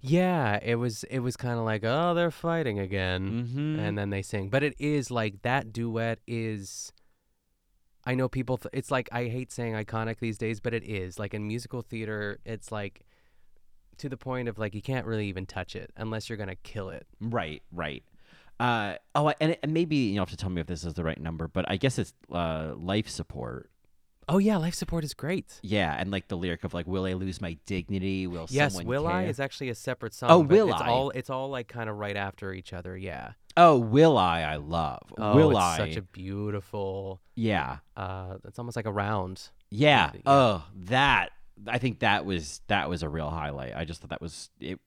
Yeah, 0.00 0.58
it 0.62 0.76
was 0.76 1.04
it 1.04 1.18
was 1.18 1.36
kind 1.36 1.58
of 1.58 1.64
like, 1.66 1.82
oh, 1.84 2.14
they're 2.14 2.30
fighting 2.30 2.78
again, 2.78 3.46
Mhm. 3.46 3.78
and 3.78 3.98
then 3.98 4.08
they 4.10 4.22
sing. 4.22 4.48
But 4.48 4.62
it 4.62 4.74
is 4.78 5.10
like 5.10 5.42
that 5.42 5.72
duet 5.72 6.20
is. 6.26 6.92
I 8.06 8.14
know 8.14 8.28
people. 8.28 8.56
Th- 8.56 8.70
it's 8.72 8.90
like 8.90 9.08
I 9.12 9.24
hate 9.24 9.50
saying 9.52 9.74
iconic 9.74 10.20
these 10.20 10.38
days, 10.38 10.60
but 10.60 10.72
it 10.72 10.84
is 10.84 11.18
like 11.18 11.34
in 11.34 11.46
musical 11.46 11.82
theater. 11.82 12.38
It's 12.44 12.70
like 12.70 13.04
to 13.98 14.08
the 14.08 14.16
point 14.16 14.48
of 14.48 14.58
like 14.58 14.74
you 14.74 14.82
can't 14.82 15.06
really 15.06 15.26
even 15.26 15.44
touch 15.44 15.74
it 15.74 15.90
unless 15.96 16.28
you're 16.28 16.38
gonna 16.38 16.56
kill 16.56 16.90
it. 16.90 17.06
Right, 17.20 17.62
right. 17.72 18.04
Uh, 18.58 18.94
oh, 19.14 19.32
and, 19.40 19.56
and 19.62 19.74
maybe 19.74 19.96
you 19.96 20.18
have 20.18 20.30
to 20.30 20.36
tell 20.36 20.48
me 20.48 20.60
if 20.60 20.66
this 20.66 20.84
is 20.84 20.94
the 20.94 21.04
right 21.04 21.20
number, 21.20 21.46
but 21.48 21.66
I 21.68 21.76
guess 21.76 21.98
it's 21.98 22.14
uh, 22.32 22.72
life 22.76 23.08
support. 23.08 23.70
Oh 24.28 24.38
yeah, 24.38 24.56
life 24.56 24.74
support 24.74 25.04
is 25.04 25.14
great. 25.14 25.60
Yeah, 25.62 25.94
and 25.96 26.10
like 26.10 26.26
the 26.28 26.36
lyric 26.36 26.64
of 26.64 26.74
like, 26.74 26.86
"Will 26.86 27.04
I 27.06 27.12
lose 27.12 27.40
my 27.40 27.56
dignity? 27.64 28.26
Will 28.26 28.46
Yes, 28.50 28.72
someone 28.74 28.86
Will 28.88 29.06
I 29.06 29.22
care?" 29.22 29.30
is 29.30 29.38
actually 29.40 29.68
a 29.68 29.74
separate 29.74 30.14
song. 30.14 30.30
Oh, 30.32 30.38
Will 30.40 30.70
it's 30.70 30.80
I? 30.80 30.88
all 30.88 31.10
it's 31.10 31.30
all 31.30 31.48
like 31.48 31.68
kind 31.68 31.88
of 31.88 31.96
right 31.96 32.16
after 32.16 32.52
each 32.52 32.72
other. 32.72 32.96
Yeah. 32.96 33.32
Oh, 33.56 33.78
Will 33.78 34.18
I? 34.18 34.42
I 34.42 34.56
love. 34.56 35.02
Oh, 35.16 35.34
will 35.34 35.50
it's 35.52 35.60
I? 35.60 35.76
such 35.78 35.96
a 35.96 36.02
beautiful. 36.02 37.20
yeah, 37.36 37.78
Uh, 37.96 38.36
it's 38.44 38.58
almost 38.58 38.76
like 38.76 38.86
a 38.86 38.92
round. 38.92 39.48
yeah. 39.70 40.10
Yeah. 40.14 40.20
Oh, 40.26 40.64
that. 40.86 41.30
I 41.68 41.78
think 41.78 42.00
that 42.00 42.26
was 42.26 42.60
that 42.66 42.90
was 42.90 43.02
a 43.02 43.08
real 43.08 43.30
highlight. 43.30 43.74
I 43.76 43.84
just 43.86 44.00
thought 44.02 44.10
that 44.10 44.20
was 44.20 44.50
it. 44.60 44.78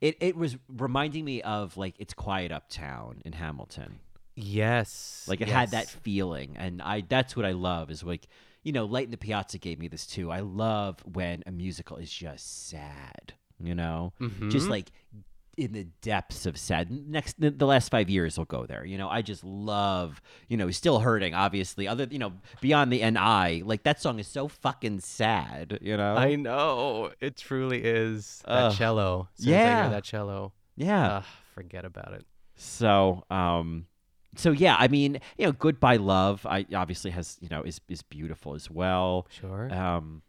It 0.00 0.16
it 0.20 0.36
was 0.36 0.56
reminding 0.68 1.24
me 1.24 1.40
of 1.40 1.76
like 1.76 1.94
it's 1.98 2.12
quiet 2.14 2.50
uptown 2.52 3.22
in 3.24 3.32
Hamilton. 3.32 4.00
Yes. 4.34 5.24
Like 5.28 5.40
it 5.40 5.48
had 5.48 5.70
that 5.70 5.88
feeling, 5.88 6.56
and 6.58 6.82
I 6.82 7.02
that's 7.08 7.34
what 7.36 7.46
I 7.46 7.52
love 7.52 7.90
is 7.90 8.02
like 8.02 8.26
you 8.68 8.72
know, 8.72 8.84
Light 8.84 9.06
in 9.06 9.10
the 9.10 9.16
Piazza 9.16 9.56
gave 9.58 9.78
me 9.78 9.88
this 9.88 10.06
too. 10.06 10.30
I 10.30 10.40
love 10.40 11.00
when 11.10 11.42
a 11.46 11.50
musical 11.50 11.96
is 11.96 12.12
just 12.12 12.68
sad, 12.68 13.32
you 13.58 13.74
know, 13.74 14.12
just 14.50 14.66
Mhm. 14.66 14.70
like 14.70 14.90
in 15.56 15.72
the 15.72 15.84
depths 16.02 16.44
of 16.46 16.56
sad. 16.58 16.90
Next, 16.90 17.34
the 17.40 17.66
last 17.66 17.90
five 17.90 18.08
years 18.10 18.36
will 18.38 18.44
go 18.44 18.66
there. 18.66 18.84
You 18.84 18.96
know, 18.98 19.08
I 19.08 19.22
just 19.22 19.42
love, 19.42 20.20
you 20.48 20.56
know, 20.58 20.70
still 20.70 21.00
hurting. 21.00 21.34
Obviously, 21.34 21.88
other 21.88 22.06
you 22.10 22.18
know, 22.18 22.32
beyond 22.60 22.92
the 22.92 23.00
NI, 23.02 23.62
like 23.64 23.82
that 23.84 24.00
song 24.00 24.18
is 24.20 24.28
so 24.28 24.48
fucking 24.48 25.00
sad. 25.00 25.78
You 25.80 25.96
know, 25.96 26.14
I 26.14 26.36
know 26.36 27.10
it 27.20 27.36
truly 27.38 27.82
is 27.82 28.42
that 28.46 28.52
Ugh. 28.66 28.74
cello. 28.76 29.28
As 29.38 29.46
I 29.46 29.50
Yeah. 29.50 29.88
that 29.88 30.04
cello. 30.04 30.52
yeah. 30.76 31.08
Ugh, 31.16 31.24
forget 31.54 31.84
about 31.86 32.12
it. 32.12 32.24
So, 32.54 33.24
um, 33.30 33.86
so 34.38 34.52
yeah, 34.52 34.76
I 34.78 34.88
mean, 34.88 35.20
you 35.36 35.46
know, 35.46 35.52
Goodbye 35.52 35.96
Love, 35.96 36.46
I 36.46 36.66
obviously 36.74 37.10
has, 37.10 37.36
you 37.40 37.48
know, 37.48 37.62
is 37.62 37.80
is 37.88 38.02
beautiful 38.02 38.54
as 38.54 38.70
well. 38.70 39.26
Sure. 39.30 39.72
Um, 39.72 40.22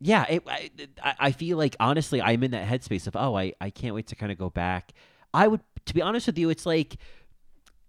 yeah, 0.00 0.24
it, 0.28 0.42
I, 0.46 0.70
I 1.02 1.14
I 1.18 1.32
feel 1.32 1.56
like 1.56 1.76
honestly, 1.80 2.20
I'm 2.20 2.42
in 2.42 2.50
that 2.50 2.68
headspace 2.68 3.06
of 3.06 3.16
oh, 3.16 3.36
I 3.36 3.54
I 3.60 3.70
can't 3.70 3.94
wait 3.94 4.08
to 4.08 4.16
kind 4.16 4.30
of 4.30 4.38
go 4.38 4.50
back. 4.50 4.92
I 5.34 5.48
would, 5.48 5.60
to 5.86 5.94
be 5.94 6.02
honest 6.02 6.26
with 6.26 6.38
you, 6.38 6.50
it's 6.50 6.66
like 6.66 6.96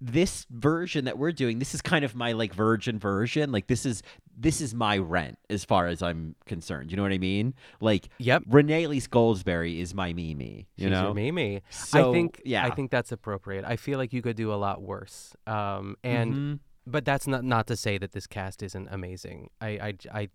this 0.05 0.45
version 0.49 1.05
that 1.05 1.17
we're 1.17 1.31
doing. 1.31 1.59
This 1.59 1.73
is 1.73 1.81
kind 1.81 2.03
of 2.03 2.13
my 2.13 2.33
like 2.33 2.53
virgin 2.53 2.99
version. 2.99 3.51
Like 3.53 3.67
this 3.67 3.85
is 3.85 4.03
this 4.37 4.59
is 4.59 4.73
my 4.75 4.97
rent 4.97 5.37
as 5.49 5.63
far 5.63 5.87
as 5.87 6.01
I'm 6.03 6.35
concerned. 6.45 6.91
You 6.91 6.97
know 6.97 7.03
what 7.03 7.13
I 7.13 7.17
mean? 7.19 7.53
Like, 7.79 8.09
Yep. 8.17 8.43
Renee 8.47 8.83
Elise 8.83 9.07
Goldsberry 9.07 9.79
is 9.79 9.93
my 9.93 10.11
Mimi. 10.11 10.67
You 10.75 10.87
She's 10.87 10.91
know, 10.91 11.03
your 11.05 11.13
Mimi. 11.13 11.61
So, 11.69 12.09
I 12.09 12.13
think 12.13 12.41
yeah. 12.43 12.65
I 12.65 12.71
think 12.71 12.91
that's 12.91 13.11
appropriate. 13.13 13.63
I 13.65 13.77
feel 13.77 13.97
like 13.97 14.11
you 14.11 14.21
could 14.21 14.35
do 14.35 14.51
a 14.51 14.55
lot 14.55 14.81
worse. 14.81 15.35
Um, 15.47 15.95
and 16.03 16.33
Mhm. 16.33 16.59
but 16.85 17.05
that's 17.05 17.25
not 17.27 17.45
not 17.45 17.67
to 17.67 17.77
say 17.77 17.97
that 17.97 18.11
this 18.11 18.27
cast 18.27 18.61
isn't 18.61 18.89
amazing. 18.91 19.51
I 19.61 19.67
I, 19.69 19.93
I 20.13 20.29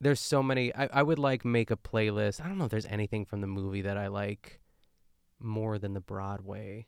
there's 0.00 0.20
so 0.20 0.42
many. 0.42 0.72
I, 0.74 0.88
I 0.92 1.02
would 1.02 1.18
like 1.18 1.44
make 1.44 1.70
a 1.72 1.76
playlist. 1.76 2.40
I 2.40 2.46
don't 2.48 2.58
know 2.58 2.64
if 2.66 2.70
there's 2.70 2.86
anything 2.86 3.24
from 3.24 3.40
the 3.40 3.46
movie 3.48 3.82
that 3.82 3.96
I 3.96 4.06
like 4.08 4.60
more 5.40 5.78
than 5.78 5.94
the 5.94 6.00
Broadway. 6.00 6.86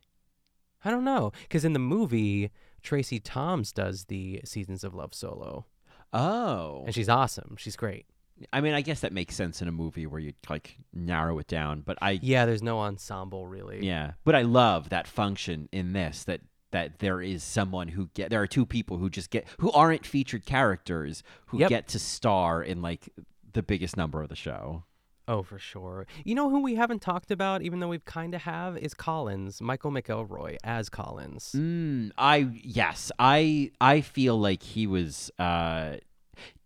I 0.84 0.90
don't 0.90 1.04
know 1.04 1.32
because 1.42 1.64
in 1.64 1.72
the 1.72 1.78
movie 1.78 2.50
Tracie 2.82 3.20
Thoms 3.20 3.72
does 3.72 4.04
the 4.06 4.40
Seasons 4.44 4.84
of 4.84 4.94
Love 4.94 5.14
solo, 5.14 5.66
Oh, 6.12 6.82
and 6.86 6.94
she's 6.94 7.08
awesome. 7.08 7.56
She's 7.58 7.76
great. 7.76 8.06
I 8.52 8.60
mean, 8.60 8.74
I 8.74 8.80
guess 8.80 9.00
that 9.00 9.12
makes 9.12 9.34
sense 9.36 9.62
in 9.62 9.68
a 9.68 9.72
movie 9.72 10.06
where 10.06 10.20
you 10.20 10.32
like 10.50 10.76
narrow 10.92 11.38
it 11.38 11.46
down. 11.46 11.80
But 11.82 11.98
I, 12.02 12.18
Yeah, 12.22 12.46
there's 12.46 12.62
no 12.62 12.80
ensemble 12.80 13.46
really. 13.46 13.84
yeah, 13.86 14.12
but 14.24 14.34
I 14.34 14.42
love 14.42 14.88
that 14.90 15.06
function 15.06 15.68
in 15.72 15.92
this 15.92 16.24
that 16.24 16.40
that 16.72 16.98
there 16.98 17.20
is 17.22 17.44
someone 17.44 17.86
who 17.88 18.10
get 18.14 18.30
there 18.30 18.42
are 18.42 18.48
two 18.48 18.66
people 18.66 18.98
who 18.98 19.08
just 19.08 19.30
get 19.30 19.46
who 19.58 19.70
aren't 19.72 20.04
featured 20.04 20.44
characters 20.44 21.22
who 21.46 21.58
Yep. 21.60 21.68
get 21.68 21.88
to 21.88 21.98
star 22.00 22.62
in 22.62 22.82
like 22.82 23.08
the 23.52 23.62
biggest 23.62 23.96
number 23.96 24.20
of 24.22 24.28
the 24.28 24.34
show. 24.36 24.82
Oh, 25.26 25.42
for 25.42 25.58
sure. 25.58 26.06
You 26.24 26.34
know 26.34 26.50
who 26.50 26.60
we 26.62 26.74
haven't 26.74 27.00
talked 27.00 27.30
about, 27.30 27.62
even 27.62 27.80
though 27.80 27.88
we've 27.88 28.04
kind 28.04 28.34
of 28.34 28.42
have, 28.42 28.76
is 28.76 28.92
Collins, 28.92 29.60
Michael 29.62 29.90
McElroy 29.90 30.56
as 30.62 30.88
Collins. 30.90 31.52
Mm, 31.56 32.12
I 32.18 32.48
yes, 32.62 33.10
I 33.18 33.70
I 33.80 34.02
feel 34.02 34.38
like 34.38 34.62
he 34.62 34.86
was 34.86 35.30
uh 35.38 35.96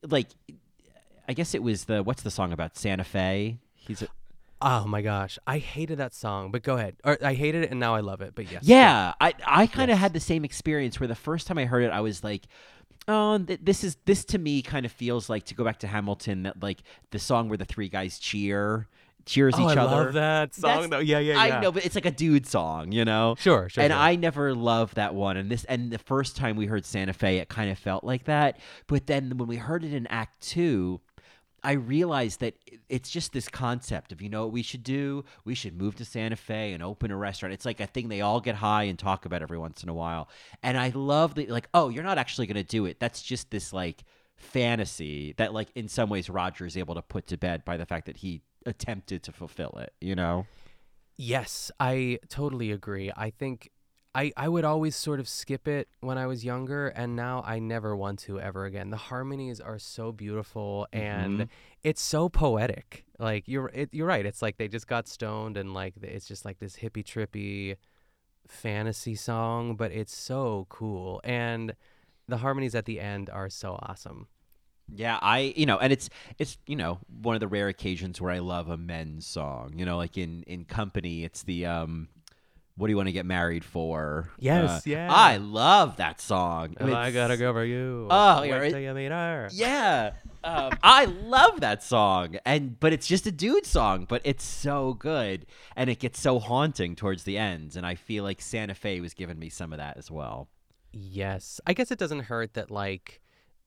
like 0.03 0.27
I 1.29 1.35
guess 1.35 1.55
it 1.55 1.63
was 1.63 1.85
the 1.85 2.03
what's 2.03 2.23
the 2.23 2.31
song 2.33 2.53
about 2.53 2.77
Santa 2.77 3.05
Fe? 3.05 3.59
He's 3.77 4.03
a, 4.03 4.09
Oh 4.61 4.87
my 4.89 5.03
gosh, 5.03 5.39
I 5.47 5.59
hated 5.59 5.99
that 5.99 6.13
song, 6.13 6.51
but 6.51 6.65
go 6.65 6.77
ahead. 6.77 6.97
Or 7.05 7.17
I 7.25 7.35
hated 7.35 7.63
it 7.63 7.71
and 7.71 7.79
now 7.79 7.95
I 7.95 8.01
love 8.01 8.21
it. 8.23 8.35
But 8.35 8.51
yes. 8.51 8.65
Yeah, 8.65 9.13
I 9.21 9.35
I 9.47 9.69
kind 9.69 9.89
of 9.91 9.95
Yes. 9.97 10.01
had 10.01 10.13
the 10.15 10.21
same 10.21 10.45
experience 10.45 10.99
where 10.99 11.07
the 11.07 11.15
first 11.15 11.47
time 11.47 11.59
I 11.59 11.65
heard 11.65 11.85
it, 11.85 11.93
I 11.93 12.01
was 12.01 12.25
like, 12.25 12.43
"Oh, 13.09 13.39
th- 13.39 13.61
this 13.63 13.83
is 13.83 13.97
this 14.05 14.25
to 14.27 14.39
me 14.39 14.63
kind 14.63 14.87
of 14.87 14.93
feels 14.93 15.29
like 15.29 15.45
to 15.47 15.55
go 15.55 15.65
back 15.65 15.79
to 15.81 15.87
Hamilton 15.89 16.43
that 16.45 16.63
like 16.63 16.83
the 17.11 17.19
song 17.19 17.49
where 17.49 17.59
the 17.59 17.65
three 17.65 17.89
guys 17.89 18.19
cheer, 18.19 18.87
cheers 19.25 19.55
Oh, 19.57 19.71
each 19.71 19.77
I 19.77 19.81
other." 19.83 20.05
love 20.05 20.13
that 20.15 20.55
song 20.55 20.71
That's- 20.71 20.91
though. 20.91 20.99
Yeah, 21.01 21.19
yeah, 21.19 21.45
yeah. 21.47 21.57
I 21.57 21.61
know, 21.61 21.73
but 21.73 21.85
it's 21.85 21.95
like 21.95 22.07
a 22.07 22.11
dude 22.11 22.47
song, 22.47 22.93
you 22.93 23.05
know. 23.05 23.35
Sure, 23.39 23.69
sure. 23.69 23.83
and 23.83 23.93
sure. 23.93 23.99
I 24.01 24.17
never 24.17 24.55
loved 24.55 24.95
that 24.97 25.15
one. 25.15 25.37
And 25.37 25.51
this, 25.51 25.65
and 25.65 25.91
the 25.91 25.99
first 25.99 26.37
time 26.37 26.57
we 26.57 26.67
heard 26.67 26.85
Santa 26.85 27.13
Fe, 27.13 27.39
it 27.39 27.49
kind 27.49 27.71
of 27.71 27.79
felt 27.79 28.05
like 28.05 28.25
that. 28.25 28.59
But 28.87 29.07
then 29.07 29.37
when 29.39 29.49
we 29.49 29.57
heard 29.57 29.85
it 29.85 29.93
in 29.95 30.07
Act 30.09 30.41
Two, 30.43 31.01
I 31.63 31.73
realized 31.73 32.41
that 32.41 32.55
it's 32.89 33.11
just 33.11 33.33
this 33.33 33.49
concept 33.49 34.13
of 34.13 34.23
you 34.23 34.29
know 34.29 34.45
what 34.45 34.53
we 34.53 34.63
should 34.63 34.83
do? 34.83 35.25
We 35.45 35.55
should 35.55 35.77
move 35.77 35.97
to 35.97 36.05
Santa 36.05 36.37
Fe 36.37 36.73
and 36.73 36.83
open 36.83 37.11
a 37.11 37.17
restaurant. 37.17 37.53
It's 37.53 37.65
like 37.65 37.81
a 37.81 37.87
thing 37.87 38.09
they 38.09 38.21
all 38.21 38.41
get 38.41 38.55
high 38.55 38.85
and 38.85 38.99
talk 38.99 39.25
about 39.25 39.43
every 39.43 39.59
once 39.59 39.83
in 39.83 39.89
a 39.89 39.95
while. 39.95 40.29
And 40.63 40.79
I 40.79 40.91
love 40.95 41.35
that, 41.35 41.51
like, 41.51 41.69
oh, 41.75 41.89
you're 41.89 42.05
not 42.05 42.19
actually 42.19 42.47
going 42.47 42.57
to 42.57 42.63
do 42.63 42.87
it. 42.87 43.01
That's 43.01 43.23
just 43.23 43.51
this 43.51 43.73
like 43.73 44.05
fantasy 44.37 45.35
that, 45.39 45.53
like, 45.53 45.69
in 45.75 45.89
some 45.89 46.09
ways, 46.09 46.31
Roger 46.31 46.65
is 46.65 46.77
able 46.77 46.95
to 46.95 47.03
put 47.03 47.27
to 47.29 47.37
bed 47.37 47.65
by 47.65 47.77
the 47.77 47.87
fact 47.87 48.07
that 48.07 48.19
he 48.19 48.43
attempted 48.65 49.23
to 49.25 49.33
fulfill 49.33 49.79
it. 49.79 49.93
You 50.01 50.15
know? 50.15 50.47
Yes, 51.17 51.73
I 51.81 52.21
totally 52.29 52.71
agree. 52.71 53.11
I 53.17 53.31
think 53.31 53.71
I, 54.19 54.33
I 54.37 54.49
would 54.49 54.65
always 54.65 54.97
sort 54.97 55.21
of 55.21 55.29
skip 55.29 55.69
it 55.69 55.87
when 56.01 56.19
I 56.19 56.27
was 56.27 56.45
younger, 56.45 56.89
and 56.89 57.15
now 57.15 57.45
I 57.47 57.61
never 57.61 57.97
want 57.97 58.19
to 58.21 58.41
ever 58.41 58.65
again. 58.65 58.91
The 58.91 58.97
harmonies 58.97 59.61
are 59.61 59.79
so 59.79 60.11
beautiful, 60.11 60.89
and 60.93 61.43
Mhm. 61.43 61.49
it's 61.85 62.03
so 62.03 62.29
poetic. 62.29 63.05
Like 63.21 63.47
you're 63.47 63.71
it, 63.73 63.91
you're 63.93 64.09
right. 64.09 64.27
It's 64.27 64.43
like 64.43 64.57
they 64.57 64.67
just 64.67 64.89
got 64.89 65.07
stoned, 65.07 65.57
and 65.57 65.73
like 65.73 65.95
it's 66.03 66.27
just 66.27 66.45
like 66.45 66.59
this 66.59 66.77
hippie 66.77 67.05
trippy 67.05 67.77
fantasy 68.49 69.15
song, 69.15 69.77
but 69.77 69.93
it's 69.93 70.17
so 70.17 70.67
cool, 70.69 71.21
and 71.23 71.75
the 72.27 72.39
harmonies 72.39 72.75
at 72.75 72.87
the 72.87 72.99
end 72.99 73.31
are 73.31 73.49
so 73.49 73.79
awesome. 73.83 74.27
Yeah, 74.95 75.19
I 75.21 75.53
you 75.55 75.67
know, 75.67 75.79
and 75.79 75.93
it's 75.93 76.09
it's 76.39 76.57
you 76.67 76.75
know 76.77 76.99
one 77.23 77.37
of 77.37 77.41
the 77.41 77.49
rare 77.49 77.69
occasions 77.69 78.21
where 78.21 78.33
I 78.33 78.39
love 78.39 78.69
a 78.69 78.77
men's 78.79 79.27
song. 79.27 79.75
You 79.77 79.85
know, 79.85 79.97
like 79.99 80.17
in 80.17 80.45
in 80.45 80.65
company, 80.65 81.25
it's 81.25 81.43
the 81.43 81.67
um, 81.67 82.09
what 82.79 82.87
do 82.87 82.93
you 82.93 82.97
want 82.97 83.09
to 83.09 83.13
get 83.13 83.27
married 83.27 83.65
for? 83.65 84.31
Yes, 84.39 84.87
Uh, 84.87 84.91
yeah. 84.91 85.13
I 85.13 85.37
love 85.37 85.97
that 85.97 86.21
song. 86.21 86.77
And 86.79 86.95
I 86.95 87.11
gotta 87.11 87.37
go 87.37 87.53
for 87.53 87.65
you. 87.65 88.07
Oh, 88.09 88.41
right. 88.41 88.71
till 88.71 88.81
you 88.81 88.95
meet 88.95 89.11
her. 89.11 89.49
Yeah, 89.53 90.13
um, 90.45 90.73
I 90.83 91.05
love 91.07 91.61
that 91.61 91.83
song, 91.83 92.37
and 92.47 92.79
but 92.81 92.93
it's 92.93 93.07
just 93.07 93.27
a 93.27 93.33
dude 93.33 93.67
song, 93.67 94.07
but 94.09 94.23
it's 94.25 94.45
so 94.45 94.95
good, 94.95 95.45
and 95.77 95.91
it 95.91 95.99
gets 95.99 96.21
so 96.21 96.39
haunting 96.39 96.95
towards 96.97 97.25
the 97.25 97.37
end, 97.37 97.77
and 97.77 97.85
I 97.85 97.95
feel 97.97 98.25
like 98.25 98.41
Santa 98.41 98.75
Fe 98.75 99.01
was 99.01 99.13
giving 99.13 99.39
me 99.39 99.49
some 99.49 99.73
of 99.73 99.79
that 99.79 99.97
as 99.99 100.11
well. 100.11 100.49
Yes. 100.93 101.61
I 101.67 101.75
guess 101.75 101.91
it 101.91 101.99
doesn't 101.99 102.21
hurt 102.21 102.55
that 102.55 102.71
like 102.71 103.21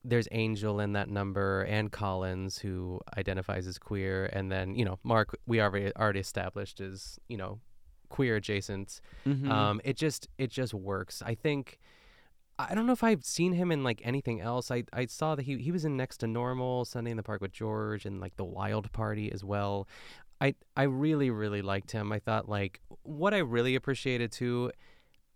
there's 0.04 0.26
Angel 0.32 0.80
in 0.80 0.94
that 0.94 1.08
number 1.08 1.62
and 1.62 1.92
Collins 1.92 2.58
who 2.58 3.00
identifies 3.16 3.66
as 3.68 3.78
queer 3.78 4.28
and 4.32 4.50
then, 4.50 4.74
you 4.74 4.84
know, 4.84 4.98
Mark 5.04 5.38
we 5.46 5.60
already 5.60 5.92
already 5.96 6.18
established 6.18 6.80
is, 6.80 7.20
you 7.28 7.36
know, 7.36 7.60
queer 8.16 8.36
adjacent. 8.36 9.00
Mhm. 9.26 9.48
Um 9.50 9.80
it 9.84 9.96
just 9.96 10.28
it 10.38 10.50
just 10.50 10.72
works. 10.74 11.22
I 11.22 11.34
think 11.34 11.78
I 12.58 12.74
don't 12.74 12.86
know 12.86 12.92
if 12.92 13.02
I've 13.02 13.24
seen 13.24 13.52
him 13.54 13.72
in 13.72 13.82
like 13.82 14.00
anything 14.04 14.40
else. 14.40 14.70
I 14.70 14.84
I 14.92 15.06
saw 15.06 15.34
that 15.34 15.44
he 15.44 15.58
he 15.58 15.72
was 15.72 15.84
in 15.84 15.96
Next 15.96 16.18
to 16.18 16.26
Normal, 16.26 16.84
Sunday 16.84 17.10
in 17.10 17.16
the 17.16 17.22
Park 17.22 17.40
with 17.40 17.52
George 17.52 18.06
and 18.06 18.20
like 18.20 18.36
The 18.36 18.44
Wild 18.44 18.92
Party 18.92 19.32
as 19.32 19.42
well. 19.42 19.88
I 20.40 20.54
I 20.76 20.84
really 20.84 21.30
really 21.30 21.62
liked 21.62 21.90
him. 21.92 22.12
I 22.12 22.18
thought 22.18 22.48
like 22.48 22.80
what 23.02 23.32
I 23.34 23.38
really 23.38 23.74
appreciated 23.74 24.30
too 24.30 24.70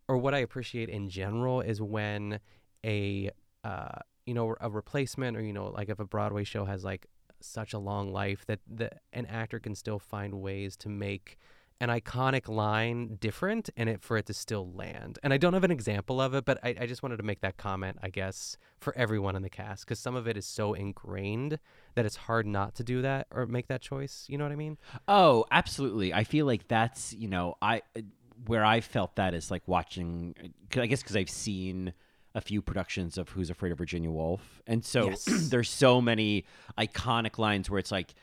or 0.08 0.16
what 0.18 0.34
I 0.34 0.38
appreciate 0.38 0.88
in 0.88 1.08
general 1.08 1.60
is 1.60 1.80
when 1.80 2.38
a 2.84 3.30
uh, 3.64 3.98
you 4.26 4.34
know 4.34 4.54
a 4.60 4.70
replacement 4.70 5.36
or 5.36 5.42
you 5.42 5.52
know 5.52 5.68
like 5.68 5.88
if 5.88 5.98
a 5.98 6.04
Broadway 6.04 6.44
show 6.44 6.64
has 6.64 6.84
like 6.84 7.06
such 7.40 7.72
a 7.72 7.78
long 7.78 8.12
life 8.12 8.44
that 8.46 8.60
the 8.66 8.90
an 9.12 9.26
actor 9.26 9.58
can 9.58 9.74
still 9.74 9.98
find 9.98 10.34
ways 10.34 10.76
to 10.76 10.88
make 10.88 11.38
an 11.80 11.90
iconic 11.90 12.48
line 12.48 13.16
different 13.20 13.68
and 13.76 13.88
it 13.88 14.00
for 14.02 14.16
it 14.16 14.24
to 14.26 14.32
still 14.34 14.72
land. 14.72 15.18
And 15.22 15.32
I 15.32 15.36
don't 15.36 15.52
have 15.52 15.64
an 15.64 15.70
example 15.70 16.20
of 16.22 16.34
it, 16.34 16.44
but 16.46 16.58
I, 16.62 16.74
I 16.80 16.86
just 16.86 17.02
wanted 17.02 17.18
to 17.18 17.22
make 17.22 17.40
that 17.42 17.58
comment, 17.58 17.98
I 18.02 18.08
guess, 18.08 18.56
for 18.80 18.96
everyone 18.96 19.36
in 19.36 19.42
the 19.42 19.50
cast 19.50 19.84
because 19.84 19.98
some 19.98 20.16
of 20.16 20.26
it 20.26 20.36
is 20.38 20.46
so 20.46 20.72
ingrained 20.72 21.58
that 21.94 22.06
it's 22.06 22.16
hard 22.16 22.46
not 22.46 22.74
to 22.76 22.84
do 22.84 23.02
that 23.02 23.26
or 23.30 23.44
make 23.46 23.66
that 23.68 23.82
choice. 23.82 24.24
You 24.28 24.38
know 24.38 24.44
what 24.44 24.52
I 24.52 24.56
mean? 24.56 24.78
Oh, 25.06 25.44
absolutely. 25.50 26.14
I 26.14 26.24
feel 26.24 26.46
like 26.46 26.66
that's 26.68 27.12
you 27.12 27.28
know 27.28 27.56
I 27.60 27.82
where 28.46 28.64
I 28.64 28.80
felt 28.80 29.16
that 29.16 29.34
is 29.34 29.50
like 29.50 29.62
watching. 29.66 30.34
'cause 30.70 30.82
I 30.82 30.86
guess 30.86 31.02
because 31.02 31.16
I've 31.16 31.30
seen 31.30 31.92
a 32.34 32.40
few 32.42 32.60
productions 32.60 33.16
of 33.16 33.30
Who's 33.30 33.48
Afraid 33.48 33.72
of 33.72 33.78
Virginia 33.78 34.10
Woolf, 34.10 34.60
and 34.66 34.84
so 34.84 35.08
Yes. 35.10 35.24
there's 35.50 35.70
so 35.70 36.02
many 36.02 36.44
iconic 36.76 37.38
lines 37.38 37.70
where 37.70 37.78
it's 37.78 37.90
like, 37.90 38.10
uh, 38.10 38.16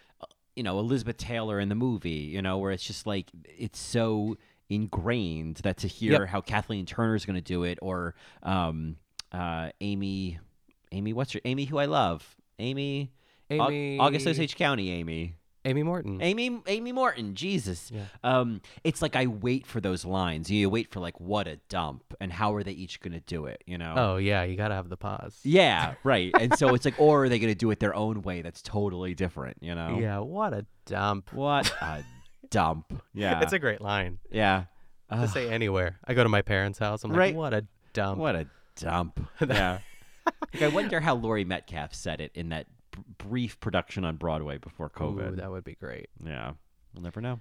you 0.55 0.63
know, 0.63 0.79
Elizabeth 0.79 1.17
Taylor 1.17 1.59
in 1.59 1.69
the 1.69 1.75
movie, 1.75 2.09
you 2.11 2.41
know, 2.41 2.57
where 2.57 2.71
it's 2.71 2.83
just 2.85 3.05
like 3.07 3.29
it's 3.45 3.79
so 3.79 4.37
ingrained 4.69 5.57
that 5.63 5.77
to 5.77 5.87
hear 5.87 6.11
Yep. 6.21 6.27
how 6.29 6.41
Kathleen 6.41 6.85
Turner 6.85 7.15
is 7.15 7.25
going 7.25 7.35
to 7.35 7.41
do 7.41 7.63
it, 7.63 7.79
or 7.81 8.15
um, 8.43 8.97
uh, 9.31 9.69
Amy, 9.81 10.39
Amy, 10.91 11.13
what's 11.13 11.31
her 11.33 11.39
Amy, 11.45 11.65
who 11.65 11.77
I 11.77 11.85
love, 11.85 12.35
Amy, 12.59 13.11
Amy- 13.49 13.97
August 13.99 14.27
Osage 14.27 14.55
County, 14.55 14.91
Amy. 14.91 15.35
Amy 15.65 15.83
Morton. 15.83 16.21
Amy 16.21 16.61
Amy 16.67 16.91
Morton, 16.91 17.35
Jesus. 17.35 17.89
Yeah. 17.93 18.01
Um, 18.23 18.61
it's 18.83 19.01
like 19.01 19.15
I 19.15 19.27
wait 19.27 19.65
for 19.65 19.79
those 19.79 20.03
lines. 20.03 20.49
You 20.51 20.69
wait 20.69 20.91
for 20.91 20.99
like 20.99 21.19
what 21.19 21.47
a 21.47 21.57
dump 21.69 22.03
and 22.19 22.33
how 22.33 22.53
are 22.55 22.63
they 22.63 22.73
each 22.73 22.99
gonna 22.99 23.21
do 23.21 23.45
it, 23.45 23.63
you 23.65 23.77
know? 23.77 23.93
Oh 23.95 24.17
yeah, 24.17 24.43
you 24.43 24.55
gotta 24.57 24.75
have 24.75 24.89
the 24.89 24.97
pause. 24.97 25.39
Yeah, 25.43 25.93
right. 26.03 26.31
And 26.39 26.57
so 26.57 26.73
it's 26.75 26.83
like 26.85 26.99
or 26.99 27.23
are 27.25 27.29
they 27.29 27.39
gonna 27.39 27.55
do 27.55 27.71
it 27.71 27.79
their 27.79 27.95
own 27.95 28.21
way 28.23 28.41
that's 28.41 28.61
totally 28.61 29.15
different, 29.15 29.57
you 29.61 29.73
know? 29.73 29.97
Yeah, 29.99 30.19
what 30.19 30.53
a 30.53 30.65
dump. 30.85 31.31
What 31.33 31.71
a 31.81 32.03
dump. 32.49 33.01
Yeah. 33.13 33.41
It's 33.41 33.53
a 33.53 33.59
great 33.59 33.79
line 33.81 34.19
Yeah. 34.31 34.65
to 35.11 35.15
Ugh, 35.17 35.29
say 35.29 35.49
anywhere. 35.49 35.99
I 36.05 36.13
go 36.13 36.23
to 36.23 36.29
my 36.29 36.41
parents' 36.41 36.79
house. 36.79 37.03
I'm 37.03 37.11
like, 37.11 37.19
Right. 37.19 37.35
what 37.35 37.53
a 37.53 37.65
dump. 37.93 38.17
what 38.19 38.35
a 38.35 38.47
dump. 38.75 39.19
yeah. 39.47 39.79
Like, 40.53 40.61
I 40.63 40.67
wonder 40.69 40.99
how 40.99 41.15
Laurie 41.15 41.45
Metcalf 41.45 41.93
said 41.93 42.19
it 42.21 42.31
in 42.35 42.49
that 42.49 42.65
b- 42.95 43.01
brief 43.17 43.59
production 43.59 44.05
on 44.05 44.15
Broadway 44.17 44.57
before 44.57 44.89
COVID. 44.89 45.33
Ooh, 45.33 45.35
that 45.35 45.51
would 45.51 45.63
be 45.63 45.75
great. 45.75 46.07
yeah. 46.25 46.51
We'll 46.93 47.03
never 47.03 47.21
know. 47.21 47.39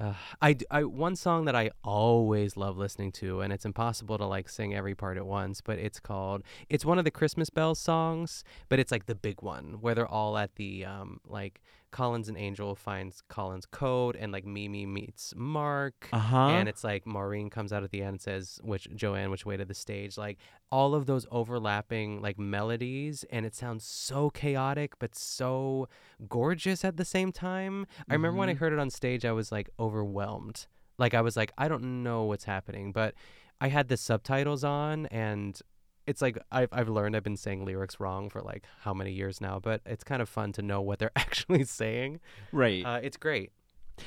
Uh, 0.00 0.14
I, 0.40 0.56
I- 0.70 0.84
one 0.84 1.16
song 1.16 1.44
that 1.44 1.54
I 1.54 1.70
always 1.84 2.56
love 2.56 2.78
listening 2.78 3.12
to, 3.12 3.42
and 3.42 3.52
it's 3.52 3.66
impossible 3.66 4.16
to 4.18 4.24
like 4.24 4.48
sing 4.48 4.74
every 4.74 4.94
part 4.94 5.18
at 5.18 5.26
once, 5.26 5.60
but 5.60 5.78
it's 5.78 6.00
called. 6.00 6.42
It's 6.70 6.84
one 6.84 6.98
of 6.98 7.04
the 7.04 7.10
Christmas 7.10 7.50
bells 7.50 7.78
songs, 7.78 8.42
but 8.70 8.78
it's 8.78 8.90
like 8.90 9.04
the 9.04 9.14
big 9.14 9.42
one 9.42 9.76
where 9.82 9.94
they're 9.94 10.06
all 10.08 10.38
at 10.38 10.54
the 10.56 10.86
um 10.86 11.20
like 11.26 11.60
Collins 11.92 12.28
and 12.28 12.36
Angel 12.36 12.74
finds 12.74 13.22
Collins' 13.28 13.66
code, 13.66 14.16
and 14.16 14.32
like 14.32 14.44
Mimi 14.44 14.84
meets 14.86 15.32
Mark, 15.36 16.08
Uh-huh. 16.12 16.48
and 16.48 16.68
it's 16.68 16.82
like 16.82 17.06
Maureen 17.06 17.48
comes 17.50 17.72
out 17.72 17.84
at 17.84 17.90
the 17.92 18.00
end 18.00 18.14
and 18.14 18.20
says, 18.20 18.58
"Which 18.64 18.88
Joanne, 18.96 19.30
which 19.30 19.46
way 19.46 19.56
to 19.56 19.64
the 19.64 19.74
stage?" 19.74 20.18
Like 20.18 20.38
all 20.70 20.94
of 20.94 21.06
those 21.06 21.26
overlapping 21.30 22.20
like 22.20 22.38
melodies, 22.38 23.24
and 23.30 23.46
it 23.46 23.54
sounds 23.54 23.84
so 23.84 24.30
chaotic 24.30 24.98
but 24.98 25.14
so 25.14 25.88
gorgeous 26.28 26.84
at 26.84 26.96
the 26.96 27.04
same 27.04 27.30
time. 27.30 27.86
I 28.10 28.14
remember 28.14 28.38
when 28.38 28.48
I 28.48 28.54
heard 28.54 28.72
it 28.72 28.78
on 28.80 28.90
stage, 28.90 29.24
I 29.24 29.32
was 29.32 29.52
like 29.52 29.70
overwhelmed. 29.78 30.66
Like 30.98 31.14
I 31.14 31.20
was 31.20 31.36
like, 31.36 31.52
I 31.56 31.68
don't 31.68 32.02
know 32.02 32.24
what's 32.24 32.44
happening, 32.44 32.92
but 32.92 33.14
I 33.60 33.68
had 33.68 33.88
the 33.88 33.96
subtitles 33.96 34.64
on, 34.64 35.06
and 35.06 35.60
it's 36.06 36.22
like 36.22 36.38
I've 36.50 36.68
I've 36.72 36.88
learned 36.88 37.16
I've 37.16 37.22
been 37.22 37.36
saying 37.36 37.64
lyrics 37.64 38.00
wrong 38.00 38.28
for 38.28 38.40
like 38.40 38.64
how 38.80 38.92
many 38.94 39.12
years 39.12 39.40
now, 39.40 39.60
but 39.60 39.80
it's 39.86 40.04
kind 40.04 40.20
of 40.22 40.28
fun 40.28 40.52
to 40.52 40.62
know 40.62 40.80
what 40.80 40.98
they're 40.98 41.12
actually 41.16 41.64
saying. 41.64 42.20
Right. 42.52 42.84
Uh, 42.84 43.00
it's 43.02 43.16
great. 43.16 43.52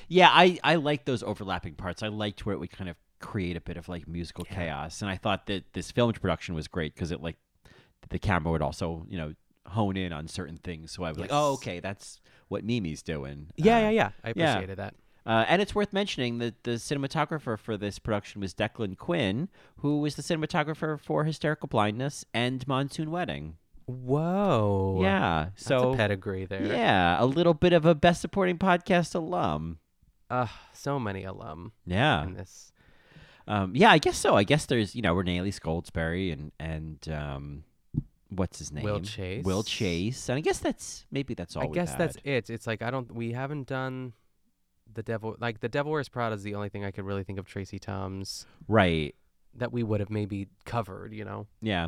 Yeah, 0.08 0.30
I, 0.32 0.60
I 0.64 0.76
like 0.76 1.06
those 1.06 1.22
overlapping 1.24 1.76
parts. 1.76 2.02
I 2.04 2.08
liked 2.08 2.46
where 2.46 2.54
it 2.54 2.60
would 2.60 2.72
kind 2.72 2.90
of 2.90 2.98
create 3.20 3.56
a 3.56 3.62
bit 3.62 3.78
of 3.78 3.88
like 3.88 4.08
musical 4.08 4.44
chaos, 4.44 5.02
and 5.02 5.10
I 5.10 5.16
thought 5.18 5.46
that 5.48 5.74
this 5.74 5.92
film 5.92 6.12
production 6.14 6.56
was 6.56 6.68
great 6.68 6.94
because 6.96 7.12
it 7.12 7.22
like 7.22 7.38
the 8.10 8.20
camera 8.20 8.52
would 8.52 8.62
also 8.62 9.06
you 9.08 9.18
know 9.18 9.34
hone 9.68 9.98
in 9.98 10.12
on 10.12 10.28
certain 10.28 10.58
things. 10.58 10.92
So 10.92 11.04
I 11.04 11.10
was 11.10 11.18
like, 11.20 11.30
oh, 11.32 11.54
okay, 11.54 11.80
that's 11.80 12.20
what 12.50 12.64
Mimi's 12.64 13.02
doing. 13.02 13.48
Yeah, 13.56 13.78
Uh, 13.78 13.80
yeah, 13.82 13.90
yeah. 13.90 14.10
I 14.24 14.34
yeah. 14.36 14.52
appreciated 14.52 14.78
that. 14.78 14.96
Uh, 15.26 15.44
and 15.48 15.62
it's 15.62 15.74
worth 15.74 15.92
mentioning 15.92 16.38
that 16.38 16.64
the 16.64 16.72
cinematographer 16.72 17.58
for 17.58 17.78
this 17.78 17.98
production 17.98 18.42
was 18.42 18.54
Declan 18.54 18.96
Quinn, 18.98 19.50
who 19.78 20.00
was 20.00 20.16
the 20.16 20.22
cinematographer 20.22 21.00
for 21.00 21.24
Hysterical 21.24 21.68
Blindness 21.68 22.26
and 22.34 22.68
Monsoon 22.68 23.10
Wedding. 23.10 23.58
Whoa. 23.88 25.00
Yeah, 25.02 25.46
That's 25.56 25.66
so 25.66 25.94
a 25.94 25.96
pedigree 25.98 26.46
there. 26.46 26.66
yeah, 26.66 27.22
a 27.22 27.26
little 27.26 27.54
bit 27.54 27.74
of 27.74 27.86
a 27.86 27.96
Best 27.96 28.22
Supporting 28.22 28.58
Podcast 28.58 29.16
alum. 29.16 29.80
Uh, 30.30 30.48
so 30.74 31.00
many 31.00 31.24
alum 31.24 31.72
Yeah, 31.86 32.24
in 32.24 32.34
this. 32.34 32.72
Um, 33.48 33.74
yeah, 33.76 33.92
I 33.92 34.00
guess 34.00 34.18
so. 34.18 34.36
I 34.36 34.44
guess 34.44 34.66
there's 34.66 34.96
you 34.96 35.04
know 35.04 35.14
Renee 35.14 35.38
Goldsberry 35.40 36.34
and 36.34 36.52
and 36.60 37.08
um, 37.10 37.64
what's 38.30 38.58
his 38.58 38.72
name? 38.72 38.84
Will 38.84 39.02
Chase. 39.02 39.46
Will 39.46 39.62
Chase, 39.62 40.30
and 40.30 40.38
I 40.38 40.42
guess 40.42 40.58
that's 40.58 41.06
maybe 41.12 41.36
that's 41.36 41.56
all. 41.56 41.64
I 41.64 41.68
guess 41.68 41.94
that's 41.94 42.18
it. 42.24 42.50
It's 42.50 42.66
like 42.66 42.82
I 42.82 42.90
don't. 42.90 43.14
We 43.14 43.34
haven't 43.34 43.68
done 43.68 44.14
the 44.94 45.04
devil. 45.04 45.36
Like 45.40 45.60
the 45.60 45.70
Devil 45.70 45.92
Wears 45.92 46.10
Prada 46.10 46.36
is 46.36 46.44
the 46.44 46.56
only 46.56 46.70
thing 46.70 46.84
I 46.86 46.92
could 46.92 47.06
really 47.06 47.24
think 47.24 47.40
of 47.40 47.46
Tracie 47.46 47.80
Thoms 47.80 48.46
right. 48.68 49.14
that 49.56 49.72
we 49.74 49.84
would 49.84 50.00
have 50.00 50.10
maybe 50.10 50.48
covered. 50.66 51.14
You 51.14 51.26
know. 51.26 51.48
Yeah. 51.62 51.88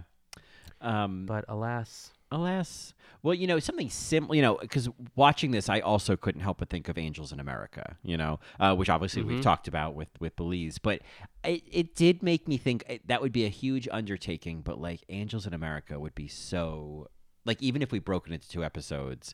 Um, 0.79 1.25
But 1.25 1.45
alas, 1.47 2.11
alas, 2.31 2.93
well, 3.23 3.33
you 3.33 3.47
know 3.47 3.57
something 3.59 3.89
similar. 3.89 4.35
You 4.35 4.41
know, 4.43 4.57
because 4.61 4.89
watching 5.15 5.49
this, 5.51 5.69
I 5.69 5.79
also 5.79 6.15
couldn't 6.15 6.41
help 6.41 6.59
but 6.59 6.69
think 6.69 6.87
of 6.87 6.97
Angels 6.99 7.31
in 7.31 7.39
America. 7.39 7.97
You 8.03 8.17
know, 8.17 8.39
uh, 8.59 8.75
which 8.75 8.89
obviously 8.89 9.23
we've 9.23 9.39
Mhm. 9.39 9.43
talked 9.43 9.67
about 9.67 9.95
with 9.95 10.09
with 10.19 10.35
Belize, 10.35 10.77
but 10.77 11.01
it, 11.43 11.63
it 11.71 11.95
did 11.95 12.21
make 12.21 12.47
me 12.47 12.57
think 12.57 12.83
it, 12.87 13.07
that 13.07 13.21
would 13.21 13.31
be 13.31 13.45
a 13.45 13.49
huge 13.49 13.87
undertaking. 13.91 14.61
But 14.61 14.79
like 14.79 15.03
Angels 15.09 15.47
in 15.47 15.53
America 15.53 15.99
would 15.99 16.13
be 16.15 16.27
so 16.27 17.07
like 17.43 17.61
even 17.63 17.81
if 17.81 17.91
we 17.91 17.99
broke 17.99 18.27
it 18.27 18.33
into 18.33 18.47
two 18.47 18.63
episodes. 18.63 19.33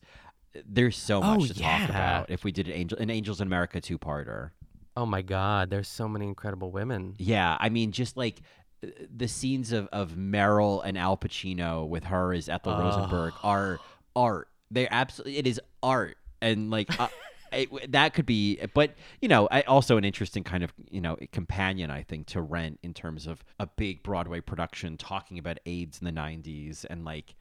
There's 0.67 0.95
so 0.97 1.21
much 1.21 1.41
Oh, 1.41 1.45
to 1.47 1.53
yeah. 1.53 1.79
talk 1.79 1.89
about 1.89 2.29
if 2.29 2.43
we 2.43 2.51
did 2.51 2.67
an 2.67 2.73
Angel 2.73 2.97
an 2.99 3.09
Angels 3.09 3.41
in 3.41 3.47
America 3.47 3.81
two 3.81 3.97
parter. 3.97 4.51
oh 4.95 5.05
my 5.05 5.21
God, 5.23 5.69
there's 5.71 5.87
so 5.87 6.07
many 6.07 6.27
incredible 6.27 6.71
women. 6.71 7.15
Yeah, 7.17 7.57
I 7.59 7.69
mean, 7.69 7.91
just 7.91 8.15
like 8.15 8.41
uh, 8.83 8.87
the 9.15 9.27
scenes 9.27 9.71
of, 9.71 9.87
of 9.91 10.11
Meryl 10.11 10.81
and 10.85 10.97
Al 10.97 11.17
Pacino 11.17 11.87
with 11.87 12.03
her 12.05 12.33
as 12.33 12.47
Ethel 12.49 12.77
Rosenberg 12.77 13.33
are 13.43 13.79
art. 14.15 14.49
They're 14.69 14.87
absolutely 14.91 15.37
it 15.37 15.47
is 15.47 15.59
art, 15.81 16.17
and 16.41 16.69
like 16.69 16.99
uh, 16.99 17.07
it, 17.51 17.91
that 17.91 18.13
could 18.13 18.27
be. 18.27 18.59
But 18.75 18.93
you 19.21 19.27
know, 19.29 19.47
I, 19.49 19.61
also 19.61 19.97
an 19.97 20.03
interesting 20.05 20.43
kind 20.43 20.63
of 20.63 20.71
you 20.91 21.01
know 21.01 21.17
companion, 21.31 21.89
I 21.89 22.03
think, 22.03 22.27
to 22.27 22.41
Rent 22.41 22.79
in 22.83 22.93
terms 22.93 23.25
of 23.25 23.43
a 23.59 23.65
big 23.65 24.03
Broadway 24.03 24.41
production 24.41 24.97
talking 24.97 25.39
about 25.39 25.57
AIDS 25.65 25.99
in 25.99 26.05
the 26.05 26.11
'90s 26.11 26.85
and 26.87 27.03
like. 27.03 27.33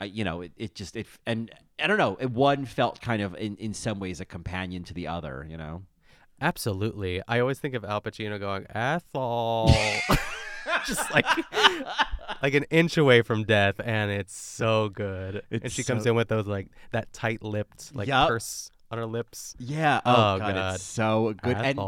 I, 0.00 0.06
you 0.06 0.24
know, 0.24 0.40
it, 0.42 0.52
it 0.56 0.74
just 0.74 0.96
it 0.96 1.06
and 1.26 1.50
I 1.82 1.86
don't 1.86 1.98
know. 1.98 2.16
It, 2.20 2.30
one 2.30 2.64
felt 2.66 3.00
kind 3.00 3.22
of 3.22 3.34
in, 3.36 3.56
in 3.56 3.74
some 3.74 3.98
ways 4.00 4.20
a 4.20 4.24
companion 4.24 4.84
to 4.84 4.94
the 4.94 5.06
other. 5.08 5.46
You 5.48 5.56
know, 5.56 5.82
Absolutely. 6.40 7.22
I 7.28 7.40
always 7.40 7.58
think 7.58 7.74
of 7.74 7.84
Al 7.84 8.00
Pacino 8.00 8.38
going 8.38 8.66
Ethel, 8.74 9.72
just 10.86 11.10
like 11.12 11.26
like 12.42 12.54
an 12.54 12.64
inch 12.70 12.96
away 12.96 13.22
from 13.22 13.44
death, 13.44 13.76
and 13.82 14.10
it's 14.10 14.36
so 14.36 14.88
good. 14.88 15.42
and 15.50 15.62
It's 15.64 15.74
she 15.74 15.84
comes 15.84 16.04
in 16.06 16.14
with 16.14 16.28
those 16.28 16.46
like 16.46 16.68
that 16.90 17.12
tight-lipped 17.12 17.94
like 17.94 18.08
Yup. 18.08 18.28
purse 18.28 18.70
on 18.90 18.98
her 18.98 19.06
lips. 19.06 19.54
Yeah. 19.58 20.00
Oh, 20.04 20.12
Oh, 20.34 20.38
god, 20.38 20.54
God. 20.54 20.74
it's 20.74 20.84
so 20.84 21.34
good. 21.42 21.56
And, 21.56 21.78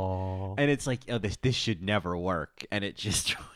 and 0.59 0.71
it's 0.71 0.87
like, 0.87 1.01
oh, 1.09 1.19
this 1.19 1.37
this 1.39 1.55
should 1.55 1.83
never 1.83 2.17
work, 2.17 2.65
and 2.71 2.83
it 2.85 2.97
just 2.97 3.37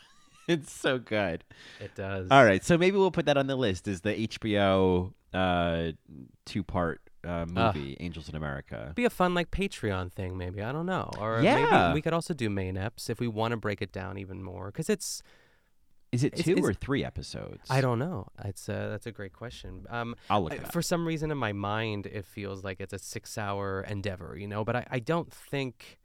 it's 0.51 0.71
so 0.71 0.97
good. 0.99 1.43
It 1.79 1.95
does. 1.95 2.27
All 2.31 2.43
right, 2.45 2.63
so 2.63 2.77
maybe 2.77 2.97
we'll 2.97 3.11
put 3.11 3.25
that 3.25 3.37
on 3.37 3.47
the 3.47 3.55
list 3.55 3.87
as 3.87 4.01
the 4.01 4.27
HBO 4.27 5.13
uh, 5.33 5.91
two 6.45 6.63
part 6.63 7.01
uh, 7.23 7.45
movie, 7.47 7.95
Angels 7.99 8.27
in 8.29 8.35
America. 8.35 8.91
Be 8.95 9.05
a 9.05 9.09
fun 9.09 9.33
like 9.33 9.51
Patreon 9.51 10.11
thing, 10.11 10.37
maybe. 10.37 10.61
I 10.61 10.71
don't 10.71 10.85
know. 10.87 11.09
Or 11.19 11.41
Yeah. 11.41 11.55
maybe 11.89 11.93
we 11.95 12.01
could 12.01 12.13
also 12.13 12.33
do 12.33 12.49
main 12.49 12.75
eps 12.75 13.09
if 13.09 13.19
we 13.19 13.27
want 13.27 13.51
to 13.51 13.57
break 13.57 13.81
it 13.81 13.91
down 13.91 14.17
even 14.17 14.43
more, 14.43 14.67
because 14.67 14.89
it's. 14.89 15.21
Is 16.11 16.25
it 16.25 16.35
two 16.35 16.51
it's- 16.51 16.65
or 16.65 16.73
three 16.73 17.05
episodes? 17.05 17.61
I 17.69 17.79
don't 17.79 17.97
know. 17.97 18.27
It's 18.43 18.67
uh, 18.67 18.89
that's 18.89 19.05
a 19.07 19.13
great 19.13 19.31
question. 19.31 19.85
Um, 19.89 20.15
I'll 20.29 20.43
look 20.43 20.51
I- 20.53 20.57
for 20.57 20.81
some 20.81 21.07
reason 21.07 21.31
in 21.31 21.37
my 21.37 21.53
mind, 21.53 22.05
it 22.05 22.25
feels 22.25 22.65
like 22.65 22.81
it's 22.81 22.91
a 22.91 22.99
six-hour 22.99 23.85
endeavor, 23.87 24.35
you 24.37 24.45
know. 24.47 24.65
But 24.65 24.75
I, 24.75 24.87
I 24.91 24.99
don't 24.99 25.31
think 25.31 25.99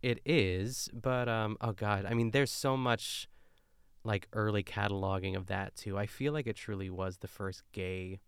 it 0.00 0.20
is. 0.24 0.88
But 0.94 1.28
um, 1.28 1.58
oh 1.60 1.72
god, 1.72 2.06
I 2.08 2.14
mean, 2.14 2.30
there's 2.30 2.50
so 2.50 2.78
much 2.78 3.28
like 4.04 4.28
early 4.32 4.62
cataloging 4.62 5.36
of 5.36 5.46
that 5.46 5.74
too. 5.76 5.96
I 5.98 6.06
feel 6.06 6.32
like 6.32 6.46
it 6.46 6.56
truly 6.56 6.90
was 6.90 7.18
the 7.18 7.28
first 7.28 7.62
gay 7.72 8.20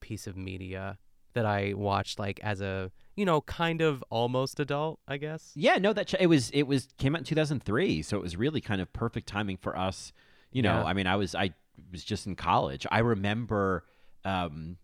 piece 0.00 0.26
of 0.26 0.36
media 0.36 0.98
that 1.32 1.46
I 1.46 1.72
watched, 1.74 2.18
like 2.18 2.38
as 2.42 2.60
a 2.60 2.92
you 3.16 3.24
know 3.24 3.40
kind 3.42 3.80
of 3.80 4.04
almost 4.10 4.60
adult, 4.60 5.00
I 5.08 5.16
guess. 5.16 5.52
Yeah, 5.54 5.76
no, 5.78 5.92
that 5.92 6.08
ch- 6.08 6.16
it 6.20 6.26
was 6.26 6.50
it 6.50 6.64
was 6.64 6.88
came 6.98 7.14
out 7.14 7.20
in 7.20 7.24
two 7.24 7.34
thousand 7.34 7.62
three, 7.64 8.02
so 8.02 8.16
it 8.16 8.22
was 8.22 8.36
really 8.36 8.60
kind 8.60 8.80
of 8.80 8.92
perfect 8.92 9.26
timing 9.26 9.56
for 9.56 9.76
us. 9.76 10.12
You 10.52 10.62
know, 10.62 10.80
Yeah. 10.80 10.84
I 10.84 10.92
mean, 10.92 11.06
I 11.06 11.16
was 11.16 11.34
I 11.34 11.54
was 11.90 12.04
just 12.04 12.26
in 12.26 12.36
college. 12.36 12.86
I 12.90 13.00
remember, 13.00 13.84
um, 14.24 14.76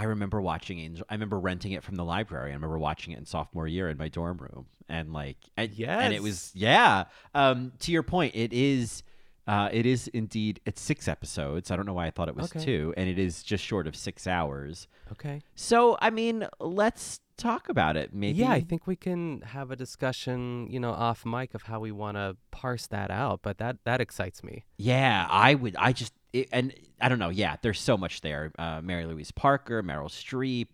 I 0.00 0.04
remember 0.04 0.40
watching 0.40 0.78
Angel. 0.78 1.04
I 1.10 1.14
remember 1.14 1.38
renting 1.38 1.72
it 1.72 1.84
from 1.84 1.96
the 1.96 2.04
library. 2.04 2.52
I 2.52 2.54
remember 2.54 2.78
watching 2.78 3.12
it 3.12 3.18
in 3.18 3.26
sophomore 3.26 3.66
year 3.68 3.90
in 3.90 3.98
my 3.98 4.08
dorm 4.08 4.38
room, 4.38 4.64
and 4.88 5.12
like, 5.12 5.36
and, 5.58 5.70
and 6.00 6.14
it 6.14 6.22
was 6.22 6.52
yeah. 6.54 7.04
Um, 7.34 7.72
to 7.80 7.92
your 7.92 8.02
point, 8.02 8.34
it 8.34 8.52
is. 8.54 9.02
Uh, 9.46 9.68
it 9.72 9.84
is 9.84 10.06
indeed. 10.08 10.60
It's 10.64 10.80
six 10.80 11.06
episodes. 11.08 11.70
I 11.70 11.76
don't 11.76 11.84
know 11.84 11.92
why 11.92 12.06
I 12.06 12.10
thought 12.10 12.28
it 12.28 12.36
was 12.36 12.46
Okay. 12.54 12.64
two, 12.64 12.94
and 12.96 13.08
it 13.10 13.18
is 13.18 13.42
just 13.42 13.62
short 13.64 13.86
of 13.86 13.94
six 13.96 14.26
hours. 14.26 14.86
Okay. 15.12 15.42
So, 15.54 15.98
I 16.00 16.08
mean, 16.10 16.46
let's 16.60 17.20
talk 17.40 17.68
about 17.68 17.96
it. 17.96 18.14
Maybe. 18.14 18.38
Yeah, 18.38 18.50
I 18.52 18.60
think 18.60 18.86
we 18.86 18.96
can 18.96 19.40
have 19.42 19.70
a 19.70 19.76
discussion, 19.76 20.68
you 20.70 20.78
know, 20.78 20.90
off 20.92 21.24
mic 21.26 21.54
of 21.54 21.62
how 21.62 21.80
we 21.80 21.90
want 21.92 22.16
to 22.16 22.36
parse 22.50 22.86
that 22.88 23.10
out. 23.10 23.40
But 23.42 23.58
that 23.58 23.78
that 23.84 24.00
excites 24.00 24.44
me. 24.44 24.64
Yeah, 24.76 25.26
I 25.28 25.54
would. 25.54 25.74
I 25.76 25.92
just 25.92 26.12
it, 26.32 26.48
and 26.52 26.72
I 27.00 27.08
don't 27.08 27.18
know. 27.18 27.30
Yeah, 27.30 27.56
there's 27.62 27.80
so 27.80 27.96
much 27.96 28.20
there. 28.20 28.52
Uh, 28.58 28.80
Mary 28.82 29.06
Louise 29.06 29.30
Parker, 29.32 29.82
Meryl 29.82 30.08
Streep. 30.08 30.68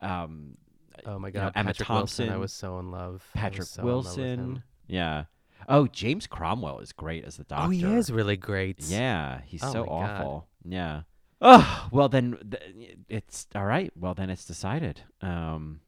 Um, 0.00 0.56
Oh 1.04 1.18
my 1.18 1.28
you 1.28 1.34
know, 1.34 1.40
God, 1.40 1.52
Emma 1.56 1.68
Patrick 1.70 1.88
Wilson! 1.90 2.30
I 2.30 2.36
was 2.38 2.52
so 2.52 2.78
in 2.78 2.90
love. 2.90 3.22
Patrick 3.34 3.68
so 3.68 3.82
in 3.82 3.86
love. 3.86 3.94
Wilson. 3.94 4.62
Yeah. 4.86 5.24
Oh, 5.68 5.86
James 5.88 6.26
Cromwell 6.26 6.78
is 6.80 6.92
great 6.92 7.24
as 7.24 7.36
the 7.36 7.44
doctor. 7.44 7.66
Oh, 7.66 7.70
he 7.70 7.84
is 7.84 8.10
really 8.10 8.36
great. 8.36 8.80
Yeah, 8.80 9.40
he's 9.44 9.62
Oh 9.62 9.72
so 9.72 9.80
my 9.80 9.86
God. 9.88 10.10
awful. 10.20 10.48
Yeah. 10.64 11.02
Oh 11.42 11.88
well, 11.92 12.08
then 12.08 12.38
th- 12.50 12.96
it's 13.10 13.46
all 13.54 13.66
right. 13.66 13.92
Well, 13.94 14.14
then 14.14 14.30
it's 14.30 14.46
decided. 14.46 15.02
Um, 15.20 15.80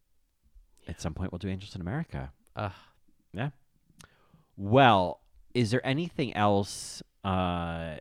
at 0.89 1.01
some 1.01 1.15
point 1.15 1.33
we'll 1.33 1.39
do 1.39 1.49
Angels 1.49 1.75
in 1.75 1.81
America. 1.81 2.33
Ugh. 2.57 2.73
Yeah. 3.33 3.51
Well, 4.57 5.21
is 5.55 5.71
there 5.71 5.87
anything 5.87 6.35
else 6.35 7.03
uh 7.25 7.97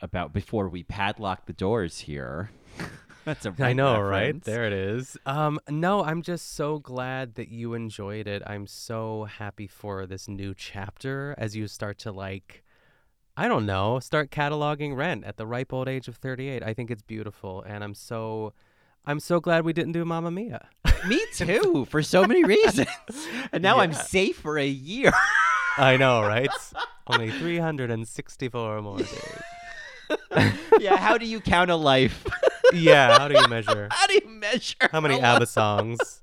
about 0.00 0.32
before 0.32 0.68
we 0.68 0.82
padlock 0.82 1.46
the 1.46 1.52
doors 1.52 2.00
here? 2.00 2.50
That's 3.24 3.46
a 3.46 3.54
I 3.60 3.72
know, 3.72 4.00
right? 4.00 4.42
There 4.42 4.64
it 4.66 4.72
is. 4.72 5.16
Um, 5.26 5.60
no, 5.68 6.02
I'm 6.02 6.22
just 6.22 6.54
so 6.54 6.78
glad 6.78 7.36
that 7.36 7.48
you 7.48 7.74
enjoyed 7.74 8.26
it. 8.26 8.42
I'm 8.44 8.66
so 8.66 9.24
happy 9.24 9.68
for 9.68 10.06
this 10.06 10.26
new 10.28 10.54
chapter 10.54 11.34
as 11.38 11.54
you 11.54 11.68
start 11.68 11.98
to 12.00 12.10
like, 12.10 12.64
I 13.36 13.46
don't 13.46 13.64
know, 13.64 14.00
start 14.00 14.30
cataloging 14.30 14.96
Rent 14.96 15.24
at 15.24 15.36
the 15.36 15.46
ripe 15.46 15.72
old 15.72 15.88
age 15.88 16.08
of 16.08 16.16
38. 16.16 16.64
I 16.64 16.74
think 16.74 16.90
it's 16.90 17.02
beautiful, 17.02 17.62
and 17.62 17.84
I'm 17.84 17.94
so, 17.94 18.54
I'm 19.06 19.18
so 19.20 19.40
glad 19.40 19.64
we 19.64 19.72
didn't 19.72 19.92
do 19.92 20.04
Mamma 20.04 20.30
Mia. 20.30 20.68
Me 21.06 21.20
too, 21.34 21.86
for 21.90 22.02
so 22.02 22.24
many 22.24 22.44
reasons. 22.56 22.88
and 23.52 23.62
now 23.62 23.78
I'm 23.80 23.92
safe 23.92 24.36
for 24.36 24.58
a 24.58 24.66
year. 24.66 25.12
I 25.76 25.96
know, 25.96 26.22
right? 26.26 26.50
Only 27.06 27.30
364 27.30 28.82
more 28.82 28.98
days. 28.98 29.42
yeah, 30.78 30.96
how 30.96 31.18
do 31.18 31.26
you 31.26 31.40
count 31.40 31.70
a 31.70 31.76
life? 31.76 32.24
Yeah, 32.72 33.18
how 33.18 33.28
do 33.28 33.34
you 33.34 33.48
measure? 33.48 33.88
how 33.90 34.06
do 34.06 34.14
you 34.14 34.28
measure? 34.28 34.88
How 34.92 35.00
many 35.00 35.20
ABBA 35.20 35.46
songs? 35.46 36.21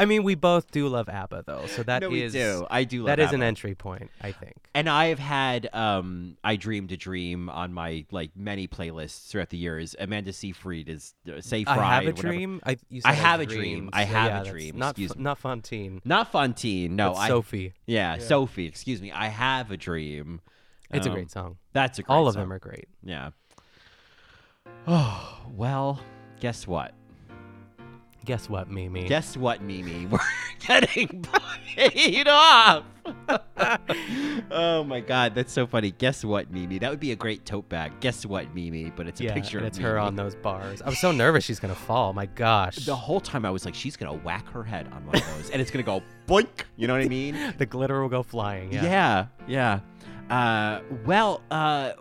I 0.00 0.06
mean, 0.06 0.22
we 0.22 0.34
both 0.34 0.70
do 0.70 0.88
love 0.88 1.08
ABBA, 1.08 1.44
though, 1.46 1.66
so 1.66 1.82
that 1.82 2.02
is 2.02 2.08
No, 2.08 2.08
we 2.10 2.28
do. 2.30 2.66
I 2.70 2.84
do 2.84 3.00
love 3.02 3.06
that 3.08 3.20
is 3.20 3.32
an 3.32 3.42
entry 3.42 3.74
point, 3.74 4.10
I 4.20 4.32
think. 4.32 4.54
And 4.74 4.88
I 4.88 5.06
have 5.06 5.18
had 5.18 5.68
um, 5.74 6.36
"I 6.42 6.56
Dreamed 6.56 6.90
a 6.92 6.96
Dream" 6.96 7.48
on 7.50 7.72
my 7.72 8.06
like 8.10 8.30
many 8.34 8.66
playlists 8.66 9.28
throughout 9.28 9.50
the 9.50 9.58
years. 9.58 9.94
Amanda 9.98 10.32
Seyfried 10.32 10.88
is 10.88 11.14
uh, 11.28 11.40
"Say 11.40 11.64
I 11.66 11.74
have 11.74 12.02
a 12.04 12.06
whatever. 12.06 12.28
dream. 12.28 12.60
I, 12.64 12.78
you 12.88 13.02
I 13.04 13.14
said 13.14 13.22
have 13.22 13.40
a 13.40 13.46
dream, 13.46 13.60
dream. 13.60 13.90
I 13.92 14.04
so 14.06 14.12
have 14.12 14.26
yeah, 14.26 14.40
a 14.40 14.44
dream. 14.52 14.78
Not 14.78 14.90
Excuse 14.92 15.10
F- 15.10 15.16
me. 15.18 15.22
not 15.24 15.38
Fantine. 15.38 16.00
Not 16.04 16.32
Fantine. 16.32 16.96
No, 16.96 17.14
I, 17.14 17.28
Sophie. 17.28 17.74
Yeah, 17.86 18.14
Yeah. 18.16 18.20
Sophie. 18.22 18.66
Excuse 18.66 19.02
me. 19.02 19.12
I 19.12 19.26
have 19.28 19.70
a 19.70 19.76
dream. 19.76 20.40
It's 20.92 21.06
a 21.06 21.10
Um, 21.10 21.14
great 21.14 21.30
song. 21.30 21.58
That's 21.72 21.98
a 21.98 22.02
great 22.02 22.08
song. 22.08 22.16
All 22.16 22.26
of 22.26 22.34
song. 22.34 22.44
them 22.44 22.52
are 22.54 22.58
great. 22.58 22.88
Yeah. 23.04 23.30
Oh 24.86 25.38
well, 25.54 26.00
guess 26.40 26.66
what? 26.66 26.94
Guess 28.24 28.48
what, 28.48 28.70
Mimi? 28.70 29.08
Guess 29.08 29.36
what, 29.36 29.62
Mimi? 29.62 30.06
We're 30.10 30.18
getting 30.66 31.24
paid 31.74 32.28
off. 32.28 32.84
oh 34.50 34.84
my 34.84 35.00
god, 35.00 35.34
that's 35.34 35.52
so 35.52 35.66
funny. 35.66 35.90
Guess 35.92 36.24
what, 36.24 36.50
Mimi? 36.50 36.78
That 36.78 36.90
would 36.90 37.00
be 37.00 37.12
a 37.12 37.16
great 37.16 37.44
tote 37.46 37.68
bag. 37.68 37.92
Guess 38.00 38.26
what, 38.26 38.54
Mimi? 38.54 38.92
But 38.94 39.06
it's 39.06 39.20
a 39.20 39.24
yeah, 39.24 39.34
picture 39.34 39.58
and 39.58 39.66
of 39.66 39.70
it's 39.70 39.78
her 39.78 39.94
Mimi. 39.94 40.06
on 40.06 40.16
those 40.16 40.34
bars. 40.34 40.82
I 40.82 40.88
was 40.88 40.98
so 40.98 41.12
nervous 41.12 41.44
she's 41.44 41.58
gonna 41.58 41.74
fall. 41.74 42.12
My 42.12 42.26
gosh. 42.26 42.76
The 42.76 42.94
whole 42.94 43.20
time 43.20 43.44
I 43.44 43.50
was 43.50 43.64
like, 43.64 43.74
she's 43.74 43.96
gonna 43.96 44.18
whack 44.18 44.46
her 44.50 44.62
head 44.62 44.86
on 44.92 45.06
one 45.06 45.16
of 45.16 45.26
those, 45.36 45.50
and 45.50 45.60
it's 45.62 45.70
gonna 45.70 45.82
go 45.82 46.02
boink. 46.28 46.64
You 46.76 46.86
know 46.86 46.94
what 46.94 47.02
I 47.02 47.08
mean? 47.08 47.54
the 47.58 47.66
glitter 47.66 48.02
will 48.02 48.08
go 48.08 48.22
flying. 48.22 48.72
Yeah. 48.72 48.84
yeah. 49.48 49.80
yeah. 50.28 50.36
Uh, 50.36 50.82
well, 51.06 51.42
uh, 51.50 51.92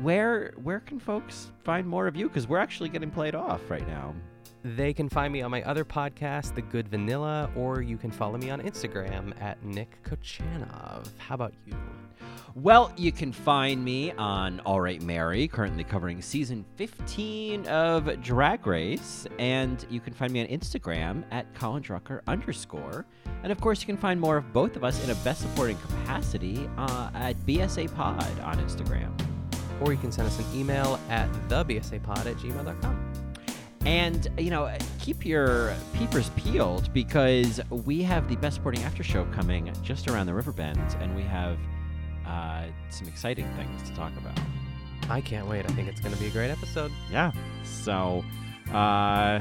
where 0.00 0.54
where 0.62 0.80
can 0.80 0.98
folks 0.98 1.52
find 1.62 1.86
more 1.86 2.06
of 2.06 2.16
you? 2.16 2.26
Because 2.26 2.48
we're 2.48 2.58
actually 2.58 2.88
getting 2.88 3.10
played 3.10 3.34
off 3.34 3.70
right 3.70 3.86
now. 3.86 4.14
They 4.64 4.92
can 4.92 5.08
find 5.08 5.32
me 5.32 5.42
on 5.42 5.50
my 5.50 5.62
other 5.62 5.84
podcast, 5.84 6.54
The 6.54 6.62
Good 6.62 6.88
Vanilla, 6.88 7.50
or 7.54 7.80
you 7.80 7.96
can 7.96 8.10
follow 8.10 8.36
me 8.38 8.50
on 8.50 8.60
Instagram 8.60 9.32
at 9.40 9.62
Nick 9.64 10.02
Kochanov. 10.02 11.06
How 11.18 11.34
about 11.36 11.54
you? 11.64 11.74
Well, 12.54 12.92
you 12.96 13.12
can 13.12 13.30
find 13.30 13.84
me 13.84 14.10
on 14.12 14.58
All 14.60 14.80
Right 14.80 15.00
Mary, 15.00 15.46
currently 15.46 15.84
covering 15.84 16.20
season 16.20 16.64
15 16.74 17.66
of 17.68 18.20
Drag 18.20 18.66
Race, 18.66 19.28
and 19.38 19.86
you 19.90 20.00
can 20.00 20.12
find 20.12 20.32
me 20.32 20.40
on 20.40 20.46
Instagram 20.48 21.22
at 21.30 21.54
Colin 21.54 21.82
Drucker 21.82 22.20
underscore. 22.26 23.06
And 23.44 23.52
of 23.52 23.60
course, 23.60 23.80
you 23.80 23.86
can 23.86 23.96
find 23.96 24.20
more 24.20 24.36
of 24.38 24.52
both 24.52 24.74
of 24.74 24.82
us 24.82 25.02
in 25.04 25.10
a 25.10 25.14
best 25.16 25.42
supporting 25.42 25.76
capacity 25.76 26.68
uh, 26.76 27.10
at 27.14 27.36
BSA 27.46 27.94
Pod 27.94 28.40
on 28.40 28.56
Instagram. 28.58 29.12
Or 29.80 29.92
you 29.92 29.98
can 29.98 30.10
send 30.10 30.26
us 30.26 30.36
an 30.40 30.46
email 30.52 30.98
at 31.08 31.30
thebsapod 31.48 32.26
at 32.26 32.36
gmail.com. 32.36 33.27
And, 33.84 34.28
you 34.38 34.50
know, 34.50 34.70
keep 35.00 35.24
your 35.24 35.74
peepers 35.94 36.30
peeled 36.36 36.92
because 36.92 37.60
we 37.70 38.02
have 38.02 38.28
the 38.28 38.36
Best 38.36 38.56
Supporting 38.56 38.82
After 38.84 39.02
Show 39.02 39.24
coming 39.26 39.72
just 39.82 40.08
around 40.08 40.26
the 40.26 40.34
river 40.34 40.52
bend, 40.52 40.78
and 41.00 41.14
we 41.16 41.22
have 41.22 41.56
uh, 42.26 42.64
some 42.90 43.08
exciting 43.08 43.46
things 43.54 43.88
to 43.88 43.94
talk 43.96 44.12
about. 44.18 44.38
I 45.08 45.20
can't 45.22 45.46
wait. 45.46 45.64
I 45.64 45.68
think 45.68 45.88
it's 45.88 46.00
going 46.00 46.14
to 46.14 46.20
be 46.20 46.26
a 46.26 46.30
great 46.30 46.50
episode. 46.50 46.92
Yeah. 47.10 47.32
So, 47.64 48.22
uh, 48.72 49.40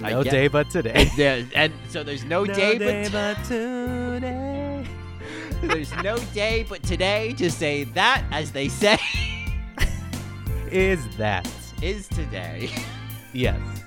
No 0.00 0.24
get- 0.24 0.30
day 0.32 0.48
but 0.48 0.68
today. 0.70 1.08
Yeah, 1.16 1.44
and 1.54 1.72
so 1.88 2.02
there's 2.02 2.24
no, 2.24 2.44
day, 2.46 2.78
but 2.78 3.12
but 3.12 3.44
today. 3.44 4.84
there's 5.62 5.94
no 6.02 6.16
day 6.34 6.66
but 6.68 6.82
today 6.82 7.32
to 7.34 7.48
say 7.48 7.84
that, 7.84 8.24
as 8.32 8.50
they 8.50 8.66
say, 8.68 8.98
Is 10.72 11.06
that? 11.18 11.46
Is 11.82 12.06
today. 12.08 12.70
Yes. 13.34 13.81